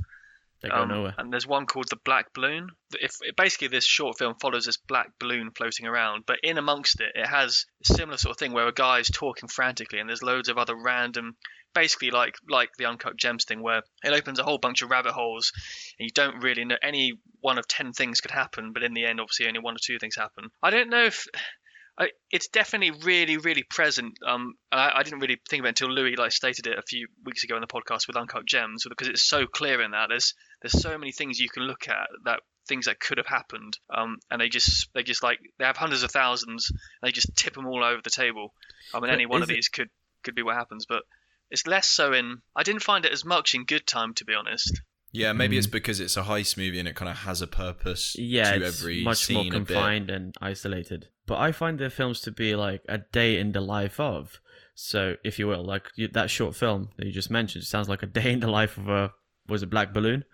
They 0.62 0.68
go 0.68 0.82
Um, 0.82 0.88
nowhere. 0.88 1.14
And 1.18 1.32
there's 1.32 1.46
one 1.46 1.66
called 1.66 1.88
the 1.90 1.98
Black 2.04 2.32
Balloon. 2.34 2.70
If 2.92 3.16
basically 3.36 3.68
this 3.68 3.84
short 3.84 4.18
film 4.18 4.34
follows 4.40 4.66
this 4.66 4.76
black 4.76 5.10
balloon 5.18 5.50
floating 5.50 5.86
around, 5.86 6.24
but 6.26 6.38
in 6.42 6.56
amongst 6.56 7.00
it, 7.00 7.12
it 7.14 7.26
has 7.26 7.66
a 7.82 7.94
similar 7.94 8.16
sort 8.16 8.30
of 8.30 8.38
thing 8.38 8.52
where 8.52 8.68
a 8.68 8.72
guy 8.72 9.00
is 9.00 9.08
talking 9.08 9.48
frantically, 9.48 9.98
and 9.98 10.08
there's 10.08 10.22
loads 10.22 10.48
of 10.48 10.58
other 10.58 10.76
random, 10.76 11.36
basically 11.74 12.10
like 12.10 12.36
like 12.48 12.70
the 12.78 12.86
Uncut 12.86 13.16
Gems 13.16 13.44
thing, 13.44 13.60
where 13.62 13.82
it 14.04 14.12
opens 14.12 14.38
a 14.38 14.44
whole 14.44 14.58
bunch 14.58 14.82
of 14.82 14.90
rabbit 14.90 15.12
holes, 15.12 15.52
and 15.98 16.06
you 16.06 16.12
don't 16.14 16.42
really 16.42 16.64
know 16.64 16.76
any 16.82 17.14
one 17.40 17.58
of 17.58 17.66
ten 17.66 17.92
things 17.92 18.20
could 18.20 18.30
happen, 18.30 18.72
but 18.72 18.84
in 18.84 18.94
the 18.94 19.04
end, 19.04 19.20
obviously, 19.20 19.48
only 19.48 19.60
one 19.60 19.74
or 19.74 19.82
two 19.82 19.98
things 19.98 20.14
happen. 20.16 20.48
I 20.62 20.70
don't 20.70 20.90
know 20.90 21.04
if. 21.04 21.26
I, 21.98 22.08
it's 22.30 22.48
definitely 22.48 22.98
really, 23.04 23.36
really 23.36 23.64
present. 23.64 24.14
Um, 24.26 24.54
I, 24.72 24.92
I 24.96 25.02
didn't 25.02 25.20
really 25.20 25.38
think 25.50 25.60
of 25.60 25.66
it 25.66 25.68
until 25.68 25.90
Louis 25.90 26.16
like 26.16 26.32
stated 26.32 26.66
it 26.66 26.78
a 26.78 26.82
few 26.88 27.06
weeks 27.22 27.44
ago 27.44 27.54
in 27.54 27.60
the 27.60 27.66
podcast 27.66 28.06
with 28.06 28.16
Uncut 28.16 28.46
Gems, 28.46 28.84
because 28.88 29.08
it's 29.08 29.28
so 29.28 29.46
clear 29.46 29.82
in 29.82 29.90
that. 29.90 30.06
There's 30.08 30.32
there's 30.62 30.80
so 30.80 30.96
many 30.96 31.12
things 31.12 31.38
you 31.38 31.48
can 31.48 31.64
look 31.64 31.88
at 31.88 32.08
that 32.24 32.40
things 32.68 32.86
that 32.86 33.00
could 33.00 33.18
have 33.18 33.26
happened 33.26 33.76
um, 33.94 34.16
and 34.30 34.40
they 34.40 34.48
just 34.48 34.88
they 34.94 35.02
just 35.02 35.22
like 35.22 35.38
they 35.58 35.64
have 35.64 35.76
hundreds 35.76 36.02
of 36.04 36.10
thousands 36.12 36.70
and 36.70 36.78
they 37.08 37.12
just 37.12 37.34
tip 37.36 37.54
them 37.54 37.66
all 37.66 37.82
over 37.84 38.00
the 38.02 38.10
table 38.10 38.54
i 38.94 38.98
mean 38.98 39.08
But 39.08 39.14
any 39.14 39.26
one 39.26 39.42
is 39.42 39.48
of 39.48 39.50
it- 39.50 39.54
these 39.54 39.68
could 39.68 39.88
could 40.22 40.34
be 40.36 40.42
what 40.42 40.54
happens 40.56 40.86
but 40.88 41.02
it's 41.50 41.66
less 41.66 41.88
so 41.88 42.12
in 42.12 42.38
i 42.54 42.62
didn't 42.62 42.82
find 42.82 43.04
it 43.04 43.12
as 43.12 43.24
much 43.24 43.54
in 43.54 43.64
good 43.64 43.86
time 43.86 44.14
to 44.14 44.24
be 44.24 44.34
honest 44.34 44.80
Yeah, 45.14 45.34
maybe 45.34 45.56
Mm. 45.56 45.58
it's 45.58 45.66
because 45.66 46.00
it's 46.00 46.16
a 46.16 46.22
heist 46.22 46.56
movie 46.56 46.78
and 46.78 46.88
it 46.88 46.94
kind 46.96 47.10
of 47.10 47.18
has 47.18 47.42
a 47.42 47.46
purpose 47.46 48.16
Yeah, 48.18 48.52
to 48.56 48.64
it's 48.64 48.80
every 48.80 49.02
much 49.04 49.28
more 49.28 49.42
scene 49.42 49.52
a 49.52 49.56
confined 49.58 50.08
and 50.10 50.34
isolated. 50.40 51.08
But 51.26 51.38
I 51.38 51.52
find 51.52 51.78
their 51.78 51.90
films 51.90 52.20
to 52.22 52.30
be 52.30 52.54
like 52.54 52.80
a 52.88 52.98
day 52.98 53.38
in 53.38 53.52
the 53.52 53.60
life 53.60 54.00
of. 54.00 54.40
So, 54.74 55.16
if 55.22 55.38
you 55.38 55.46
will, 55.48 55.64
like 55.64 55.90
that 56.12 56.30
short 56.30 56.56
film 56.56 56.88
that 56.96 57.04
you 57.06 57.12
just 57.12 57.30
mentioned, 57.30 57.64
sounds 57.64 57.90
like 57.90 58.02
a 58.02 58.06
day 58.20 58.32
in 58.32 58.40
the 58.40 58.48
life 58.60 58.78
of 58.78 58.88
a 58.88 59.12
was 59.48 59.62
it 59.62 59.70
Black 59.70 59.92
Balloon? 59.92 60.24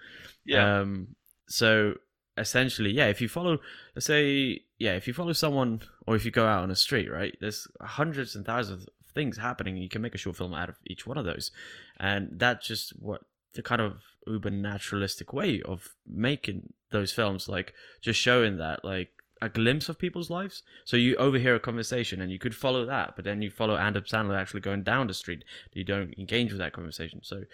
yeah 0.44 0.80
Um, 0.80 1.08
so 1.48 1.94
essentially, 2.36 2.90
yeah, 2.90 3.06
if 3.06 3.20
you 3.20 3.28
follow, 3.28 3.58
let's 3.94 4.06
say, 4.06 4.60
yeah, 4.78 4.92
if 4.92 5.06
you 5.06 5.14
follow 5.14 5.32
someone 5.32 5.82
or 6.06 6.14
if 6.16 6.24
you 6.24 6.30
go 6.30 6.46
out 6.46 6.62
on 6.62 6.70
a 6.70 6.76
street, 6.76 7.10
right, 7.10 7.36
there's 7.40 7.66
hundreds 7.80 8.34
and 8.36 8.46
thousands 8.46 8.84
of 8.84 8.88
things 9.14 9.38
happening. 9.38 9.76
You 9.76 9.88
can 9.88 10.02
make 10.02 10.14
a 10.14 10.18
short 10.18 10.36
film 10.36 10.54
out 10.54 10.68
of 10.68 10.76
each 10.86 11.06
one 11.06 11.18
of 11.18 11.24
those, 11.24 11.50
and 11.98 12.30
that's 12.32 12.66
just 12.66 12.90
what 13.00 13.22
the 13.54 13.62
kind 13.62 13.80
of 13.80 14.00
uber 14.26 14.50
naturalistic 14.50 15.32
way 15.32 15.62
of 15.62 15.88
making 16.06 16.72
those 16.90 17.12
films, 17.12 17.48
like 17.48 17.74
just 18.00 18.20
showing 18.20 18.58
that, 18.58 18.84
like 18.84 19.10
a 19.40 19.48
glimpse 19.48 19.88
of 19.88 19.98
people's 19.98 20.30
lives. 20.30 20.62
So 20.84 20.96
you 20.96 21.16
overhear 21.16 21.54
a 21.54 21.60
conversation 21.60 22.20
and 22.20 22.30
you 22.30 22.38
could 22.38 22.54
follow 22.54 22.84
that, 22.86 23.14
but 23.16 23.24
then 23.24 23.42
you 23.42 23.50
follow 23.50 23.76
Adam 23.76 24.04
Sandler 24.04 24.38
actually 24.38 24.60
going 24.60 24.82
down 24.82 25.06
the 25.06 25.14
street. 25.14 25.44
You 25.72 25.84
don't 25.84 26.14
engage 26.18 26.50
with 26.50 26.58
that 26.58 26.72
conversation. 26.72 27.20
So 27.22 27.44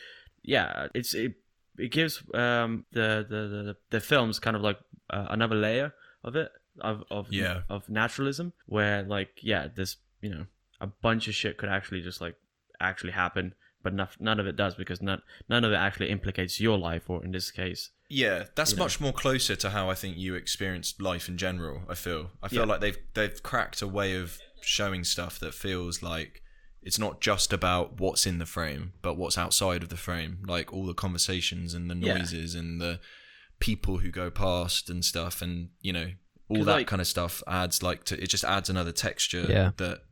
yeah, 0.42 0.88
it's 0.94 1.14
it 1.14 1.34
it 1.78 1.90
gives 1.90 2.22
um 2.34 2.84
the 2.92 3.24
the 3.28 3.36
the, 3.48 3.76
the 3.90 4.00
films 4.00 4.38
kind 4.38 4.56
of 4.56 4.62
like 4.62 4.78
uh, 5.10 5.26
another 5.30 5.56
layer 5.56 5.92
of 6.22 6.36
it 6.36 6.50
of 6.80 7.04
of 7.10 7.32
Yeah. 7.32 7.62
of 7.68 7.88
naturalism 7.88 8.52
where 8.66 9.02
like 9.02 9.30
yeah 9.42 9.68
this 9.74 9.96
you 10.20 10.30
know 10.30 10.46
a 10.80 10.86
bunch 10.86 11.28
of 11.28 11.34
shit 11.34 11.56
could 11.58 11.68
actually 11.68 12.00
just 12.02 12.20
like 12.20 12.36
actually 12.80 13.12
happen 13.12 13.54
but 13.82 13.92
enough, 13.92 14.16
none 14.18 14.40
of 14.40 14.46
it 14.46 14.56
does 14.56 14.74
because 14.74 15.02
none 15.02 15.20
none 15.48 15.62
of 15.64 15.70
it 15.72 15.76
actually 15.76 16.08
implicates 16.10 16.58
your 16.60 16.78
life 16.78 17.08
or 17.10 17.22
in 17.24 17.32
this 17.32 17.50
case 17.50 17.90
Yeah, 18.08 18.44
that's 18.54 18.70
You 18.72 18.76
know. 18.78 18.84
much 18.84 19.00
more 19.00 19.12
closer 19.12 19.56
to 19.56 19.70
how 19.70 19.90
I 19.90 19.94
think 19.94 20.16
you 20.16 20.34
experienced 20.34 21.00
life 21.02 21.28
in 21.28 21.36
general. 21.38 21.82
I 21.88 21.94
feel. 21.94 22.30
I 22.42 22.48
feel 22.48 22.60
Yeah. 22.60 22.64
like 22.72 22.80
they've 22.80 22.98
they've 23.14 23.42
cracked 23.42 23.82
a 23.82 23.88
way 23.88 24.14
of 24.16 24.38
showing 24.62 25.04
stuff 25.04 25.38
that 25.40 25.52
feels 25.54 26.02
like 26.02 26.42
it's 26.85 26.99
not 26.99 27.20
just 27.20 27.53
about 27.53 27.99
what's 27.99 28.26
in 28.26 28.39
the 28.39 28.47
frame, 28.47 28.93
but 29.03 29.16
what's 29.16 29.39
outside 29.39 29.82
of 29.82 29.89
the 29.89 29.97
frame. 29.97 30.39
Like 30.47 30.72
all 30.72 30.87
the 30.87 30.95
conversations 30.95 31.74
and 31.74 31.91
the 31.91 31.97
Yeah. 31.97 32.18
noises 32.18 32.55
and 32.55 32.80
the 32.80 33.01
people 33.59 33.99
who 33.99 34.11
go 34.11 34.30
past 34.30 34.91
and 34.91 35.05
stuff, 35.05 35.41
and 35.43 35.70
you 35.80 35.93
know 35.93 36.11
all 36.49 36.64
that 36.64 36.72
like- 36.72 36.87
kind 36.87 37.01
of 37.01 37.07
stuff 37.09 37.43
adds 37.47 37.82
like 37.82 38.05
to 38.05 38.22
it 38.22 38.28
just 38.28 38.45
adds 38.45 38.68
another 38.68 38.93
texture 38.93 39.47
Yeah. 39.49 39.70
that 39.78 40.03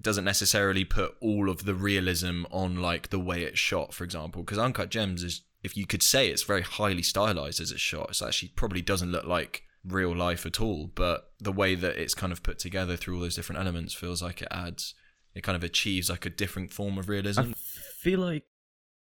doesn't 0.00 0.24
necessarily 0.24 0.84
put 0.84 1.14
all 1.20 1.48
of 1.48 1.64
the 1.64 1.74
realism 1.74 2.44
on 2.50 2.76
like 2.76 3.08
the 3.10 3.18
way 3.18 3.42
it's 3.44 3.58
shot 3.58 3.94
for 3.94 4.04
example 4.04 4.42
because 4.42 4.58
uncut 4.58 4.90
gems 4.90 5.22
is 5.22 5.42
if 5.62 5.76
you 5.76 5.86
could 5.86 6.02
say 6.02 6.28
it's 6.28 6.42
very 6.42 6.60
highly 6.62 7.02
stylized 7.02 7.60
as 7.60 7.70
it's 7.70 7.80
shot 7.80 8.10
it 8.10 8.20
actually 8.20 8.50
probably 8.50 8.82
doesn't 8.82 9.12
look 9.12 9.24
like 9.24 9.62
real 9.84 10.14
life 10.14 10.44
at 10.44 10.60
all 10.60 10.90
but 10.94 11.32
the 11.40 11.52
way 11.52 11.74
that 11.74 11.96
it's 11.96 12.14
kind 12.14 12.32
of 12.32 12.42
put 12.42 12.58
together 12.58 12.96
through 12.96 13.14
all 13.16 13.20
those 13.22 13.36
different 13.36 13.60
elements 13.60 13.94
feels 13.94 14.22
like 14.22 14.42
it 14.42 14.48
adds 14.50 14.94
it 15.34 15.42
kind 15.42 15.56
of 15.56 15.64
achieves 15.64 16.10
like 16.10 16.26
a 16.26 16.30
different 16.30 16.72
form 16.72 16.98
of 16.98 17.08
realism. 17.08 17.40
I 17.40 17.52
feel 17.98 18.20
like 18.20 18.44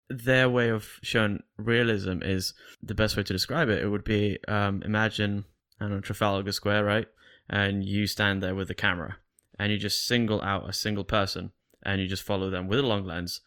their 0.09 0.49
way 0.49 0.69
of 0.69 0.89
showing 1.03 1.43
realism 1.57 2.23
is 2.23 2.55
the 2.83 2.95
best 2.95 3.17
way 3.17 3.23
to 3.23 3.33
describe 3.33 3.69
it. 3.69 3.83
It 3.83 3.89
would 3.89 4.05
be 4.05 4.39
um, 4.49 4.83
imagine 4.85 5.45
I 5.81 5.85
don't 5.85 5.95
know 5.95 6.01
Trafalgar 6.01 6.53
Square, 6.53 6.85
right? 6.85 7.07
And 7.49 7.85
you 7.85 8.07
stand 8.07 8.43
there 8.43 8.55
with 8.55 8.69
the 8.69 8.75
camera, 8.75 9.19
and 9.59 9.71
you 9.71 9.79
just 9.79 10.07
single 10.07 10.43
out 10.43 10.69
a 10.69 10.73
single 10.73 11.05
person, 11.05 11.53
and 11.83 12.01
you 12.01 12.09
just 12.09 12.23
follow 12.23 12.51
them 12.51 12.67
with 12.67 12.81
a 12.81 12.83
long 12.83 13.05
lens, 13.05 13.41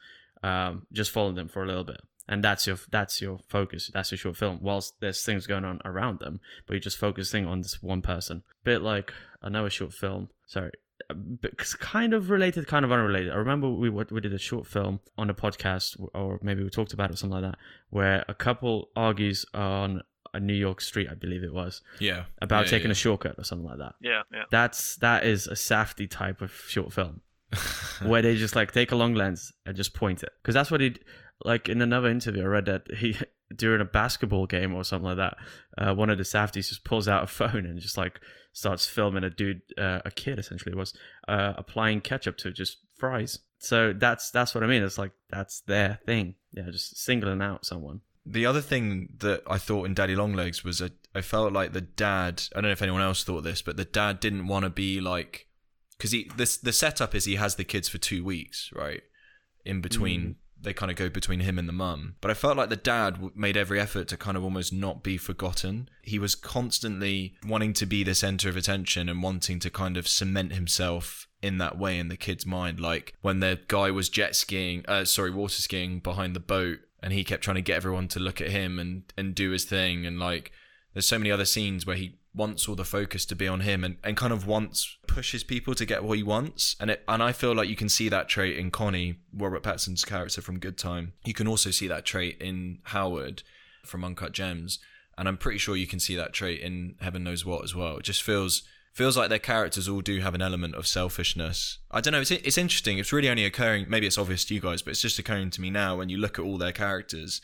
um, 0.43 0.85
just 0.93 1.11
follow 1.11 1.31
them 1.31 1.49
for 1.49 1.63
a 1.63 1.67
little 1.67 1.83
bit, 1.83 2.01
and 2.27 2.43
that's 2.43 2.65
your 2.65 2.77
that's 2.91 3.21
your 3.21 3.39
focus. 3.47 3.89
That's 3.93 4.11
your 4.11 4.17
short 4.17 4.37
film. 4.37 4.59
Whilst 4.61 4.93
there's 5.01 5.23
things 5.23 5.47
going 5.47 5.65
on 5.65 5.81
around 5.83 6.19
them, 6.19 6.39
but 6.65 6.73
you're 6.73 6.79
just 6.79 6.97
focusing 6.97 7.45
on 7.45 7.61
this 7.61 7.81
one 7.81 8.01
person. 8.01 8.43
Bit 8.63 8.81
like 8.81 9.13
another 9.41 9.69
short 9.69 9.93
film. 9.93 10.29
Sorry, 10.45 10.71
kind 11.79 12.13
of 12.13 12.29
related, 12.29 12.67
kind 12.67 12.85
of 12.85 12.91
unrelated. 12.91 13.31
I 13.31 13.35
remember 13.35 13.69
we 13.69 13.89
what 13.89 14.11
we 14.11 14.21
did 14.21 14.33
a 14.33 14.37
short 14.37 14.67
film 14.67 14.99
on 15.17 15.29
a 15.29 15.33
podcast, 15.33 15.97
or 16.13 16.39
maybe 16.41 16.63
we 16.63 16.69
talked 16.69 16.93
about 16.93 17.09
it, 17.09 17.13
or 17.13 17.17
something 17.17 17.41
like 17.41 17.51
that, 17.51 17.59
where 17.89 18.25
a 18.27 18.33
couple 18.33 18.89
argues 18.95 19.45
on 19.53 20.01
a 20.33 20.39
New 20.39 20.53
York 20.53 20.79
street, 20.81 21.07
I 21.09 21.15
believe 21.15 21.43
it 21.43 21.53
was, 21.53 21.81
yeah 21.99 22.25
about 22.41 22.65
Yeah, 22.65 22.71
taking 22.71 22.87
yeah. 22.89 22.93
a 22.93 22.95
shortcut 22.95 23.35
or 23.37 23.43
something 23.43 23.67
like 23.67 23.79
that. 23.79 23.95
Yeah, 24.01 24.21
yeah. 24.31 24.43
That's 24.51 24.97
that 24.97 25.25
is 25.25 25.47
a 25.47 25.53
Safdie 25.55 26.09
type 26.09 26.41
of 26.41 26.51
short 26.67 26.93
film 26.93 27.21
where 28.03 28.21
they 28.21 28.35
just 28.35 28.55
like 28.55 28.71
take 28.71 28.91
a 28.91 28.95
long 28.95 29.15
lens 29.15 29.51
and 29.65 29.75
just 29.75 29.93
point 29.93 30.21
it 30.23 30.29
because 30.41 30.53
that's 30.53 30.69
what 30.69 30.81
he 30.81 30.95
like 31.45 31.67
in 31.67 31.81
another 31.81 32.09
interview 32.09 32.43
i 32.43 32.45
read 32.45 32.65
that 32.65 32.83
he 32.97 33.17
during 33.55 33.81
a 33.81 33.85
basketball 33.85 34.45
game 34.45 34.75
or 34.75 34.83
something 34.83 35.07
like 35.07 35.17
that 35.17 35.35
uh, 35.79 35.95
one 35.95 36.11
of 36.11 36.19
the 36.19 36.23
Safdies 36.23 36.69
just 36.69 36.83
pulls 36.83 37.07
out 37.07 37.23
a 37.23 37.27
phone 37.27 37.65
and 37.65 37.79
just 37.79 37.97
like 37.97 38.19
starts 38.51 38.85
filming 38.85 39.23
a 39.23 39.29
dude 39.29 39.61
uh, 39.77 39.99
a 40.05 40.11
kid 40.11 40.39
essentially 40.39 40.75
was 40.75 40.93
uh, 41.27 41.53
applying 41.57 42.01
ketchup 42.01 42.37
to 42.37 42.51
just 42.51 42.77
fries 42.95 43.39
so 43.59 43.93
that's 43.93 44.31
that's 44.31 44.53
what 44.53 44.63
i 44.63 44.67
mean 44.67 44.83
it's 44.83 44.97
like 44.97 45.11
that's 45.29 45.61
their 45.61 45.99
thing 46.05 46.35
yeah 46.51 46.63
just 46.71 46.97
singling 46.97 47.41
out 47.41 47.65
someone 47.65 48.01
The 48.25 48.45
other 48.45 48.61
thing 48.61 49.09
that 49.19 49.41
I 49.47 49.57
thought 49.57 49.85
in 49.87 49.93
Daddy 49.95 50.15
Longlegs 50.15 50.63
was 50.63 50.81
I, 50.81 50.89
I 51.15 51.21
felt 51.21 51.51
like 51.53 51.71
the 51.73 51.81
dad. 51.81 52.43
I 52.51 52.61
don't 52.61 52.69
know 52.69 52.71
if 52.71 52.81
anyone 52.81 53.01
else 53.01 53.23
thought 53.23 53.43
this, 53.43 53.61
but 53.63 53.75
the 53.77 53.85
dad 53.85 54.19
didn't 54.19 54.47
want 54.47 54.65
to 54.65 54.69
be 54.69 54.99
like 55.01 55.47
because 55.97 56.11
he 56.11 56.29
this 56.35 56.57
the 56.57 56.73
setup 56.73 57.15
is 57.15 57.25
he 57.25 57.35
has 57.35 57.55
the 57.55 57.63
kids 57.63 57.89
for 57.89 57.97
two 57.97 58.23
weeks, 58.23 58.69
right? 58.75 59.01
In 59.65 59.81
between, 59.81 60.35
they 60.61 60.73
kind 60.73 60.91
of 60.91 60.97
go 60.97 61.09
between 61.09 61.39
him 61.41 61.57
and 61.57 61.67
the 61.67 61.73
mum. 61.73 62.15
But 62.21 62.31
I 62.31 62.33
felt 62.33 62.57
like 62.57 62.69
the 62.69 62.75
dad 62.75 63.35
made 63.35 63.57
every 63.57 63.79
effort 63.79 64.07
to 64.09 64.17
kind 64.17 64.37
of 64.37 64.43
almost 64.43 64.73
not 64.73 65.03
be 65.03 65.17
forgotten. 65.17 65.89
He 66.01 66.19
was 66.19 66.35
constantly 66.35 67.35
wanting 67.45 67.73
to 67.73 67.85
be 67.85 68.03
the 68.03 68.15
center 68.15 68.49
of 68.49 68.57
attention 68.57 69.09
and 69.09 69.23
wanting 69.23 69.59
to 69.59 69.69
kind 69.69 69.97
of 69.97 70.07
cement 70.07 70.53
himself 70.53 71.27
in 71.41 71.57
that 71.59 71.77
way 71.77 71.97
in 71.97 72.09
the 72.09 72.17
kid's 72.17 72.45
mind. 72.45 72.79
Like 72.79 73.13
when 73.21 73.39
the 73.39 73.59
guy 73.67 73.91
was 73.91 74.09
jet 74.09 74.35
skiing, 74.35 74.83
uh, 74.87 75.05
sorry, 75.05 75.31
water 75.31 75.61
skiing 75.61 75.99
behind 75.99 76.35
the 76.35 76.41
boat, 76.41 76.79
and 77.01 77.13
he 77.13 77.23
kept 77.23 77.43
trying 77.43 77.55
to 77.55 77.61
get 77.61 77.77
everyone 77.77 78.07
to 78.09 78.19
look 78.19 78.41
at 78.41 78.49
him 78.49 78.79
and 78.79 79.03
and 79.17 79.35
do 79.35 79.51
his 79.51 79.65
thing, 79.65 80.05
and 80.05 80.19
like 80.19 80.51
there's 80.93 81.07
so 81.07 81.19
many 81.19 81.31
other 81.31 81.45
scenes 81.45 81.85
where 81.85 81.95
he 81.95 82.18
wants 82.39 82.69
all 82.69 82.75
the 82.75 82.85
focus 82.85 83.25
to 83.25 83.35
be 83.35 83.47
on 83.47 83.59
him 83.59 83.83
and, 83.83 83.97
and 84.01 84.15
kind 84.15 84.31
of 84.31 84.47
wants 84.47 84.97
pushes 85.07 85.43
people 85.43 85.75
to 85.75 85.85
get 85.85 86.03
what 86.03 86.17
he 86.17 86.23
wants. 86.23 86.77
And 86.79 86.89
it 86.89 87.03
and 87.07 87.21
I 87.21 87.33
feel 87.33 87.53
like 87.53 87.69
you 87.69 87.75
can 87.75 87.89
see 87.89 88.07
that 88.09 88.29
trait 88.29 88.57
in 88.57 88.71
Connie 88.71 89.17
Robert 89.31 89.61
Pattinson's 89.61 90.05
character 90.05 90.41
from 90.41 90.57
Good 90.57 90.77
Time. 90.77 91.13
You 91.25 91.33
can 91.33 91.47
also 91.47 91.69
see 91.69 91.87
that 91.89 92.05
trait 92.05 92.41
in 92.41 92.79
Howard 92.85 93.43
from 93.85 94.03
Uncut 94.03 94.31
Gems. 94.31 94.79
And 95.17 95.27
I'm 95.27 95.37
pretty 95.37 95.57
sure 95.57 95.75
you 95.75 95.85
can 95.85 95.99
see 95.99 96.15
that 96.15 96.31
trait 96.31 96.61
in 96.61 96.95
Heaven 97.01 97.25
Knows 97.25 97.45
What 97.45 97.65
as 97.65 97.75
well. 97.75 97.97
It 97.97 98.03
just 98.03 98.23
feels 98.23 98.63
feels 98.93 99.17
like 99.17 99.29
their 99.29 99.37
characters 99.37 99.87
all 99.87 100.01
do 100.01 100.19
have 100.21 100.33
an 100.33 100.41
element 100.41 100.75
of 100.75 100.87
selfishness. 100.87 101.79
I 101.91 101.99
don't 101.99 102.13
know. 102.13 102.21
It's 102.21 102.31
it's 102.31 102.57
interesting. 102.57 102.97
It's 102.97 103.11
really 103.11 103.29
only 103.29 103.43
occurring 103.43 103.85
maybe 103.89 104.07
it's 104.07 104.17
obvious 104.17 104.45
to 104.45 104.55
you 104.55 104.61
guys 104.61 104.81
but 104.81 104.91
it's 104.91 105.01
just 105.01 105.19
occurring 105.19 105.49
to 105.51 105.61
me 105.61 105.69
now 105.69 105.97
when 105.97 106.07
you 106.07 106.17
look 106.17 106.39
at 106.39 106.45
all 106.45 106.57
their 106.57 106.71
characters. 106.71 107.41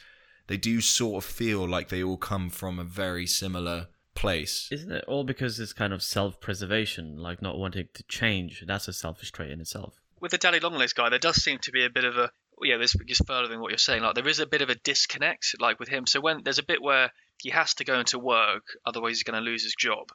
They 0.48 0.58
do 0.58 0.80
sort 0.80 1.24
of 1.24 1.30
feel 1.30 1.68
like 1.68 1.90
they 1.90 2.04
all 2.04 2.18
come 2.18 2.50
from 2.50 2.78
a 2.80 2.84
very 2.84 3.26
similar 3.26 3.88
place. 4.16 4.70
isn't 4.72 4.92
it 4.92 5.04
all 5.08 5.24
because 5.24 5.60
it's 5.60 5.74
kind 5.74 5.94
of 5.94 6.02
self-preservation 6.02 7.18
like 7.18 7.42
not 7.42 7.58
wanting 7.58 7.88
to 7.94 8.04
change 8.04 8.64
that's 8.66 8.88
a 8.88 8.94
selfish 8.94 9.32
trait 9.32 9.52
in 9.52 9.62
itself 9.62 10.00
With 10.20 10.32
the 10.32 10.38
Daddy 10.38 10.60
Longlegs 10.60 10.94
guy, 10.94 11.10
there 11.10 11.20
does 11.20 11.36
seem 11.36 11.60
to 11.60 11.72
be 11.72 11.86
a 11.86 11.90
bit 11.90 12.06
of 12.06 12.18
a 12.18 12.32
yeah. 12.62 12.78
This 12.78 12.96
just 13.06 13.28
furthering 13.28 13.60
what 13.60 13.72
you're 13.72 13.78
saying. 13.78 14.02
Like 14.02 14.16
there 14.16 14.28
is 14.28 14.40
a 14.40 14.46
bit 14.46 14.62
of 14.62 14.70
a 14.70 14.76
disconnect, 14.76 15.56
like 15.60 15.80
with 15.80 15.90
him. 15.90 16.06
So 16.08 16.22
when 16.22 16.44
there's 16.44 16.60
a 16.60 16.64
bit 16.64 16.82
where 16.82 17.12
he 17.42 17.50
has 17.50 17.74
to 17.76 17.84
go 17.84 18.00
into 18.00 18.18
work, 18.20 18.64
otherwise 18.86 19.18
he's 19.18 19.24
going 19.24 19.38
to 19.38 19.50
lose 19.50 19.64
his 19.64 19.76
job. 19.76 20.08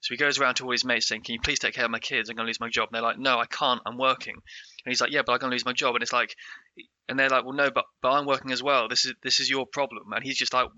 So 0.00 0.12
he 0.12 0.18
goes 0.18 0.38
around 0.38 0.56
to 0.56 0.64
all 0.64 0.72
his 0.72 0.84
mates 0.84 1.08
saying, 1.08 1.22
"Can 1.22 1.34
you 1.34 1.40
please 1.40 1.58
take 1.58 1.74
care 1.74 1.84
of 1.84 1.90
my 1.90 1.98
kids? 1.98 2.28
I'm 2.28 2.36
going 2.36 2.44
to 2.44 2.50
lose 2.50 2.60
my 2.60 2.68
job." 2.68 2.88
And 2.88 2.96
they're 2.96 3.02
like, 3.02 3.18
"No, 3.18 3.38
I 3.38 3.46
can't. 3.46 3.80
I'm 3.86 3.98
working." 3.98 4.34
And 4.34 4.90
he's 4.92 5.00
like, 5.00 5.10
"Yeah, 5.10 5.22
but 5.24 5.32
I'm 5.32 5.38
going 5.38 5.50
to 5.50 5.54
lose 5.54 5.64
my 5.64 5.72
job." 5.72 5.94
And 5.94 6.02
it's 6.02 6.12
like, 6.12 6.36
and 7.08 7.18
they're 7.18 7.30
like, 7.30 7.44
"Well, 7.44 7.54
no, 7.54 7.70
but 7.70 7.86
but 8.02 8.12
I'm 8.12 8.26
working 8.26 8.52
as 8.52 8.62
well. 8.62 8.88
This 8.88 9.06
is 9.06 9.14
this 9.22 9.40
is 9.40 9.48
your 9.48 9.66
problem." 9.66 10.12
And 10.12 10.22
he's 10.22 10.36
just 10.36 10.52
like, 10.52 10.68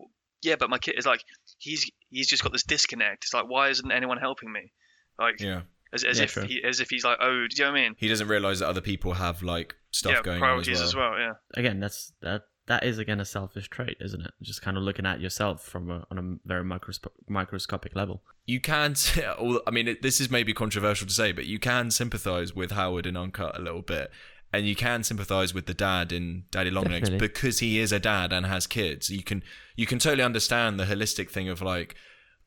"Yeah, 0.43 0.57
but 0.59 0.71
my 0.71 0.79
kid 0.79 0.95
is 0.99 1.07
like, 1.07 1.23
he's 1.59 1.91
he's 2.11 2.27
just 2.29 2.43
got 2.43 2.53
this 2.53 2.63
disconnect. 2.65 3.25
It's 3.25 3.35
like, 3.35 3.47
why 3.49 3.69
isn't 3.71 3.91
anyone 3.91 4.19
helping 4.19 4.53
me? 4.53 4.73
Like, 5.19 5.41
Yeah. 5.41 5.63
as, 5.93 6.05
as 6.05 6.19
Yeah, 6.19 6.25
if 6.25 6.33
true. 6.33 6.45
he, 6.45 6.63
as 6.65 6.81
if 6.81 6.91
he's 6.91 7.05
like, 7.05 7.19
oh, 7.21 7.47
do 7.49 7.57
you 7.57 7.65
know 7.65 7.73
what 7.73 7.79
I 7.81 7.83
mean? 7.83 7.95
He 7.99 8.09
doesn't 8.09 8.29
realize 8.29 8.61
that 8.61 8.69
other 8.69 8.81
people 8.81 9.15
have 9.15 9.43
like 9.43 9.75
stuff 9.91 10.13
going 10.13 10.19
on. 10.19 10.25
yeah, 10.25 10.25
going 10.25 10.41
priorities 10.41 10.81
on 10.81 10.87
as 10.87 10.95
well. 10.95 11.19
Yeah. 11.19 11.33
again 11.55 11.81
that's 11.81 12.13
that 12.23 12.43
that 12.67 12.85
is 12.85 12.99
again 12.99 13.19
a 13.21 13.25
selfish 13.25 13.71
trait 13.71 13.97
isn't 13.99 14.21
it 14.21 14.31
just 14.43 14.61
kind 14.61 14.77
of 14.77 14.83
looking 14.83 15.07
at 15.07 15.19
yourself 15.23 15.65
from 15.65 15.91
a, 15.91 16.07
on 16.11 16.19
a 16.19 16.47
very 16.47 16.63
microsp- 16.63 17.07
microscopic 17.27 17.97
level 17.97 18.23
You 18.45 18.61
can, 18.61 18.95
all- 19.39 19.63
I 19.67 19.71
mean, 19.71 19.89
it, 19.89 20.03
this 20.03 20.21
is 20.21 20.31
maybe 20.31 20.53
controversial 20.53 21.07
to 21.07 21.13
say, 21.15 21.33
but 21.33 21.47
you 21.47 21.59
can 21.59 21.91
sympathize 21.91 22.55
with 22.55 22.71
Howard 22.73 23.07
and 23.07 23.17
Uncut 23.17 23.59
a 23.59 23.63
little 23.63 23.83
bit. 23.83 24.11
And 24.53 24.67
you 24.67 24.75
can 24.75 25.05
sympathize 25.05 25.53
with 25.53 25.67
the 25.67 25.75
dad 25.75 26.11
in 26.11 26.45
Daddy 26.51 26.71
Longlegs 26.71 27.11
because 27.11 27.59
he 27.59 27.79
is 27.79 27.93
a 27.93 27.99
dad 27.99 28.33
and 28.33 28.47
has 28.47 28.67
kids. 28.67 29.11
You 29.11 29.23
can 29.23 29.43
you 29.77 29.87
can 29.87 29.99
totally 29.99 30.23
understand 30.23 30.81
the 30.81 30.85
holistic 30.85 31.31
thing 31.31 31.51
of 31.51 31.61
like, 31.61 31.95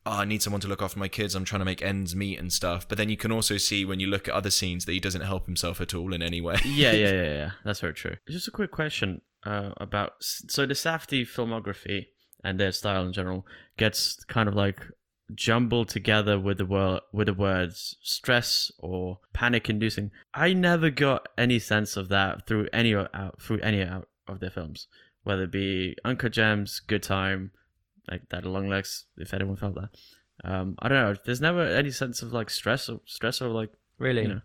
oh, 0.06 0.14
I 0.20 0.26
need 0.26 0.42
someone 0.42 0.62
to 0.62 0.68
look 0.68 0.82
after 0.82 0.98
my 0.98 1.08
kids. 1.08 1.36
I'm 1.36 1.46
trying 1.46 1.60
to 1.60 1.66
make 1.66 1.84
ends 1.84 2.16
meet 2.16 2.40
and 2.40 2.52
stuff. 2.52 2.90
But 2.90 2.98
then 2.98 3.10
you 3.10 3.18
can 3.18 3.32
also 3.32 3.58
see 3.58 3.86
when 3.86 4.00
you 4.00 4.08
look 4.08 4.28
at 4.28 4.34
other 4.34 4.50
scenes 4.50 4.86
that 4.86 4.94
he 4.94 5.00
doesn't 5.00 5.22
help 5.22 5.46
himself 5.46 5.80
at 5.80 5.94
all 5.94 6.14
in 6.14 6.24
any 6.24 6.42
way. 6.42 6.58
yeah 6.66 6.92
yeah 6.92 7.12
yeah 7.12 7.34
yeah 7.34 7.52
that's 7.64 7.82
very 7.82 7.94
true 7.94 8.16
just 8.28 8.48
a 8.48 8.52
quick 8.52 8.72
question 8.72 9.22
uh, 9.46 9.72
about 9.78 10.14
so 10.20 10.66
the 10.66 10.74
Safdie 10.74 11.28
filmography 11.28 12.08
and 12.44 12.60
their 12.60 12.72
style 12.72 13.06
in 13.06 13.14
general 13.14 13.46
gets 13.78 14.24
kind 14.26 14.50
of 14.50 14.56
like 14.56 14.82
jumbled 15.36 15.90
together 15.90 16.40
with 16.40 16.58
the 16.58 16.66
word 16.66 17.02
with 17.12 17.28
the 17.28 17.34
words 17.34 17.96
stress 18.02 18.72
or 18.80 19.20
panic 19.34 19.70
inducing 19.70 20.12
i 20.34 20.54
never 20.54 20.90
got 20.90 21.28
any 21.38 21.60
sense 21.60 21.96
of 21.98 22.10
that 22.10 22.46
through 22.48 22.68
any 22.74 22.94
out 22.96 23.42
through 23.42 23.60
any 23.60 23.82
out 23.82 24.08
of 24.28 24.40
their 24.40 24.50
films 24.50 24.88
whether 25.24 25.44
it 25.44 25.52
be 25.52 25.96
uncut 26.04 26.32
gems 26.32 26.80
good 26.80 27.04
time 27.04 27.52
like 28.10 28.28
Daddy 28.30 28.48
Longlegs 28.48 29.06
if 29.18 29.34
anyone 29.34 29.56
felt 29.56 29.76
that 29.76 29.90
um 30.44 30.76
i 30.80 30.88
don't 30.88 30.98
know 30.98 31.16
there's 31.26 31.42
never 31.42 31.64
any 31.64 31.92
sense 31.92 32.22
of 32.22 32.34
like 32.34 32.50
stress 32.50 32.90
or 32.90 33.00
stress 33.06 33.42
or 33.42 33.50
like 33.50 33.72
Really? 33.98 34.24
you 34.24 34.28
know 34.28 34.42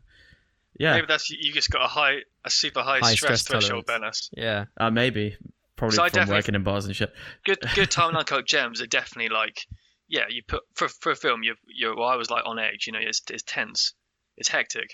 yeah 0.78 0.94
Maybe 0.94 1.06
that's 1.08 1.30
you 1.30 1.52
just 1.52 1.70
got 1.70 1.82
a 1.82 1.88
high, 1.88 2.18
a 2.44 2.50
super 2.50 2.80
high, 2.82 2.98
High 2.98 3.14
stress, 3.14 3.40
stress 3.40 3.64
threshold, 3.64 3.86
tolerance. 3.86 4.28
Yeah. 4.36 4.66
Uh, 4.76 4.90
maybe. 4.90 5.36
Probably 5.76 5.96
So 5.96 6.02
I 6.02 6.08
from 6.10 6.28
working 6.28 6.54
in 6.54 6.62
bars 6.62 6.86
and 6.86 6.94
shit. 6.94 7.12
Good, 7.44 7.58
good 7.74 7.90
time 7.90 8.10
and 8.10 8.18
uncut 8.18 8.46
gems 8.46 8.80
are 8.82 8.86
definitely 8.86 9.34
like, 9.34 9.66
yeah, 10.08 10.24
you 10.28 10.42
put 10.46 10.62
for 10.74 10.88
for 10.88 11.12
a 11.12 11.16
film. 11.16 11.42
You 11.42 11.54
you. 11.66 11.94
Well, 11.96 12.08
I 12.08 12.16
was 12.16 12.30
like 12.30 12.44
on 12.46 12.58
edge. 12.58 12.86
You 12.86 12.92
know, 12.92 12.98
it's 13.02 13.22
it's 13.30 13.42
tense, 13.42 13.94
it's 14.36 14.48
hectic. 14.48 14.90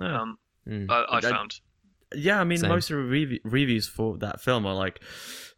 Yeah. 0.00 0.20
Um, 0.22 0.38
Mm. 0.68 0.90
I, 0.90 1.16
I 1.16 1.20
That- 1.20 1.30
found. 1.32 1.54
yeah, 2.14 2.38
I 2.38 2.44
mean, 2.44 2.58
Same. 2.58 2.68
most 2.68 2.90
of 2.90 2.98
the 2.98 3.02
rev- 3.02 3.38
reviews 3.44 3.88
for 3.88 4.18
that 4.18 4.42
film 4.42 4.66
are 4.66 4.74
like, 4.74 5.00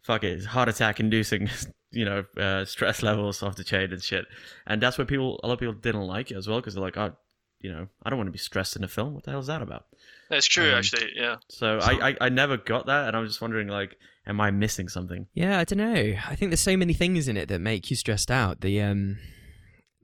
fuck 0.01 0.23
it, 0.23 0.31
it's 0.31 0.45
heart 0.45 0.69
attack 0.69 0.99
inducing. 1.01 1.49
you 1.91 2.05
know 2.05 2.23
uh, 2.37 2.65
stress 2.65 3.03
levels 3.03 3.43
off 3.43 3.55
the 3.57 3.63
chain 3.65 3.91
and 3.91 4.01
shit. 4.01 4.25
And 4.65 4.81
that's 4.81 4.97
why 4.97 5.03
people 5.03 5.39
a 5.43 5.47
lot 5.47 5.53
of 5.55 5.59
people 5.59 5.73
didn't 5.75 6.07
like 6.07 6.31
it 6.31 6.37
as 6.37 6.47
well 6.47 6.59
because 6.59 6.73
they're 6.73 6.81
like, 6.83 6.97
oh, 6.97 7.15
you 7.63 7.71
know, 7.71 7.87
I 8.03 8.09
don't 8.09 8.17
want 8.19 8.27
to 8.27 8.31
be 8.31 8.37
stressed 8.37 8.75
in 8.75 8.83
a 8.83 8.87
film. 8.87 9.15
What 9.15 9.23
the 9.23 9.31
hell 9.31 9.39
is 9.39 9.47
that 9.47 9.61
about? 9.63 9.85
That's 10.29 10.45
true, 10.45 10.69
Um, 10.71 10.77
actually. 10.79 11.11
Yeah. 11.15 11.37
So 11.49 11.79
So- 11.79 11.87
I, 11.91 12.09
I 12.09 12.15
I 12.21 12.29
never 12.29 12.57
got 12.57 12.85
that, 12.85 13.07
and 13.07 13.17
I'm 13.17 13.25
just 13.25 13.41
wondering 13.41 13.67
like, 13.67 13.97
am 14.27 14.39
I 14.39 14.51
missing 14.51 14.87
something? 14.89 15.27
Yeah, 15.33 15.57
I 15.59 15.63
don't 15.63 15.79
know. 15.79 16.13
I 16.27 16.35
think 16.35 16.51
there's 16.51 16.59
so 16.59 16.77
many 16.77 16.93
things 16.93 17.27
in 17.27 17.37
it 17.37 17.47
that 17.49 17.59
make 17.59 17.89
you 17.89 17.95
stressed 17.95 18.29
out. 18.29 18.61
The 18.61 18.81
um, 18.81 19.17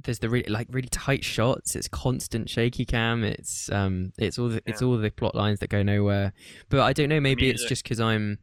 there's 0.03 0.20
the 0.20 0.30
really 0.30 0.49
like 0.49 0.68
really 0.72 0.88
tight 0.89 1.24
shots. 1.26 1.76
It's 1.76 1.88
constant 1.89 2.49
shaky 2.49 2.86
cam. 2.86 3.24
It's 3.24 3.70
um, 3.72 4.14
it's 4.18 4.39
all 4.39 4.49
the 4.49 4.62
it's 4.66 4.82
Yeah. 4.82 4.88
all 4.88 4.97
the 4.97 5.10
plot 5.12 5.36
lines 5.36 5.60
that 5.60 5.70
go 5.70 5.84
nowhere. 5.84 6.32
But 6.70 6.82
I 6.82 6.93
don't 6.93 7.10
know. 7.10 7.20
Maybe 7.20 7.49
it's 7.49 7.66
just 7.66 7.84
because 7.84 7.99
I'm, 7.99 8.39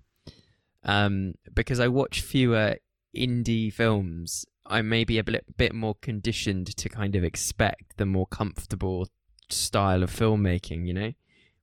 um, 0.84 1.34
because 1.54 1.80
I 1.80 1.88
watch 1.88 2.20
fewer 2.20 2.76
indie 3.16 3.72
films. 3.72 4.44
I 4.68 4.82
may 4.82 5.04
be 5.04 5.18
a 5.18 5.24
bit 5.24 5.56
bit 5.56 5.74
more 5.74 5.94
conditioned 5.96 6.76
to 6.76 6.88
kind 6.88 7.16
of 7.16 7.24
expect 7.24 7.96
the 7.96 8.06
more 8.06 8.26
comfortable 8.26 9.08
style 9.48 10.02
of 10.02 10.10
filmmaking. 10.10 10.86
You 10.86 10.94
know, 10.94 11.12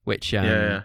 which 0.04 0.34
um, 0.34 0.44
yeah. 0.44 0.82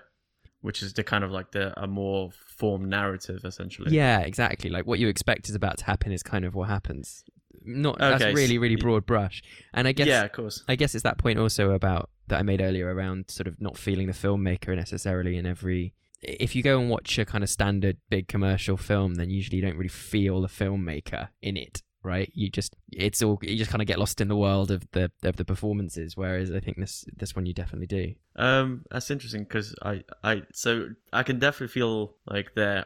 Which 0.62 0.84
is 0.84 0.94
the 0.94 1.04
kind 1.04 1.24
of 1.24 1.32
like 1.32 1.52
the 1.52 1.80
a 1.82 1.88
more 1.88 2.32
formed 2.58 2.90
narrative 2.90 3.46
essentially. 3.46 3.96
Yeah, 3.96 4.20
exactly. 4.20 4.70
Like 4.70 4.86
what 4.86 5.00
you 5.00 5.08
expect 5.08 5.48
is 5.48 5.56
about 5.56 5.78
to 5.78 5.86
happen 5.86 6.12
is 6.12 6.22
kind 6.22 6.44
of 6.44 6.54
what 6.54 6.68
happens. 6.68 7.24
Not 7.64 7.98
that's 8.00 8.24
really, 8.24 8.58
really 8.58 8.76
broad 8.76 9.06
brush. 9.06 9.42
And 9.74 9.88
I 9.88 9.94
guess 9.94 10.08
yeah, 10.08 10.24
of 10.24 10.34
course. 10.34 10.64
I 10.68 10.76
guess 10.76 10.96
it's 10.96 11.04
that 11.04 11.18
point 11.18 11.40
also 11.40 11.72
about 11.72 12.10
that 12.28 12.40
I 12.40 12.44
made 12.44 12.62
earlier 12.62 12.94
around 12.94 13.30
sort 13.30 13.48
of 13.48 13.62
not 13.62 13.78
feeling 13.78 14.08
the 14.08 14.14
filmmaker 14.14 14.76
necessarily 14.76 15.38
in 15.38 15.46
every 15.46 15.94
if 16.22 16.56
you 16.56 16.64
go 16.64 16.80
and 16.80 16.90
watch 16.90 17.18
a 17.18 17.26
kind 17.26 17.44
of 17.44 17.50
standard 17.50 17.98
big 18.10 18.28
commercial 18.28 18.78
film, 18.78 19.16
then 19.16 19.30
usually 19.30 19.58
you 19.58 19.64
don't 19.64 19.78
really 19.78 19.88
feel 19.88 20.42
the 20.42 20.48
filmmaker 20.48 21.30
in 21.42 21.56
it, 21.56 21.82
right? 22.04 22.32
You 22.34 22.50
just 22.50 22.76
it's 22.92 23.22
all 23.22 23.40
you 23.42 23.58
just 23.58 23.72
kind 23.72 23.82
of 23.82 23.88
get 23.88 24.00
lost 24.00 24.22
in 24.22 24.28
the 24.28 24.36
world 24.36 24.72
of 24.72 24.90
the 24.92 25.12
of 25.24 25.36
the 25.36 25.46
performances. 25.46 26.16
Whereas 26.16 26.52
I 26.52 26.60
think 26.60 26.78
this 26.78 27.06
this 27.16 27.36
one 27.36 27.46
you 27.46 27.54
definitely 27.54 27.88
do. 27.88 28.14
Um, 28.36 28.86
that's 28.90 29.12
interesting 29.12 29.44
because 29.44 29.76
I, 29.82 30.04
I, 30.24 30.44
so 30.54 30.90
I 31.12 31.24
can 31.24 31.40
definitely 31.40 31.74
feel 31.74 32.16
like 32.26 32.56
their 32.56 32.86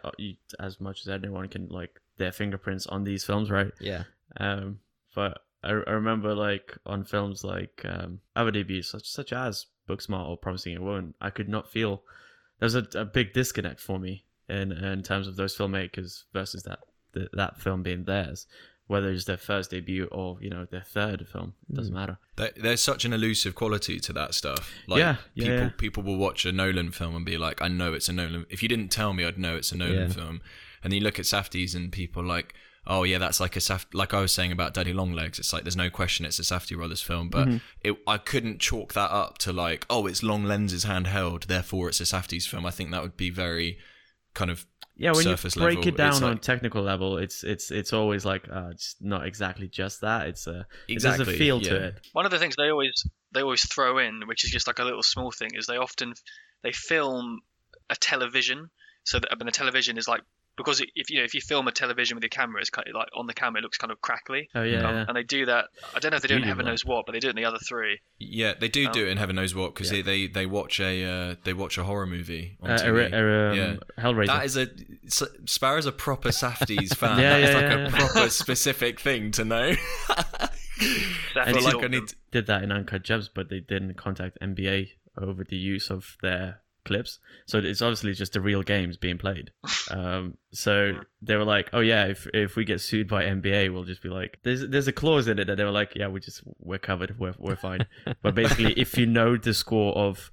as 0.59 0.80
much 0.80 1.01
as 1.01 1.09
anyone 1.09 1.47
can 1.47 1.68
like 1.68 1.99
their 2.18 2.32
fingerprints 2.32 2.88
on 2.88 3.03
these 3.03 3.24
films, 3.24 3.51
right? 3.51 3.72
Yeah. 3.80 4.03
Um, 4.38 4.80
but 5.16 5.39
I, 5.64 5.70
I 5.70 5.91
remember 5.91 6.34
like 6.34 6.78
on 6.86 7.03
films 7.03 7.43
like 7.43 7.82
um 7.86 8.20
other 8.36 8.51
debuts 8.51 8.89
such 8.89 9.07
such 9.07 9.34
as 9.34 9.68
Booksmart 9.88 10.28
or 10.28 10.38
Promising 10.38 10.74
Young 10.74 10.86
Woman, 10.86 11.14
I 11.22 11.30
could 11.30 11.49
not 11.49 11.72
feel 11.72 12.03
there's 12.59 12.76
a, 12.76 12.88
a 12.95 13.05
big 13.05 13.34
disconnect 13.34 13.80
for 13.80 13.99
me 13.99 14.26
in 14.49 14.72
in 14.72 15.03
terms 15.03 15.28
of 15.28 15.36
those 15.36 15.55
filmmakers 15.55 16.24
versus 16.34 16.64
that 16.64 16.80
th- 17.14 17.30
that 17.34 17.59
film 17.59 17.84
being 17.84 18.03
theirs. 18.03 18.47
Whether 18.88 19.12
it's 19.12 19.24
their 19.26 19.38
first 19.38 19.72
debut 19.72 20.06
or 20.12 20.38
you 20.42 20.50
know 20.50 20.66
their 20.70 20.82
third 20.82 21.26
film, 21.28 21.54
it 21.70 21.76
doesn't 21.76 21.94
matter. 21.94 22.18
There's 22.36 22.82
such 22.82 23.06
an 23.06 23.14
elusive 23.14 23.56
quality 23.56 24.00
to 24.02 24.14
that 24.14 24.34
stuff. 24.34 24.70
Like 24.88 25.00
Yeah, 25.00 25.16
yeah, 25.36 25.44
people 25.46 25.58
yeah. 25.64 25.70
people 25.78 26.04
will 26.04 26.18
watch 26.18 26.46
a 26.46 26.52
Nolan 26.52 26.92
film 26.92 27.16
and 27.16 27.26
be 27.26 27.38
like, 27.38 27.62
I 27.62 27.70
know 27.70 27.94
it's 27.94 28.10
a 28.10 28.14
Nolan. 28.14 28.46
If 28.50 28.62
you 28.62 28.70
didn't 28.70 28.90
tell 28.90 29.14
me, 29.14 29.26
I'd 29.26 29.38
know 29.40 29.56
it's 29.56 29.72
a 29.72 29.78
Nolan 29.78 29.94
Yeah. 29.96 30.08
film. 30.10 30.42
And 30.84 30.92
then 30.92 30.98
you 31.00 31.04
look 31.04 31.18
at 31.18 31.26
Safdies 31.26 31.74
and 31.76 31.94
people 31.94 32.24
like, 32.26 32.54
oh 32.86 33.04
yeah, 33.04 33.18
that's 33.18 33.40
like 33.40 33.56
a 33.56 33.60
Saf. 33.60 33.86
Like 33.94 34.14
I 34.14 34.20
was 34.20 34.34
saying 34.34 34.52
about 34.52 34.74
Daddy 34.74 34.92
Longlegs, 34.92 35.40
it's 35.40 35.54
like 35.54 35.64
there's 35.64 35.78
no 35.78 35.90
question 35.90 36.26
it's 36.26 36.40
a 36.40 36.42
Safdie 36.44 36.76
brothers 36.76 37.02
film, 37.02 37.30
but 37.30 37.48
Mm-hmm. 37.48 37.58
it, 37.86 37.96
I 38.06 38.18
couldn't 38.18 38.60
chalk 38.60 38.94
that 38.96 39.12
up 39.12 39.38
to 39.40 39.54
like, 39.54 39.86
oh, 39.90 40.08
it's 40.08 40.22
long 40.24 40.44
lenses 40.44 40.84
handheld, 40.84 41.46
therefore 41.46 41.88
it's 41.88 42.02
a 42.02 42.04
Safdies 42.04 42.46
film. 42.46 42.66
I 42.66 42.72
think 42.72 42.92
that 42.92 43.02
would 43.02 43.16
be 43.16 43.30
very 43.30 43.78
kind 44.34 44.52
of 44.52 44.66
yeah 44.96 45.12
when 45.12 45.24
surface 45.24 45.56
you 45.56 45.62
break 45.62 45.78
level, 45.78 45.94
it 45.94 45.98
down 45.98 46.10
it's 46.10 46.22
on 46.22 46.38
technical 46.38 46.82
level 46.84 47.18
it's 47.18 47.44
it's 47.44 47.72
it's 47.72 47.94
always 47.94 48.26
like 48.26 48.48
uh, 48.52 48.68
it's 48.72 48.96
not 49.02 49.26
exactly 49.26 49.68
just 49.68 50.02
that 50.02 50.28
it's 50.28 50.46
a 50.48 50.66
there's 50.88 51.20
a 51.20 51.26
Exactly, 51.26 51.38
feel 51.38 51.60
to 51.62 51.76
it 51.76 52.00
One 52.14 52.26
of 52.26 52.32
the 52.32 52.39
things 52.39 52.56
they 52.56 52.70
always 52.70 53.08
they 53.34 53.41
always 53.41 53.68
throw 53.68 53.98
in, 53.98 54.22
which 54.28 54.44
is 54.46 54.52
just 54.52 54.68
like 54.68 54.80
a 54.80 54.84
little 54.84 55.04
small 55.04 55.32
thing, 55.32 55.50
is 55.56 55.66
they 55.66 55.78
often 55.78 56.14
they 56.62 56.72
film 56.72 57.41
a 57.89 57.96
television. 57.96 58.70
So 59.04 59.20
that 59.20 59.30
I 59.32 59.36
mean, 59.36 59.48
the 59.48 59.52
television 59.52 59.98
is 59.98 60.08
like 60.08 60.22
because 60.58 60.82
if 60.95 61.10
you 61.10 61.18
know 61.20 61.24
if 61.24 61.34
you 61.34 61.41
film 61.41 61.68
a 61.68 61.72
television 61.72 62.16
with 62.16 62.24
your 62.24 62.30
camera, 62.30 62.62
it's 62.62 62.70
kind 62.70 62.88
of 62.88 62.93
like 62.95 63.08
on 63.16 63.28
the 63.28 63.34
camera 63.34 63.60
it 63.60 63.64
looks 63.64 63.78
kind 63.78 63.91
of 63.91 63.99
crackly. 64.01 64.49
oh 64.56 64.62
yeah, 64.64 64.88
Um, 64.88 64.95
yeah. 64.95 65.06
and 65.08 65.16
they 65.18 65.24
do 65.24 65.45
that. 65.47 65.66
I 65.95 65.99
don't 65.99 66.12
know 66.12 66.18
if 66.18 66.22
they 66.22 66.28
do 66.28 66.36
it 66.36 66.38
in 66.38 66.43
Heaven 66.43 66.66
Black. 66.66 66.74
knows 66.74 66.86
what, 66.86 67.06
but 67.06 67.14
they 67.14 67.20
do 67.20 67.28
it 67.28 67.32
in 67.32 67.36
the 67.36 67.45
other 67.45 67.58
three. 67.60 67.99
yeah. 68.20 68.54
They 68.60 68.68
do 68.68 68.88
do 68.89 69.01
Um, 69.01 69.08
it 69.08 69.12
in 69.12 69.18
heaven 69.18 69.36
knows 69.36 69.56
what 69.56 69.74
because 69.74 69.91
yeah. 69.91 70.01
they, 70.04 70.28
they 70.28 70.28
they 70.28 70.45
watch 70.45 70.80
a 70.80 71.04
uh, 71.04 71.36
they 71.43 71.54
watch 71.54 71.78
a 71.78 71.84
horror 71.84 72.06
movie 72.06 72.58
on 72.62 72.72
Uh, 72.72 72.78
TV. 72.78 73.12
a, 73.12 73.16
a, 73.16 73.51
um, 73.51 73.58
Yeah. 73.58 74.04
Hellraiser 74.04 74.28
That 74.28 74.45
is 74.45 74.58
a 74.58 74.68
S- 75.06 75.24
Sparrow's 75.45 75.86
a 75.86 75.91
proper 75.91 76.30
Safdies 76.30 76.95
fan. 76.95 77.20
Yeah, 77.20 77.39
That's 77.39 77.51
yeah, 77.51 77.58
like 77.58 77.66
yeah, 77.70 77.76
a 77.78 77.84
yeah. 77.84 77.89
proper 78.12 78.30
specific 78.43 78.99
thing 78.99 79.32
to 79.32 79.45
know. 79.45 79.74
And 81.36 81.54
But 81.56 81.64
like 81.64 81.84
I 81.84 81.88
need 81.88 82.08
to- 82.08 82.16
did 82.32 82.47
that 82.47 82.64
in 82.64 82.72
Uncut 82.72 83.04
Gems, 83.04 83.30
but 83.34 83.49
they 83.49 83.60
didn't 83.60 83.93
contact 83.95 84.38
NBA 84.41 84.89
over 85.18 85.43
the 85.43 85.56
use 85.56 85.89
of 85.89 86.18
their 86.22 86.62
clips. 86.86 87.20
So 87.46 87.58
it's 87.60 87.82
obviously 87.82 88.14
just 88.14 88.34
the 88.34 88.42
real 88.42 88.62
games 88.64 88.98
being 88.98 89.18
played. 89.18 89.52
Um, 89.92 90.38
so 90.54 90.94
they 91.22 91.36
were 91.36 91.44
like, 91.44 91.70
"Oh 91.74 91.82
yeah, 91.82 92.06
if 92.06 92.26
if 92.34 92.56
we 92.56 92.64
get 92.64 92.80
sued 92.80 93.08
by 93.10 93.26
NBA, 93.26 93.72
we'll 93.74 93.84
just 93.84 94.02
be 94.02 94.08
like, 94.10 94.40
there's 94.44 94.66
there's 94.70 94.88
a 94.88 94.94
clause 94.94 95.28
in 95.28 95.38
it 95.40 95.46
that 95.46 95.58
they 95.58 95.64
were 95.66 95.72
like, 95.72 95.92
yeah, 95.96 96.08
we 96.08 96.22
just 96.22 96.42
we're 96.60 96.80
covered, 96.80 97.20
we're 97.20 97.34
we're 97.38 97.58
fine. 97.58 97.86
but 98.24 98.34
basically, 98.34 98.72
if 98.80 98.98
you 98.98 99.06
know 99.06 99.36
the 99.36 99.54
score 99.54 99.94
of 99.98 100.32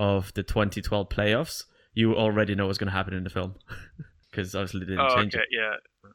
of 0.00 0.34
the 0.34 0.42
2012 0.42 1.08
playoffs, 1.08 1.62
you 1.94 2.16
already 2.16 2.54
know 2.56 2.66
what's 2.66 2.76
going 2.78 2.88
to 2.90 2.92
happen 2.96 3.14
in 3.14 3.22
the 3.24 3.30
film 3.30 3.54
because 4.30 4.54
obviously 4.54 4.80
they 4.80 4.86
didn't 4.86 5.00
Oh, 5.10 5.14
change 5.16 5.34
okay, 5.34 5.42
it. 5.42 5.48
yeah. 5.52 6.10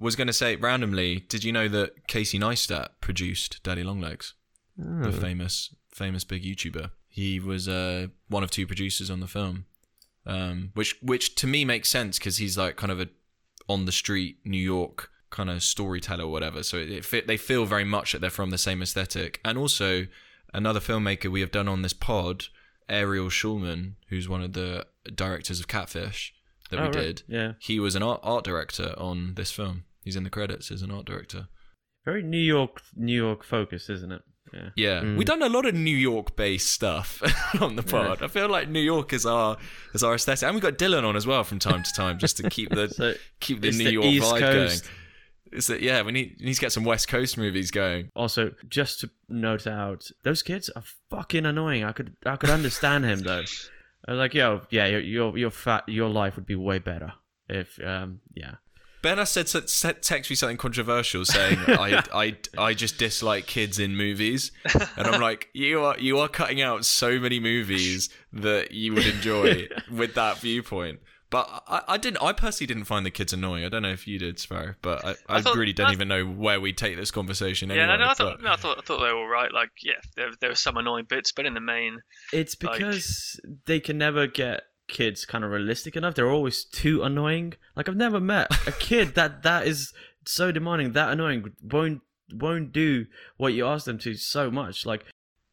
Was 0.00 0.16
going 0.16 0.26
to 0.26 0.32
say 0.32 0.56
randomly. 0.56 1.20
Did 1.28 1.44
you 1.44 1.52
know 1.52 1.68
that 1.68 2.08
Casey 2.08 2.38
Neistat 2.40 2.88
produced 3.00 3.62
Daddy 3.62 3.84
Longlegs, 3.84 4.34
Oh. 4.80 5.02
the 5.04 5.12
famous 5.12 5.74
famous 5.94 6.24
big 6.24 6.42
YouTuber? 6.42 6.90
He 7.10 7.38
was 7.40 7.68
uh, 7.68 8.06
one 8.28 8.42
of 8.42 8.50
two 8.50 8.66
producers 8.66 9.10
on 9.10 9.20
the 9.20 9.26
film, 9.26 9.66
um, 10.24 10.70
which 10.74 10.96
which 11.02 11.34
to 11.36 11.46
me 11.46 11.64
makes 11.64 11.88
sense 11.90 12.18
because 12.18 12.38
he's 12.38 12.56
like 12.56 12.76
kind 12.76 12.90
of 12.92 13.00
a 13.00 13.08
on 13.68 13.84
the 13.84 13.92
street 13.92 14.38
New 14.44 14.58
York 14.62 15.10
kind 15.30 15.50
of 15.50 15.62
storyteller 15.62 16.24
or 16.24 16.30
whatever. 16.32 16.62
So 16.62 16.76
it, 16.78 16.90
it 16.90 17.04
fit, 17.04 17.26
they 17.26 17.36
feel 17.36 17.64
very 17.66 17.84
much 17.84 18.12
that 18.12 18.20
they're 18.20 18.30
from 18.30 18.50
the 18.50 18.58
same 18.58 18.82
aesthetic. 18.82 19.40
And 19.44 19.56
also 19.58 20.06
another 20.54 20.80
filmmaker 20.80 21.30
we 21.30 21.40
have 21.40 21.52
done 21.52 21.68
on 21.68 21.82
this 21.82 21.92
pod, 21.92 22.46
Ariel 22.88 23.28
Schulman, 23.28 23.94
who's 24.08 24.28
one 24.28 24.42
of 24.42 24.54
the 24.54 24.86
directors 25.14 25.60
of 25.60 25.68
Catfish 25.68 26.34
that 26.70 26.78
Oh, 26.80 26.82
we 26.82 26.88
right. 26.88 26.92
did. 26.92 27.22
Yeah, 27.28 27.52
He 27.60 27.78
was 27.78 27.94
an 27.94 28.02
art, 28.02 28.20
art 28.24 28.42
director 28.44 28.92
on 28.98 29.34
this 29.34 29.52
film. 29.52 29.84
He's 30.02 30.16
in 30.16 30.24
the 30.24 30.30
credits 30.30 30.70
as 30.72 30.82
an 30.82 30.90
art 30.90 31.04
director. 31.06 31.46
very 32.04 32.22
New 32.24 32.38
York 32.38 32.80
New 32.96 33.14
York 33.16 33.44
focus, 33.44 33.88
isn't 33.88 34.10
it? 34.10 34.22
Yeah. 34.52 34.70
Yeah, 34.76 35.00
Mm. 35.02 35.16
we've 35.16 35.26
done 35.26 35.42
a 35.42 35.48
lot 35.48 35.64
of 35.66 35.74
New 35.74 35.96
York 35.96 36.34
based 36.36 36.72
stuff 36.72 37.22
on 37.60 37.76
the 37.76 37.82
pod. 37.82 38.22
I 38.22 38.28
feel 38.28 38.48
like 38.48 38.68
New 38.68 38.80
York 38.80 39.12
is 39.12 39.24
our 39.26 39.56
is 39.94 40.02
our 40.02 40.14
aesthetic, 40.14 40.42
and 40.44 40.54
we've 40.54 40.62
got 40.62 40.76
Dylan 40.78 41.04
on 41.04 41.16
as 41.16 41.26
well 41.26 41.44
from 41.44 41.58
time 41.58 41.82
to 41.82 41.92
time, 41.92 42.18
just 42.18 42.36
to 42.38 42.50
keep 42.50 42.70
the 42.70 42.88
So 42.94 43.14
keep 43.40 43.60
the 43.60 43.70
New 43.70 43.84
the 43.84 43.92
York 43.92 44.06
East 44.06 44.24
vibe 44.32 44.38
Coast. 44.40 44.84
going. 44.84 44.94
It's 45.52 45.66
that 45.66 45.82
yeah, 45.82 46.02
we 46.02 46.12
need 46.12 46.36
we 46.40 46.46
need 46.46 46.54
to 46.54 46.60
get 46.60 46.72
some 46.72 46.84
West 46.84 47.08
Coast 47.08 47.36
movies 47.38 47.70
going. 47.70 48.10
Also, 48.14 48.52
just 48.68 49.00
to 49.00 49.10
note 49.28 49.66
out, 49.66 50.08
those 50.22 50.42
kids 50.42 50.68
are 50.76 50.82
fucking 51.10 51.44
annoying. 51.46 51.84
I 51.84 51.92
could 51.92 52.16
I 52.24 52.36
could 52.36 52.50
understand 52.50 53.04
him 53.04 53.20
though. 53.20 53.44
I 54.06 54.12
was 54.12 54.18
like, 54.18 54.32
yo, 54.34 54.62
yeah, 54.70 54.86
your 54.86 55.00
your 55.00 55.38
your 55.38 55.50
fat 55.50 55.88
your 55.88 56.08
life 56.08 56.36
would 56.36 56.46
be 56.46 56.54
way 56.54 56.78
better 56.78 57.12
if 57.48 57.78
um 57.84 58.20
yeah. 58.34 58.54
Ben 59.02 59.24
said, 59.26 59.48
said 59.48 60.02
text 60.02 60.30
me 60.30 60.36
something 60.36 60.56
controversial, 60.56 61.24
saying 61.24 61.58
I, 61.68 62.02
I 62.12 62.36
I 62.58 62.74
just 62.74 62.98
dislike 62.98 63.46
kids 63.46 63.78
in 63.78 63.96
movies, 63.96 64.52
and 64.96 65.06
I'm 65.06 65.20
like, 65.20 65.48
you 65.54 65.82
are 65.82 65.98
you 65.98 66.18
are 66.18 66.28
cutting 66.28 66.60
out 66.60 66.84
so 66.84 67.18
many 67.18 67.40
movies 67.40 68.08
that 68.32 68.72
you 68.72 68.92
would 68.94 69.06
enjoy 69.06 69.68
with 69.90 70.14
that 70.14 70.38
viewpoint. 70.38 71.00
But 71.30 71.62
I, 71.68 71.82
I 71.86 71.96
didn't. 71.96 72.20
I 72.22 72.32
personally 72.32 72.66
didn't 72.66 72.86
find 72.86 73.06
the 73.06 73.10
kids 73.12 73.32
annoying. 73.32 73.64
I 73.64 73.68
don't 73.68 73.82
know 73.82 73.92
if 73.92 74.08
you 74.08 74.18
did, 74.18 74.40
Sparrow, 74.40 74.74
but 74.82 75.04
I, 75.04 75.10
I, 75.10 75.14
I 75.36 75.40
thought- 75.42 75.54
really 75.56 75.72
don't 75.72 75.86
I- 75.86 75.92
even 75.92 76.08
know 76.08 76.24
where 76.26 76.60
we 76.60 76.72
take 76.72 76.96
this 76.96 77.12
conversation. 77.12 77.70
Anyway, 77.70 77.86
Yeah, 77.86 77.96
no, 77.96 77.98
no, 77.98 78.04
I 78.04 78.08
but- 78.08 78.16
thought, 78.16 78.42
no, 78.42 78.50
I 78.50 78.56
thought, 78.56 78.78
I 78.78 78.80
thought 78.80 78.98
they 78.98 79.12
were 79.12 79.18
all 79.20 79.28
right. 79.28 79.52
Like, 79.54 79.70
yeah, 79.80 79.92
there, 80.16 80.30
there 80.40 80.50
were 80.50 80.56
some 80.56 80.76
annoying 80.76 81.04
bits, 81.08 81.30
but 81.30 81.46
in 81.46 81.54
the 81.54 81.60
main, 81.60 81.98
It's 82.32 82.60
Like- 82.60 82.78
because 82.78 83.40
they 83.66 83.78
can 83.78 83.96
never 83.96 84.26
get 84.26 84.62
kids 84.90 85.24
kind 85.24 85.44
of 85.44 85.50
realistic 85.50 85.96
enough. 85.96 86.14
They're 86.14 86.30
always 86.30 86.64
too 86.64 87.02
annoying. 87.02 87.54
Like 87.76 87.88
I've 87.88 87.96
never 87.96 88.20
met 88.20 88.48
a 88.66 88.72
kid 88.78 89.14
that 89.14 89.42
that 89.42 89.66
is 89.66 89.92
so 90.26 90.52
demanding, 90.52 90.92
that 90.92 91.10
annoying, 91.10 91.52
won't 91.62 92.02
won't 92.32 92.72
do 92.72 93.06
what 93.36 93.54
you 93.54 93.66
ask 93.66 93.86
them 93.86 93.98
to 93.98 94.14
so 94.14 94.50
much. 94.50 94.86
Like 94.86 95.04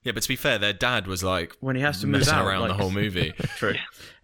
Yeah, 0.08 0.14
but 0.14 0.24
to 0.24 0.30
be 0.30 0.38
fair, 0.38 0.58
their 0.58 0.72
dad 0.72 1.06
was 1.06 1.22
like 1.22 1.54
when 1.60 1.76
he 1.76 1.82
has 1.82 2.00
to 2.00 2.08
move 2.08 2.26
out 2.30 2.46
around 2.48 2.62
like- 2.62 2.70
the 2.70 2.76
whole 2.82 2.92
movie. 2.92 3.34
True. 3.58 3.76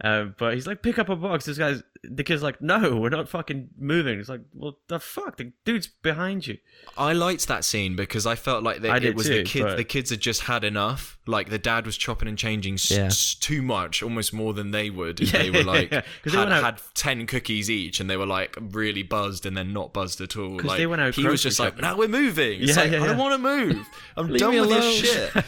Uh, 0.02 0.26
but 0.38 0.54
he's 0.54 0.66
like, 0.66 0.82
pick 0.82 0.98
up 0.98 1.10
a 1.10 1.16
box. 1.18 1.44
This 1.46 1.58
guy's 1.58 1.84
the 2.06 2.24
kid's 2.24 2.44
like, 2.44 2.62
no, 2.62 2.98
we're 2.98 3.10
not 3.10 3.30
fucking 3.30 3.70
moving. 3.78 4.20
It's 4.20 4.28
like, 4.28 4.42
well, 4.54 4.78
the 4.90 5.00
fuck, 5.00 5.38
the 5.38 5.54
dude's 5.64 5.88
behind 5.88 6.46
you. 6.48 6.58
I 6.98 7.14
liked 7.14 7.48
that 7.48 7.64
scene 7.64 7.96
because 7.96 8.26
I 8.26 8.36
felt 8.36 8.64
like 8.64 8.82
they, 8.82 8.90
I 8.90 8.98
it 8.98 9.16
was 9.16 9.28
the 9.28 9.40
too, 9.40 9.44
kids. 9.46 9.66
but- 9.66 9.78
The 9.78 9.84
kids 9.86 10.10
had 10.10 10.20
just 10.22 10.42
had 10.44 10.64
enough. 10.64 11.18
Like 11.26 11.50
the 11.50 11.58
dad 11.60 11.86
was 11.86 11.96
chopping 11.96 12.28
and 12.28 12.38
changing 12.38 12.74
s- 12.74 12.92
Yeah. 12.92 13.06
s- 13.06 13.36
too 13.36 13.62
much, 13.62 14.04
almost 14.04 14.34
more 14.34 14.54
than 14.54 14.72
they 14.72 14.90
would. 14.90 15.22
If 15.22 15.32
Yeah, 15.34 15.44
they 15.44 15.52
were 15.52 15.64
like 15.64 15.92
yeah. 15.92 16.02
had, 16.26 16.52
out- 16.52 16.64
had 16.64 16.82
ten 16.96 17.26
cookies 17.28 17.70
each, 17.70 18.02
and 18.02 18.10
they 18.10 18.18
were 18.18 18.26
like 18.26 18.58
really 18.60 19.04
buzzed, 19.04 19.46
and 19.46 19.56
then 19.56 19.72
not 19.72 19.94
buzzed 19.94 20.20
at 20.20 20.36
all. 20.36 20.60
Like 20.62 20.78
they 20.80 20.88
went 20.88 21.02
out 21.02 21.16
he 21.16 21.26
was 21.26 21.42
just 21.42 21.60
like, 21.62 21.78
"Now 21.80 21.96
we're 21.96 22.10
moving." 22.10 22.62
It's 22.62 22.76
Yeah, 22.76 22.84
like, 22.84 22.92
I 22.94 23.08
don't 23.08 23.18
want 23.18 23.34
to 23.36 23.38
move. 23.38 23.88
I'm 24.18 24.34
done 24.38 24.54
with 24.54 24.64
alone. 24.66 24.82
this 24.82 24.96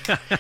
shit. 0.05 0.19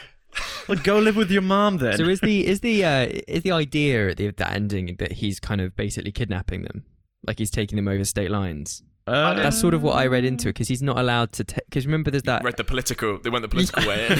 Well, 0.67 0.77
go 0.83 0.97
live 0.99 1.15
with 1.15 1.29
your 1.31 1.43
mom 1.43 1.77
then. 1.77 1.95
So 1.97 2.05
is 2.05 2.19
the 2.19 2.45
is 2.45 2.59
the 2.61 2.83
uh, 2.83 3.07
is 3.27 3.43
the 3.43 3.51
idea 3.51 4.09
at 4.09 4.17
the 4.17 4.31
that 4.31 4.51
ending 4.51 4.95
that 4.97 5.13
he's 5.13 5.39
kind 5.39 5.61
of 5.61 5.75
basically 5.75 6.11
kidnapping 6.11 6.63
them, 6.63 6.83
like 7.25 7.37
he's 7.37 7.51
taking 7.51 7.75
them 7.75 7.87
over 7.87 8.03
state 8.03 8.31
lines? 8.31 8.83
Uh, 9.07 9.35
That's 9.35 9.59
sort 9.61 9.75
of 9.75 9.83
what 9.83 9.95
I 9.95 10.07
read 10.07 10.25
into 10.25 10.49
it 10.49 10.53
because 10.53 10.67
he's 10.67 10.81
not 10.81 10.97
allowed 10.97 11.31
to. 11.33 11.45
Because 11.45 11.85
remember, 11.85 12.09
there's 12.09 12.23
that 12.23 12.43
Read 12.43 12.57
the 12.57 12.63
political. 12.63 13.19
They 13.19 13.29
went 13.29 13.43
the 13.43 13.47
political 13.47 13.87
way 13.87 14.07
in. 14.07 14.15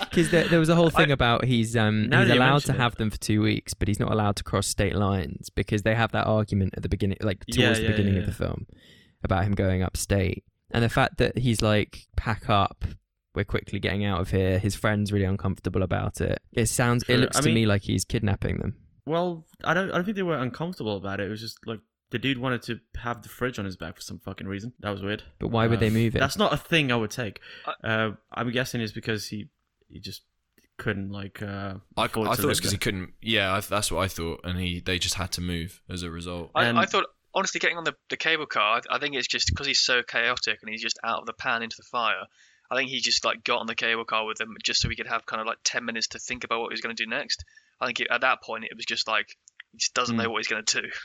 because 0.00 0.30
there, 0.30 0.46
there 0.48 0.60
was 0.60 0.68
a 0.68 0.74
whole 0.74 0.90
thing 0.90 1.10
about 1.10 1.44
he's 1.44 1.74
um 1.76 2.02
he's 2.04 2.12
allowed 2.12 2.38
mention 2.52 2.66
to 2.68 2.72
it. 2.74 2.80
have 2.80 2.96
them 2.96 3.10
for 3.10 3.18
two 3.18 3.40
weeks, 3.40 3.72
but 3.74 3.88
he's 3.88 3.98
not 3.98 4.12
allowed 4.12 4.36
to 4.36 4.44
cross 4.44 4.66
state 4.66 4.94
lines 4.94 5.48
because 5.50 5.82
they 5.82 5.94
have 5.94 6.12
that 6.12 6.26
argument 6.26 6.74
at 6.76 6.82
the 6.82 6.88
beginning, 6.90 7.16
like 7.22 7.40
towards 7.46 7.58
Yeah, 7.80 7.86
the 7.86 7.88
beginning 7.88 8.14
yeah, 8.14 8.20
of 8.20 8.26
the 8.26 8.32
film, 8.32 8.66
about 9.24 9.44
him 9.44 9.54
going 9.54 9.82
upstate, 9.82 10.44
and 10.70 10.84
the 10.84 10.90
fact 10.90 11.16
that 11.18 11.38
he's 11.38 11.62
like 11.62 12.06
pack 12.16 12.50
up. 12.50 12.84
We're 13.36 13.44
quickly 13.44 13.78
getting 13.78 14.04
out 14.04 14.20
of 14.20 14.30
here. 14.30 14.58
His 14.58 14.74
friend's 14.74 15.12
really 15.12 15.26
uncomfortable 15.26 15.82
about 15.82 16.20
it. 16.20 16.40
It 16.52 16.66
sounds. 16.66 17.04
It 17.08 17.18
looks 17.18 17.36
I 17.36 17.40
to 17.42 17.46
mean- 17.46 17.54
me 17.54 17.66
like 17.66 17.82
he's 17.82 18.04
kidnapping 18.04 18.56
them. 18.56 18.76
well, 19.04 19.46
I 19.62 19.74
don't. 19.74 19.90
I 19.90 19.96
don't 19.96 20.04
think 20.04 20.16
they 20.16 20.22
were 20.24 20.38
uncomfortable 20.38 20.96
about 20.96 21.20
it. 21.20 21.26
It 21.26 21.30
was 21.30 21.40
just 21.42 21.58
like 21.66 21.80
the 22.10 22.18
dude 22.18 22.38
wanted 22.38 22.62
to 22.62 22.80
have 22.96 23.22
the 23.22 23.28
fridge 23.28 23.58
on 23.58 23.64
his 23.64 23.76
back 23.76 23.94
for 23.96 24.00
some 24.00 24.18
fucking 24.20 24.46
reason. 24.48 24.72
That 24.80 24.90
was 24.90 25.02
weird. 25.02 25.22
But 25.38 25.48
why 25.48 25.66
would 25.66 25.80
they 25.80 25.88
Uh, 25.88 25.90
move 25.90 26.16
it? 26.16 26.18
That's 26.20 26.38
not 26.38 26.52
a 26.52 26.56
thing 26.56 26.90
I 26.90 26.96
would 26.96 27.10
take. 27.10 27.40
I- 27.66 27.86
Uh, 27.88 28.10
I'm 28.32 28.50
guessing 28.50 28.80
it's 28.80 28.92
because 28.92 29.28
he 29.28 29.50
he 29.88 30.00
just 30.00 30.22
couldn't 30.78 31.10
like. 31.10 31.42
Uh, 31.42 31.74
I, 31.96 32.04
I 32.04 32.06
thought 32.08 32.38
it 32.38 32.44
was 32.46 32.58
because 32.58 32.72
he 32.72 32.78
couldn't. 32.78 33.12
Yeah, 33.20 33.52
I, 33.54 33.60
that's 33.60 33.90
what 33.92 34.00
I 34.02 34.08
thought, 34.08 34.40
and 34.44 34.58
he 34.58 34.80
they 34.80 34.98
just 34.98 35.14
had 35.16 35.30
to 35.32 35.40
move 35.40 35.82
as 35.90 36.02
a 36.02 36.10
result. 36.10 36.50
I, 36.54 36.64
And- 36.64 36.78
I 36.78 36.86
thought 36.86 37.06
honestly, 37.34 37.58
getting 37.60 37.76
on 37.76 37.84
the, 37.84 37.94
the 38.08 38.16
cable 38.16 38.46
car, 38.46 38.80
I, 38.90 38.96
I 38.96 38.98
think 38.98 39.14
it's 39.14 39.28
just 39.28 39.48
because 39.48 39.66
he's 39.66 39.80
so 39.80 40.02
chaotic 40.02 40.58
and 40.62 40.70
he's 40.70 40.80
just 40.80 40.98
out 41.04 41.20
of 41.20 41.26
the 41.26 41.34
pan 41.34 41.62
into 41.62 41.76
the 41.76 41.82
fire. 41.82 42.24
I 42.70 42.76
think 42.76 42.90
he 42.90 43.00
just 43.00 43.24
like 43.24 43.44
got 43.44 43.60
on 43.60 43.66
the 43.66 43.74
cable 43.74 44.04
car 44.04 44.26
with 44.26 44.38
them 44.38 44.54
just 44.62 44.80
so 44.80 44.88
he 44.88 44.96
could 44.96 45.06
have 45.06 45.26
kind 45.26 45.40
of 45.40 45.46
like 45.46 45.58
ten 45.64 45.84
minutes 45.84 46.08
to 46.08 46.18
think 46.18 46.44
about 46.44 46.60
what 46.60 46.68
he 46.70 46.74
was 46.74 46.80
going 46.80 46.94
to 46.96 47.04
do 47.04 47.08
next. 47.08 47.44
I 47.80 47.86
think 47.86 48.00
it, 48.00 48.08
at 48.10 48.22
that 48.22 48.42
point 48.42 48.64
it 48.64 48.74
was 48.76 48.86
just 48.86 49.06
like 49.08 49.28
he 49.72 49.78
just 49.78 49.94
doesn't 49.94 50.16
Mm. 50.16 50.24
know 50.24 50.30
what 50.30 50.38
he's 50.38 50.48
going 50.48 50.64
to 50.64 50.82
do. 50.82 50.88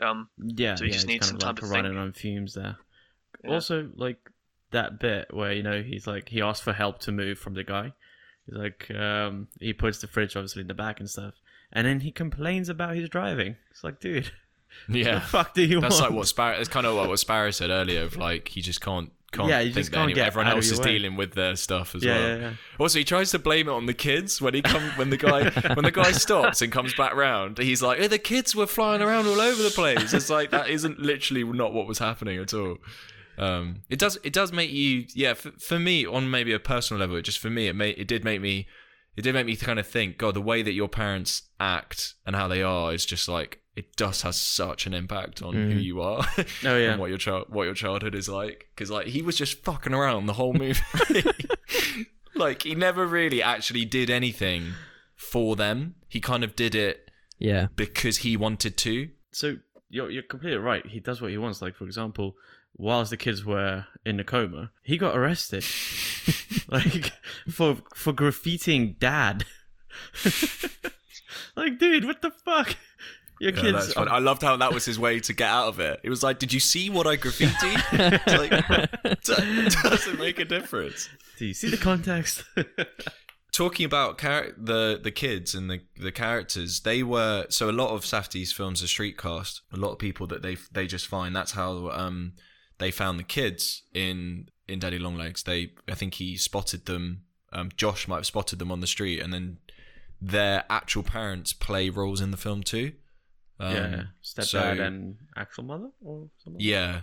Um, 0.00 0.28
Yeah, 0.38 0.76
So 0.76 0.84
he 0.84 0.90
yeah, 0.90 0.94
just 0.94 1.06
needs 1.08 1.28
kind 1.28 1.28
some 1.28 1.36
of, 1.36 1.40
time 1.40 1.48
like, 1.48 1.56
to 1.56 1.62
think. 1.62 1.84
running 1.84 1.98
on 1.98 2.12
fumes 2.12 2.54
there. 2.54 2.76
Yeah. 3.42 3.50
Also, 3.50 3.90
like 3.96 4.18
that 4.70 5.00
bit 5.00 5.34
where 5.34 5.52
you 5.52 5.62
know 5.64 5.82
he's 5.82 6.06
like 6.06 6.28
he 6.28 6.40
asked 6.40 6.62
for 6.62 6.72
help 6.72 7.00
to 7.00 7.10
move 7.12 7.38
from 7.38 7.54
the 7.54 7.64
guy. 7.64 7.92
He's 8.46 8.54
like 8.54 8.88
um, 8.92 9.48
he 9.58 9.72
puts 9.72 9.98
the 10.00 10.06
fridge 10.06 10.36
obviously 10.36 10.62
in 10.62 10.68
the 10.68 10.74
back 10.74 11.00
and 11.00 11.10
stuff, 11.10 11.34
and 11.72 11.84
then 11.84 11.98
he 12.00 12.12
complains 12.12 12.68
about 12.68 12.94
his 12.94 13.08
driving. 13.08 13.56
It's 13.72 13.82
like, 13.82 13.98
dude, 13.98 14.30
Yeah, 14.88 15.16
the 15.16 15.20
fuck 15.20 15.52
do 15.54 15.64
you 15.64 15.80
That's 15.80 15.98
want? 16.00 16.10
like 16.12 16.16
what 16.18 16.28
Sparrow. 16.28 16.58
It's 16.60 16.68
kind 16.68 16.86
of 16.86 16.94
like 16.94 17.08
what 17.08 17.18
Sparrow 17.18 17.50
said 17.50 17.70
earlier. 17.70 18.02
Of 18.04 18.16
like 18.16 18.46
he 18.48 18.62
just 18.62 18.80
can't 18.80 19.10
can't 19.32 19.48
Yeah, 19.48 19.60
you 19.60 19.66
think 19.72 19.86
just 19.86 19.92
can't 19.92 20.14
get 20.14 20.26
everyone 20.28 20.50
else 20.50 20.70
is 20.70 20.80
way. 20.80 20.98
dealing 20.98 21.16
with 21.16 21.34
their 21.34 21.54
stuff 21.56 21.94
as 21.94 22.02
yeah, 22.02 22.14
well. 22.18 22.38
yeah. 22.38 22.52
Also, 22.78 22.98
he 22.98 23.04
tries 23.04 23.30
to 23.32 23.38
blame 23.38 23.68
it 23.68 23.72
on 23.72 23.86
the 23.86 23.94
kids 23.94 24.40
when 24.40 24.54
he 24.54 24.62
come 24.62 24.82
when 24.96 25.10
the 25.10 25.16
guy 25.16 25.50
when 25.74 25.84
the 25.84 25.90
guy 25.90 26.12
stops 26.12 26.62
and 26.62 26.72
comes 26.72 26.94
back 26.94 27.14
round. 27.14 27.58
He's 27.58 27.82
like, 27.82 27.98
"Hey, 27.98 28.06
the 28.06 28.18
kids 28.18 28.54
were 28.56 28.66
flying 28.66 29.02
around 29.02 29.26
all 29.26 29.40
over 29.40 29.62
the 29.62 29.70
place." 29.70 30.12
It's 30.14 30.30
like 30.30 30.50
that 30.50 30.68
isn't 30.70 30.98
literally 30.98 31.44
not 31.44 31.72
what 31.74 31.86
was 31.86 31.98
happening 31.98 32.38
at 32.40 32.54
all. 32.54 32.78
Um, 33.36 33.82
it 33.88 33.98
does 33.98 34.18
it 34.24 34.32
does 34.32 34.52
make 34.52 34.70
you 34.70 35.04
yeah 35.14 35.34
for, 35.34 35.52
for 35.52 35.78
me 35.78 36.04
on 36.06 36.30
maybe 36.30 36.52
a 36.52 36.58
personal 36.58 36.98
level. 37.00 37.16
It 37.16 37.22
just 37.22 37.38
for 37.38 37.50
me 37.50 37.68
it 37.68 37.76
made 37.76 37.96
it 37.98 38.08
did 38.08 38.24
make 38.24 38.40
me 38.40 38.66
it 39.16 39.22
did 39.22 39.34
make 39.34 39.46
me 39.46 39.56
kind 39.56 39.78
of 39.78 39.86
think. 39.86 40.16
God, 40.18 40.34
the 40.34 40.40
way 40.40 40.62
that 40.62 40.72
your 40.72 40.88
parents 40.88 41.42
act 41.60 42.14
and 42.26 42.34
how 42.34 42.48
they 42.48 42.62
are 42.62 42.92
is 42.94 43.04
just 43.04 43.28
like 43.28 43.60
it 43.78 43.94
does 43.96 44.22
has 44.22 44.36
such 44.36 44.86
an 44.86 44.94
impact 44.94 45.42
on 45.42 45.54
who 45.54 45.74
Mm. 45.76 45.82
you 45.82 46.00
are. 46.02 46.26
Oh 46.38 46.44
yeah. 46.76 46.90
and 46.92 47.00
what 47.00 47.08
your 47.10 47.18
child 47.18 47.46
what 47.48 47.64
your 47.64 47.74
childhood 47.74 48.14
is 48.14 48.28
like 48.28 48.68
because 48.74 48.90
like 48.90 49.06
he 49.06 49.22
was 49.22 49.36
just 49.36 49.62
fucking 49.64 49.94
around 49.94 50.26
the 50.26 50.32
whole 50.34 50.52
movie 50.54 50.80
like 52.34 52.62
he 52.62 52.74
never 52.74 53.06
really 53.06 53.42
actually 53.42 53.84
did 53.84 54.10
anything 54.10 54.72
for 55.16 55.56
them 55.56 55.94
he 56.08 56.20
kind 56.20 56.42
of 56.44 56.54
did 56.56 56.74
it 56.74 57.10
yeah. 57.38 57.66
because 57.76 58.18
he 58.18 58.36
wanted 58.36 58.76
to 58.78 59.10
So 59.32 59.56
you're 59.90 60.10
you're 60.10 60.22
completely 60.34 60.58
right. 60.58 60.84
He 60.86 61.00
does 61.00 61.20
what 61.22 61.30
he 61.30 61.38
wants. 61.38 61.62
Like 61.62 61.74
for 61.76 61.84
example, 61.84 62.36
whilst 62.76 63.10
the 63.10 63.16
kids 63.16 63.44
were 63.44 63.86
in 64.04 64.16
the 64.18 64.24
coma, 64.24 64.70
he 64.82 64.98
got 64.98 65.16
arrested, 65.16 65.64
like 66.68 67.12
for 67.50 67.78
for 67.94 68.12
graffitiing 68.12 68.98
dad. 68.98 69.44
like, 71.56 71.78
dude, 71.78 72.04
what 72.04 72.22
the 72.22 72.30
fuck? 72.30 72.76
Your 73.40 73.52
Yeah, 73.52 73.60
kids. 73.60 73.92
fun. 73.94 74.08
I 74.08 74.18
loved 74.18 74.42
how 74.42 74.56
that 74.56 74.72
was 74.74 74.84
his 74.84 74.98
way 74.98 75.20
to 75.20 75.32
get 75.32 75.48
out 75.48 75.68
of 75.68 75.80
it. 75.80 76.00
It 76.02 76.10
was 76.10 76.22
like, 76.22 76.38
"Did 76.38 76.52
you 76.52 76.60
see 76.60 76.90
what 76.90 77.06
I 77.06 77.16
graffiti?" 77.16 77.54
It's 77.92 79.28
like, 79.28 79.82
doesn't 79.82 80.18
make 80.18 80.38
a 80.38 80.44
difference. 80.44 81.08
Do 81.38 81.46
you 81.46 81.54
see 81.54 81.68
the 81.70 81.76
context? 81.76 82.44
talking 83.52 83.84
about 83.86 84.18
char- 84.18 84.52
the 84.56 85.00
the 85.02 85.10
kids 85.10 85.54
and 85.54 85.70
the 85.70 85.80
the 85.96 86.12
characters, 86.12 86.80
they 86.80 87.02
were 87.02 87.46
so 87.48 87.70
a 87.70 87.72
lot 87.72 87.90
of 87.90 88.02
Safdie's 88.04 88.52
films 88.52 88.82
are 88.82 88.86
street 88.88 89.16
cast. 89.18 89.62
A 89.72 89.76
lot 89.76 89.92
of 89.92 89.98
people 89.98 90.26
that 90.28 90.42
they 90.42 90.56
they 90.72 90.86
just 90.86 91.06
find 91.06 91.34
that's 91.34 91.52
how 91.52 91.90
um 91.90 92.32
they 92.78 92.90
found 92.90 93.18
the 93.18 93.24
kids 93.24 93.82
in 93.94 94.48
in 94.66 94.78
Daddy 94.78 94.98
Longlegs. 94.98 95.42
They 95.44 95.72
I 95.88 95.94
think 95.94 96.14
he 96.14 96.36
spotted 96.36 96.86
them. 96.86 97.22
Um, 97.52 97.70
Josh 97.76 98.06
might 98.06 98.16
have 98.16 98.26
spotted 98.26 98.58
them 98.58 98.70
on 98.70 98.80
the 98.80 98.86
street, 98.86 99.20
and 99.20 99.32
then 99.32 99.58
their 100.20 100.64
actual 100.68 101.02
parents 101.02 101.52
play 101.52 101.88
roles 101.88 102.20
in 102.20 102.30
the 102.30 102.36
film 102.36 102.62
too. 102.62 102.92
Um, 103.60 103.74
yeah, 103.74 104.02
stepdad 104.22 104.44
so- 104.44 104.60
and 104.82 105.16
actual 105.36 105.64
mother 105.64 105.90
or 106.04 106.28
something. 106.38 106.60
yeah. 106.60 107.00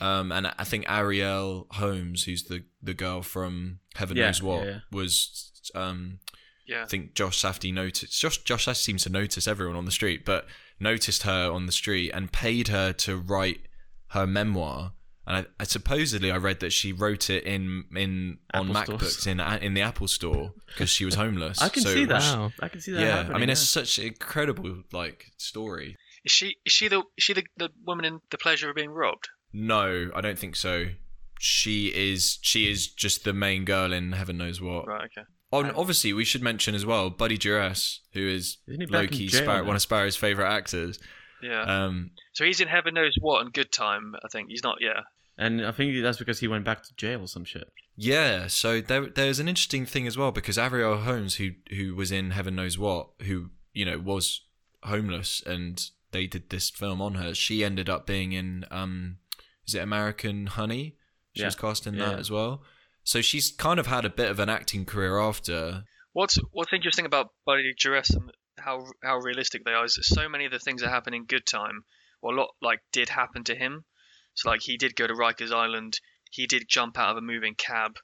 Um, 0.00 0.32
and 0.32 0.48
I 0.58 0.64
think 0.64 0.86
Arielle 0.86 1.66
Holmes, 1.70 2.24
who's 2.24 2.42
the, 2.44 2.64
the 2.82 2.94
girl 2.94 3.22
from 3.22 3.78
Heaven 3.94 4.16
Yeah, 4.16 4.26
Knows 4.26 4.42
What, 4.42 4.64
yeah, 4.64 4.70
yeah. 4.72 4.78
was 4.90 5.52
um, 5.76 6.18
yeah, 6.66 6.82
I 6.82 6.86
think 6.86 7.14
Josh 7.14 7.40
Safdie 7.40 7.72
noticed. 7.72 8.20
Josh 8.20 8.38
Josh 8.38 8.66
Safdie 8.66 8.82
seems 8.82 9.04
to 9.04 9.10
notice 9.10 9.46
everyone 9.46 9.76
on 9.76 9.84
the 9.84 9.92
street, 9.92 10.24
but 10.24 10.46
noticed 10.80 11.22
her 11.22 11.48
on 11.48 11.66
the 11.66 11.72
street 11.72 12.10
and 12.10 12.32
paid 12.32 12.66
her 12.68 12.92
to 12.92 13.16
write 13.16 13.60
her 14.08 14.26
memoir. 14.26 14.94
And 15.26 15.36
I, 15.38 15.46
I 15.60 15.64
supposedly 15.64 16.30
I 16.30 16.36
read 16.36 16.60
that 16.60 16.70
she 16.72 16.92
wrote 16.92 17.30
it 17.30 17.44
in 17.44 17.84
in 17.96 18.38
on 18.52 18.74
Apple 18.76 18.94
MacBooks 18.98 19.20
stores. 19.20 19.26
in 19.26 19.40
in 19.40 19.74
the 19.74 19.80
Apple 19.80 20.06
store 20.08 20.52
because 20.66 20.90
she 20.90 21.04
was 21.04 21.14
homeless. 21.14 21.62
I 21.62 21.68
can 21.70 21.82
So- 21.82 21.94
see 21.94 22.04
that. 22.06 22.20
Wow. 22.22 22.52
I 22.60 22.68
can 22.68 22.80
see 22.80 22.92
that. 22.92 23.00
Yeah, 23.28 23.34
I 23.34 23.38
mean 23.38 23.48
it's 23.50 23.60
such 23.62 23.98
an 23.98 24.06
incredible 24.08 24.82
like 24.92 25.26
story. 25.38 25.96
is 26.24 26.32
she 26.32 26.56
is 26.66 26.72
she 26.72 26.88
the 26.88 26.98
is 27.16 27.24
she 27.24 27.32
the, 27.32 27.44
the 27.56 27.70
woman 27.86 28.04
in 28.04 28.20
the 28.30 28.38
pleasure 28.38 28.68
of 28.68 28.76
being 28.76 28.90
robbed? 28.90 29.28
No, 29.52 30.10
I 30.14 30.20
don't 30.20 30.38
think 30.38 30.56
so. 30.56 30.86
She 31.38 31.86
is 31.88 32.38
she 32.42 32.70
is 32.70 32.86
just 32.86 33.24
the 33.24 33.32
main 33.32 33.64
girl 33.64 33.92
in 33.92 34.12
Heaven 34.12 34.36
Knows 34.38 34.60
What. 34.60 34.86
Right, 34.86 35.04
okay. 35.06 35.26
Oh, 35.52 35.60
and 35.62 35.70
obviously, 35.76 36.12
we 36.12 36.24
should 36.24 36.42
mention 36.42 36.74
as 36.74 36.84
well 36.84 37.10
Buddy 37.10 37.38
Duress, 37.38 38.00
who 38.12 38.26
is 38.26 38.58
Isn't 38.66 38.80
he 38.80 38.86
back 38.86 39.04
in 39.04 39.10
Loki, 39.12 39.26
jail 39.28 39.42
Sparrow, 39.42 39.64
one 39.64 39.76
of 39.76 39.82
Sparrow's 39.82 40.16
favorite 40.16 40.48
actors. 40.50 40.98
Yeah. 41.42 41.62
Um, 41.62 42.10
so 42.32 42.44
he's 42.44 42.60
in 42.60 42.68
Heaven 42.68 42.94
Knows 42.94 43.14
What 43.20 43.42
and 43.42 43.52
Good 43.52 43.70
Time. 43.70 44.14
I 44.24 44.28
think 44.32 44.48
he's 44.48 44.62
not. 44.64 44.78
Yeah. 44.80 45.00
And 45.36 45.66
I 45.66 45.72
think 45.72 46.00
that's 46.02 46.18
because 46.18 46.40
he 46.40 46.48
went 46.48 46.64
back 46.64 46.82
to 46.84 46.94
jail 46.96 47.20
or 47.22 47.26
some 47.26 47.44
shit. 47.44 47.68
yeah, 47.96 48.46
so 48.46 48.80
there, 48.80 49.06
there's 49.06 49.40
an 49.40 49.48
interesting 49.48 49.84
thing 49.86 50.06
as 50.06 50.16
well 50.16 50.30
because 50.32 50.56
Arielle 50.56 51.02
Holmes, 51.02 51.36
who 51.36 51.50
who 51.70 51.94
was 51.96 52.12
in 52.12 52.30
Heaven 52.32 52.54
Knows 52.54 52.78
What, 52.78 53.08
who 53.22 53.50
you 53.72 53.84
know 53.84 53.98
was 53.98 54.42
homeless, 54.84 55.42
and 55.44 55.82
they 56.12 56.26
did 56.26 56.50
this 56.50 56.70
film 56.70 57.00
on 57.02 57.14
her. 57.14 57.34
She 57.34 57.64
ended 57.64 57.88
up 57.88 58.06
being 58.06 58.32
in, 58.32 58.64
um, 58.70 59.16
is 59.66 59.74
it 59.74 59.80
American 59.80 60.46
Honey? 60.46 60.96
She 61.34 61.40
Yeah. 61.42 61.46
was 61.48 61.56
cast 61.56 61.86
in 61.88 61.94
Yeah. 61.94 62.10
that 62.10 62.18
as 62.20 62.30
well. 62.30 62.62
So 63.02 63.20
she's 63.20 63.50
kind 63.50 63.80
of 63.80 63.88
had 63.88 64.04
a 64.04 64.10
bit 64.10 64.30
of 64.30 64.38
an 64.38 64.48
acting 64.48 64.84
career 64.84 65.18
after. 65.18 65.84
What's 66.12 66.36
what's 66.52 66.72
interesting 66.72 67.06
about 67.06 67.30
Buddy 67.44 67.74
Duress 67.76 68.10
and 68.10 68.30
how 68.60 68.84
how 69.02 69.16
realistic 69.18 69.64
they 69.64 69.72
are 69.72 69.84
is 69.84 69.94
that 69.94 70.04
so 70.04 70.28
many 70.28 70.44
of 70.44 70.52
the 70.52 70.60
things 70.60 70.80
that 70.82 70.90
happen 70.90 71.12
in 71.14 71.24
Good 71.24 71.44
Time, 71.46 71.84
well, 72.22 72.36
a 72.36 72.38
lot 72.38 72.50
like 72.62 72.80
did 72.92 73.08
happen 73.08 73.42
to 73.44 73.56
him. 73.56 73.84
So 74.34 74.50
like 74.50 74.62
he 74.62 74.76
did 74.76 74.96
go 74.96 75.06
to 75.06 75.14
Rikers 75.14 75.52
Island. 75.52 75.98
He 76.30 76.46
did 76.46 76.68
jump 76.68 76.98
out 76.98 77.10
of 77.10 77.16
a 77.16 77.20
moving 77.20 77.54
cab. 77.54 77.96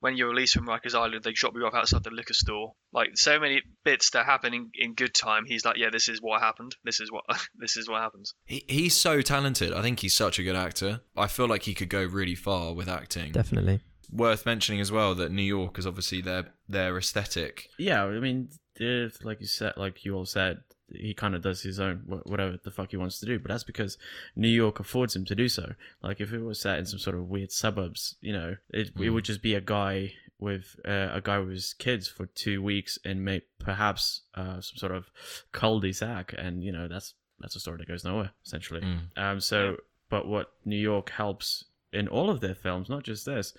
When 0.00 0.16
you're 0.16 0.28
released 0.28 0.52
from 0.52 0.66
Rikers 0.66 0.94
Island, 0.94 1.24
they 1.24 1.32
drop 1.32 1.54
you 1.56 1.64
off 1.64 1.74
outside 1.74 2.04
the 2.04 2.10
liquor 2.10 2.34
store. 2.34 2.74
Like 2.92 3.10
so 3.14 3.40
many 3.40 3.62
bits 3.84 4.10
that 4.10 4.26
happen 4.26 4.52
in, 4.52 4.70
in 4.74 4.94
Good 4.94 5.14
Time, 5.14 5.44
he's 5.46 5.64
like, 5.64 5.78
yeah, 5.78 5.88
this 5.90 6.08
is 6.08 6.20
what 6.20 6.42
happened. 6.42 6.76
This 6.84 7.00
is 7.00 7.10
what 7.10 7.24
this 7.58 7.76
is 7.76 7.88
what 7.88 8.02
happens. 8.02 8.34
He, 8.44 8.64
he's 8.68 8.94
so 8.94 9.22
talented. 9.22 9.72
I 9.72 9.82
think 9.82 10.00
he's 10.00 10.14
such 10.14 10.38
a 10.38 10.42
good 10.42 10.56
actor. 10.56 11.00
I 11.16 11.26
feel 11.26 11.48
like 11.48 11.62
he 11.62 11.74
could 11.74 11.88
go 11.88 12.04
really 12.04 12.34
far 12.34 12.74
with 12.74 12.88
acting. 12.88 13.32
Definitely. 13.32 13.80
worth 14.12 14.44
mentioning 14.46 14.80
as 14.80 14.92
well 14.92 15.14
that 15.14 15.32
New 15.32 15.42
York 15.42 15.78
is 15.78 15.86
obviously 15.86 16.20
their 16.20 16.52
their 16.68 16.96
aesthetic. 16.98 17.68
Yeah, 17.78 18.04
I 18.04 18.20
mean, 18.20 18.50
if, 18.76 19.24
like 19.24 19.40
you 19.40 19.46
said, 19.46 19.74
like 19.76 20.04
you 20.04 20.14
all 20.14 20.26
said, 20.26 20.58
he 20.98 21.14
kind 21.14 21.34
of 21.34 21.42
does 21.42 21.62
his 21.62 21.80
own 21.80 22.02
whatever 22.24 22.58
the 22.62 22.70
fuck 22.70 22.90
he 22.90 22.96
wants 22.96 23.20
to 23.20 23.26
do. 23.26 23.38
But 23.38 23.48
that's 23.48 23.64
because 23.64 23.98
New 24.36 24.48
York 24.48 24.80
affords 24.80 25.14
him 25.14 25.24
to 25.26 25.34
do 25.34 25.48
so. 25.48 25.74
Like 26.02 26.20
if 26.20 26.32
it 26.32 26.40
was 26.40 26.60
set 26.60 26.78
in 26.78 26.86
some 26.86 26.98
sort 26.98 27.16
of 27.16 27.28
weird 27.28 27.52
suburbs, 27.52 28.16
you 28.20 28.32
know, 28.32 28.56
it 28.70 28.90
it 29.00 29.10
would 29.10 29.24
just 29.24 29.42
be 29.42 29.54
a 29.54 29.60
guy 29.60 30.12
with 30.38 30.76
uh, 30.86 31.08
a 31.12 31.20
guy 31.22 31.38
with 31.38 31.50
his 31.50 31.74
kids 31.74 32.08
for 32.08 32.26
two 32.26 32.62
weeks 32.62 32.98
and 33.04 33.24
may 33.24 33.42
perhaps 33.58 34.22
uh, 34.34 34.60
some 34.60 34.76
sort 34.76 34.92
of 34.92 35.10
cul-de-sac, 35.52 36.34
and 36.36 36.62
you 36.62 36.72
know 36.72 36.88
that's 36.88 37.14
that's 37.40 37.56
a 37.56 37.60
story 37.60 37.78
that 37.78 37.88
goes 37.88 38.04
nowhere 38.04 38.30
essentially. 38.44 38.80
Mm. 38.80 39.00
Um, 39.16 39.40
so, 39.40 39.76
but 40.10 40.26
what 40.26 40.52
New 40.64 40.76
York 40.76 41.10
helps 41.10 41.64
in 41.92 42.08
all 42.08 42.30
of 42.30 42.40
their 42.40 42.54
films, 42.54 42.88
not 42.88 43.04
just 43.04 43.24
this, 43.24 43.54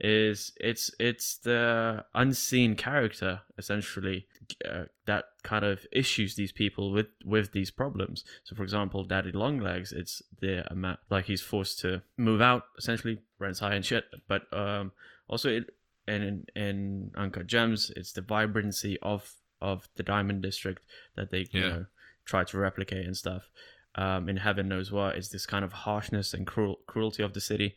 is 0.00 0.52
it's 0.58 0.90
it's 0.98 1.36
the 1.38 2.04
unseen 2.14 2.74
character 2.74 3.40
essentially 3.58 4.26
uh, 4.68 4.84
that 5.06 5.26
kind 5.42 5.64
of 5.64 5.86
issues 5.92 6.34
these 6.34 6.52
people 6.52 6.90
with 6.90 7.08
with 7.24 7.52
these 7.52 7.70
problems. 7.70 8.24
So, 8.44 8.56
for 8.56 8.62
example, 8.62 9.04
Daddy 9.04 9.32
Longlegs, 9.32 9.92
it's 9.92 10.22
the 10.40 10.70
amount 10.72 11.00
like 11.10 11.26
he's 11.26 11.42
forced 11.42 11.78
to 11.80 12.02
move 12.16 12.40
out 12.40 12.64
essentially, 12.78 13.20
rents 13.38 13.60
high 13.60 13.74
and 13.74 13.84
shit. 13.84 14.04
But 14.26 14.42
um, 14.52 14.92
also 15.28 15.50
it 15.50 15.74
and 16.06 16.22
in, 16.24 16.46
in 16.56 17.10
Uncut 17.16 17.46
Gems, 17.46 17.92
it's 17.94 18.12
the 18.12 18.22
vibrancy 18.22 18.98
of 19.02 19.34
of 19.60 19.88
the 19.96 20.02
Diamond 20.02 20.42
District 20.42 20.82
that 21.16 21.30
they 21.30 21.46
you 21.52 21.60
know 21.60 21.86
try 22.24 22.44
to 22.44 22.58
replicate 22.58 23.06
and 23.06 23.16
stuff. 23.16 23.50
Um, 23.96 24.28
in 24.28 24.36
Heaven 24.36 24.68
Knows 24.68 24.92
What, 24.92 25.16
it's 25.16 25.30
this 25.30 25.46
kind 25.46 25.64
of 25.64 25.72
harshness 25.72 26.32
and 26.32 26.46
cruel, 26.46 26.78
cruelty 26.86 27.24
of 27.24 27.34
the 27.34 27.40
city 27.40 27.74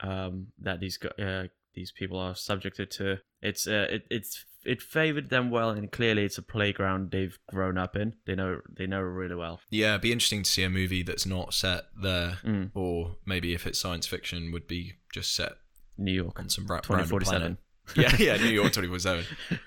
um, 0.00 0.48
that 0.58 0.80
these 0.80 0.98
uh, 1.18 1.44
these 1.74 1.92
people 1.92 2.18
are 2.18 2.34
subjected 2.34 2.90
to. 2.92 3.18
It's 3.42 3.66
uh, 3.66 3.86
it, 3.90 4.06
it's 4.10 4.44
it 4.64 4.82
favored 4.82 5.30
them 5.30 5.50
well, 5.50 5.70
and 5.70 5.90
clearly 5.90 6.24
it's 6.24 6.36
a 6.38 6.42
playground 6.42 7.10
they've 7.10 7.38
grown 7.48 7.78
up 7.78 7.96
in. 7.96 8.14
They 8.26 8.34
know 8.34 8.60
they 8.76 8.86
know 8.86 8.98
it 9.00 9.04
really 9.04 9.34
well. 9.36 9.60
Yeah, 9.70 9.90
it'd 9.92 10.02
be 10.02 10.12
interesting 10.12 10.42
to 10.42 10.50
see 10.50 10.62
a 10.62 10.70
movie 10.70 11.02
that's 11.02 11.26
not 11.26 11.54
set 11.54 11.84
there, 12.00 12.38
Mm. 12.44 12.70
or 12.74 13.16
maybe 13.24 13.54
if 13.54 13.66
it's 13.66 13.78
science 13.78 14.06
fiction, 14.06 14.52
would 14.52 14.66
be 14.66 14.94
just 15.14 15.34
set 15.34 15.52
New 15.96 16.12
York, 16.12 16.38
on 16.38 16.48
some 16.48 16.66
ra- 16.66 16.80
twenty 16.80 17.02
random 17.02 17.18
planet. 17.20 17.42
seven. 17.42 17.58
yeah, 18.20 18.34
yeah, 18.36 18.36
New 18.42 18.50
York 18.52 18.72
twenty 18.74 18.88
four 18.88 18.98
seven. 18.98 19.24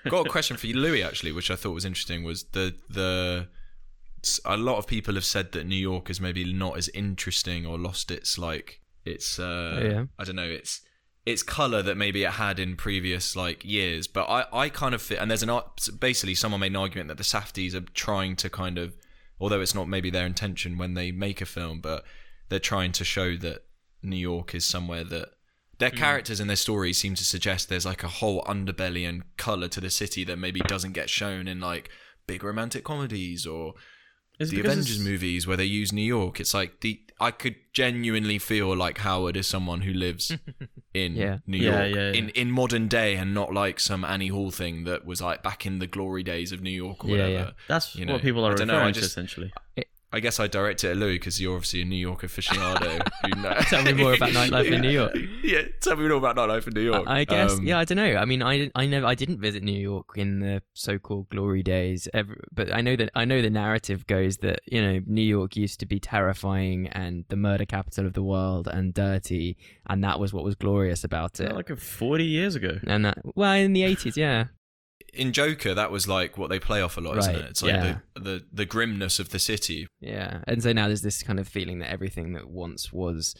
Got 0.08 0.26
a 0.26 0.30
question 0.30 0.56
for 0.56 0.66
you, 0.68 0.74
Louis. 0.74 1.02
Actually, 1.02 1.32
which 1.32 1.50
I 1.50 1.56
thought 1.56 1.72
was 1.72 1.84
interesting, 1.84 2.22
was 2.22 2.44
the 2.52 2.74
the 2.88 3.48
a 4.46 4.56
lot 4.56 4.78
of 4.78 4.86
people 4.86 5.14
have 5.14 5.24
said 5.24 5.52
that 5.52 5.66
New 5.66 5.76
York 5.76 6.08
is 6.08 6.20
maybe 6.20 6.50
not 6.50 6.78
as 6.78 6.88
interesting 6.90 7.66
or 7.66 7.78
lost 7.78 8.10
its 8.10 8.38
like 8.38 8.80
its 9.04 9.38
uh 9.38 9.78
Oh, 9.82 9.84
yeah. 9.84 10.04
I 10.18 10.24
don't 10.24 10.36
know 10.36 10.44
its 10.44 10.80
its 11.26 11.42
color 11.42 11.82
that 11.82 11.96
maybe 11.96 12.22
it 12.22 12.32
had 12.32 12.58
in 12.58 12.76
previous 12.76 13.34
like 13.34 13.64
years. 13.64 14.06
But 14.06 14.26
I 14.28 14.44
I 14.52 14.68
kind 14.68 14.94
of 14.94 15.02
fit, 15.02 15.18
and 15.18 15.30
there's 15.30 15.42
an 15.42 15.60
basically 15.98 16.34
someone 16.34 16.60
made 16.60 16.72
an 16.72 16.76
argument 16.76 17.08
that 17.08 17.18
the 17.18 17.24
Safdies 17.24 17.74
are 17.74 17.80
trying 17.94 18.36
to 18.36 18.50
kind 18.50 18.78
of, 18.78 18.96
although 19.40 19.60
it's 19.60 19.74
not 19.74 19.88
maybe 19.88 20.10
their 20.10 20.26
intention 20.26 20.78
when 20.78 20.94
they 20.94 21.12
make 21.12 21.40
a 21.40 21.46
film, 21.46 21.80
but 21.80 22.04
they're 22.48 22.58
trying 22.58 22.92
to 22.92 23.04
show 23.04 23.36
that 23.36 23.64
New 24.02 24.16
York 24.16 24.54
is 24.54 24.66
somewhere 24.66 25.04
that 25.04 25.30
their 25.78 25.90
hmm. 25.90 25.96
characters 25.96 26.40
and 26.40 26.48
their 26.48 26.56
stories 26.56 26.98
seem 26.98 27.14
to 27.14 27.24
suggest 27.24 27.68
there's 27.68 27.86
like 27.86 28.02
a 28.02 28.08
whole 28.08 28.42
underbelly 28.44 29.08
and 29.08 29.24
color 29.36 29.68
to 29.68 29.80
the 29.80 29.90
city 29.90 30.24
that 30.24 30.38
maybe 30.38 30.60
doesn't 30.60 30.92
get 30.92 31.10
shown 31.10 31.48
in 31.48 31.60
like 31.60 31.90
big 32.26 32.44
romantic 32.44 32.84
comedies 32.84 33.46
or 33.46 33.74
Is 34.38 34.50
the 34.50 34.60
Avengers 34.60 34.96
it's- 34.96 35.06
movies 35.06 35.46
where 35.46 35.56
they 35.56 35.64
use 35.64 35.92
New 35.92 36.02
York. 36.02 36.40
It's 36.40 36.54
like 36.54 36.80
the 36.80 37.00
I 37.20 37.30
could 37.30 37.54
genuinely 37.72 38.38
feel 38.40 38.74
like 38.76 38.98
Howard 38.98 39.36
is 39.36 39.46
someone 39.46 39.82
who 39.82 39.92
lives 39.92 40.32
in 40.94 41.14
Yeah. 41.14 41.38
New 41.46 41.58
Yeah, 41.58 41.84
York 41.84 41.94
yeah, 41.94 42.10
yeah. 42.10 42.12
in 42.18 42.28
in 42.30 42.50
modern 42.50 42.88
day 42.88 43.14
and 43.14 43.32
not 43.32 43.54
like 43.54 43.78
some 43.78 44.04
Annie 44.04 44.28
Hall 44.28 44.50
thing 44.50 44.82
that 44.84 45.04
was 45.06 45.22
like 45.22 45.42
back 45.42 45.64
in 45.64 45.78
the 45.78 45.86
glory 45.86 46.24
days 46.24 46.50
of 46.50 46.60
New 46.60 46.70
York 46.70 47.04
or 47.04 47.08
Yeah, 47.10 47.12
whatever. 47.12 47.32
yeah. 47.32 47.50
That's 47.68 47.94
you 47.94 48.04
know, 48.04 48.14
what 48.14 48.22
people 48.22 48.44
are 48.44 48.48
I 48.48 48.52
referring 48.52 48.68
know, 48.68 48.82
I 48.82 48.86
to 48.88 48.92
just- 48.92 49.06
essentially. 49.12 49.52
I 50.14 50.20
guess 50.20 50.38
I 50.38 50.46
direct 50.46 50.84
it 50.84 50.90
at 50.92 50.96
Louis 50.96 51.14
because 51.18 51.40
you're 51.40 51.54
obviously 51.54 51.82
a 51.82 51.84
New 51.84 51.96
York 52.08 52.22
aficionado. 52.22 53.00
who 53.24 53.42
know- 53.42 53.54
Tell 53.68 53.82
me 53.82 53.92
more 53.92 54.14
about 54.14 54.30
nightlife 54.40 54.70
in 54.72 54.80
New 54.80 54.90
York. 54.90 55.16
Yeah, 55.42 55.62
tell 55.80 55.96
me 55.96 56.06
more 56.08 56.18
about 56.18 56.36
nightlife 56.36 56.66
in 56.68 56.74
New 56.74 56.82
York. 56.92 57.04
I 57.06 57.24
guess, 57.24 57.52
Um, 57.54 57.66
yeah, 57.66 57.78
I 57.78 57.84
don't 57.84 57.96
know. 57.96 58.14
I 58.16 58.24
mean, 58.24 58.42
I 58.42 58.70
I 58.74 58.86
never, 58.86 59.06
I 59.06 59.14
didn't 59.14 59.40
visit 59.40 59.62
New 59.62 59.72
York 59.92 60.06
in 60.16 60.38
the 60.40 60.62
so-called 60.74 61.28
glory 61.30 61.62
days, 61.62 62.08
ever, 62.14 62.36
but 62.52 62.72
I 62.72 62.80
know 62.80 62.94
that 62.96 63.10
I 63.14 63.24
know 63.24 63.42
the 63.42 63.50
narrative 63.50 64.06
goes 64.06 64.36
that 64.38 64.60
you 64.66 64.80
know 64.80 65.00
New 65.06 65.22
York 65.36 65.56
used 65.56 65.80
to 65.80 65.86
be 65.86 65.98
terrifying 66.00 66.86
and 66.88 67.24
the 67.28 67.36
murder 67.36 67.64
capital 67.66 68.06
of 68.06 68.12
the 68.12 68.22
world 68.22 68.68
and 68.68 68.94
dirty, 68.94 69.56
and 69.90 70.02
that 70.04 70.20
was 70.20 70.32
what 70.32 70.44
was 70.44 70.54
glorious 70.54 71.02
about 71.04 71.40
it. 71.40 71.52
Like 71.54 71.76
forty 71.78 72.24
years 72.24 72.54
ago. 72.54 72.78
and 72.86 73.04
that, 73.06 73.18
well, 73.34 73.52
in 73.54 73.72
the 73.72 73.82
eighties, 73.82 74.16
yeah, 74.16 74.44
in 75.16 75.32
Joker, 75.32 75.74
that 75.74 75.90
was 75.90 76.06
like 76.08 76.36
what 76.38 76.50
they 76.50 76.58
play 76.58 76.80
off 76.82 76.96
a 76.96 77.00
lot, 77.00 77.16
isn't 77.18 77.34
it? 77.34 77.44
It's 77.50 77.62
like 77.62 77.72
yeah. 77.72 77.98
the, 78.14 78.20
the 78.20 78.44
the 78.52 78.64
grimness 78.64 79.18
of 79.18 79.30
the 79.30 79.38
city. 79.38 79.86
yeah. 80.00 80.40
And 80.46 80.62
so 80.62 80.72
now 80.72 80.86
there's 80.86 81.02
this 81.02 81.22
kind 81.22 81.40
of 81.40 81.48
feeling 81.48 81.78
that 81.80 81.90
everything 81.90 82.32
that 82.32 82.48
once 82.48 82.92
was, 82.92 83.34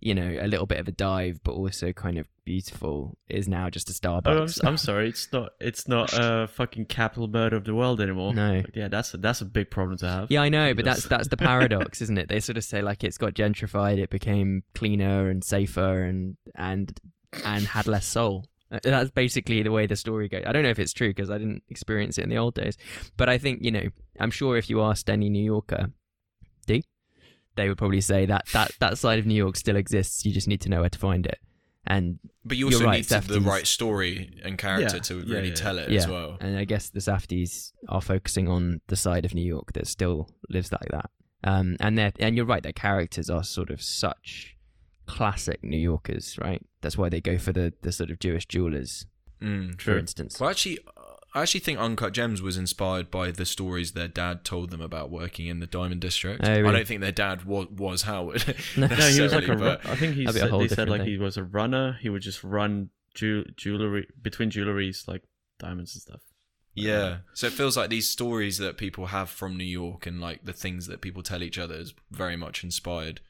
you 0.00 0.14
know, 0.14 0.36
a 0.40 0.46
little 0.46 0.66
bit 0.66 0.78
of 0.78 0.88
a 0.88 0.92
dive, 0.92 1.40
but 1.44 1.52
also 1.52 1.92
kind 1.92 2.18
of 2.18 2.28
beautiful, 2.44 3.16
is 3.28 3.48
now 3.48 3.70
just 3.70 3.88
a 3.88 4.08
Oh, 4.08 4.16
I'm, 4.16 4.22
Starbucks. 4.24 4.66
I'm 4.66 4.76
sorry. 4.76 5.08
It's 5.08 5.32
not. 5.32 5.52
It's 5.60 5.88
not 5.88 6.10
a 6.12 6.46
fucking 6.48 6.86
capital 6.86 7.28
murder 7.28 7.56
of 7.56 7.64
the 7.64 7.74
world 7.74 8.00
anymore. 8.00 8.34
No. 8.34 8.56
Like, 8.56 8.74
yeah, 8.74 8.88
that's 8.88 9.14
a, 9.14 9.16
that's 9.16 9.40
a 9.40 9.46
big 9.46 9.70
problem 9.70 9.96
to 9.98 10.08
have. 10.08 10.30
Yeah, 10.30 10.42
I 10.42 10.48
know, 10.48 10.74
but 10.74 10.84
that's 10.84 11.04
that's 11.06 11.28
the 11.28 11.36
paradox, 11.36 12.02
isn't 12.02 12.18
it? 12.18 12.28
They 12.28 12.40
sort 12.40 12.58
of 12.58 12.64
say 12.64 12.82
like 12.82 13.04
it's 13.04 13.18
got 13.18 13.34
gentrified, 13.34 13.98
it 13.98 14.10
became 14.10 14.62
cleaner 14.74 15.30
and 15.30 15.42
safer, 15.42 16.02
and 16.04 16.36
and 16.54 16.98
and 17.44 17.66
had 17.66 17.86
less 17.86 18.06
soul. 18.06 18.46
That's 18.82 19.10
basically 19.10 19.62
the 19.62 19.70
way 19.70 19.86
the 19.86 19.96
story 19.96 20.28
goes. 20.28 20.42
I 20.46 20.52
don't 20.52 20.62
know 20.62 20.70
if 20.70 20.78
it's 20.78 20.92
true 20.92 21.10
because 21.10 21.30
I 21.30 21.38
didn't 21.38 21.62
experience 21.68 22.18
it 22.18 22.22
in 22.24 22.30
the 22.30 22.38
old 22.38 22.54
days, 22.54 22.76
but 23.16 23.28
I 23.28 23.38
think 23.38 23.62
you 23.62 23.70
know, 23.70 23.88
I'm 24.18 24.30
sure 24.30 24.56
if 24.56 24.68
you 24.68 24.82
asked 24.82 25.08
any 25.08 25.28
New 25.30 25.44
Yorker, 25.44 25.90
D, 26.66 26.84
they 27.56 27.68
would 27.68 27.78
probably 27.78 28.00
say 28.00 28.26
that 28.26 28.46
that 28.52 28.72
that 28.80 28.98
side 28.98 29.18
of 29.18 29.26
New 29.26 29.34
York 29.34 29.56
still 29.56 29.76
exists. 29.76 30.24
You 30.24 30.32
just 30.32 30.48
need 30.48 30.60
to 30.62 30.68
know 30.68 30.80
where 30.80 30.90
to 30.90 30.98
find 30.98 31.26
it. 31.26 31.38
And 31.86 32.18
But 32.46 32.56
you 32.56 32.70
You're 32.70 32.76
also 32.78 32.86
right, 32.86 32.96
need 32.96 33.08
to, 33.08 33.20
the 33.20 33.42
right 33.42 33.66
story 33.66 34.40
and 34.42 34.56
character 34.56 34.96
Yeah, 34.96 35.02
to 35.02 35.20
really 35.20 35.48
yeah. 35.50 35.54
tell 35.54 35.78
it 35.78 35.90
yeah, 35.90 35.98
as 36.00 36.08
well. 36.08 36.38
and 36.40 36.56
I 36.56 36.64
guess 36.64 36.88
the 36.88 37.00
Safdies 37.00 37.72
are 37.90 38.00
focusing 38.00 38.48
on 38.48 38.80
the 38.86 38.96
side 38.96 39.26
of 39.26 39.34
New 39.34 39.44
York 39.46 39.74
that 39.74 39.86
still 39.86 40.30
lives 40.48 40.72
like 40.72 40.88
that. 40.90 41.10
Um, 41.44 41.76
and 41.80 41.98
they 41.98 42.10
and 42.20 42.36
you're 42.36 42.46
right, 42.46 42.62
their 42.62 42.72
characters 42.72 43.28
are 43.28 43.44
sort 43.44 43.68
of 43.68 43.82
such 43.82 44.53
classic 45.06 45.62
New 45.62 45.78
Yorkers, 45.78 46.38
right? 46.40 46.62
That's 46.80 46.96
why 46.98 47.08
they 47.08 47.20
go 47.20 47.38
for 47.38 47.52
the 47.52 47.72
the 47.82 47.92
sort 47.92 48.10
of 48.10 48.18
Jewish 48.18 48.46
jewelers, 48.46 49.06
Mm, 49.42 49.80
for 49.80 49.98
instance. 49.98 50.40
Well, 50.40 50.48
actually, 50.50 50.78
I 51.34 51.42
actually 51.42 51.60
think 51.60 51.78
Uncut 51.78 52.12
Gems 52.12 52.40
was 52.40 52.56
inspired 52.56 53.10
by 53.10 53.30
the 53.30 53.44
stories 53.44 53.92
their 53.92 54.08
dad 54.08 54.44
told 54.44 54.70
them 54.70 54.80
about 54.80 55.10
working 55.10 55.46
in 55.48 55.60
the 55.60 55.66
Diamond 55.66 56.00
District. 56.00 56.40
Oh, 56.44 56.50
really? 56.50 56.68
I 56.68 56.72
don't 56.72 56.86
think 56.86 57.00
their 57.00 57.12
dad 57.12 57.44
was, 57.44 57.66
was 57.68 58.02
Howard. 58.02 58.54
No. 58.76 58.86
No, 58.88 58.96
he 58.96 59.20
was 59.20 59.32
like 59.34 59.44
a. 59.44 59.54
necessarily, 59.54 59.78
I 59.84 59.96
think 59.96 60.14
he 60.14 60.24
That'd 60.26 60.42
a 60.42 60.48
said, 60.48 60.60
they 60.60 60.68
said 60.68 60.88
like 60.88 61.00
thing. 61.02 61.10
he 61.10 61.18
was 61.18 61.36
a 61.36 61.44
runner. 61.44 61.98
He 62.00 62.08
would 62.08 62.22
just 62.22 62.42
run 62.44 62.90
ju- 63.14 63.44
jewelry 63.56 64.06
between 64.22 64.50
jewelries 64.50 65.06
like 65.08 65.22
diamonds 65.58 65.94
and 65.94 66.02
stuff. 66.02 66.20
Yeah. 66.74 67.18
So 67.34 67.46
it 67.48 67.52
feels 67.52 67.76
like 67.76 67.90
these 67.90 68.08
stories 68.08 68.58
that 68.58 68.76
people 68.78 69.06
have 69.06 69.28
from 69.30 69.56
New 69.56 69.64
York 69.64 70.06
and 70.06 70.20
like 70.20 70.44
the 70.44 70.52
things 70.52 70.86
that 70.86 71.00
people 71.00 71.22
tell 71.22 71.42
each 71.42 71.58
other 71.58 71.74
is 71.74 71.94
very 72.10 72.36
much 72.36 72.64
inspired 72.64 73.20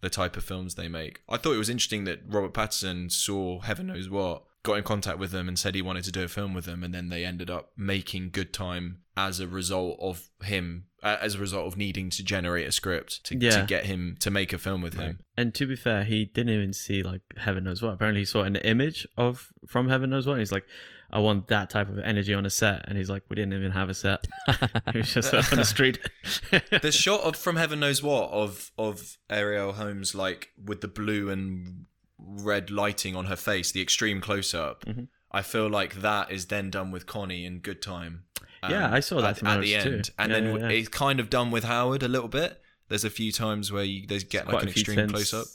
the 0.00 0.10
type 0.10 0.36
of 0.36 0.44
films 0.44 0.74
they 0.74 0.88
make. 0.88 1.22
I 1.28 1.36
thought 1.36 1.54
it 1.54 1.58
was 1.58 1.70
interesting 1.70 2.04
that 2.04 2.20
Robert 2.28 2.52
Pattinson 2.52 3.10
saw 3.10 3.60
Heaven 3.60 3.88
Knows 3.88 4.08
What, 4.10 4.44
got 4.62 4.74
in 4.74 4.84
contact 4.84 5.18
with 5.18 5.30
them 5.30 5.48
and 5.48 5.58
said 5.58 5.74
he 5.74 5.82
wanted 5.82 6.04
to 6.04 6.12
do 6.12 6.24
a 6.24 6.28
film 6.28 6.52
with 6.52 6.64
them, 6.64 6.82
and 6.82 6.92
then 6.92 7.08
they 7.08 7.24
ended 7.24 7.50
up 7.50 7.70
making 7.76 8.30
Good 8.30 8.52
Time 8.52 8.98
as 9.16 9.40
a 9.40 9.46
result 9.46 9.98
of 10.00 10.28
him, 10.42 10.84
as 11.02 11.36
a 11.36 11.38
result 11.38 11.66
of 11.66 11.76
needing 11.76 12.10
to 12.10 12.22
generate 12.22 12.66
a 12.66 12.72
script 12.72 13.24
to, 13.24 13.38
to 13.38 13.64
get 13.66 13.86
him 13.86 14.16
to 14.20 14.30
make 14.30 14.52
a 14.52 14.58
film 14.58 14.82
with 14.82 14.94
him. 14.94 15.20
And 15.36 15.54
to 15.54 15.66
be 15.66 15.76
fair, 15.76 16.04
he 16.04 16.26
didn't 16.26 16.52
even 16.52 16.72
see 16.72 17.02
like 17.02 17.22
Heaven 17.38 17.64
Knows 17.64 17.80
What. 17.80 17.94
Apparently, 17.94 18.22
he 18.22 18.26
saw 18.26 18.42
an 18.42 18.56
image 18.56 19.06
of 19.16 19.52
from 19.66 19.88
Heaven 19.88 20.10
Knows 20.10 20.26
What. 20.26 20.34
And 20.34 20.40
he's 20.40 20.52
like, 20.52 20.66
I 21.10 21.18
want 21.20 21.48
that 21.48 21.70
type 21.70 21.88
of 21.88 21.98
energy 22.00 22.34
on 22.34 22.44
a 22.46 22.50
set. 22.50 22.84
And 22.88 22.96
he's 22.98 23.08
like, 23.08 23.22
we 23.28 23.36
didn't 23.36 23.52
even 23.54 23.70
have 23.72 23.88
a 23.88 23.94
set. 23.94 24.26
He 24.92 24.98
was 24.98 25.12
just 25.14 25.32
on 25.34 25.58
the 25.58 25.64
street. 25.64 25.98
the 26.82 26.92
shot 26.92 27.20
of 27.22 27.36
from 27.36 27.56
heaven 27.56 27.80
knows 27.80 28.02
what 28.02 28.30
of 28.30 28.70
of 28.78 29.16
Arielle 29.30 29.74
Holmes 29.74 30.14
like 30.14 30.50
with 30.62 30.80
the 30.80 30.88
blue 30.88 31.30
and 31.30 31.86
red 32.18 32.70
lighting 32.70 33.14
on 33.14 33.26
her 33.26 33.36
face, 33.36 33.72
the 33.72 33.82
extreme 33.82 34.20
close 34.20 34.54
up. 34.54 34.84
Mhm. 34.84 35.08
I 35.30 35.42
feel 35.42 35.68
like 35.68 35.96
that 35.96 36.30
is 36.30 36.46
then 36.46 36.70
done 36.70 36.90
with 36.90 37.06
Connie 37.06 37.44
in 37.44 37.58
Good 37.58 37.82
Time. 37.82 38.24
um, 38.62 38.70
Yeah, 38.70 38.90
I 38.92 39.00
saw 39.00 39.20
that 39.20 39.42
at, 39.42 39.46
at 39.46 39.60
the 39.60 39.74
ours 39.76 39.84
too. 39.84 39.90
end, 39.92 40.10
and 40.18 40.32
Yeah, 40.32 40.40
then 40.40 40.44
yeah, 40.56 40.68
yeah. 40.68 40.68
it's 40.76 40.88
kind 40.88 41.20
of 41.20 41.28
done 41.30 41.50
with 41.50 41.64
Howard 41.64 42.02
a 42.02 42.08
little 42.08 42.28
bit. 42.28 42.60
There's 42.88 43.04
a 43.04 43.10
few 43.10 43.32
times 43.32 43.70
where 43.72 43.84
you 43.84 44.06
there's 44.06 44.24
get 44.24 44.46
like 44.46 44.62
an 44.62 44.68
extreme 44.70 45.08
close 45.08 45.34
up. 45.34 45.46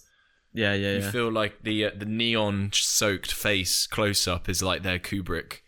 Yeah, 0.53 0.73
yeah, 0.73 0.93
You 0.93 0.99
yeah. 0.99 1.11
feel 1.11 1.31
like 1.31 1.63
the 1.63 1.85
uh, 1.85 1.91
the 1.95 2.05
neon 2.05 2.71
soaked 2.73 3.31
face 3.33 3.87
close 3.87 4.27
up 4.27 4.49
is 4.49 4.61
like 4.61 4.83
their 4.83 4.99
Kubrick 4.99 5.59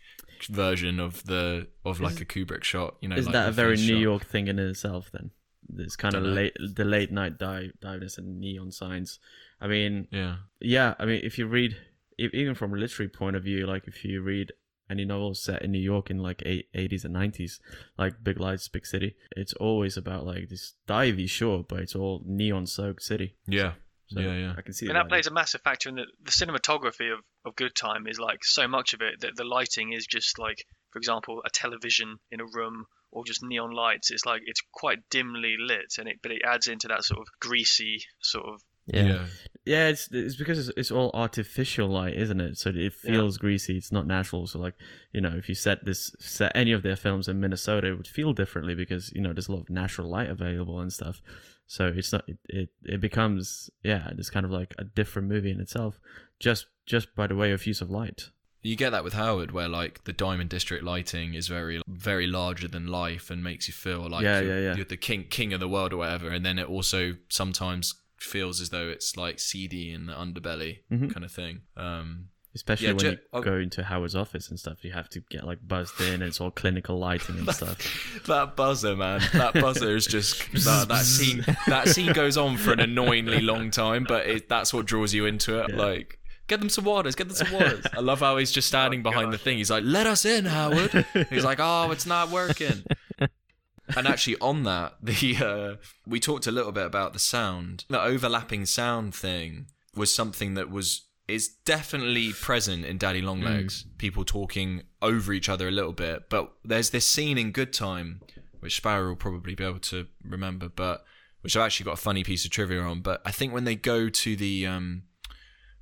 version 0.50 1.00
of 1.00 1.24
the 1.24 1.68
of 1.84 2.00
like 2.00 2.20
a 2.20 2.24
Kubrick 2.24 2.64
shot. 2.64 2.96
You 3.00 3.08
know, 3.08 3.16
Isn't 3.16 3.32
like 3.32 3.40
that 3.40 3.44
the 3.44 3.48
a 3.50 3.52
very 3.52 3.76
face 3.76 3.86
New 3.88 3.94
shot. 3.96 4.00
York 4.02 4.26
thing 4.26 4.48
in 4.48 4.58
itself 4.58 5.10
then? 5.12 5.30
This 5.68 5.96
kind 5.96 6.14
of 6.14 6.22
Dunno. 6.24 6.34
late, 6.34 6.52
the 6.60 6.84
late 6.84 7.10
night 7.10 7.38
dive, 7.38 7.72
diveness 7.80 8.18
and 8.18 8.38
neon 8.38 8.70
signs. 8.70 9.18
I 9.60 9.66
mean, 9.66 10.08
Yeah. 10.10 10.36
yeah, 10.60 10.94
I 10.98 11.06
mean, 11.06 11.20
if 11.24 11.38
you 11.38 11.46
read 11.46 11.76
e- 12.18 12.28
even 12.34 12.54
from 12.54 12.74
a 12.74 12.76
literary 12.76 13.08
point 13.08 13.34
of 13.36 13.44
view, 13.44 13.66
like 13.66 13.88
if 13.88 14.04
you 14.04 14.20
read 14.20 14.52
any 14.90 15.06
novels 15.06 15.42
set 15.42 15.62
in 15.62 15.72
New 15.72 15.78
York 15.80 16.10
in 16.10 16.18
like 16.18 16.42
eight, 16.44 16.68
80s 16.74 17.06
and 17.06 17.14
90s, 17.16 17.60
like 17.96 18.22
Big 18.22 18.38
Lights, 18.38 18.68
Big 18.68 18.84
City, 18.84 19.16
it's 19.34 19.54
always 19.54 19.96
about 19.96 20.26
like 20.26 20.50
this 20.50 20.74
divey, 20.86 21.28
sure, 21.30 21.64
but 21.66 21.80
it's 21.80 21.96
all 21.96 22.22
neon 22.26 22.66
soaked 22.66 23.02
city. 23.02 23.34
Yeah. 23.46 23.72
So 24.08 24.20
Yeah, 24.20 24.34
yeah. 24.34 24.54
I 24.56 24.62
can 24.62 24.72
see 24.72 24.86
And 24.86 24.96
that. 24.96 25.04
that 25.04 25.08
plays 25.08 25.26
a 25.26 25.32
massive 25.32 25.62
factor 25.62 25.88
in 25.88 25.96
the, 25.96 26.06
the 26.22 26.30
cinematography 26.30 27.12
of, 27.12 27.20
of 27.44 27.56
Good 27.56 27.74
Time 27.74 28.06
is 28.06 28.18
like 28.18 28.44
so 28.44 28.68
much 28.68 28.94
of 28.94 29.00
it 29.00 29.20
that 29.20 29.36
the 29.36 29.44
lighting 29.44 29.92
is 29.92 30.06
just 30.06 30.38
like, 30.38 30.64
for 30.92 30.98
example, 30.98 31.42
a 31.44 31.50
television 31.50 32.18
in 32.30 32.40
a 32.40 32.46
room 32.52 32.86
or 33.10 33.24
just 33.24 33.42
neon 33.42 33.70
lights. 33.70 34.10
It's 34.10 34.26
like 34.26 34.42
it's 34.44 34.62
quite 34.72 34.98
dimly 35.10 35.56
lit, 35.58 35.94
and 35.98 36.08
it 36.08 36.18
but 36.22 36.32
it 36.32 36.42
adds 36.44 36.66
into 36.66 36.88
that 36.88 37.04
sort 37.04 37.20
of 37.20 37.28
greasy 37.40 38.02
sort 38.20 38.46
of 38.46 38.60
Yeah. 38.86 39.26
Yeah, 39.64 39.88
it's 39.88 40.08
it's 40.12 40.36
because 40.36 40.68
it's, 40.68 40.76
it's 40.76 40.90
all 40.90 41.10
artificial 41.14 41.88
light, 41.88 42.14
isn't 42.14 42.40
it? 42.40 42.58
So 42.58 42.70
it 42.70 42.76
Yeah. 42.76 42.90
feels 42.92 43.38
greasy. 43.38 43.76
It's 43.78 43.92
not 43.92 44.06
natural. 44.06 44.46
So 44.46 44.58
like 44.58 44.74
you 45.12 45.20
know, 45.20 45.32
if 45.36 45.48
you 45.48 45.54
set 45.54 45.84
this 45.84 46.14
set 46.18 46.52
any 46.54 46.72
of 46.72 46.82
their 46.82 46.96
films 46.96 47.28
in 47.28 47.40
Minnesota, 47.40 47.88
it 47.88 47.96
would 47.96 48.08
feel 48.08 48.32
differently 48.32 48.74
because 48.74 49.10
you 49.14 49.22
know 49.22 49.32
there's 49.32 49.48
a 49.48 49.52
lot 49.52 49.62
of 49.62 49.70
natural 49.70 50.10
light 50.10 50.28
available 50.28 50.80
and 50.80 50.92
stuff. 50.92 51.22
So 51.66 51.92
it's 51.96 52.12
not 52.12 52.24
it 52.28 52.38
it, 52.48 52.68
it 52.84 53.00
becomes 53.00 53.70
yeah, 53.82 54.10
it's 54.18 54.30
kind 54.30 54.44
of 54.46 54.52
like 54.52 54.74
a 54.78 54.84
different 54.84 55.28
movie 55.28 55.50
in 55.50 55.60
itself, 55.60 55.98
just 56.38 56.66
just 56.86 57.14
by 57.14 57.26
the 57.26 57.36
way 57.36 57.52
of 57.52 57.66
use 57.66 57.80
of 57.80 57.90
light. 57.90 58.30
You 58.62 58.76
get 58.76 58.90
that 58.90 59.04
with 59.04 59.12
Howard, 59.12 59.50
where 59.52 59.68
like 59.68 60.04
the 60.04 60.12
Diamond 60.14 60.48
District 60.48 60.82
lighting 60.82 61.34
is 61.34 61.48
very, 61.48 61.82
very 61.86 62.26
larger 62.26 62.66
than 62.66 62.86
life 62.86 63.30
and 63.30 63.44
makes 63.44 63.68
you 63.68 63.74
feel 63.74 64.08
like 64.08 64.22
Yeah, 64.24 64.40
you're, 64.40 64.54
yeah, 64.58 64.60
yeah. 64.70 64.74
you're 64.76 64.84
the 64.86 64.96
king, 64.96 65.24
king 65.28 65.52
of 65.52 65.60
the 65.60 65.68
world 65.68 65.92
or 65.92 65.98
whatever. 65.98 66.30
And 66.30 66.46
then 66.46 66.58
it 66.58 66.66
also 66.66 67.16
sometimes 67.28 67.94
feels 68.18 68.62
as 68.62 68.70
though 68.70 68.88
it's 68.88 69.18
like 69.18 69.38
seedy 69.38 69.92
in 69.92 70.06
the 70.06 70.14
underbelly 70.14 70.78
Mhm. 70.90 71.12
kind 71.12 71.26
of 71.26 71.30
thing. 71.32 71.60
Um, 71.76 72.28
Especially 72.54 72.86
Yeah, 72.86 72.92
when 72.92 72.98
ju- 72.98 73.10
you 73.10 73.18
oh. 73.32 73.42
go 73.42 73.56
into 73.56 73.82
Howard's 73.82 74.14
office 74.14 74.48
and 74.48 74.58
stuff, 74.58 74.84
you 74.84 74.92
have 74.92 75.08
to 75.10 75.20
get 75.28 75.44
like 75.44 75.58
buzzed 75.66 76.00
in. 76.00 76.14
and 76.14 76.22
It's 76.22 76.40
all 76.40 76.50
clinical 76.52 76.98
lighting 76.98 77.38
and 77.38 77.52
stuff. 77.52 78.22
that 78.26 78.54
buzzer, 78.56 78.94
man, 78.94 79.20
that 79.32 79.54
buzzer 79.54 79.96
is 79.96 80.06
just 80.06 80.50
that, 80.64 80.86
that 80.88 81.04
scene. 81.04 81.44
That 81.66 81.88
scene 81.88 82.12
goes 82.12 82.36
on 82.36 82.56
for 82.56 82.72
an 82.72 82.80
annoyingly 82.80 83.40
long 83.40 83.70
time, 83.72 84.04
but 84.08 84.26
it, 84.26 84.48
that's 84.48 84.72
what 84.72 84.86
draws 84.86 85.12
you 85.12 85.26
into 85.26 85.60
it. 85.60 85.70
Yeah. 85.70 85.76
Like. 85.76 86.18
Get 86.46 86.60
them 86.60 86.68
some 86.68 86.84
waters. 86.84 87.14
Get 87.14 87.28
them 87.28 87.36
some 87.36 87.52
waters. 87.54 87.86
I 87.96 88.00
love 88.00 88.20
how 88.20 88.36
he's 88.36 88.52
just 88.52 88.68
standing 88.68 89.00
Oh, 89.00 89.04
behind 89.04 89.32
the 89.32 89.38
thing. 89.38 89.56
He's 89.56 89.70
like, 89.70 89.82
"Let 89.82 90.06
us 90.06 90.26
in, 90.26 90.44
Howard." 90.44 91.06
He's 91.30 91.42
like, 91.42 91.58
"Oh, 91.58 91.90
it's 91.90 92.04
not 92.04 92.28
working." 92.30 92.84
and 93.18 94.06
actually, 94.06 94.36
on 94.42 94.64
that, 94.64 94.92
the 95.02 95.36
uh, 95.38 95.76
we 96.06 96.20
talked 96.20 96.46
a 96.46 96.50
little 96.50 96.70
bit 96.70 96.84
about 96.84 97.14
the 97.14 97.18
sound. 97.18 97.86
The 97.88 97.98
overlapping 97.98 98.66
sound 98.66 99.14
thing 99.14 99.68
was 99.96 100.14
something 100.14 100.52
that 100.52 100.70
was 100.70 101.06
is 101.28 101.48
definitely 101.64 102.32
present 102.32 102.84
in 102.84 102.98
Daddy 102.98 103.22
Longlegs. 103.22 103.86
People 103.98 104.24
talking 104.24 104.82
over 105.00 105.32
each 105.32 105.48
other 105.48 105.68
a 105.68 105.70
little 105.70 105.92
bit, 105.92 106.28
but 106.28 106.52
there's 106.64 106.90
this 106.90 107.08
scene 107.08 107.38
in 107.38 107.50
Good 107.50 107.72
Time, 107.72 108.20
which 108.60 108.76
Sparrow 108.76 109.08
will 109.08 109.16
probably 109.16 109.54
be 109.54 109.64
able 109.64 109.78
to 109.80 110.06
remember, 110.22 110.68
but 110.68 111.04
which 111.40 111.56
I've 111.56 111.62
actually 111.62 111.84
got 111.84 111.92
a 111.94 112.02
funny 112.02 112.24
piece 112.24 112.44
of 112.44 112.50
trivia 112.50 112.80
on. 112.82 113.00
But 113.00 113.22
I 113.24 113.30
think 113.30 113.52
when 113.52 113.64
they 113.64 113.74
go 113.76 114.08
to 114.08 114.36
the 114.36 114.66
um, 114.66 115.04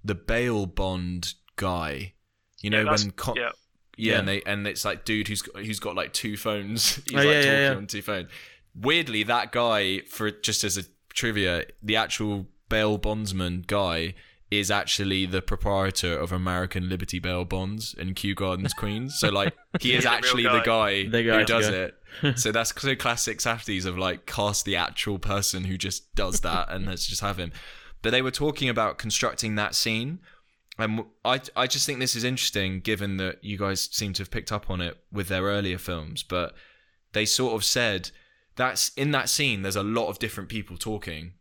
the 0.04 0.14
bail 0.14 0.66
bond 0.66 1.34
guy, 1.56 2.14
you 2.60 2.70
know, 2.70 2.82
Yeah, 2.82 2.90
when 2.90 3.10
co- 3.12 3.34
yeah. 3.36 3.50
yeah, 3.96 4.12
Yeah. 4.12 4.18
and 4.20 4.28
they 4.28 4.42
and 4.42 4.66
it's 4.66 4.84
like 4.84 5.04
dude 5.04 5.26
who's 5.28 5.42
got, 5.42 5.64
who's 5.64 5.80
got 5.80 5.96
like 5.96 6.12
two 6.12 6.36
phones. 6.36 6.96
He's 7.06 7.14
Oh, 7.14 7.16
like 7.18 7.26
yeah, 7.26 7.32
talking 7.40 7.50
yeah, 7.52 7.70
yeah. 7.70 7.76
on 7.76 7.86
two 7.88 8.02
phones. 8.02 8.28
Weirdly, 8.74 9.22
that 9.24 9.50
guy 9.52 10.00
for 10.02 10.30
just 10.30 10.62
as 10.64 10.76
a 10.78 10.82
trivia, 11.12 11.64
the 11.82 11.96
actual 11.96 12.46
bail 12.68 12.96
bondsman 12.96 13.64
guy 13.66 14.14
is 14.58 14.70
actually 14.70 15.26
the 15.26 15.40
proprietor 15.42 16.16
of 16.18 16.32
American 16.32 16.88
Liberty 16.88 17.18
Bail 17.18 17.44
Bonds 17.44 17.94
in 17.94 18.14
Kew 18.14 18.34
Gardens, 18.34 18.72
Queens. 18.74 19.18
So 19.18 19.28
like 19.30 19.54
he 19.80 19.92
is 19.94 19.96
He's 19.96 20.04
a 20.04 20.08
real 20.08 20.16
actually 20.16 20.42
guy. 20.44 20.52
the 20.58 20.64
guy 20.64 21.06
The 21.08 21.22
guy 21.24 21.38
who 21.40 21.44
does 21.44 21.70
go. 21.70 21.90
it. 22.22 22.38
so 22.38 22.52
that's 22.52 22.74
so 22.80 22.94
classic 22.94 23.38
Safdies 23.38 23.86
of 23.86 23.96
like 23.96 24.26
cast 24.26 24.64
the 24.64 24.76
actual 24.76 25.18
person 25.18 25.64
who 25.64 25.76
just 25.78 26.14
does 26.14 26.40
that 26.40 26.70
and 26.70 26.86
let's 26.86 27.06
just 27.06 27.20
have 27.22 27.38
him. 27.38 27.52
But 28.02 28.10
they 28.10 28.22
were 28.22 28.30
talking 28.30 28.68
about 28.68 28.98
constructing 28.98 29.54
that 29.56 29.74
scene 29.74 30.20
and 30.78 31.04
I, 31.24 31.40
I 31.54 31.66
just 31.66 31.84
think 31.86 31.98
this 32.00 32.16
is 32.16 32.24
interesting 32.24 32.80
given 32.80 33.18
that 33.18 33.44
you 33.44 33.58
guys 33.58 33.88
seem 33.92 34.12
to 34.14 34.22
have 34.22 34.30
picked 34.30 34.50
up 34.50 34.70
on 34.70 34.80
it 34.80 34.96
with 35.12 35.28
their 35.28 35.42
earlier 35.42 35.76
films 35.78 36.22
but 36.22 36.54
they 37.12 37.26
sort 37.26 37.54
of 37.54 37.62
said 37.62 38.10
that's 38.56 38.90
in 38.96 39.10
that 39.10 39.28
scene 39.28 39.60
there's 39.62 39.76
a 39.76 39.82
lot 39.82 40.08
of 40.08 40.18
different 40.18 40.48
people 40.48 40.76
talking 40.78 41.34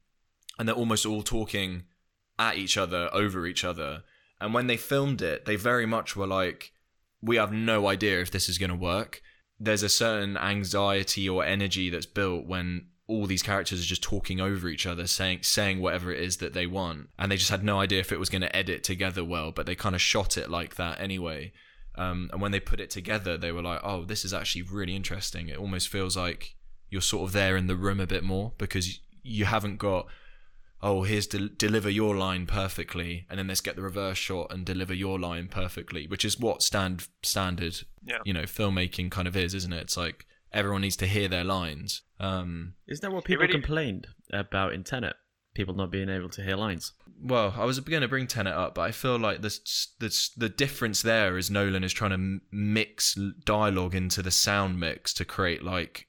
and 0.59 0.67
they're 0.67 0.75
almost 0.75 1.05
all 1.05 1.23
talking 1.23 1.83
at 2.41 2.57
each 2.57 2.76
other 2.76 3.09
over 3.13 3.45
each 3.45 3.63
other. 3.63 4.03
And 4.41 4.53
when 4.53 4.68
they 4.68 4.77
filmed 4.77 5.22
it 5.22 5.45
they 5.45 5.55
very 5.55 5.85
much 5.85 6.15
were 6.15 6.27
like 6.27 6.73
we 7.22 7.35
have 7.35 7.53
no 7.53 7.88
idea 7.88 8.19
if 8.19 8.31
this 8.31 8.49
is 8.49 8.57
going 8.57 8.72
to 8.72 8.76
work. 8.76 9.22
There's 9.59 9.84
a 9.84 9.89
certain 9.89 10.38
anxiety 10.38 11.30
or 11.30 11.45
energy 11.45 11.91
that's 11.91 12.07
built 12.07 12.47
when 12.47 12.88
all 13.07 13.27
these 13.27 13.43
characters 13.43 13.80
are 13.80 13.85
just 13.85 14.01
talking 14.01 14.41
over 14.41 14.68
each 14.68 14.88
other 14.88 15.05
saying 15.05 15.39
saying 15.43 15.80
whatever 15.80 16.11
it 16.11 16.19
is 16.19 16.38
that 16.38 16.53
they 16.53 16.65
want. 16.65 17.09
And 17.19 17.31
they 17.31 17.38
just 17.38 17.51
had 17.51 17.63
no 17.63 17.80
idea 17.80 17.99
if 17.99 18.11
it 18.11 18.19
was 18.19 18.30
going 18.30 18.41
to 18.41 18.55
edit 18.55 18.84
together 18.84 19.23
well 19.23 19.51
but 19.51 19.68
they 19.68 19.76
kind 19.76 19.93
of 19.93 20.01
shot 20.01 20.35
it 20.38 20.49
like 20.49 20.76
that 20.76 20.99
anyway. 20.99 21.53
Um, 21.95 22.30
and 22.31 22.41
when 22.41 22.51
they 22.51 22.59
put 22.59 22.80
it 22.80 22.89
together 22.89 23.38
they 23.38 23.51
were 23.51 23.61
like 23.61 23.81
oh 23.84 24.03
this 24.03 24.26
is 24.26 24.34
actually 24.34 24.63
really 24.63 24.95
interesting. 24.95 25.47
It 25.47 25.59
almost 25.59 25.89
feels 25.89 26.18
like 26.18 26.55
you're 26.89 27.01
sort 27.01 27.27
of 27.27 27.34
there 27.34 27.55
in 27.55 27.68
the 27.68 27.76
room 27.76 27.99
a 27.99 28.07
bit 28.07 28.23
more 28.23 28.53
because 28.57 28.99
you 29.22 29.45
haven't 29.45 29.77
got 29.77 30.07
oh 30.83 31.03
here's 31.03 31.27
del- 31.27 31.49
deliver 31.57 31.89
your 31.89 32.15
line 32.15 32.45
perfectly 32.45 33.25
and 33.29 33.37
then 33.39 33.47
let's 33.47 33.61
get 33.61 33.75
the 33.75 33.81
reverse 33.81 34.17
shot 34.17 34.47
and 34.51 34.65
deliver 34.65 34.93
your 34.93 35.19
line 35.19 35.47
perfectly 35.47 36.07
which 36.07 36.25
is 36.25 36.39
what 36.39 36.61
stand 36.63 37.07
standard 37.23 37.75
Yeah. 38.03 38.19
you 38.25 38.33
know 38.33 38.43
filmmaking 38.43 39.11
kind 39.11 39.27
of 39.27 39.35
is 39.35 39.53
isn't 39.53 39.73
it 39.73 39.81
it's 39.81 39.97
like 39.97 40.25
everyone 40.51 40.81
needs 40.81 40.97
to 40.97 41.07
hear 41.07 41.27
their 41.27 41.43
lines 41.43 42.01
um 42.19 42.73
Isn't 42.87 43.01
that 43.03 43.13
what 43.13 43.25
people 43.25 43.41
really- 43.43 43.53
complained 43.53 44.07
about 44.33 44.73
in 44.73 44.83
Tenet? 44.83 45.15
People 45.53 45.73
not 45.75 45.91
being 45.91 46.07
able 46.09 46.29
to 46.29 46.41
hear 46.41 46.55
lines. 46.55 46.93
well 47.21 47.53
i 47.57 47.65
was 47.65 47.77
going 47.81 48.01
to 48.01 48.07
bring 48.07 48.25
tenet 48.25 48.53
up 48.53 48.73
but 48.75 48.81
i 48.83 48.91
feel 48.91 49.19
like 49.19 49.41
the, 49.41 49.49
the, 49.99 50.29
the 50.37 50.47
difference 50.49 51.01
there 51.01 51.37
is 51.37 51.51
nolan 51.51 51.83
is 51.83 51.91
trying 51.93 52.11
to 52.11 52.39
mix 52.55 53.17
dialogue 53.45 53.93
into 53.93 54.21
the 54.21 54.31
sound 54.31 54.79
mix 54.79 55.13
to 55.13 55.25
create 55.25 55.61
like 55.61 56.07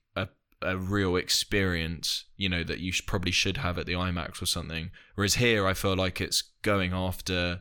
a, 0.65 0.75
a 0.75 0.77
real 0.77 1.17
experience 1.17 2.25
you 2.37 2.49
know 2.49 2.63
that 2.65 2.79
you 2.81 2.93
sh- 2.93 3.05
probably 3.07 3.33
should 3.33 3.57
have 3.59 3.79
at 3.79 3.87
the 3.87 3.93
imax 3.93 4.41
or 4.43 4.47
something. 4.47 4.91
Whereas 5.15 5.35
here 5.35 5.67
i 5.67 5.75
feel 5.75 5.97
like 5.97 6.21
it's 6.21 6.43
going 6.63 6.93
after 6.93 7.61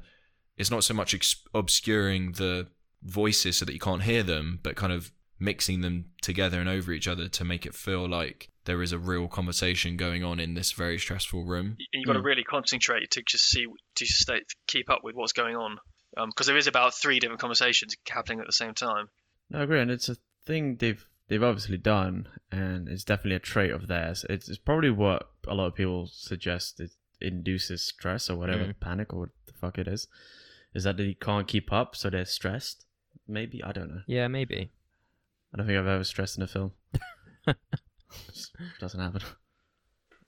it's 0.57 0.71
not 0.71 0.83
so 0.83 0.93
much 0.93 1.13
ex- 1.13 1.43
obscuring 1.53 2.33
the 2.33 2.67
voices 3.03 3.57
so 3.57 3.65
that 3.65 3.73
you 3.73 3.79
can't 3.79 4.03
hear 4.03 4.23
them 4.23 4.59
but 4.63 4.75
kind 4.75 4.93
of 4.93 5.11
mixing 5.39 5.81
them 5.81 6.05
together 6.21 6.59
and 6.59 6.69
over 6.69 6.91
each 6.91 7.07
other 7.07 7.27
to 7.27 7.43
make 7.43 7.65
it 7.65 7.73
feel 7.73 8.07
like 8.07 8.47
there 8.65 8.83
is 8.83 8.91
a 8.91 8.99
real 8.99 9.27
conversation 9.27 9.97
going 9.97 10.23
on 10.23 10.39
in 10.39 10.53
this 10.53 10.71
very 10.71 10.99
stressful 10.99 11.43
room. 11.45 11.75
You've 11.93 12.05
got 12.05 12.13
to 12.13 12.19
Mm. 12.19 12.25
really 12.25 12.43
concentrate 12.43 13.09
to 13.11 13.23
just 13.23 13.45
see 13.49 13.65
to 13.95 14.05
stay 14.05 14.37
to 14.39 14.55
keep 14.67 14.87
up 14.91 15.03
with 15.03 15.15
what's 15.15 15.33
going 15.33 15.55
on. 15.55 15.77
Because 16.27 16.45
there 16.45 16.57
is 16.57 16.67
about 16.67 16.93
three 16.93 17.19
different 17.19 17.41
conversations 17.41 17.95
happening 18.07 18.39
at 18.39 18.45
the 18.45 18.51
same 18.53 18.75
time. 18.75 19.07
No, 19.49 19.59
I 19.59 19.63
agree, 19.63 19.79
and 19.81 19.89
it's 19.89 20.09
a 20.09 20.17
thing 20.45 20.75
they've 20.75 21.03
they've 21.31 21.41
obviously 21.41 21.77
done, 21.77 22.27
and 22.51 22.89
it's 22.89 23.05
definitely 23.05 23.37
a 23.37 23.39
trait 23.39 23.71
of 23.71 23.87
theirs. 23.87 24.25
It's, 24.29 24.49
it's 24.49 24.57
probably 24.57 24.89
what 24.89 25.29
a 25.47 25.55
lot 25.55 25.67
of 25.67 25.75
people 25.75 26.09
suggest 26.11 26.81
it 26.81 26.91
induces 27.21 27.81
stress 27.81 28.29
or 28.29 28.35
whatever, 28.35 28.65
Mm. 28.65 28.79
panic 28.81 29.13
or 29.13 29.19
what 29.21 29.29
the 29.45 29.53
fuck 29.53 29.77
it 29.79 29.87
is. 29.87 30.07
Is 30.73 30.83
that 30.83 30.97
they 30.97 31.13
can't 31.13 31.47
keep 31.47 31.71
up, 31.71 31.95
so 31.95 32.09
they're 32.09 32.25
stressed? 32.25 32.85
Maybe 33.29 33.63
I 33.63 33.71
don't 33.71 33.87
know. 33.89 34.01
Yeah, 34.07 34.27
maybe. 34.27 34.71
I 35.53 35.57
don't 35.57 35.67
think 35.67 35.79
I've 35.79 35.87
ever 35.87 36.03
stressed 36.03 36.35
in 36.37 36.43
a 36.43 36.47
film. 36.47 36.73
Just 38.27 38.51
doesn't 38.81 38.99
happen. 38.99 39.21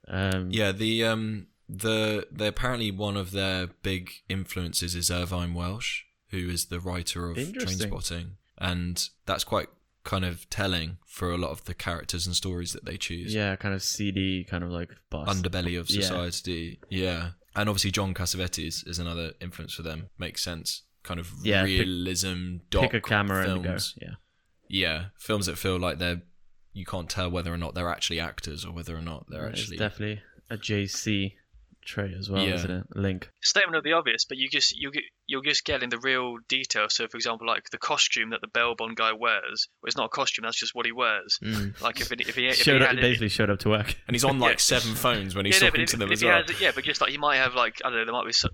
Um, 0.08 0.50
Yeah, 0.50 0.72
the 0.72 1.04
um 1.04 1.48
the 1.68 2.26
the 2.30 2.46
apparently 2.48 2.90
one 2.90 3.16
of 3.16 3.30
their 3.32 3.66
big 3.82 4.10
influences 4.28 4.94
is 4.94 5.10
Irvine 5.10 5.52
Welsh, 5.54 6.04
who 6.28 6.48
is 6.48 6.66
the 6.66 6.80
writer 6.80 7.30
of 7.30 7.36
Interesting. 7.38 7.90
Trainspotting, 7.90 8.26
and 8.58 9.08
that's 9.26 9.44
quite 9.44 9.68
kind 10.04 10.24
of 10.24 10.48
telling 10.50 10.98
for 11.06 11.30
a 11.32 11.36
lot 11.38 11.50
of 11.50 11.64
the 11.64 11.74
characters 11.74 12.26
and 12.26 12.36
stories 12.36 12.72
that 12.72 12.84
they 12.84 12.96
choose. 12.96 13.34
yeah, 13.34 13.56
kind 13.56 13.74
of 13.74 13.82
seedy, 13.82 14.44
kind 14.44 14.62
of 14.62 14.70
like 14.70 14.90
boss. 15.10 15.28
Underbelly 15.28 15.78
of 15.80 15.88
society. 15.88 16.78
Yeah. 16.90 17.30
And 17.56 17.68
obviously 17.68 17.90
John 17.90 18.14
Cassavetes 18.14 18.86
is 18.86 18.98
another 18.98 19.32
influence 19.40 19.74
for 19.74 19.82
them. 19.82 20.10
Makes 20.18 20.42
sense. 20.42 20.82
Kind 21.04 21.20
of 21.20 21.30
Yeah, 21.42 21.62
pick- 21.64 21.80
realism 21.86 22.56
doc 22.70 22.90
Pick 22.90 22.94
a 22.94 23.00
camera 23.00 23.44
films. 23.44 23.64
and 23.66 24.02
go. 24.02 24.06
Yeah. 24.06 24.14
Yeah. 24.68 25.04
Films 25.18 25.46
that 25.46 25.56
feel 25.58 25.78
like 25.78 25.98
they're 25.98 26.22
you 26.72 26.84
can't 26.84 27.08
tell 27.08 27.30
whether 27.30 27.52
or 27.54 27.56
not 27.56 27.74
they're 27.74 27.88
actually 27.88 28.18
actors 28.18 28.64
or 28.64 28.72
whether 28.72 28.96
or 28.96 29.00
not 29.02 29.26
they're 29.30 29.44
Yeah, 29.44 29.50
it's 29.50 29.60
actually 29.60 29.76
definitely 29.76 30.22
a 30.50 30.56
JC 30.58 31.34
trait 31.84 32.12
as 32.18 32.28
well, 32.30 32.42
Yeah. 32.46 32.54
isn't 32.54 32.70
it? 32.70 32.84
Link. 32.94 33.30
statement 33.42 33.76
of 33.76 33.84
the 33.84 33.92
obvious, 33.92 34.24
but 34.24 34.38
you 34.38 34.48
just 34.48 34.76
you 34.76 34.90
get 34.90 35.02
you'll 35.26 35.42
just 35.42 35.64
get 35.64 35.82
in 35.82 35.90
the 35.90 35.98
real 35.98 36.36
detail. 36.48 36.86
So, 36.88 37.06
for 37.08 37.16
example, 37.16 37.46
like 37.46 37.70
the 37.70 37.78
costume 37.78 38.30
that 38.30 38.40
the 38.40 38.48
bail 38.48 38.74
bond 38.74 38.96
guy 38.96 39.12
wears, 39.12 39.68
well, 39.82 39.86
it's 39.88 39.96
not 39.96 40.06
a 40.06 40.08
costume. 40.08 40.42
That's 40.44 40.58
just 40.58 40.74
what 40.74 40.86
he 40.86 40.92
wears. 40.92 41.38
Mm. 41.42 41.80
Like 41.80 42.00
if 42.00 42.10
it, 42.12 42.20
if 42.22 42.34
he, 42.34 42.46
if 42.48 42.56
he 42.58 42.62
Showed 42.64 42.82
up, 42.82 42.88
had 42.88 42.98
it, 42.98 43.02
basically 43.02 43.28
showed 43.28 43.50
up 43.50 43.58
to 43.60 43.68
work. 43.70 43.94
and 44.06 44.14
he's 44.14 44.24
on 44.24 44.38
like 44.38 44.52
Yeah. 44.54 44.78
seven 44.78 44.94
phones 44.94 45.34
when 45.34 45.46
he's 45.46 45.60
yeah, 45.60 45.66
no, 45.68 45.70
but 45.70 45.70
talking 45.72 45.82
if, 45.84 45.90
to 45.90 45.96
them 45.96 46.08
if 46.08 46.12
as 46.18 46.24
well. 46.24 46.42
has, 46.46 46.60
yeah, 46.60 46.70
but 46.74 46.84
just 46.84 47.00
like 47.00 47.10
he 47.10 47.18
might 47.18 47.36
have 47.36 47.54
like 47.54 47.80
I 47.84 47.88
don't 47.90 47.98
know, 48.00 48.04
there 48.04 48.14
might 48.14 48.26
be 48.26 48.32
some, 48.32 48.50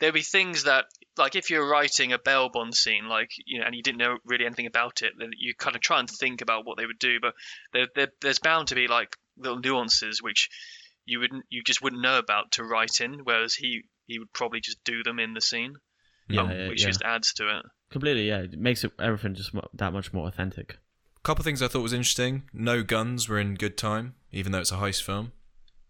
there'll 0.00 0.12
be 0.14 0.22
things 0.22 0.64
that 0.64 0.84
like 1.18 1.36
if 1.36 1.50
you're 1.50 1.68
writing 1.68 2.12
a 2.12 2.18
bail 2.18 2.48
bond 2.48 2.74
scene, 2.74 3.06
like 3.08 3.30
you 3.46 3.60
know, 3.60 3.66
and 3.66 3.74
you 3.74 3.82
didn't 3.82 3.98
know 3.98 4.16
really 4.24 4.46
anything 4.46 4.66
about 4.66 5.02
it, 5.02 5.12
then 5.18 5.30
you 5.38 5.54
kind 5.54 5.76
of 5.76 5.82
try 5.82 5.98
and 6.00 6.08
think 6.08 6.40
about 6.40 6.64
what 6.66 6.78
they 6.78 6.86
would 6.86 6.98
do. 6.98 7.18
But 7.20 7.34
there, 7.72 7.86
there, 7.94 8.08
there's 8.22 8.38
bound 8.38 8.68
to 8.68 8.74
be 8.74 8.86
like 8.88 9.16
little 9.38 9.58
nuances 9.58 10.20
which 10.22 10.48
you 11.04 11.20
wouldn't, 11.20 11.44
you 11.50 11.62
just 11.64 11.82
wouldn't 11.82 12.02
know 12.02 12.18
about 12.18 12.52
to 12.52 12.64
write 12.64 13.00
in. 13.00 13.20
Whereas 13.24 13.54
he, 13.54 13.82
he 14.06 14.18
would 14.18 14.32
probably 14.32 14.60
just 14.60 14.82
do 14.84 15.02
them 15.02 15.18
in 15.18 15.34
the 15.34 15.40
scene, 15.40 15.74
Yeah, 16.28 16.42
um, 16.42 16.50
yeah, 16.50 16.68
which 16.68 16.80
yeah. 16.82 16.88
just 16.88 17.02
adds 17.02 17.32
to 17.34 17.58
it. 17.58 17.64
completely. 17.90 18.28
Yeah, 18.28 18.40
it 18.42 18.58
makes 18.58 18.84
it 18.84 18.92
everything 18.98 19.34
just 19.34 19.52
that 19.74 19.92
much 19.92 20.12
more 20.12 20.26
authentic. 20.28 20.78
A 21.16 21.20
couple 21.22 21.44
things 21.44 21.62
I 21.62 21.68
thought 21.68 21.82
was 21.82 21.92
interesting. 21.92 22.42
No 22.52 22.82
guns 22.82 23.28
were 23.28 23.38
in 23.38 23.54
good 23.54 23.76
time, 23.78 24.14
even 24.32 24.52
though 24.52 24.60
it's 24.60 24.72
a 24.72 24.76
heist 24.76 25.02
film. 25.02 25.32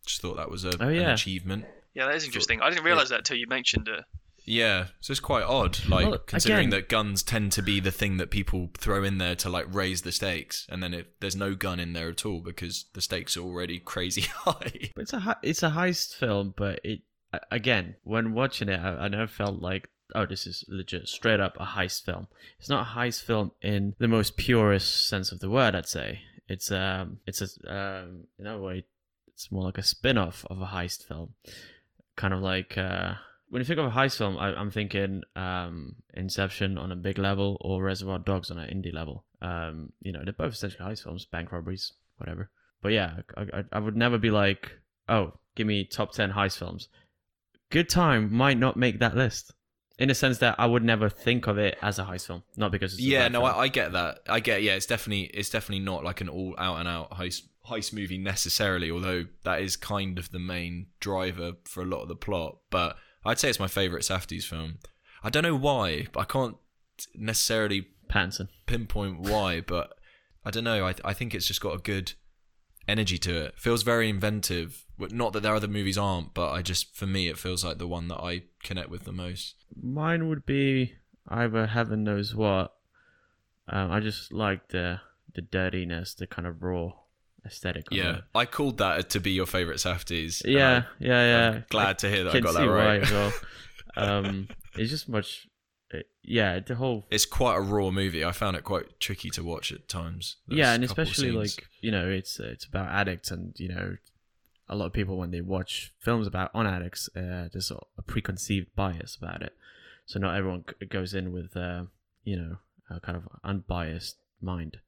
Just 0.05 0.21
thought 0.21 0.37
that 0.37 0.51
was 0.51 0.65
a, 0.65 0.73
Oh, 0.81 0.89
an 0.89 0.95
yeah. 0.95 1.13
achievement. 1.15 1.65
Yeah, 1.95 2.07
that 2.07 2.15
is 2.17 2.25
interesting. 2.25 2.61
I 2.61 2.71
didn't 2.71 2.85
realize 2.85 3.11
that 3.11 3.25
till 3.25 3.37
you 3.37 3.47
mentioned 3.47 3.89
it. 3.89 4.05
Yeah, 4.45 4.87
so 5.01 5.13
it's 5.13 5.21
quite 5.21 5.45
odd, 5.45 5.79
like 5.89 6.09
Well, 6.09 6.19
considering 6.19 6.69
again- 6.69 6.71
that 6.71 6.89
guns 6.89 7.23
tend 7.23 7.53
to 7.53 7.63
be 7.63 7.79
the 7.81 7.93
thing 7.93 8.17
that 8.17 8.31
people 8.31 8.71
throw 8.77 9.05
in 9.05 9.19
there 9.19 9.37
to 9.37 9.49
like 9.49 9.67
raise 9.73 10.03
the 10.03 10.11
stakes, 10.13 10.67
and 10.69 10.83
then 10.83 10.93
it, 10.95 11.15
there's 11.21 11.37
no 11.37 11.55
gun 11.55 11.79
in 11.79 11.93
there 11.93 12.09
at 12.09 12.27
all 12.27 12.41
because 12.41 12.87
the 12.95 13.01
stakes 13.01 13.37
are 13.37 13.43
already 13.43 13.79
crazy 13.85 14.23
high. 14.23 14.91
But 14.95 15.03
it's 15.03 15.13
a 15.13 15.37
it's 15.43 15.63
a 15.63 15.71
heist 15.71 16.17
film, 16.17 16.55
but 16.57 16.81
it 16.85 17.01
again 17.51 17.95
when 18.03 18.33
watching 18.35 18.69
it, 18.69 18.81
I, 18.81 19.05
I 19.05 19.09
never 19.09 19.27
felt 19.29 19.63
like 19.63 19.89
oh 20.15 20.27
this 20.27 20.47
is 20.47 20.65
legit 20.69 21.09
straight 21.09 21.41
up 21.41 21.57
a 21.61 21.65
heist 21.65 22.05
film. 22.05 22.27
It's 22.59 22.69
not 22.69 22.87
a 22.87 22.91
heist 22.99 23.23
film 23.23 23.53
in 23.63 23.95
the 23.99 24.09
most 24.09 24.37
purest 24.37 25.09
sense 25.09 25.31
of 25.33 25.39
the 25.39 25.49
word. 25.51 25.75
I'd 25.77 25.87
say 25.89 26.21
it's 26.49 26.71
um 26.73 27.19
it's 27.27 27.41
a 27.41 27.73
um 27.73 28.25
in 28.39 28.47
a 28.49 28.59
way 28.59 28.85
it's 29.29 29.51
more 29.53 29.63
like 29.65 29.79
a 29.79 29.83
spin 29.83 30.19
off 30.19 30.45
of 30.51 30.61
a 30.61 30.67
heist 30.67 31.05
film, 31.07 31.35
kind 32.17 32.35
of 32.35 32.41
like. 32.41 32.77
uh 32.77 33.15
when 33.53 33.61
you 33.61 33.67
think 33.67 33.79
of 33.79 33.85
a 33.85 33.91
heist 33.91 34.17
film, 34.17 34.39
I, 34.39 34.55
I'm 34.55 34.71
thinking 34.71 35.21
um, 35.37 35.97
Inception 36.15 36.79
on 36.79 36.91
a 36.91 36.97
big 36.97 37.19
level 37.19 37.59
or 37.61 37.83
Reservoir 37.83 38.19
Dogs 38.19 38.51
on 38.51 38.59
an 38.59 38.71
indie 38.71 38.95
level. 38.95 39.27
Um, 39.43 39.93
you 40.01 40.11
know, 40.11 40.23
they're 40.25 40.33
both 40.33 40.55
essentially 40.55 40.83
heist 40.83 41.03
films, 41.03 41.27
bank 41.27 41.53
robberies, 41.53 41.93
whatever. 42.17 42.49
But 42.81 42.93
yeah, 42.93 43.17
I, 43.37 43.43
I, 43.43 43.65
I 43.73 43.79
would 43.79 43.95
never 43.95 44.17
be 44.17 44.31
like, 44.31 44.73
oh, 45.07 45.35
give 45.55 45.67
me 45.67 45.85
top 45.85 46.13
10 46.13 46.33
heist 46.33 46.57
films. 46.57 46.89
Good 47.69 47.91
Time 47.91 48.33
might 48.33 48.57
not 48.57 48.79
make 48.79 49.01
that 49.01 49.19
list. 49.19 49.53
In 49.99 50.09
the 50.09 50.15
sense 50.15 50.39
that 50.39 50.55
I 50.59 50.65
would 50.65 50.83
never 50.83 51.11
think 51.11 51.47
of 51.47 51.59
it 51.59 51.77
as 51.83 51.99
a 51.99 52.05
heist 52.05 52.29
film, 52.29 52.45
not 52.57 52.73
because 52.73 52.95
it's 52.95 53.03
yeah, 53.03 53.29
no. 53.29 53.45
I, 53.45 53.65
I 53.65 53.69
get 53.69 53.93
that. 53.93 54.21
I 54.27 54.41
get. 54.41 54.63
Yeah, 54.63 54.73
it's 54.73 54.87
definitely 54.87 55.25
it's 55.25 55.51
definitely 55.51 55.85
not 55.85 56.03
like 56.03 56.23
an 56.23 56.31
all 56.31 56.55
out 56.57 56.79
and 56.79 56.89
out 56.89 57.11
heist 57.11 57.43
heist 57.69 57.93
movie 57.93 58.17
necessarily. 58.17 58.91
Although 58.91 59.27
that 59.45 59.61
is 59.61 59.77
kind 59.77 60.19
of 60.19 60.31
the 60.31 60.39
main 60.39 60.87
driver 60.99 61.53
for 61.65 61.83
a 61.83 61.87
lot 61.87 62.01
of 62.01 62.09
the 62.09 62.17
plot. 62.17 62.57
But 62.71 62.97
I'd 63.25 63.39
say 63.39 63.49
it's 63.51 63.61
my 63.61 63.69
favorite 63.69 64.03
Safdie's 64.03 64.45
film. 64.45 64.79
I 65.23 65.31
don't 65.31 65.43
know 65.45 65.57
why. 65.57 66.07
But 66.13 66.21
I 66.21 66.25
can't 66.25 66.57
necessarily 67.15 67.89
Pattinson. 68.09 68.49
pinpoint 68.67 69.21
why, 69.21 69.61
but 69.67 69.95
I 70.45 70.51
don't 70.51 70.65
know. 70.65 70.87
I 70.87 70.95
I 71.05 71.13
think 71.13 71.35
it's 71.35 71.47
just 71.47 71.61
got 71.61 71.75
a 71.75 71.79
good 71.79 72.13
energy 72.89 73.19
to 73.19 73.37
it. 73.45 73.55
Feels 73.59 73.83
very 73.83 74.09
inventive. 74.09 74.85
But 74.99 75.13
Not 75.13 75.33
that 75.33 75.43
their 75.43 75.55
other 75.55 75.69
movies 75.69 75.99
aren't, 75.99 76.35
but 76.35 76.51
I 76.51 76.63
just 76.63 76.95
for 76.95 77.07
me 77.07 77.29
it 77.29 77.39
feels 77.39 77.65
like 77.65 77.79
the 77.79 77.89
one 77.89 78.09
that 78.09 78.21
I 78.21 78.43
connect 78.63 78.89
with 78.91 79.05
the 79.05 79.13
most. 79.13 79.57
Mine 79.81 80.29
would 80.29 80.45
be 80.47 80.95
either 81.29 81.67
Heaven 81.67 82.05
Knows 82.05 82.35
What. 82.35 82.73
Um, 83.69 83.91
I 83.91 84.01
just 84.01 84.33
like 84.33 84.69
the 84.69 85.01
the 85.35 85.43
dirtiness, 85.43 86.15
the 86.15 86.27
kind 86.27 86.47
of 86.47 86.63
raw 86.63 86.91
aesthetic. 87.47 87.87
Yeah, 87.91 88.17
it. 88.19 88.25
I 88.35 88.45
called 88.47 88.79
that 88.79 89.11
to 89.11 89.21
be 89.21 89.33
your 89.33 89.47
favorite 89.47 89.79
Safdies. 89.79 90.43
and 90.45 90.53
yeah, 90.53 90.83
yeah, 90.99 91.19
I- 91.21 91.25
yeah. 91.25 91.51
I'm 91.51 91.65
glad 91.71 91.99
to 91.99 92.09
hear 92.11 92.25
that 92.25 92.35
I 92.35 92.41
got 92.41 92.55
that 92.55 92.67
right. 92.67 93.11
well. 93.11 93.33
Um, 93.95 94.49
it's 94.75 94.91
just 94.91 95.07
much. 95.09 95.47
Yeah, 96.23 96.61
the 96.61 96.77
whole. 96.77 97.07
It's 97.11 97.27
quite 97.27 97.57
a 97.57 97.61
raw 97.61 97.91
movie. 97.91 98.25
I 98.25 98.33
found 98.33 98.57
it 98.57 98.65
quite 98.65 98.99
tricky 99.01 99.29
to 99.31 99.43
watch 99.45 99.71
at 99.71 99.87
times. 99.87 100.37
There's 100.49 100.59
yeah, 100.59 100.73
and 100.73 100.83
especially 100.83 101.31
like 101.31 101.67
you 101.83 101.91
know, 101.91 102.09
it's 102.09 102.41
it's 102.41 102.65
about 102.65 102.89
addicts, 102.89 103.31
and 103.31 103.53
you 103.59 103.69
know, 103.69 103.97
a 104.69 104.77
lot 104.77 104.87
of 104.87 104.93
people 104.95 105.19
when 105.19 105.31
they 105.31 105.43
watch 105.43 105.93
films 105.99 106.27
about 106.27 106.51
on 106.55 106.67
addicts, 106.67 107.11
uh, 107.15 107.49
there's 107.53 107.71
a 107.71 107.79
a 107.99 108.03
preconceived 108.03 108.75
bias 108.75 109.15
about 109.21 109.43
it. 109.43 109.53
So 110.07 110.19
not 110.19 110.37
everyone 110.37 110.65
goes 110.89 111.13
in 111.13 111.31
with 111.33 111.55
uh, 111.55 111.85
you 112.25 112.37
know 112.37 112.57
a 112.89 112.99
kind 113.01 113.19
of 113.19 113.29
unbiased 113.45 114.17
mind. 114.41 114.79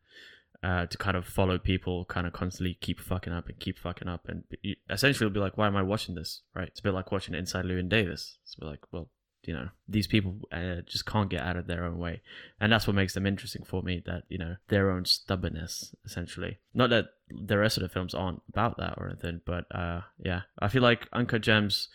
Uh, 0.64 0.86
to 0.86 0.96
kind 0.96 1.14
of 1.14 1.26
follow 1.26 1.58
people, 1.58 2.06
kind 2.06 2.26
of 2.26 2.32
constantly 2.32 2.78
keep 2.80 2.98
fucking 2.98 3.34
up 3.34 3.48
and 3.48 3.58
keep 3.58 3.78
fucking 3.78 4.08
up, 4.08 4.26
and 4.30 4.44
you- 4.62 4.76
essentially 4.88 5.28
be 5.28 5.38
like, 5.38 5.58
why 5.58 5.66
am 5.66 5.76
I 5.76 5.82
watching 5.82 6.14
this? 6.14 6.40
Right? 6.54 6.68
It's 6.68 6.80
a 6.80 6.82
bit 6.82 6.94
like 6.94 7.12
watching 7.12 7.34
Inside 7.34 7.66
Llewyn 7.66 7.90
Davis. 7.90 8.38
It's 8.42 8.56
like, 8.58 8.80
well, 8.90 9.10
you 9.42 9.52
know, 9.52 9.68
these 9.86 10.06
people 10.06 10.40
uh, 10.50 10.76
just 10.86 11.04
can't 11.04 11.28
get 11.28 11.42
out 11.42 11.58
of 11.58 11.66
their 11.66 11.84
own 11.84 11.98
way, 11.98 12.22
and 12.58 12.72
that's 12.72 12.86
what 12.86 12.96
makes 12.96 13.12
them 13.12 13.26
interesting 13.26 13.62
for 13.62 13.82
me. 13.82 14.02
That 14.06 14.22
you 14.30 14.38
know, 14.38 14.56
their 14.68 14.90
own 14.90 15.04
stubbornness, 15.04 15.94
essentially. 16.06 16.56
Not 16.72 16.88
that 16.88 17.08
the 17.28 17.58
rest 17.58 17.76
of 17.76 17.82
the 17.82 17.90
films 17.90 18.14
aren't 18.14 18.40
about 18.48 18.78
that 18.78 18.94
or 18.96 19.08
anything, 19.08 19.42
but 19.44 19.66
uh, 19.70 20.00
yeah, 20.18 20.42
I 20.58 20.68
feel 20.68 20.82
like 20.82 21.08
Uncut 21.12 21.42
Gems, 21.42 21.88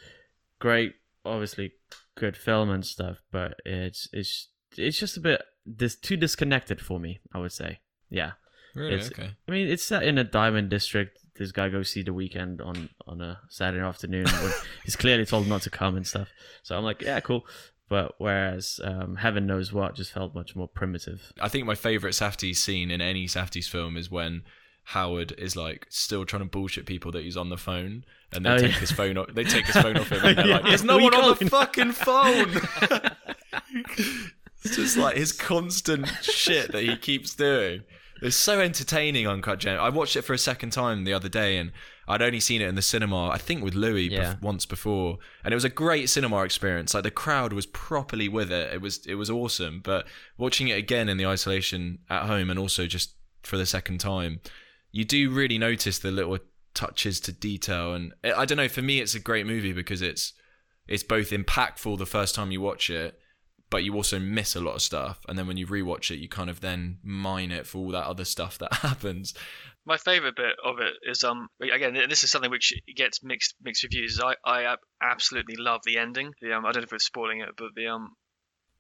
great, 0.60 0.94
obviously 1.26 1.72
good 2.16 2.38
film 2.38 2.70
and 2.70 2.86
stuff, 2.86 3.18
but 3.32 3.56
it's 3.66 4.10
it's 4.14 4.50
it's 4.78 5.00
just 5.00 5.18
a 5.18 5.22
bit 5.22 5.42
this 5.66 5.96
too 5.96 6.18
disconnected 6.18 6.80
for 6.80 7.00
me. 7.00 7.20
I 7.34 7.40
would 7.40 7.52
say, 7.52 7.80
yeah. 8.12 8.34
Really 8.76 8.94
it's- 8.96 9.12
okay. 9.12 9.32
I 9.48 9.52
mean, 9.52 9.68
it's 9.68 9.84
set 9.84 10.04
in 10.04 10.18
a 10.18 10.24
diamond 10.24 10.70
district. 10.70 11.18
This 11.36 11.52
guy 11.52 11.70
goes 11.70 11.90
see 11.90 12.02
The 12.04 12.12
Weeknd 12.12 12.64
on 12.66 12.90
on 13.08 13.22
a 13.22 13.40
Saturday 13.50 13.84
afternoon. 13.84 14.26
he's 14.86 14.96
clearly 14.96 15.26
told 15.26 15.48
not 15.48 15.62
to 15.64 15.70
come 15.70 15.96
and 15.96 16.06
stuff. 16.06 16.28
So 16.64 16.78
I'm 16.78 16.84
like, 16.84 17.02
yeah, 17.02 17.20
cool. 17.22 17.46
But 17.88 18.16
whereas 18.20 18.80
um, 18.84 19.16
Heaven 19.16 19.48
Knows 19.48 19.74
What 19.74 19.96
just 19.96 20.12
felt 20.12 20.36
much 20.36 20.56
more 20.56 20.68
primitive. 20.68 21.32
I 21.42 21.48
think 21.48 21.66
my 21.66 21.76
favorite 21.76 22.14
Safdie 22.14 22.56
scene 22.56 22.92
in 22.92 23.02
any 23.02 23.26
Safdie's 23.26 23.68
film 23.68 23.98
is 23.98 24.12
when 24.12 24.44
Howard 24.84 25.34
is 25.38 25.56
like 25.56 25.88
still 25.90 26.26
trying 26.26 26.42
to 26.44 26.50
bullshit 26.50 26.86
people 26.86 27.12
that 27.14 27.24
he's 27.24 27.38
on 27.38 27.50
the 27.50 27.58
phone, 27.58 28.04
and 28.34 28.46
they 28.46 28.50
Oh, 28.50 28.58
take 28.58 28.74
yeah. 28.74 28.80
his 28.80 28.92
phone. 28.92 29.18
Off, 29.18 29.34
they 29.34 29.44
take 29.44 29.66
his 29.66 29.82
phone 29.82 29.98
off 29.98 30.12
him, 30.12 30.24
and 30.24 30.38
they're 30.38 30.48
Yeah. 30.50 30.54
like, 30.58 30.64
"There's 30.66 30.84
no 30.84 30.98
one 30.98 31.16
on 31.16 31.36
the 31.40 31.50
fucking 31.50 31.94
phone." 31.94 32.62
it's 34.64 34.76
just 34.76 34.98
like 34.98 35.16
his 35.16 35.32
constant 35.32 36.08
shit 36.22 36.72
that 36.72 36.84
he 36.84 36.96
keeps 36.98 37.34
doing. 37.36 37.84
It's 38.22 38.36
so 38.36 38.60
entertaining, 38.60 39.28
Uncut 39.28 39.60
Gem. 39.60 39.80
I 39.80 39.90
watched 39.90 40.16
it 40.16 40.24
for 40.24 40.34
a 40.34 40.38
second 40.38 40.72
time 40.72 41.04
the 41.04 41.14
other 41.14 41.30
day, 41.30 41.58
and 41.58 41.72
I'd 42.08 42.22
only 42.22 42.40
seen 42.40 42.62
it 42.62 42.68
in 42.68 42.76
the 42.76 42.82
cinema. 42.82 43.30
I 43.30 43.38
think 43.38 43.64
with 43.64 43.76
Louis 43.76 44.10
bef- 44.10 44.42
once 44.42 44.66
before, 44.66 45.18
and 45.44 45.54
it 45.54 45.56
was 45.56 45.64
a 45.64 45.70
great 45.70 46.10
cinema 46.10 46.44
experience. 46.44 46.94
Like 46.94 47.04
the 47.04 47.12
crowd 47.12 47.54
was 47.54 47.66
properly 47.66 48.28
with 48.28 48.52
it. 48.52 48.74
It 48.74 48.82
was 48.82 49.06
it 49.06 49.16
was 49.16 49.30
awesome. 49.30 49.82
But 49.84 50.08
watching 50.38 50.68
it 50.68 50.78
again 50.78 51.10
in 51.10 51.18
the 51.18 51.26
isolation 51.26 52.00
at 52.10 52.24
home, 52.26 52.50
and 52.50 52.60
also 52.60 52.88
just 52.88 53.16
for 53.44 53.58
the 53.58 53.66
second 53.66 54.00
time, 54.00 54.42
you 54.92 55.06
do 55.06 55.30
really 55.30 55.58
notice 55.58 56.00
the 56.00 56.12
little 56.12 56.40
touches 56.74 57.20
to 57.22 57.32
detail. 57.32 57.94
And 57.94 58.14
I 58.24 58.34
I 58.34 58.46
don't 58.46 58.58
know. 58.58 58.70
For 58.70 58.82
me, 58.82 59.00
it's 59.00 59.16
a 59.16 59.20
great 59.20 59.46
movie 59.46 59.74
because 59.74 60.02
it's 60.02 60.34
it's 60.88 61.04
both 61.04 61.30
impactful 61.30 61.98
the 62.00 62.06
first 62.06 62.34
time 62.34 62.52
you 62.52 62.62
watch 62.62 62.90
it, 62.90 63.20
but 63.70 63.84
you 63.84 63.94
also 63.96 64.20
miss 64.20 64.56
a 64.56 64.60
lot 64.62 64.76
of 64.76 64.82
stuff. 64.82 65.20
And 65.28 65.38
then 65.38 65.48
when 65.48 65.58
you 65.58 65.68
rewatch 65.68 66.12
it, 66.12 66.20
you 66.20 66.28
kind 66.30 66.50
of 66.50 66.62
then 66.62 66.98
mine 67.04 67.52
it 67.52 67.68
for 67.68 67.78
all 67.80 67.92
that 67.92 68.06
other 68.06 68.26
stuff 68.26 68.58
that 68.60 68.74
happens. 68.82 69.34
My 69.86 69.98
favorite 69.98 70.36
bit 70.36 70.56
of 70.64 70.80
it 70.80 70.94
is 71.04 71.24
um 71.24 71.48
again 71.62 71.94
this 72.10 72.24
is 72.24 72.32
something 72.32 72.52
which 72.52 72.74
gets 72.96 73.24
mixed 73.24 73.56
mixed 73.64 73.84
reviews. 73.84 74.20
I 74.24 74.36
I 74.46 74.76
absolutely 75.02 75.56
love 75.58 75.82
the 75.86 75.98
ending. 75.98 76.34
The 76.42 76.54
um 76.56 76.66
I 76.66 76.72
don't 76.72 76.82
know 76.82 76.86
if 76.88 76.94
it's 76.94 77.06
spoiling 77.06 77.42
it, 77.42 77.50
but 77.58 77.70
the 77.76 77.88
um 77.88 78.10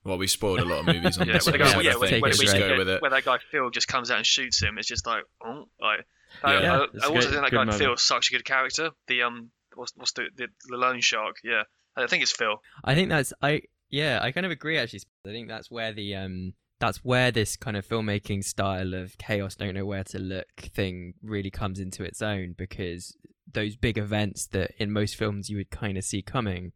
Well, 0.03 0.17
we 0.17 0.27
spoiled 0.27 0.59
a 0.59 0.65
lot 0.65 0.79
of 0.79 0.85
movies 0.85 1.17
on 1.17 1.27
yeah, 1.27 1.33
this. 1.33 1.45
when 1.45 1.53
the 1.53 1.57
guy, 1.59 1.77
I 1.77 1.81
yeah, 1.81 1.91
think. 1.91 2.01
when, 2.01 2.09
Take 2.09 2.21
when, 2.23 2.31
it 2.31 2.37
we 2.39 2.45
Just 2.45 2.55
straight. 2.55 2.69
go 2.69 2.77
with 2.77 2.89
it. 2.89 3.01
when 3.01 3.11
that 3.11 3.25
guy 3.25 3.37
Phil 3.51 3.69
just 3.71 3.87
comes 3.87 4.11
out 4.11 4.17
and 4.17 4.25
shoots 4.25 4.61
him, 4.61 4.77
it's 4.77 4.87
just 4.87 5.07
like 5.07 5.23
oh 5.43 5.65
like 5.81 6.05
I, 6.43 6.53
Yeah. 6.53 6.59
I, 6.59 6.61
Yeah, 6.61 6.77
I 6.79 6.83
it's 6.93 7.05
also 7.05 7.13
good- 7.13 7.21
think 7.31 7.41
that 7.45 7.51
guy 7.51 7.57
moment. 7.57 7.77
Phil's 7.77 8.03
such 8.03 8.29
a 8.29 8.33
good 8.33 8.45
character. 8.45 8.91
The 9.07 9.23
um 9.23 9.51
what's 9.75 9.93
what's 9.95 10.11
the 10.13 10.27
the, 10.35 10.47
the 10.67 10.77
loan 10.77 11.01
shark? 11.01 11.37
Yeah, 11.43 11.63
I 11.95 12.05
think 12.07 12.21
it's 12.23 12.31
Phil. 12.33 12.61
I 12.83 12.93
think 12.93 13.09
that's 13.09 13.33
I 13.41 13.61
yeah, 13.89 14.19
I 14.21 14.31
kind 14.31 14.45
of 14.45 14.51
agree 14.51 14.77
actually. 14.77 15.01
I 15.25 15.29
think 15.29 15.47
that's 15.47 15.69
where 15.71 15.91
the 15.93 16.15
um 16.15 16.53
that's 16.79 17.03
where 17.03 17.31
this 17.31 17.57
kind 17.57 17.75
of 17.75 17.87
filmmaking 17.87 18.43
style 18.43 18.93
of 18.93 19.17
chaos 19.17 19.55
don't 19.55 19.73
know 19.73 19.85
where 19.85 20.03
to 20.05 20.19
look 20.19 20.47
thing 20.73 21.13
really 21.21 21.51
comes 21.51 21.79
into 21.79 22.03
its 22.03 22.21
own 22.21 22.55
because 22.57 23.17
those 23.51 23.75
big 23.75 23.97
events 23.97 24.47
that 24.47 24.71
in 24.77 24.91
most 24.91 25.15
films 25.15 25.49
you 25.49 25.57
would 25.57 25.71
kind 25.71 25.97
of 25.97 26.03
see 26.05 26.21
coming 26.21 26.71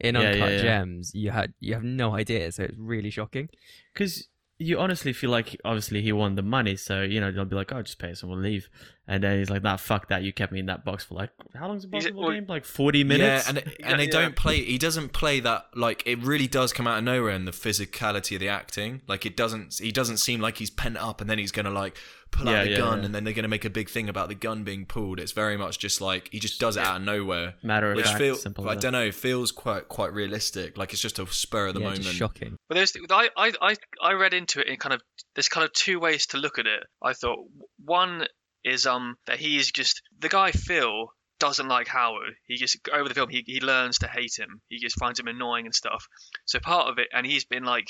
in 0.00 0.16
Yeah, 0.16 0.32
uncut 0.32 0.50
yeah, 0.50 0.62
yeah. 0.62 0.62
gems 0.62 1.10
you 1.14 1.30
had 1.30 1.52
you 1.60 1.74
have 1.74 1.84
no 1.84 2.14
idea 2.14 2.50
so 2.52 2.62
it's 2.62 2.78
really 2.78 3.10
shocking 3.10 3.48
Because 3.92 4.28
you 4.58 4.78
honestly 4.78 5.12
feel 5.12 5.30
like 5.30 5.56
obviously 5.64 6.02
he 6.02 6.10
won 6.12 6.34
the 6.34 6.42
money, 6.42 6.74
so 6.76 7.02
you 7.02 7.20
know 7.20 7.30
they'll 7.30 7.44
be 7.44 7.54
like, 7.54 7.72
"Oh, 7.72 7.80
just 7.82 8.00
pay 8.00 8.10
us 8.10 8.22
and 8.22 8.30
we'll 8.30 8.40
leave." 8.40 8.68
And 9.10 9.24
then 9.24 9.38
he's 9.38 9.48
like, 9.48 9.62
"Nah, 9.62 9.78
fuck 9.78 10.08
that! 10.08 10.22
You 10.22 10.34
kept 10.34 10.52
me 10.52 10.60
in 10.60 10.66
that 10.66 10.84
box 10.84 11.04
for 11.04 11.14
like 11.14 11.30
how 11.54 11.66
long's 11.68 11.84
a 11.84 11.88
He's- 11.88 12.04
basketball 12.04 12.24
well, 12.24 12.32
game? 12.34 12.44
Like 12.46 12.64
forty 12.66 13.04
minutes." 13.04 13.46
Yeah, 13.46 13.58
and 13.58 13.74
Yeah, 13.80 13.90
and 13.90 13.98
they 14.00 14.04
yeah. 14.04 14.10
don't 14.10 14.36
play. 14.36 14.62
He 14.62 14.76
doesn't 14.76 15.14
play 15.14 15.40
that 15.40 15.66
like 15.74 16.02
it 16.06 16.18
really 16.22 16.46
does 16.46 16.72
come 16.74 16.86
out 16.86 16.98
of 16.98 17.04
nowhere 17.04 17.32
in 17.32 17.46
the 17.46 17.50
physicality 17.52 18.36
of 18.36 18.40
the 18.40 18.48
acting. 18.48 19.00
Like 19.08 19.24
it 19.24 19.36
doesn't. 19.36 19.78
He 19.78 19.92
doesn't 19.92 20.18
seem 20.18 20.40
like 20.40 20.58
he's 20.58 20.70
pent 20.70 20.98
up, 20.98 21.20
and 21.22 21.30
then 21.30 21.38
he's 21.38 21.52
gonna 21.52 21.70
like 21.70 21.96
pull 22.30 22.44
Yeah, 22.46 22.60
out 22.60 22.64
the 22.64 22.70
yeah, 22.72 22.76
gun 22.76 22.98
yeah. 22.98 23.04
and 23.06 23.14
then 23.14 23.24
they're 23.24 23.32
going 23.32 23.44
to 23.44 23.48
make 23.48 23.64
a 23.64 23.70
big 23.70 23.88
thing 23.88 24.10
about 24.10 24.28
the 24.28 24.34
gun 24.34 24.62
being 24.62 24.84
pulled. 24.84 25.18
It's 25.18 25.32
very 25.32 25.56
much 25.56 25.78
just 25.78 26.02
like 26.02 26.28
he 26.30 26.38
just 26.38 26.60
does 26.60 26.76
it 26.76 26.82
out 26.82 26.96
of 26.96 27.02
nowhere. 27.02 27.54
Matter 27.62 27.92
of 27.92 27.96
Which 27.96 28.04
fact, 28.04 28.18
feels, 28.18 28.42
simple. 28.42 28.68
I 28.68 28.74
don't 28.74 28.92
know, 28.92 29.10
feels 29.10 29.50
quite 29.50 29.88
quite 29.88 30.12
realistic. 30.12 30.76
Like 30.76 30.92
it's 30.92 31.00
just 31.00 31.18
a 31.18 31.26
spur 31.26 31.68
of 31.68 31.74
the 31.74 31.80
yeah, 31.80 31.86
moment. 31.86 32.04
shocking. 32.04 32.56
But 32.68 32.74
there's 32.74 32.92
I, 33.10 33.30
I 33.34 33.52
I 33.62 33.76
I 34.02 34.12
read 34.12 34.34
into 34.34 34.60
it 34.60 34.66
in 34.66 34.76
kind 34.76 34.92
of 34.92 35.00
there's 35.34 35.48
kind 35.48 35.64
of 35.64 35.72
two 35.72 35.98
ways 35.98 36.26
to 36.26 36.36
look 36.36 36.58
at 36.58 36.66
it. 36.66 36.84
I 37.02 37.14
thought 37.14 37.38
one 37.82 38.26
is 38.64 38.86
um 38.86 39.16
that 39.26 39.38
he 39.38 39.56
is 39.56 39.70
just 39.70 40.02
the 40.18 40.28
guy 40.28 40.50
Phil 40.52 41.08
doesn't 41.38 41.68
like 41.68 41.86
Howard. 41.88 42.34
He 42.46 42.56
just 42.56 42.76
over 42.92 43.08
the 43.08 43.14
film 43.14 43.28
he, 43.30 43.44
he 43.46 43.60
learns 43.60 43.98
to 43.98 44.08
hate 44.08 44.36
him. 44.38 44.60
He 44.68 44.78
just 44.78 44.98
finds 44.98 45.20
him 45.20 45.28
annoying 45.28 45.66
and 45.66 45.74
stuff. 45.74 46.04
So 46.46 46.58
part 46.58 46.88
of 46.88 46.98
it, 46.98 47.06
and 47.12 47.24
he's 47.26 47.44
been 47.44 47.64
like 47.64 47.86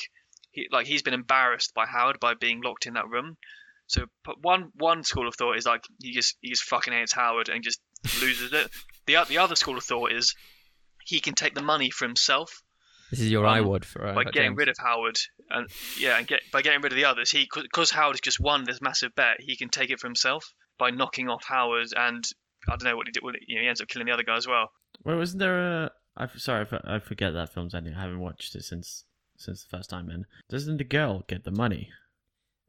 he 0.51 0.67
like 0.71 0.87
he's 0.87 1.03
been 1.03 1.15
embarrassed 1.15 1.73
by 1.75 1.87
Howard 1.87 2.21
by 2.21 2.35
being 2.35 2.61
locked 2.63 2.87
in 2.87 2.95
that 2.95 3.09
room. 3.09 3.37
So 3.87 4.05
one 4.43 4.71
one 4.75 5.03
school 5.03 5.27
of 5.27 5.35
thought 5.35 5.57
is 5.57 5.65
like 5.65 5.83
he 6.03 6.13
just 6.13 6.37
he 6.43 6.51
just 6.51 6.65
fucking 6.65 6.93
hates 6.93 7.13
Howard 7.15 7.49
and 7.49 7.65
just 7.65 7.81
loses 8.21 8.53
it. 8.53 8.71
The 9.07 9.25
the 9.29 9.39
other 9.39 9.57
school 9.57 9.79
of 9.79 9.85
thought 9.85 10.13
is 10.13 10.35
he 11.07 11.21
can 11.21 11.35
take 11.35 11.55
the 11.55 11.63
money 11.63 11.89
for 11.91 12.05
himself 12.07 12.63
This 13.11 13.21
is 13.21 13.31
your 13.31 13.47
Um, 13.47 13.55
eye 13.55 13.61
wad 13.63 13.87
for 13.87 14.07
uh, 14.07 14.15
by 14.15 14.25
getting 14.25 14.51
James. 14.51 14.59
rid 14.59 14.69
of 14.69 14.77
Howard 14.79 15.17
and 15.51 15.69
yeah, 15.99 16.19
and 16.19 16.27
get 16.27 16.41
by 16.53 16.63
getting 16.63 16.81
rid 16.83 16.93
of 16.93 16.97
the 16.97 17.05
others. 17.05 17.31
He 17.31 17.49
because 17.55 17.91
Howard 17.91 18.15
has 18.17 18.21
just 18.21 18.41
won 18.41 18.65
this 18.65 18.81
massive 18.81 19.15
bet, 19.15 19.37
he 19.41 19.57
can 19.57 19.69
take 19.69 19.91
it 19.91 20.01
for 20.01 20.07
himself 20.07 20.53
by 20.79 20.91
knocking 20.91 21.29
off 21.29 21.45
Howard 21.45 21.89
and 21.97 22.25
I 22.69 22.73
don't 22.77 22.85
know 22.85 22.97
what 22.97 23.07
he 23.07 23.13
did. 23.13 23.23
What 23.23 23.35
you 23.47 23.57
know, 23.57 23.63
he 23.63 23.69
ends 23.69 23.81
up 23.81 23.89
killing 23.89 24.07
the 24.07 24.13
other 24.13 24.23
guy 24.25 24.37
as 24.37 24.47
well. 24.47 24.71
Well, 25.05 25.17
wasn't 25.17 25.41
there 25.41 25.59
a? 25.85 25.91
I 26.17 26.25
f- 26.25 26.39
sorry, 26.39 26.67
I 26.85 26.99
forget 26.99 27.33
that 27.35 27.53
film's 27.55 27.75
ending. 27.75 27.95
I 27.95 28.03
haven't 28.03 28.21
watched 28.21 28.55
it 28.55 28.65
since 28.65 29.05
since 29.37 29.63
the 29.65 29.77
first 29.77 29.89
time. 29.91 30.11
In 30.11 30.25
doesn't 30.49 30.77
the 30.79 30.85
girl 30.85 31.25
get 31.29 31.45
the 31.45 31.51
money? 31.53 31.91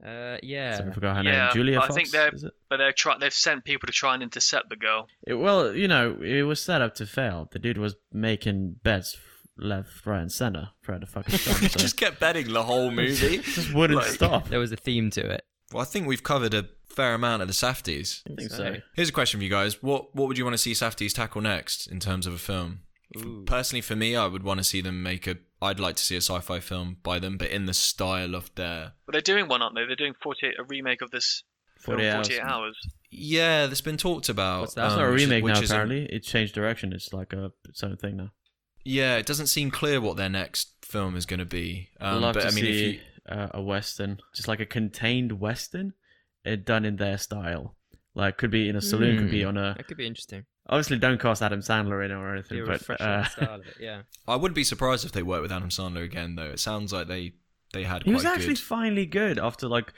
Uh, 0.06 0.38
yeah. 0.41 0.77
Sorry, 0.77 0.91
I 0.91 0.93
forgot 0.93 1.18
her 1.18 1.23
Yeah, 1.23 1.45
name. 1.45 1.53
Julia 1.53 1.80
I 1.80 1.81
Fox. 1.81 1.95
think 1.95 2.10
they're- 2.11 2.30
is 2.34 2.43
it? 2.45 2.53
But 2.69 2.77
they're 2.77 2.93
try 2.93 3.18
they've 3.18 3.34
sent 3.34 3.65
people 3.65 3.88
to 3.88 3.91
try 3.91 4.14
and 4.14 4.23
intercept 4.23 4.69
the 4.69 4.77
girl. 4.77 5.07
It- 5.27 5.34
well, 5.34 5.76
you 5.76 5.88
know, 5.89 6.22
it 6.22 6.43
was 6.43 6.61
set 6.61 6.81
up 6.81 6.95
to 6.95 7.06
fail. 7.06 7.49
The 7.51 7.60
dude 7.60 7.77
was 7.77 7.95
making 8.14 8.76
bets 8.84 9.18
left, 9.61 10.06
right, 10.06 10.22
and 10.22 10.31
center 10.31 10.69
throughout 10.84 11.02
the 11.02 11.07
fucking 11.07 11.38
film. 11.38 11.69
So 11.69 11.80
just 11.80 11.98
kept 11.98 12.19
betting 12.19 12.52
the 12.53 12.64
whole 12.64 12.91
movie. 13.02 13.40
just 13.40 13.73
wouldn't 13.73 13.99
Like- 13.99 14.07
stop. 14.11 14.48
There 14.49 14.60
was 14.60 14.72
a 14.72 14.77
theme 14.77 15.10
to 15.11 15.22
it. 15.30 15.44
well, 15.73 15.81
I 15.81 15.86
think 15.86 16.07
we've 16.07 16.23
covered 16.23 16.53
a 16.53 16.68
fair 16.88 17.14
amount 17.14 17.41
of 17.41 17.48
the 17.48 17.53
Safdies. 17.53 18.22
I 18.30 18.36
think 18.36 18.52
so. 18.52 18.76
Here's 18.95 19.10
a 19.10 19.14
question 19.14 19.40
for 19.40 19.44
you 19.44 19.49
guys: 19.49 19.81
What 19.84 20.15
what 20.15 20.27
would 20.27 20.38
you 20.38 20.44
want 20.44 20.53
to 20.56 20.57
see 20.57 20.72
Safdies 20.73 21.14
tackle 21.14 21.41
next 21.41 21.88
in 21.88 21.99
terms 21.99 22.26
of 22.27 22.34
a 22.34 22.38
film? 22.38 22.80
Ooh. 23.18 23.44
Personally, 23.48 23.81
for 23.81 23.95
me, 23.95 24.15
I 24.15 24.27
would 24.27 24.44
want 24.44 24.60
to 24.60 24.64
see 24.64 24.81
them 24.81 25.02
make 25.02 25.26
a. 25.27 25.38
I'd 25.61 25.80
like 25.80 25.95
to 25.98 26.03
see 26.03 26.15
a 26.15 26.22
sci-fi 26.22 26.60
film 26.60 26.98
by 27.03 27.19
them, 27.19 27.38
but 27.38 27.49
in 27.49 27.65
the 27.65 27.73
style 27.73 28.34
of 28.36 28.53
their. 28.56 28.94
But 29.06 29.14
they're 29.14 29.22
doing 29.22 29.48
one, 29.48 29.61
aren't 29.61 29.76
they? 29.76 29.86
They're 29.86 29.95
doing 29.95 30.14
48 30.22 30.53
a 30.60 30.64
remake 30.64 31.02
of 31.02 31.10
this 31.11 31.44
film, 31.80 31.98
48 31.98 32.14
48 32.14 32.40
hours. 32.41 32.49
hours. 32.52 32.77
Yeah, 33.11 33.65
that's 33.65 33.81
been 33.81 33.98
talked 33.98 34.30
about. 34.30 34.61
What's 34.61 34.73
that? 34.76 34.81
That's 34.84 34.94
um, 34.94 34.99
not 34.99 35.10
a 35.10 35.11
remake 35.11 35.44
which 35.44 35.56
now. 35.56 35.61
is 35.61 35.72
a- 35.72 35.73
Apparently, 35.73 36.06
it 36.06 36.19
changed 36.23 36.53
direction. 36.53 36.94
It's 36.94 37.11
like 37.11 37.34
a 37.34 37.52
its 37.68 37.84
own 37.84 37.98
thing 37.98 38.18
now. 38.18 38.30
Yeah, 38.84 39.18
it 39.18 39.26
doesn't 39.26 39.47
seem 39.47 39.72
clear 39.72 39.99
what 40.01 40.18
their 40.18 40.30
next 40.30 40.73
film 40.84 41.15
is 41.15 41.26
going 41.26 41.39
to 41.39 41.45
be. 41.45 41.89
I'd 41.99 42.14
Um, 42.15 42.22
love 42.22 42.34
but 42.35 42.41
to 42.41 42.47
I 42.47 42.51
mean, 42.51 42.64
see 42.64 42.89
if 42.89 42.93
you, 42.95 43.01
uh, 43.35 43.47
a 43.53 43.61
western, 43.61 44.19
just 44.35 44.47
like 44.47 44.60
a 44.60 44.65
contained 44.65 45.39
western, 45.39 45.93
it 46.43 46.65
done 46.65 46.85
in 46.85 46.95
their 46.95 47.18
style. 47.18 47.76
Like 48.15 48.38
could 48.38 48.51
be 48.51 48.68
in 48.68 48.76
a 48.76 48.81
saloon, 48.81 49.18
could 49.19 49.31
be 49.31 49.43
Hmm. 49.43 49.49
on 49.49 49.57
a. 49.57 49.73
That 49.77 49.88
could 49.88 49.97
be 49.97 50.07
interesting. 50.07 50.45
Obviously, 50.68 50.97
don't 50.97 51.19
cast 51.19 51.41
Adam 51.41 51.61
Sandler 51.61 52.03
in 52.06 52.11
it 52.11 52.15
or 52.15 52.34
anything, 52.34 52.61
a 52.61 52.65
but 52.65 53.01
uh, 53.01 53.23
style 53.26 53.56
of 53.56 53.68
it. 53.68 53.76
Yeah. 53.80 54.01
I 54.27 54.35
wouldn't 54.35 54.56
be 54.56 54.64
surprised 54.64 55.06
if 55.06 55.11
they 55.11 55.23
work 55.23 55.41
with 55.41 55.51
Adam 55.51 55.69
Sandler 55.69 56.03
again, 56.03 56.35
though. 56.35 56.49
It 56.51 56.60
sounds 56.60 56.91
like 56.93 57.07
they 57.07 57.34
they 57.73 57.84
had. 57.84 58.03
he 58.03 58.11
was 58.14 58.23
quite 58.23 58.34
actually 58.35 58.56
good- 58.56 58.60
finally 58.64 59.06
good 59.06 59.39
after 59.39 59.68
like 59.68 59.93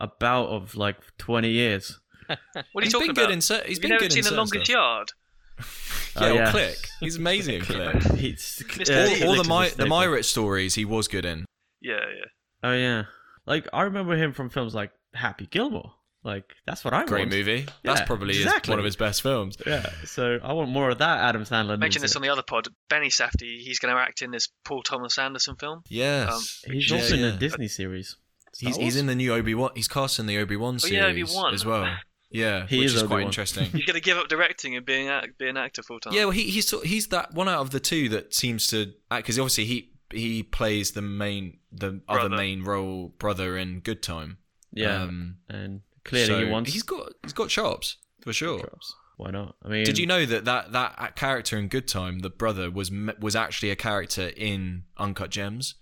a 0.00 0.06
bout 0.08 0.48
of 0.48 0.74
like 0.76 0.96
twenty 1.18 1.50
years. 1.50 1.98
What 2.28 2.38
are 2.54 2.62
you 2.76 2.82
He's 2.82 2.92
talking 2.92 3.06
been 3.08 3.10
about? 3.16 3.26
good 3.28 3.32
in. 3.34 3.40
cer- 3.40 3.62
He's 3.66 3.78
Have 3.78 3.82
been 3.82 3.88
you 3.90 3.94
never 3.94 4.04
good 4.04 4.12
seen 4.12 4.24
in 4.26 4.30
The 4.30 4.36
Longest 4.36 4.64
stuff. 4.64 4.68
Yard? 4.74 5.12
Yeah, 6.14 6.26
Oh, 6.26 6.30
or 6.32 6.34
yeah. 6.34 6.50
Click. 6.50 6.76
He's 7.00 7.16
amazing 7.16 7.54
in 7.54 7.62
Click. 7.62 8.02
He's, 8.18 8.62
Mr. 8.66 9.22
all, 9.24 9.30
all 9.30 9.42
the 9.42 9.48
My, 9.48 9.64
the 9.68 9.70
staple. 9.70 9.88
Myrit 9.96 10.24
stories 10.26 10.74
he 10.74 10.84
was 10.84 11.08
good 11.08 11.24
in. 11.24 11.46
Yeah, 11.80 11.94
yeah. 11.94 12.24
Oh 12.62 12.72
yeah, 12.74 13.04
like 13.46 13.66
I 13.72 13.82
remember 13.84 14.14
him 14.14 14.32
from 14.34 14.50
films 14.50 14.74
like 14.74 14.90
Happy 15.14 15.46
Gilmore. 15.46 15.94
Like 16.22 16.44
that's 16.66 16.84
what 16.84 16.92
I 16.92 16.98
remember. 16.98 17.14
Great 17.14 17.20
want. 17.22 17.30
movie. 17.32 17.66
That's 17.82 18.00
Yeah, 18.00 18.06
probably 18.06 18.34
his, 18.34 18.44
exactly. 18.44 18.72
one 18.72 18.78
of 18.78 18.84
his 18.84 18.94
best 18.94 19.22
films. 19.22 19.56
Yeah, 19.66 19.88
so 20.04 20.38
I 20.42 20.52
want 20.52 20.68
more 20.70 20.90
of 20.90 20.98
that 20.98 21.18
Adam 21.20 21.44
Sandler. 21.44 21.72
I 21.72 21.76
mentioned 21.76 22.02
news. 22.02 22.10
this 22.10 22.16
on 22.16 22.20
the 22.22 22.28
other 22.28 22.42
pod. 22.42 22.68
Benny 22.90 23.08
Safdie, 23.08 23.60
he's 23.62 23.78
going 23.78 23.94
to 23.94 23.98
act 24.00 24.20
in 24.20 24.30
this 24.32 24.48
Paul 24.66 24.82
Thomas 24.82 25.16
Anderson 25.18 25.56
film. 25.56 25.80
Yes. 25.88 26.62
Um, 26.68 26.72
he's 26.74 26.90
Yeah, 26.90 26.96
also 26.98 27.14
in 27.14 27.20
yeah. 27.20 27.26
a 27.28 27.36
Disney 27.38 27.68
series. 27.68 28.16
Star 28.52 28.68
He's, 28.68 28.76
he's 28.76 28.96
in 28.96 29.06
the 29.06 29.14
new 29.14 29.32
Obi 29.32 29.54
Wan. 29.54 29.70
He's 29.74 29.88
cast 29.88 30.18
in 30.18 30.26
the 30.26 30.36
Obi 30.38 30.56
Wan 30.56 30.74
Oh, 30.74 30.78
series 30.78 30.94
yeah, 30.94 31.06
Obi-Wan. 31.06 31.54
as 31.54 31.64
well. 31.64 31.88
Yeah, 32.32 32.66
He 32.66 32.78
which 32.78 32.86
is 32.86 32.94
is, 32.94 33.02
quite 33.02 33.16
Obi-Wan. 33.16 33.22
interesting. 33.28 33.64
He's 33.70 33.84
going 33.84 33.94
to 33.94 34.00
give 34.00 34.16
up 34.18 34.28
directing 34.28 34.76
and 34.76 34.84
being 34.86 35.08
act, 35.08 35.38
be 35.38 35.48
an 35.48 35.56
actor 35.56 35.82
full 35.82 36.00
time. 36.00 36.12
yeah, 36.14 36.22
well, 36.24 36.30
he, 36.32 36.44
he's 36.50 36.66
sort- 36.68 36.86
he's 36.86 37.08
that 37.08 37.34
one 37.34 37.48
out 37.48 37.60
of 37.60 37.70
the 37.70 37.80
two 37.80 38.08
that 38.10 38.34
seems 38.34 38.66
to 38.68 38.92
act 39.10 39.24
because 39.24 39.38
obviously 39.38 39.64
he 39.66 39.90
he 40.12 40.42
plays 40.42 40.92
the 40.92 41.02
main 41.02 41.58
the 41.72 42.00
other 42.08 42.28
main 42.28 42.62
role 42.64 43.14
brother 43.18 43.56
in 43.56 43.80
Good 43.80 44.02
Time. 44.02 44.38
Yeah, 44.72 45.02
Um, 45.02 45.36
and 45.48 45.80
clearly 46.04 46.26
so 46.26 46.44
he 46.44 46.50
wants. 46.50 46.72
He's 46.72 46.82
got 46.82 47.12
he's 47.22 47.32
got 47.32 47.48
chops 47.48 47.96
for 48.22 48.32
sure. 48.32 48.58
drops. 48.60 48.94
Why 49.18 49.30
not? 49.30 49.54
I 49.64 49.68
mean, 49.68 49.84
Did 49.84 49.98
you 49.98 50.06
know 50.06 50.24
that, 50.26 50.44
that 50.46 50.72
that 50.72 51.16
character 51.16 51.56
in 51.58 51.68
Good 51.68 51.86
Time, 51.86 52.20
the 52.20 52.30
brother, 52.30 52.70
was 52.70 52.90
was 53.20 53.36
actually 53.36 53.70
a 53.70 53.76
character 53.76 54.32
in 54.36 54.84
Uncut 54.98 55.30
Gems? 55.30 55.74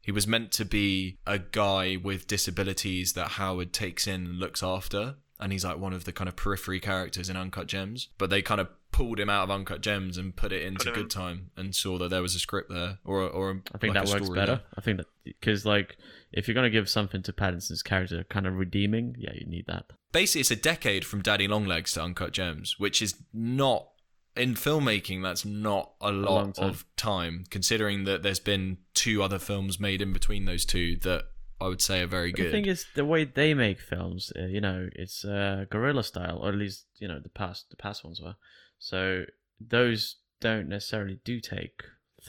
He 0.00 0.10
was 0.12 0.26
meant 0.26 0.52
to 0.52 0.64
be 0.64 1.18
a 1.26 1.38
guy 1.38 1.96
with 2.02 2.26
disabilities 2.26 3.12
that 3.12 3.32
Howard 3.32 3.74
takes 3.74 4.06
in 4.06 4.24
and 4.26 4.38
looks 4.38 4.62
after, 4.62 5.16
and 5.40 5.52
he's 5.52 5.64
like 5.64 5.78
one 5.78 5.92
of 5.92 6.04
the 6.04 6.12
kind 6.12 6.28
of 6.28 6.36
periphery 6.36 6.80
characters 6.80 7.28
in 7.28 7.36
Uncut 7.36 7.66
Gems. 7.66 8.08
But 8.18 8.30
they 8.30 8.42
kind 8.42 8.60
of 8.60 8.68
pulled 8.90 9.20
him 9.20 9.28
out 9.30 9.44
of 9.44 9.50
Uncut 9.50 9.80
Gems 9.82 10.16
and 10.18 10.34
put 10.34 10.52
it 10.52 10.62
into 10.62 10.88
him 10.88 10.94
Good 10.94 11.02
in. 11.04 11.08
Time, 11.08 11.50
and 11.56 11.74
saw 11.74 11.98
that 11.98 12.08
there 12.10 12.22
was 12.22 12.34
a 12.34 12.38
script 12.38 12.70
there, 12.70 12.98
or 13.04 13.22
a- 13.22 13.26
or 13.28 13.50
a, 13.50 13.54
I 13.74 13.78
think 13.78 13.94
like 13.94 14.04
that 14.04 14.10
a 14.10 14.16
works 14.18 14.28
better. 14.30 14.46
there. 14.56 14.60
I 14.76 14.80
think 14.80 14.96
that 14.98 15.06
because 15.24 15.64
like 15.66 15.96
if 16.32 16.48
you're 16.48 16.54
gonna 16.54 16.70
give 16.70 16.88
something 16.88 17.22
to 17.22 17.32
Pattinson's 17.32 17.82
character 17.82 18.24
kind 18.28 18.46
of 18.46 18.54
redeeming, 18.56 19.14
yeah, 19.18 19.32
you 19.34 19.46
need 19.46 19.66
that. 19.66 19.84
basically 20.12 20.40
it's 20.40 20.50
a 20.50 20.56
decade 20.56 21.04
from 21.04 21.20
Daddy 21.22 21.46
Longlegs 21.46 21.92
to 21.92 22.02
Uncut 22.02 22.32
Gems, 22.32 22.78
which 22.78 23.02
is 23.02 23.14
not 23.32 23.88
in 24.36 24.54
filmmaking. 24.54 25.22
That's 25.22 25.44
not 25.44 25.92
a 26.00 26.10
long 26.12 26.46
lot 26.48 26.54
time. 26.54 26.68
of 26.70 26.84
time, 26.96 27.44
considering 27.50 28.04
that 28.04 28.22
there's 28.22 28.40
been 28.40 28.78
two 28.94 29.22
other 29.22 29.38
films 29.38 29.78
made 29.78 30.00
in 30.00 30.12
between 30.12 30.44
those 30.46 30.64
two 30.64 30.96
that 31.02 31.24
I 31.60 31.66
would 31.68 31.80
say 31.82 32.02
are 32.02 32.06
very 32.06 32.30
But 32.30 32.36
The 32.38 32.42
good. 32.44 32.52
thing 32.52 32.66
is, 32.66 32.86
the 32.94 33.04
way 33.04 33.24
they 33.24 33.52
make 33.54 33.80
films, 33.80 34.32
uh, 34.38 34.44
you 34.46 34.60
know, 34.60 34.88
it's 34.94 35.24
uh, 35.24 35.64
guerrilla 35.70 36.04
style, 36.04 36.38
or 36.42 36.50
at 36.50 36.54
least 36.54 36.86
you 36.98 37.08
know 37.08 37.18
the 37.20 37.28
past 37.28 37.70
the 37.70 37.76
past 37.76 38.04
ones 38.04 38.20
were. 38.20 38.36
So 38.78 39.24
those 39.60 40.16
don't 40.40 40.68
necessarily 40.68 41.18
do 41.24 41.40
take 41.40 41.82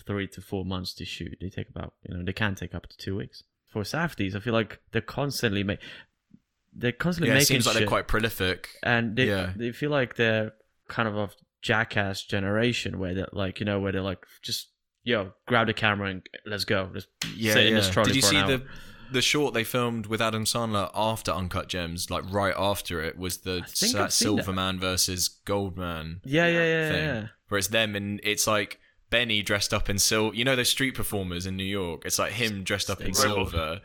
three 0.06 0.27
to 0.30 0.41
four 0.41 0.65
months 0.65 0.93
to 0.95 1.06
shoot. 1.06 1.38
They 1.39 1.49
take 1.49 1.69
about 1.69 1.93
you 2.03 2.15
know 2.15 2.23
they 2.23 2.34
can 2.34 2.56
take 2.56 2.73
up 2.73 2.88
to 2.88 2.97
two 2.97 3.15
weeks. 3.18 3.43
For 3.68 3.84
Safdies, 3.84 4.35
I 4.35 4.39
feel 4.39 4.53
like 4.53 4.80
they're 4.91 5.01
constantly 5.01 5.64
make 5.64 5.80
they're 6.73 6.91
constantly 6.91 7.30
yeah, 7.30 7.35
it 7.35 7.39
making 7.41 7.47
seems 7.47 7.65
like 7.68 7.76
they're 7.77 7.88
quite 7.88 8.07
prolific. 8.07 8.69
and 8.84 9.15
they 9.15 9.27
yeah. 9.27 9.53
they 9.56 9.72
feel 9.72 9.91
like 9.91 10.15
they're 10.15 10.53
kind 10.88 11.07
of 11.07 11.15
a 11.15 11.30
jackass 11.61 12.23
generation 12.23 12.97
where 12.97 13.14
they're 13.14 13.27
like 13.31 13.60
you 13.60 13.65
know 13.65 13.80
where 13.80 13.91
they're 13.91 14.01
like 14.01 14.26
just 14.41 14.69
yo 15.03 15.34
grab 15.47 15.68
the 15.68 15.73
camera 15.73 16.10
and 16.10 16.27
let's 16.47 16.65
go. 16.65 16.89
Let's 16.93 17.06
Yeah, 17.35 17.53
sit 17.53 17.65
in 17.68 17.73
yeah. 17.73 17.80
this 17.80 17.89
trolley 17.91 18.07
Did 18.07 18.15
you 18.15 18.22
for 18.23 18.27
see 18.27 18.38
an 18.38 18.43
hour. 18.43 18.57
the 18.57 18.65
the 19.11 19.22
short 19.22 19.53
they 19.53 19.64
filmed 19.64 20.06
with 20.07 20.22
Adam 20.22 20.45
Sandler 20.45 20.90
after 20.94 21.31
Uncut 21.31 21.68
Gems? 21.68 22.10
Like 22.10 22.23
right 22.31 22.53
after 22.57 23.02
it 23.02 23.18
was 23.18 23.38
the 23.40 23.61
I 23.64 23.68
think 23.68 23.91
Sa- 23.91 23.98
I've 23.99 24.06
that. 24.06 24.14
Silverman 24.14 24.80
versus 24.80 25.27
Goldman 25.45 26.22
Yeah, 26.23 26.48
yeah, 26.48 26.64
yeah, 26.65 26.90
thing, 26.91 27.03
yeah. 27.06 27.27
where 27.48 27.57
it's 27.60 27.68
them 27.68 27.95
and 27.95 28.19
it's 28.23 28.48
like. 28.48 28.80
Benny 29.11 29.41
dressed 29.41 29.73
up 29.73 29.90
in 29.90 29.98
silver. 29.98 30.36
You 30.36 30.45
know 30.45 30.56
those 30.56 30.69
street 30.69 30.94
performers 30.94 31.48
in 31.48 31.57
New 31.57 31.64
York. 31.64 32.03
It's 32.06 32.19
like 32.19 32.34
him 32.34 32.64
dressed 32.64 32.91
up 32.91 33.02
in 33.02 33.15
silver, 33.15 33.81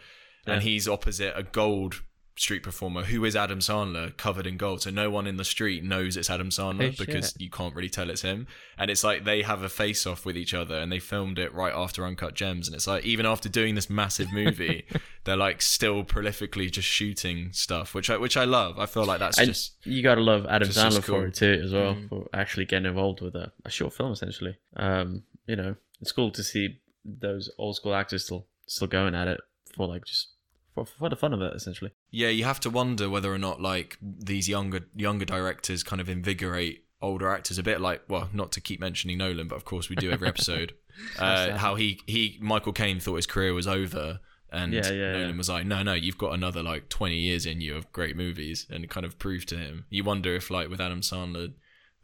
Yeah. 0.46 0.52
and 0.52 0.62
he's 0.62 0.86
opposite 0.86 1.32
a 1.34 1.42
gold 1.42 2.02
street 2.36 2.64
performer 2.64 3.04
who 3.04 3.24
is 3.24 3.36
Adam 3.36 3.60
Sandler 3.60 4.16
covered 4.16 4.44
in 4.46 4.56
gold. 4.56 4.82
So 4.82 4.90
no 4.90 5.08
one 5.08 5.26
in 5.26 5.36
the 5.36 5.44
street 5.44 5.84
knows 5.84 6.16
it's 6.16 6.28
Adam 6.28 6.50
Sandler 6.50 6.92
Oh, 6.92 6.94
because 6.98 7.32
you 7.38 7.48
can't 7.48 7.74
really 7.76 7.88
tell 7.88 8.10
it's 8.10 8.22
him. 8.22 8.48
And 8.76 8.90
it's 8.90 9.04
like 9.04 9.24
they 9.24 9.42
have 9.42 9.62
a 9.62 9.68
face 9.68 10.04
off 10.04 10.26
with 10.26 10.36
each 10.36 10.52
other 10.52 10.74
and 10.76 10.90
they 10.90 10.98
filmed 10.98 11.38
it 11.38 11.54
right 11.54 11.72
after 11.72 12.04
Uncut 12.04 12.34
Gems. 12.34 12.66
And 12.66 12.74
it's 12.74 12.88
like 12.88 13.04
even 13.04 13.24
after 13.24 13.48
doing 13.48 13.76
this 13.76 13.88
massive 13.88 14.32
movie, 14.32 14.84
they're 15.24 15.36
like 15.36 15.62
still 15.62 16.02
prolifically 16.02 16.70
just 16.70 16.88
shooting 16.88 17.52
stuff, 17.52 17.94
which 17.94 18.10
I 18.10 18.16
which 18.16 18.36
I 18.36 18.44
love. 18.44 18.78
I 18.80 18.86
feel 18.86 19.04
like 19.04 19.20
that's 19.20 19.38
And 19.38 19.46
just 19.48 19.74
you 19.84 20.02
gotta 20.02 20.20
love 20.20 20.44
Adam 20.48 20.68
just 20.68 20.78
Sandler 20.78 21.04
cool. 21.04 21.20
for 21.20 21.26
it 21.26 21.34
too, 21.34 21.60
as 21.64 21.72
well, 21.72 21.94
Mm. 21.94 22.08
for 22.08 22.28
actually 22.32 22.64
getting 22.64 22.86
involved 22.86 23.20
with 23.20 23.36
a, 23.36 23.52
a 23.64 23.70
short 23.70 23.92
film 23.94 24.10
essentially. 24.10 24.56
Um, 24.76 25.22
you 25.46 25.54
know, 25.56 25.76
it's 26.00 26.10
cool 26.10 26.32
to 26.32 26.42
see 26.42 26.80
those 27.04 27.48
old 27.58 27.76
school 27.76 27.94
actors 27.94 28.24
still 28.24 28.46
still 28.66 28.88
going 28.88 29.14
at 29.14 29.28
it 29.28 29.40
for 29.76 29.86
like 29.86 30.04
just 30.04 30.30
for, 30.74 30.84
for 30.84 31.08
the 31.08 31.16
fun 31.16 31.32
of 31.32 31.40
it 31.40 31.54
essentially. 31.54 31.92
yeah. 32.10 32.28
You 32.28 32.44
have 32.44 32.60
to 32.60 32.70
wonder 32.70 33.08
whether 33.08 33.32
or 33.32 33.38
not 33.38 33.60
like 33.60 33.96
these 34.02 34.48
younger 34.48 34.80
younger 34.94 35.24
directors 35.24 35.82
kind 35.82 36.00
of 36.00 36.08
invigorate 36.08 36.84
older 37.00 37.28
actors 37.28 37.58
a 37.58 37.62
bit 37.62 37.80
like 37.80 38.02
well 38.08 38.30
not 38.32 38.50
to 38.50 38.62
keep 38.62 38.80
mentioning 38.80 39.18
nolan 39.18 39.46
but 39.46 39.56
of 39.56 39.64
course 39.66 39.90
we 39.90 39.96
do 39.96 40.10
every 40.10 40.26
episode 40.26 40.72
uh, 41.18 41.54
how 41.58 41.74
he 41.74 42.00
he 42.06 42.38
michael 42.40 42.72
caine 42.72 42.98
thought 42.98 43.16
his 43.16 43.26
career 43.26 43.52
was 43.52 43.66
over 43.66 44.20
And 44.50 44.72
Yeah, 44.72 44.90
yeah, 44.90 45.12
Nolan 45.12 45.30
yeah. 45.30 45.36
was 45.36 45.48
like, 45.48 45.66
no, 45.66 45.82
no, 45.82 45.94
you've 45.94 46.16
got 46.16 46.32
another 46.32 46.62
like 46.62 46.88
20 46.88 47.16
years 47.16 47.44
in 47.44 47.60
you 47.60 47.76
of 47.76 47.90
great 47.92 48.16
movies, 48.16 48.66
and 48.70 48.84
it 48.84 48.90
kind 48.90 49.04
of 49.04 49.18
proved 49.18 49.48
to 49.48 49.56
him. 49.56 49.84
You 49.90 50.04
wonder 50.04 50.34
if, 50.36 50.48
like, 50.48 50.68
with 50.70 50.80
Adam 50.80 51.00
Sandler, 51.00 51.52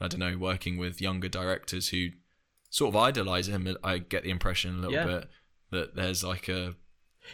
I 0.00 0.08
don't 0.08 0.18
know, 0.18 0.36
working 0.36 0.76
with 0.76 1.00
younger 1.00 1.28
directors 1.28 1.90
who 1.90 2.08
sort 2.68 2.92
of 2.92 2.96
idolize 3.00 3.48
him, 3.48 3.76
I 3.84 3.98
get 3.98 4.24
the 4.24 4.30
impression 4.30 4.78
a 4.78 4.88
little 4.88 5.06
bit 5.06 5.28
that 5.70 5.94
there's 5.94 6.24
like 6.24 6.48
a, 6.48 6.74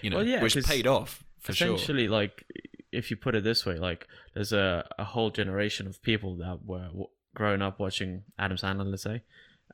you 0.03 0.11
know, 0.11 0.19
Well, 0.19 0.43
which 0.43 0.63
paid 0.67 0.87
off 0.87 1.25
for 1.47 1.53
sure. 1.53 1.75
essentially 1.75 2.09
like 2.09 2.45
if 2.93 3.11
you 3.11 3.17
put 3.17 3.35
it 3.35 3.45
this 3.45 3.65
way 3.67 3.77
like 3.79 4.07
there's 4.35 4.53
a, 4.53 4.87
a 4.99 5.05
whole 5.05 5.31
generation 5.31 5.87
of 5.87 6.03
people 6.03 6.37
that 6.37 6.59
were 6.65 6.87
w- 6.87 7.09
growing 7.35 7.63
up 7.63 7.79
watching 7.81 8.23
adam 8.39 8.57
sandler 8.57 8.91
let's 8.91 9.03
say. 9.03 9.23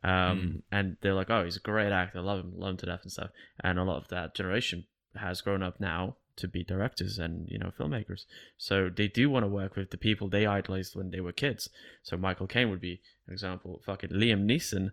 Um, 0.05 0.39
Hmm. 0.39 0.57
and 0.77 0.97
they're 1.01 1.15
like 1.15 1.31
oh 1.31 1.45
he's 1.45 1.57
a 1.57 1.61
great 1.61 1.93
actor. 1.93 2.19
I 2.19 2.23
love 2.23 2.41
him. 2.41 2.53
Love 2.57 2.71
him 2.73 2.77
to 2.79 2.87
death 2.87 3.03
and 3.05 3.13
stuff. 3.13 3.31
And 3.63 3.79
a 3.79 3.85
lot 3.85 3.99
of 4.03 4.09
that 4.09 4.35
generation 4.35 4.87
has 5.15 5.41
grown 5.43 5.63
up 5.63 5.79
now 5.79 6.17
to 6.35 6.49
be 6.49 6.65
directors 6.65 7.19
and 7.19 7.47
you 7.49 7.59
know 7.59 7.71
filmmakers. 7.79 8.23
So 8.57 8.89
they 8.89 9.07
do 9.07 9.31
want 9.31 9.45
to 9.45 9.49
work 9.49 9.77
with 9.77 9.91
the 9.91 9.99
people 9.99 10.29
they 10.29 10.45
idolized 10.47 10.97
when 10.97 11.11
they 11.13 11.21
were 11.21 11.31
kids. 11.33 11.69
So 12.03 12.17
michael 12.17 12.49
caine 12.49 12.71
would 12.71 12.81
be 12.81 13.01
an 13.29 13.33
example. 13.33 13.81
Fucking 13.87 14.11
liam 14.11 14.43
neeson 14.51 14.91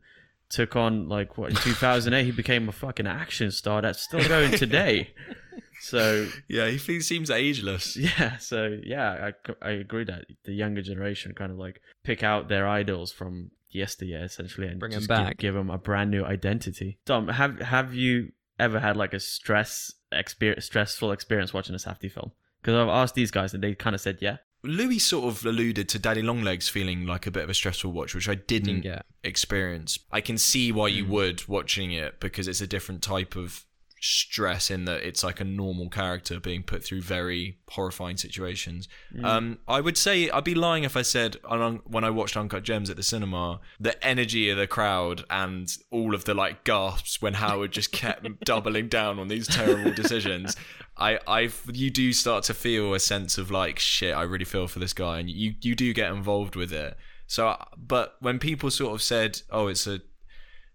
took 0.50 0.76
on 0.76 1.08
like 1.08 1.38
what 1.38 1.52
in 1.52 1.56
2008 1.56 2.26
he 2.26 2.32
became 2.32 2.68
a 2.68 2.72
fucking 2.72 3.06
action 3.08 3.52
star 3.52 3.82
that's 3.82 4.02
still 4.02 4.28
going 4.28 4.52
today 4.52 5.10
so 5.82 6.28
Yeah, 6.48 6.68
he 6.68 7.00
seems 7.00 7.30
ageless. 7.30 7.96
yeah, 8.20 8.38
so 8.38 8.78
yeah, 8.84 9.32
I, 9.48 9.54
I 9.62 9.72
agree 9.72 10.04
that 10.06 10.26
the 10.44 10.54
younger 10.54 10.82
generation 10.82 11.34
kind 11.34 11.52
of 11.52 11.58
like 11.58 11.82
pick 12.04 12.24
out 12.24 12.50
their 12.50 12.68
idols 12.68 13.12
from 13.12 13.52
yesteryear 13.70 14.24
essentially 14.24 14.68
and 14.68 14.80
Bring 14.80 14.94
'em 14.94 15.00
just 15.00 15.10
back. 15.10 15.38
Give, 15.38 15.50
give 15.50 15.54
them 15.54 15.70
a 15.70 15.78
brand 15.78 16.12
new 16.12 16.24
identity. 16.24 17.00
Dom, 17.06 17.30
have 17.30 17.60
have 17.62 17.94
you 17.94 18.32
ever 18.58 18.80
had 18.80 18.98
like 18.98 19.14
a 19.14 19.20
stress 19.20 19.94
experience, 20.12 20.66
stressful 20.66 21.12
experience 21.12 21.54
watching 21.54 21.76
a 21.76 21.80
Safdie 21.80 22.12
film? 22.12 22.32
Because 22.62 22.76
I've 22.76 22.90
asked 22.90 23.16
these 23.16 23.32
guys 23.32 23.54
and 23.54 23.64
they 23.64 23.74
kind 23.76 23.96
of 23.96 24.02
said 24.02 24.18
yeah. 24.22 24.38
Louis 24.64 25.00
sort 25.00 25.26
of 25.34 25.46
alluded 25.46 25.88
to 25.90 26.00
Daddy 26.00 26.22
Longlegs 26.22 26.68
feeling 26.68 27.06
like 27.06 27.26
a 27.26 27.32
bit 27.32 27.44
of 27.44 27.50
a 27.50 27.54
stressful 27.54 27.92
watch, 27.92 28.14
which 28.14 28.28
I 28.28 28.36
didn't 28.36 28.82
Didn't 28.82 28.82
get. 28.82 29.06
experience. 29.24 30.00
I 30.12 30.22
can 30.22 30.38
see 30.38 30.72
why 30.72 30.90
you 30.90 31.06
Mm. 31.06 31.10
would 31.10 31.48
watching 31.48 31.92
it 31.94 32.20
because 32.20 32.48
it's 32.48 32.60
a 32.62 32.68
different 32.68 33.02
type 33.02 33.36
of 33.38 33.66
stress 34.02 34.72
in 34.72 34.86
that 34.86 35.04
it's 35.04 35.24
like 35.24 35.40
a 35.40 35.44
normal 35.44 35.90
character 35.90 36.40
being 36.40 36.64
put 36.64 36.84
through 36.84 37.02
very 37.02 37.58
horrifying 37.70 38.18
situations. 38.18 38.88
Um, 39.24 39.60
I 39.68 39.82
would 39.82 39.98
say 39.98 40.30
I'd 40.30 40.44
be 40.44 40.56
lying 40.56 40.84
if 40.84 40.96
I 40.96 41.02
said 41.02 41.38
when 41.86 42.04
I 42.04 42.10
watched 42.10 42.38
Uncut 42.38 42.64
Gems 42.64 42.90
at 42.90 42.96
the 42.96 43.04
cinema, 43.04 43.60
the 43.80 44.02
energy 44.06 44.50
of 44.50 44.58
the 44.58 44.68
crowd 44.68 45.24
and 45.30 45.70
all 45.92 46.14
of 46.14 46.26
the 46.26 46.34
like 46.34 46.64
gasps 46.64 47.22
when 47.22 47.36
Howard 47.36 47.72
just 47.72 47.92
kept 47.92 48.28
doubling 48.46 48.88
down 48.88 49.20
on 49.20 49.28
these 49.28 49.48
terrible 49.48 49.92
decisions. 49.92 50.56
I, 50.98 51.20
I, 51.28 51.50
you 51.72 51.90
do 51.90 52.12
start 52.12 52.44
to 52.46 52.54
feel 52.54 52.94
a 52.94 53.00
sense 53.00 53.38
of 53.38 53.50
like 53.52 53.80
shit. 53.80 54.14
I 54.16 54.24
really 54.24 54.46
feel 54.46 54.68
for 54.68 54.80
this 54.80 54.94
guy, 54.94 55.20
and 55.20 55.30
you, 55.30 55.54
you 55.62 55.74
do 55.76 55.94
get 55.94 56.12
involved 56.12 56.56
with 56.56 56.74
it. 56.74 56.98
So, 57.26 57.56
but 57.78 58.16
when 58.22 58.40
people 58.40 58.72
sort 58.72 58.94
of 58.94 59.04
said, 59.04 59.42
"Oh, 59.52 59.68
it's 59.68 59.86
a," 59.86 60.02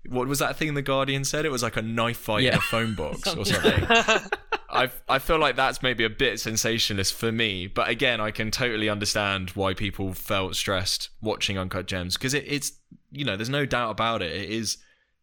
what 0.09 0.27
was 0.29 0.39
that 0.41 0.57
thing 0.57 0.75
the 0.75 0.83
Guardian 0.83 1.25
said? 1.25 1.45
It 1.45 1.51
was 1.53 1.63
like 1.63 1.77
a 1.77 1.83
knife 1.83 2.19
fight 2.19 2.45
in 2.45 2.55
a 2.55 2.61
phone 2.61 2.95
box 2.95 3.27
or 3.35 3.45
something. 3.45 3.85
I 4.71 4.91
I 5.09 5.19
feel 5.19 5.39
like 5.39 5.57
that's 5.57 5.83
maybe 5.83 6.05
a 6.05 6.11
bit 6.11 6.41
sensationalist 6.41 7.15
for 7.15 7.31
me, 7.31 7.67
but 7.67 7.89
again, 7.89 8.21
I 8.21 8.31
can 8.31 8.51
totally 8.51 8.89
understand 8.89 9.51
why 9.51 9.73
people 9.75 10.13
felt 10.15 10.57
stressed 10.57 11.11
watching 11.23 11.59
Uncut 11.59 11.87
Gems 11.87 12.17
because 12.17 12.35
it, 12.35 12.45
it's 12.47 12.73
you 13.13 13.25
know 13.25 13.37
there's 13.37 13.49
no 13.49 13.67
doubt 13.67 13.91
about 13.91 14.21
it. 14.23 14.33
It 14.33 14.51
is 14.51 14.79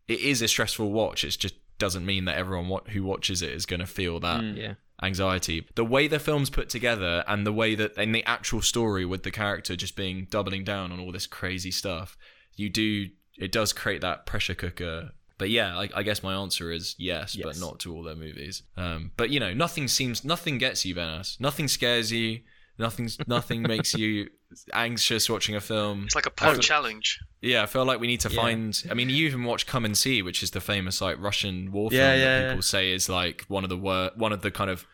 it 0.07 0.19
is 0.21 0.41
a 0.41 0.47
stressful 0.47 0.91
watch. 0.91 1.23
It 1.23 1.37
just 1.37 1.55
doesn't 1.77 2.05
mean 2.05 2.25
that 2.25 2.37
everyone 2.37 2.69
wa- 2.69 2.81
who 2.89 3.03
watches 3.03 3.41
it 3.41 3.49
is 3.51 3.65
going 3.65 3.79
to 3.79 3.87
feel 3.87 4.19
that 4.21 4.41
Mm. 4.41 4.55
Yeah. 4.57 4.73
anxiety. 5.03 5.65
The 5.75 5.83
way 5.85 6.07
the 6.07 6.19
film's 6.19 6.49
put 6.49 6.69
together 6.69 7.23
and 7.27 7.45
the 7.45 7.51
way 7.53 7.75
that 7.75 7.97
in 7.97 8.11
the 8.11 8.23
actual 8.25 8.61
story 8.61 9.03
with 9.03 9.23
the 9.23 9.31
character 9.31 9.75
just 9.75 9.95
being 9.95 10.27
doubling 10.29 10.63
down 10.63 10.91
on 10.91 10.99
all 10.99 11.11
this 11.11 11.25
crazy 11.27 11.71
stuff, 11.71 12.17
you 12.55 12.69
do 12.69 13.07
it 13.41 13.51
does 13.51 13.73
create 13.73 14.01
that 14.01 14.25
pressure 14.25 14.55
cooker. 14.55 15.11
But 15.37 15.49
yeah, 15.49 15.75
I, 15.77 15.89
I 15.95 16.03
guess 16.03 16.21
my 16.23 16.33
answer 16.35 16.71
is 16.71 16.95
yes, 16.99 17.35
but 17.41 17.59
not 17.59 17.79
to 17.79 17.93
all 17.93 18.03
their 18.03 18.15
movies. 18.15 18.61
Um, 18.77 19.11
but 19.17 19.31
you 19.31 19.39
know, 19.39 19.53
nothing 19.53 19.87
seems 19.87 20.23
nothing 20.23 20.57
gets 20.59 20.85
you, 20.85 20.93
Benas. 20.95 21.39
Nothing 21.39 21.67
scares 21.67 22.11
you. 22.11 22.41
Nothing, 22.77 23.09
nothing 23.27 23.61
makes 23.63 23.93
you 23.93 24.29
anxious 24.73 25.29
watching 25.29 25.55
a 25.55 25.61
film. 25.61 26.03
It's 26.05 26.15
like 26.15 26.25
a 26.25 26.31
pop 26.31 26.59
challenge. 26.59 27.19
Yeah, 27.41 27.61
I 27.63 27.65
feel 27.67 27.85
like 27.85 27.99
we 27.99 28.07
need 28.07 28.21
to 28.21 28.29
Yeah. 28.29 28.35
find. 28.41 28.83
I 28.89 28.93
mean, 28.93 29.09
you 29.09 29.25
even 29.27 29.43
watch 29.43 29.65
Come 29.67 29.85
and 29.85 29.97
See, 29.97 30.21
which 30.21 30.41
is 30.41 30.51
the 30.51 30.61
famous 30.61 31.01
like 31.01 31.19
Russian 31.19 31.71
war 31.71 31.89
Yeah, 31.91 32.09
film 32.11 32.19
yeah, 32.19 32.25
that 32.25 32.41
yeah. 32.43 32.49
people 32.49 32.61
say 32.63 32.91
is 32.91 33.09
like 33.09 33.45
one 33.49 33.63
of 33.63 33.69
the 33.69 33.77
wor- 33.77 34.11
one 34.15 34.31
of 34.31 34.41
the 34.41 34.51
kind 34.51 34.69
of 34.71 34.85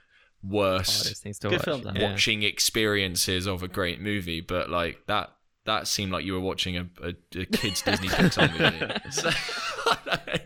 worst 0.44 1.04
Hardest 1.04 1.24
things 1.24 1.40
to 1.40 1.50
watch. 1.50 1.64
film. 1.64 1.82
Yeah. 1.96 2.12
watching 2.12 2.44
experiences 2.44 3.48
of 3.48 3.64
a 3.64 3.68
great 3.68 4.00
movie. 4.02 4.42
But 4.42 4.70
like 4.70 5.06
that, 5.08 5.32
that 5.68 5.86
seemed 5.86 6.14
like 6.14 6.26
you 6.26 6.34
were 6.34 6.40
watching 6.40 6.78
a, 6.78 6.88
a, 7.04 7.10
a 7.40 7.46
kids 7.46 7.82
Disney 7.86 8.08
Pixar 8.08 8.50
movie. 8.58 8.94
So, 9.12 9.30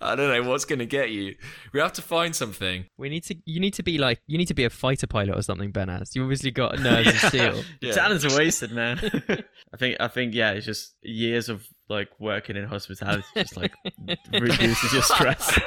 I 0.00 0.16
don't 0.16 0.28
know 0.28 0.48
what's 0.48 0.64
gonna 0.64 0.86
get 0.86 1.10
you. 1.10 1.34
We 1.72 1.80
have 1.80 1.92
to 1.94 2.02
find 2.02 2.34
something. 2.34 2.86
We 2.96 3.08
need 3.08 3.24
to. 3.24 3.36
You 3.44 3.60
need 3.60 3.74
to 3.74 3.82
be 3.82 3.98
like. 3.98 4.20
You 4.26 4.38
need 4.38 4.48
to 4.48 4.54
be 4.54 4.64
a 4.64 4.70
fighter 4.70 5.06
pilot 5.06 5.36
or 5.36 5.42
something, 5.42 5.70
Ben. 5.70 5.88
As 5.88 6.16
you 6.16 6.22
obviously 6.22 6.50
got 6.50 6.78
nerves 6.80 7.08
of 7.08 7.16
steel. 7.16 7.62
Yeah. 7.80 7.92
Talents 7.92 8.24
are 8.24 8.36
wasted, 8.36 8.72
man. 8.72 8.98
I 9.72 9.76
think 9.76 9.96
I 10.00 10.08
think 10.08 10.34
yeah, 10.34 10.52
it's 10.52 10.66
just 10.66 10.94
years 11.02 11.48
of 11.48 11.66
like 11.88 12.08
working 12.18 12.56
in 12.56 12.64
hospitality 12.64 13.24
just 13.36 13.56
like 13.56 13.72
reduces 14.32 14.92
your 14.92 15.02
stress. 15.02 15.58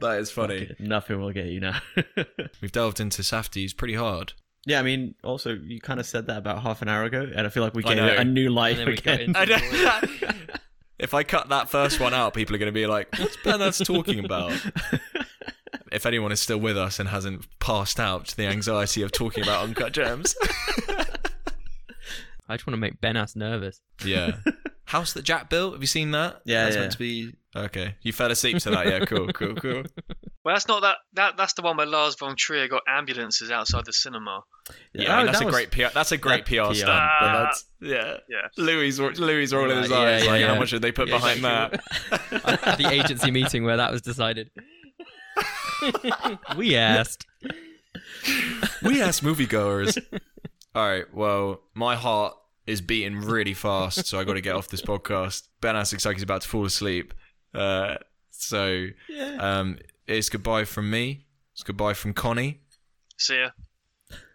That 0.00 0.18
is 0.18 0.30
funny. 0.30 0.74
Nothing 0.78 1.20
will 1.20 1.32
get 1.32 1.46
you 1.46 1.60
now. 1.60 1.80
We've 2.60 2.72
delved 2.72 3.00
into 3.00 3.22
Safdies 3.22 3.76
pretty 3.76 3.94
hard. 3.94 4.32
Yeah, 4.64 4.78
I 4.78 4.82
mean, 4.82 5.14
also 5.24 5.54
you 5.54 5.80
kind 5.80 5.98
of 5.98 6.06
said 6.06 6.26
that 6.28 6.38
about 6.38 6.62
half 6.62 6.82
an 6.82 6.88
hour 6.88 7.04
ago, 7.04 7.28
and 7.34 7.46
I 7.46 7.50
feel 7.50 7.62
like 7.64 7.74
we 7.74 7.82
I 7.84 7.94
get 7.94 7.96
know. 7.96 8.14
a 8.16 8.24
new 8.24 8.48
life 8.50 8.78
And 8.78 8.88
then 8.88 8.94
we 8.94 8.96
got 8.96 9.20
again. 9.20 9.32
I 9.36 9.44
know. 9.44 10.28
if 10.98 11.14
I 11.14 11.24
cut 11.24 11.48
that 11.48 11.68
first 11.68 11.98
one 11.98 12.14
out, 12.14 12.32
people 12.34 12.54
are 12.54 12.58
going 12.58 12.72
to 12.72 12.72
be 12.72 12.86
like, 12.86 13.08
"What's 13.18 13.36
Bernard's 13.38 13.78
talking 13.78 14.24
about?" 14.24 14.52
If 15.90 16.06
anyone 16.06 16.32
is 16.32 16.40
still 16.40 16.56
with 16.58 16.78
us 16.78 16.98
and 16.98 17.08
hasn't 17.10 17.46
passed 17.58 18.00
out 18.00 18.26
to 18.28 18.36
the 18.36 18.46
anxiety 18.46 19.02
of 19.02 19.12
talking 19.12 19.42
about 19.42 19.62
uncut 19.64 19.92
gems, 19.92 20.34
I 22.48 22.56
just 22.56 22.66
want 22.66 22.74
to 22.74 22.76
make 22.78 22.98
Benas 23.00 23.36
nervous. 23.36 23.80
yeah. 24.02 24.36
House 24.92 25.14
that 25.14 25.22
Jack 25.22 25.48
built. 25.48 25.72
Have 25.72 25.80
you 25.82 25.86
seen 25.86 26.10
that? 26.10 26.42
Yeah, 26.44 26.64
that's 26.64 26.74
yeah. 26.76 26.80
meant 26.82 26.92
to 26.92 26.98
be 26.98 27.34
okay. 27.56 27.94
You 28.02 28.12
fell 28.12 28.30
asleep 28.30 28.58
to 28.58 28.70
that. 28.70 28.86
Yeah, 28.86 29.00
cool, 29.06 29.28
cool, 29.28 29.54
cool. 29.54 29.82
Well, 30.44 30.56
that's 30.56 30.66
not 30.66 30.82
that. 30.82 30.96
That 31.14 31.36
that's 31.36 31.52
the 31.52 31.62
one 31.62 31.76
where 31.76 31.86
Lars 31.86 32.16
von 32.16 32.34
Trier 32.36 32.66
got 32.66 32.82
ambulances 32.88 33.52
outside 33.52 33.84
the 33.84 33.92
cinema. 33.92 34.42
Yeah, 34.92 35.14
I 35.14 35.16
mean, 35.18 35.26
that's 35.26 35.38
that 35.38 35.44
a 35.44 35.46
was- 35.46 35.54
great 35.54 35.70
PR. 35.70 35.94
That's 35.94 36.10
a 36.10 36.16
great 36.16 36.44
that 36.46 36.64
PR 36.66 36.70
PR. 36.70 36.74
stunt. 36.74 36.88
But 37.20 37.28
Ah. 37.28 37.52
yeah. 37.80 38.16
Yeah. 38.28 38.48
Louis, 38.56 38.98
Louis 38.98 39.52
rolling 39.52 39.78
his 39.78 39.88
Yeah, 39.90 39.96
eyes. 39.98 40.24
yeah, 40.24 40.30
like, 40.32 40.40
yeah. 40.40 40.48
how 40.52 40.58
much 40.58 40.70
did 40.72 40.82
they 40.82 40.90
put 40.90 41.06
Yeah, 41.06 41.18
behind 41.18 41.36
exactly. 41.38 42.38
that? 42.40 42.76
The 42.78 42.88
agency 42.90 43.30
meeting 43.30 43.62
where 43.62 43.76
that 43.76 43.92
was 43.92 44.02
decided. 44.02 44.50
we 46.56 46.74
asked. 46.74 47.24
we 48.82 49.00
asked 49.00 49.22
moviegoers. 49.22 49.96
All 50.74 50.88
right. 50.88 51.04
Well, 51.14 51.60
my 51.74 51.94
heart 51.94 52.34
is 52.66 52.80
beating 52.80 53.20
really 53.20 53.54
fast, 53.54 54.06
so 54.06 54.18
I 54.20 54.24
got 54.24 54.34
to 54.34 54.40
get 54.40 54.54
off 54.54 54.68
this 54.68 54.82
podcast. 54.82 55.48
Benas 55.60 55.92
looks 55.92 56.04
like 56.06 56.16
he's 56.16 56.22
about 56.22 56.42
to 56.42 56.48
fall 56.48 56.64
asleep. 56.64 57.12
Uh, 57.54 57.96
so 58.30 58.86
um, 59.38 59.78
it's 60.06 60.28
goodbye 60.28 60.64
from 60.64 60.90
me. 60.90 61.26
It's 61.54 61.62
goodbye 61.62 61.94
from 61.94 62.12
Connie. 62.14 62.60
See 63.18 63.38
ya. 63.40 63.50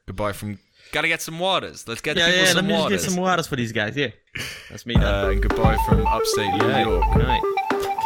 Goodbye 0.06 0.34
from. 0.34 0.60
Gotta 0.94 1.08
get 1.10 1.22
some 1.22 1.38
waters. 1.40 1.86
Let's 1.88 2.00
get 2.02 2.16
Yeah, 2.16 2.28
people 2.28 2.40
yeah. 2.40 2.46
Let 2.48 2.56
some 2.56 2.68
me 2.68 2.74
just 2.74 2.84
waters. 2.84 3.02
get 3.06 3.12
some 3.12 3.22
waters 3.22 3.48
for 3.48 3.56
these 3.58 3.72
guys. 3.74 3.98
Yeah, 3.98 4.08
that's 4.70 4.86
me. 4.86 4.96
Now. 4.96 5.26
uh, 5.26 5.30
and 5.32 5.42
goodbye 5.42 5.78
from 5.88 6.06
upstate 6.08 6.54
New 6.54 6.68
Yeah. 6.68 6.86
York. 6.86 7.14
Good 7.14 7.24
night. 7.28 7.42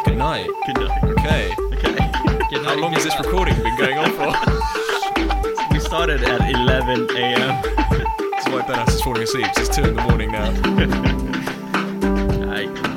Good 0.04 0.16
night. 0.18 0.46
Good 0.66 0.76
night. 0.80 1.02
Okay. 1.04 1.54
Okay. 1.74 1.94
Good 2.50 2.62
How 2.64 2.74
night. 2.74 2.78
long 2.78 2.92
has 2.94 3.04
this 3.04 3.16
recording 3.24 3.54
been 3.62 3.76
going 3.76 3.98
on 3.98 4.10
for? 4.12 5.72
we 5.72 5.78
started 5.80 6.24
at 6.24 6.40
11 6.50 7.08
a.m. 7.16 8.08
White 8.52 8.66
Badass 8.66 8.94
is 8.94 9.00
falling 9.00 9.22
asleep. 9.22 9.46
It's 9.56 9.74
two 9.74 9.82
in 9.82 9.96
the 9.96 10.02
morning 10.02 10.30
now. 10.30 10.50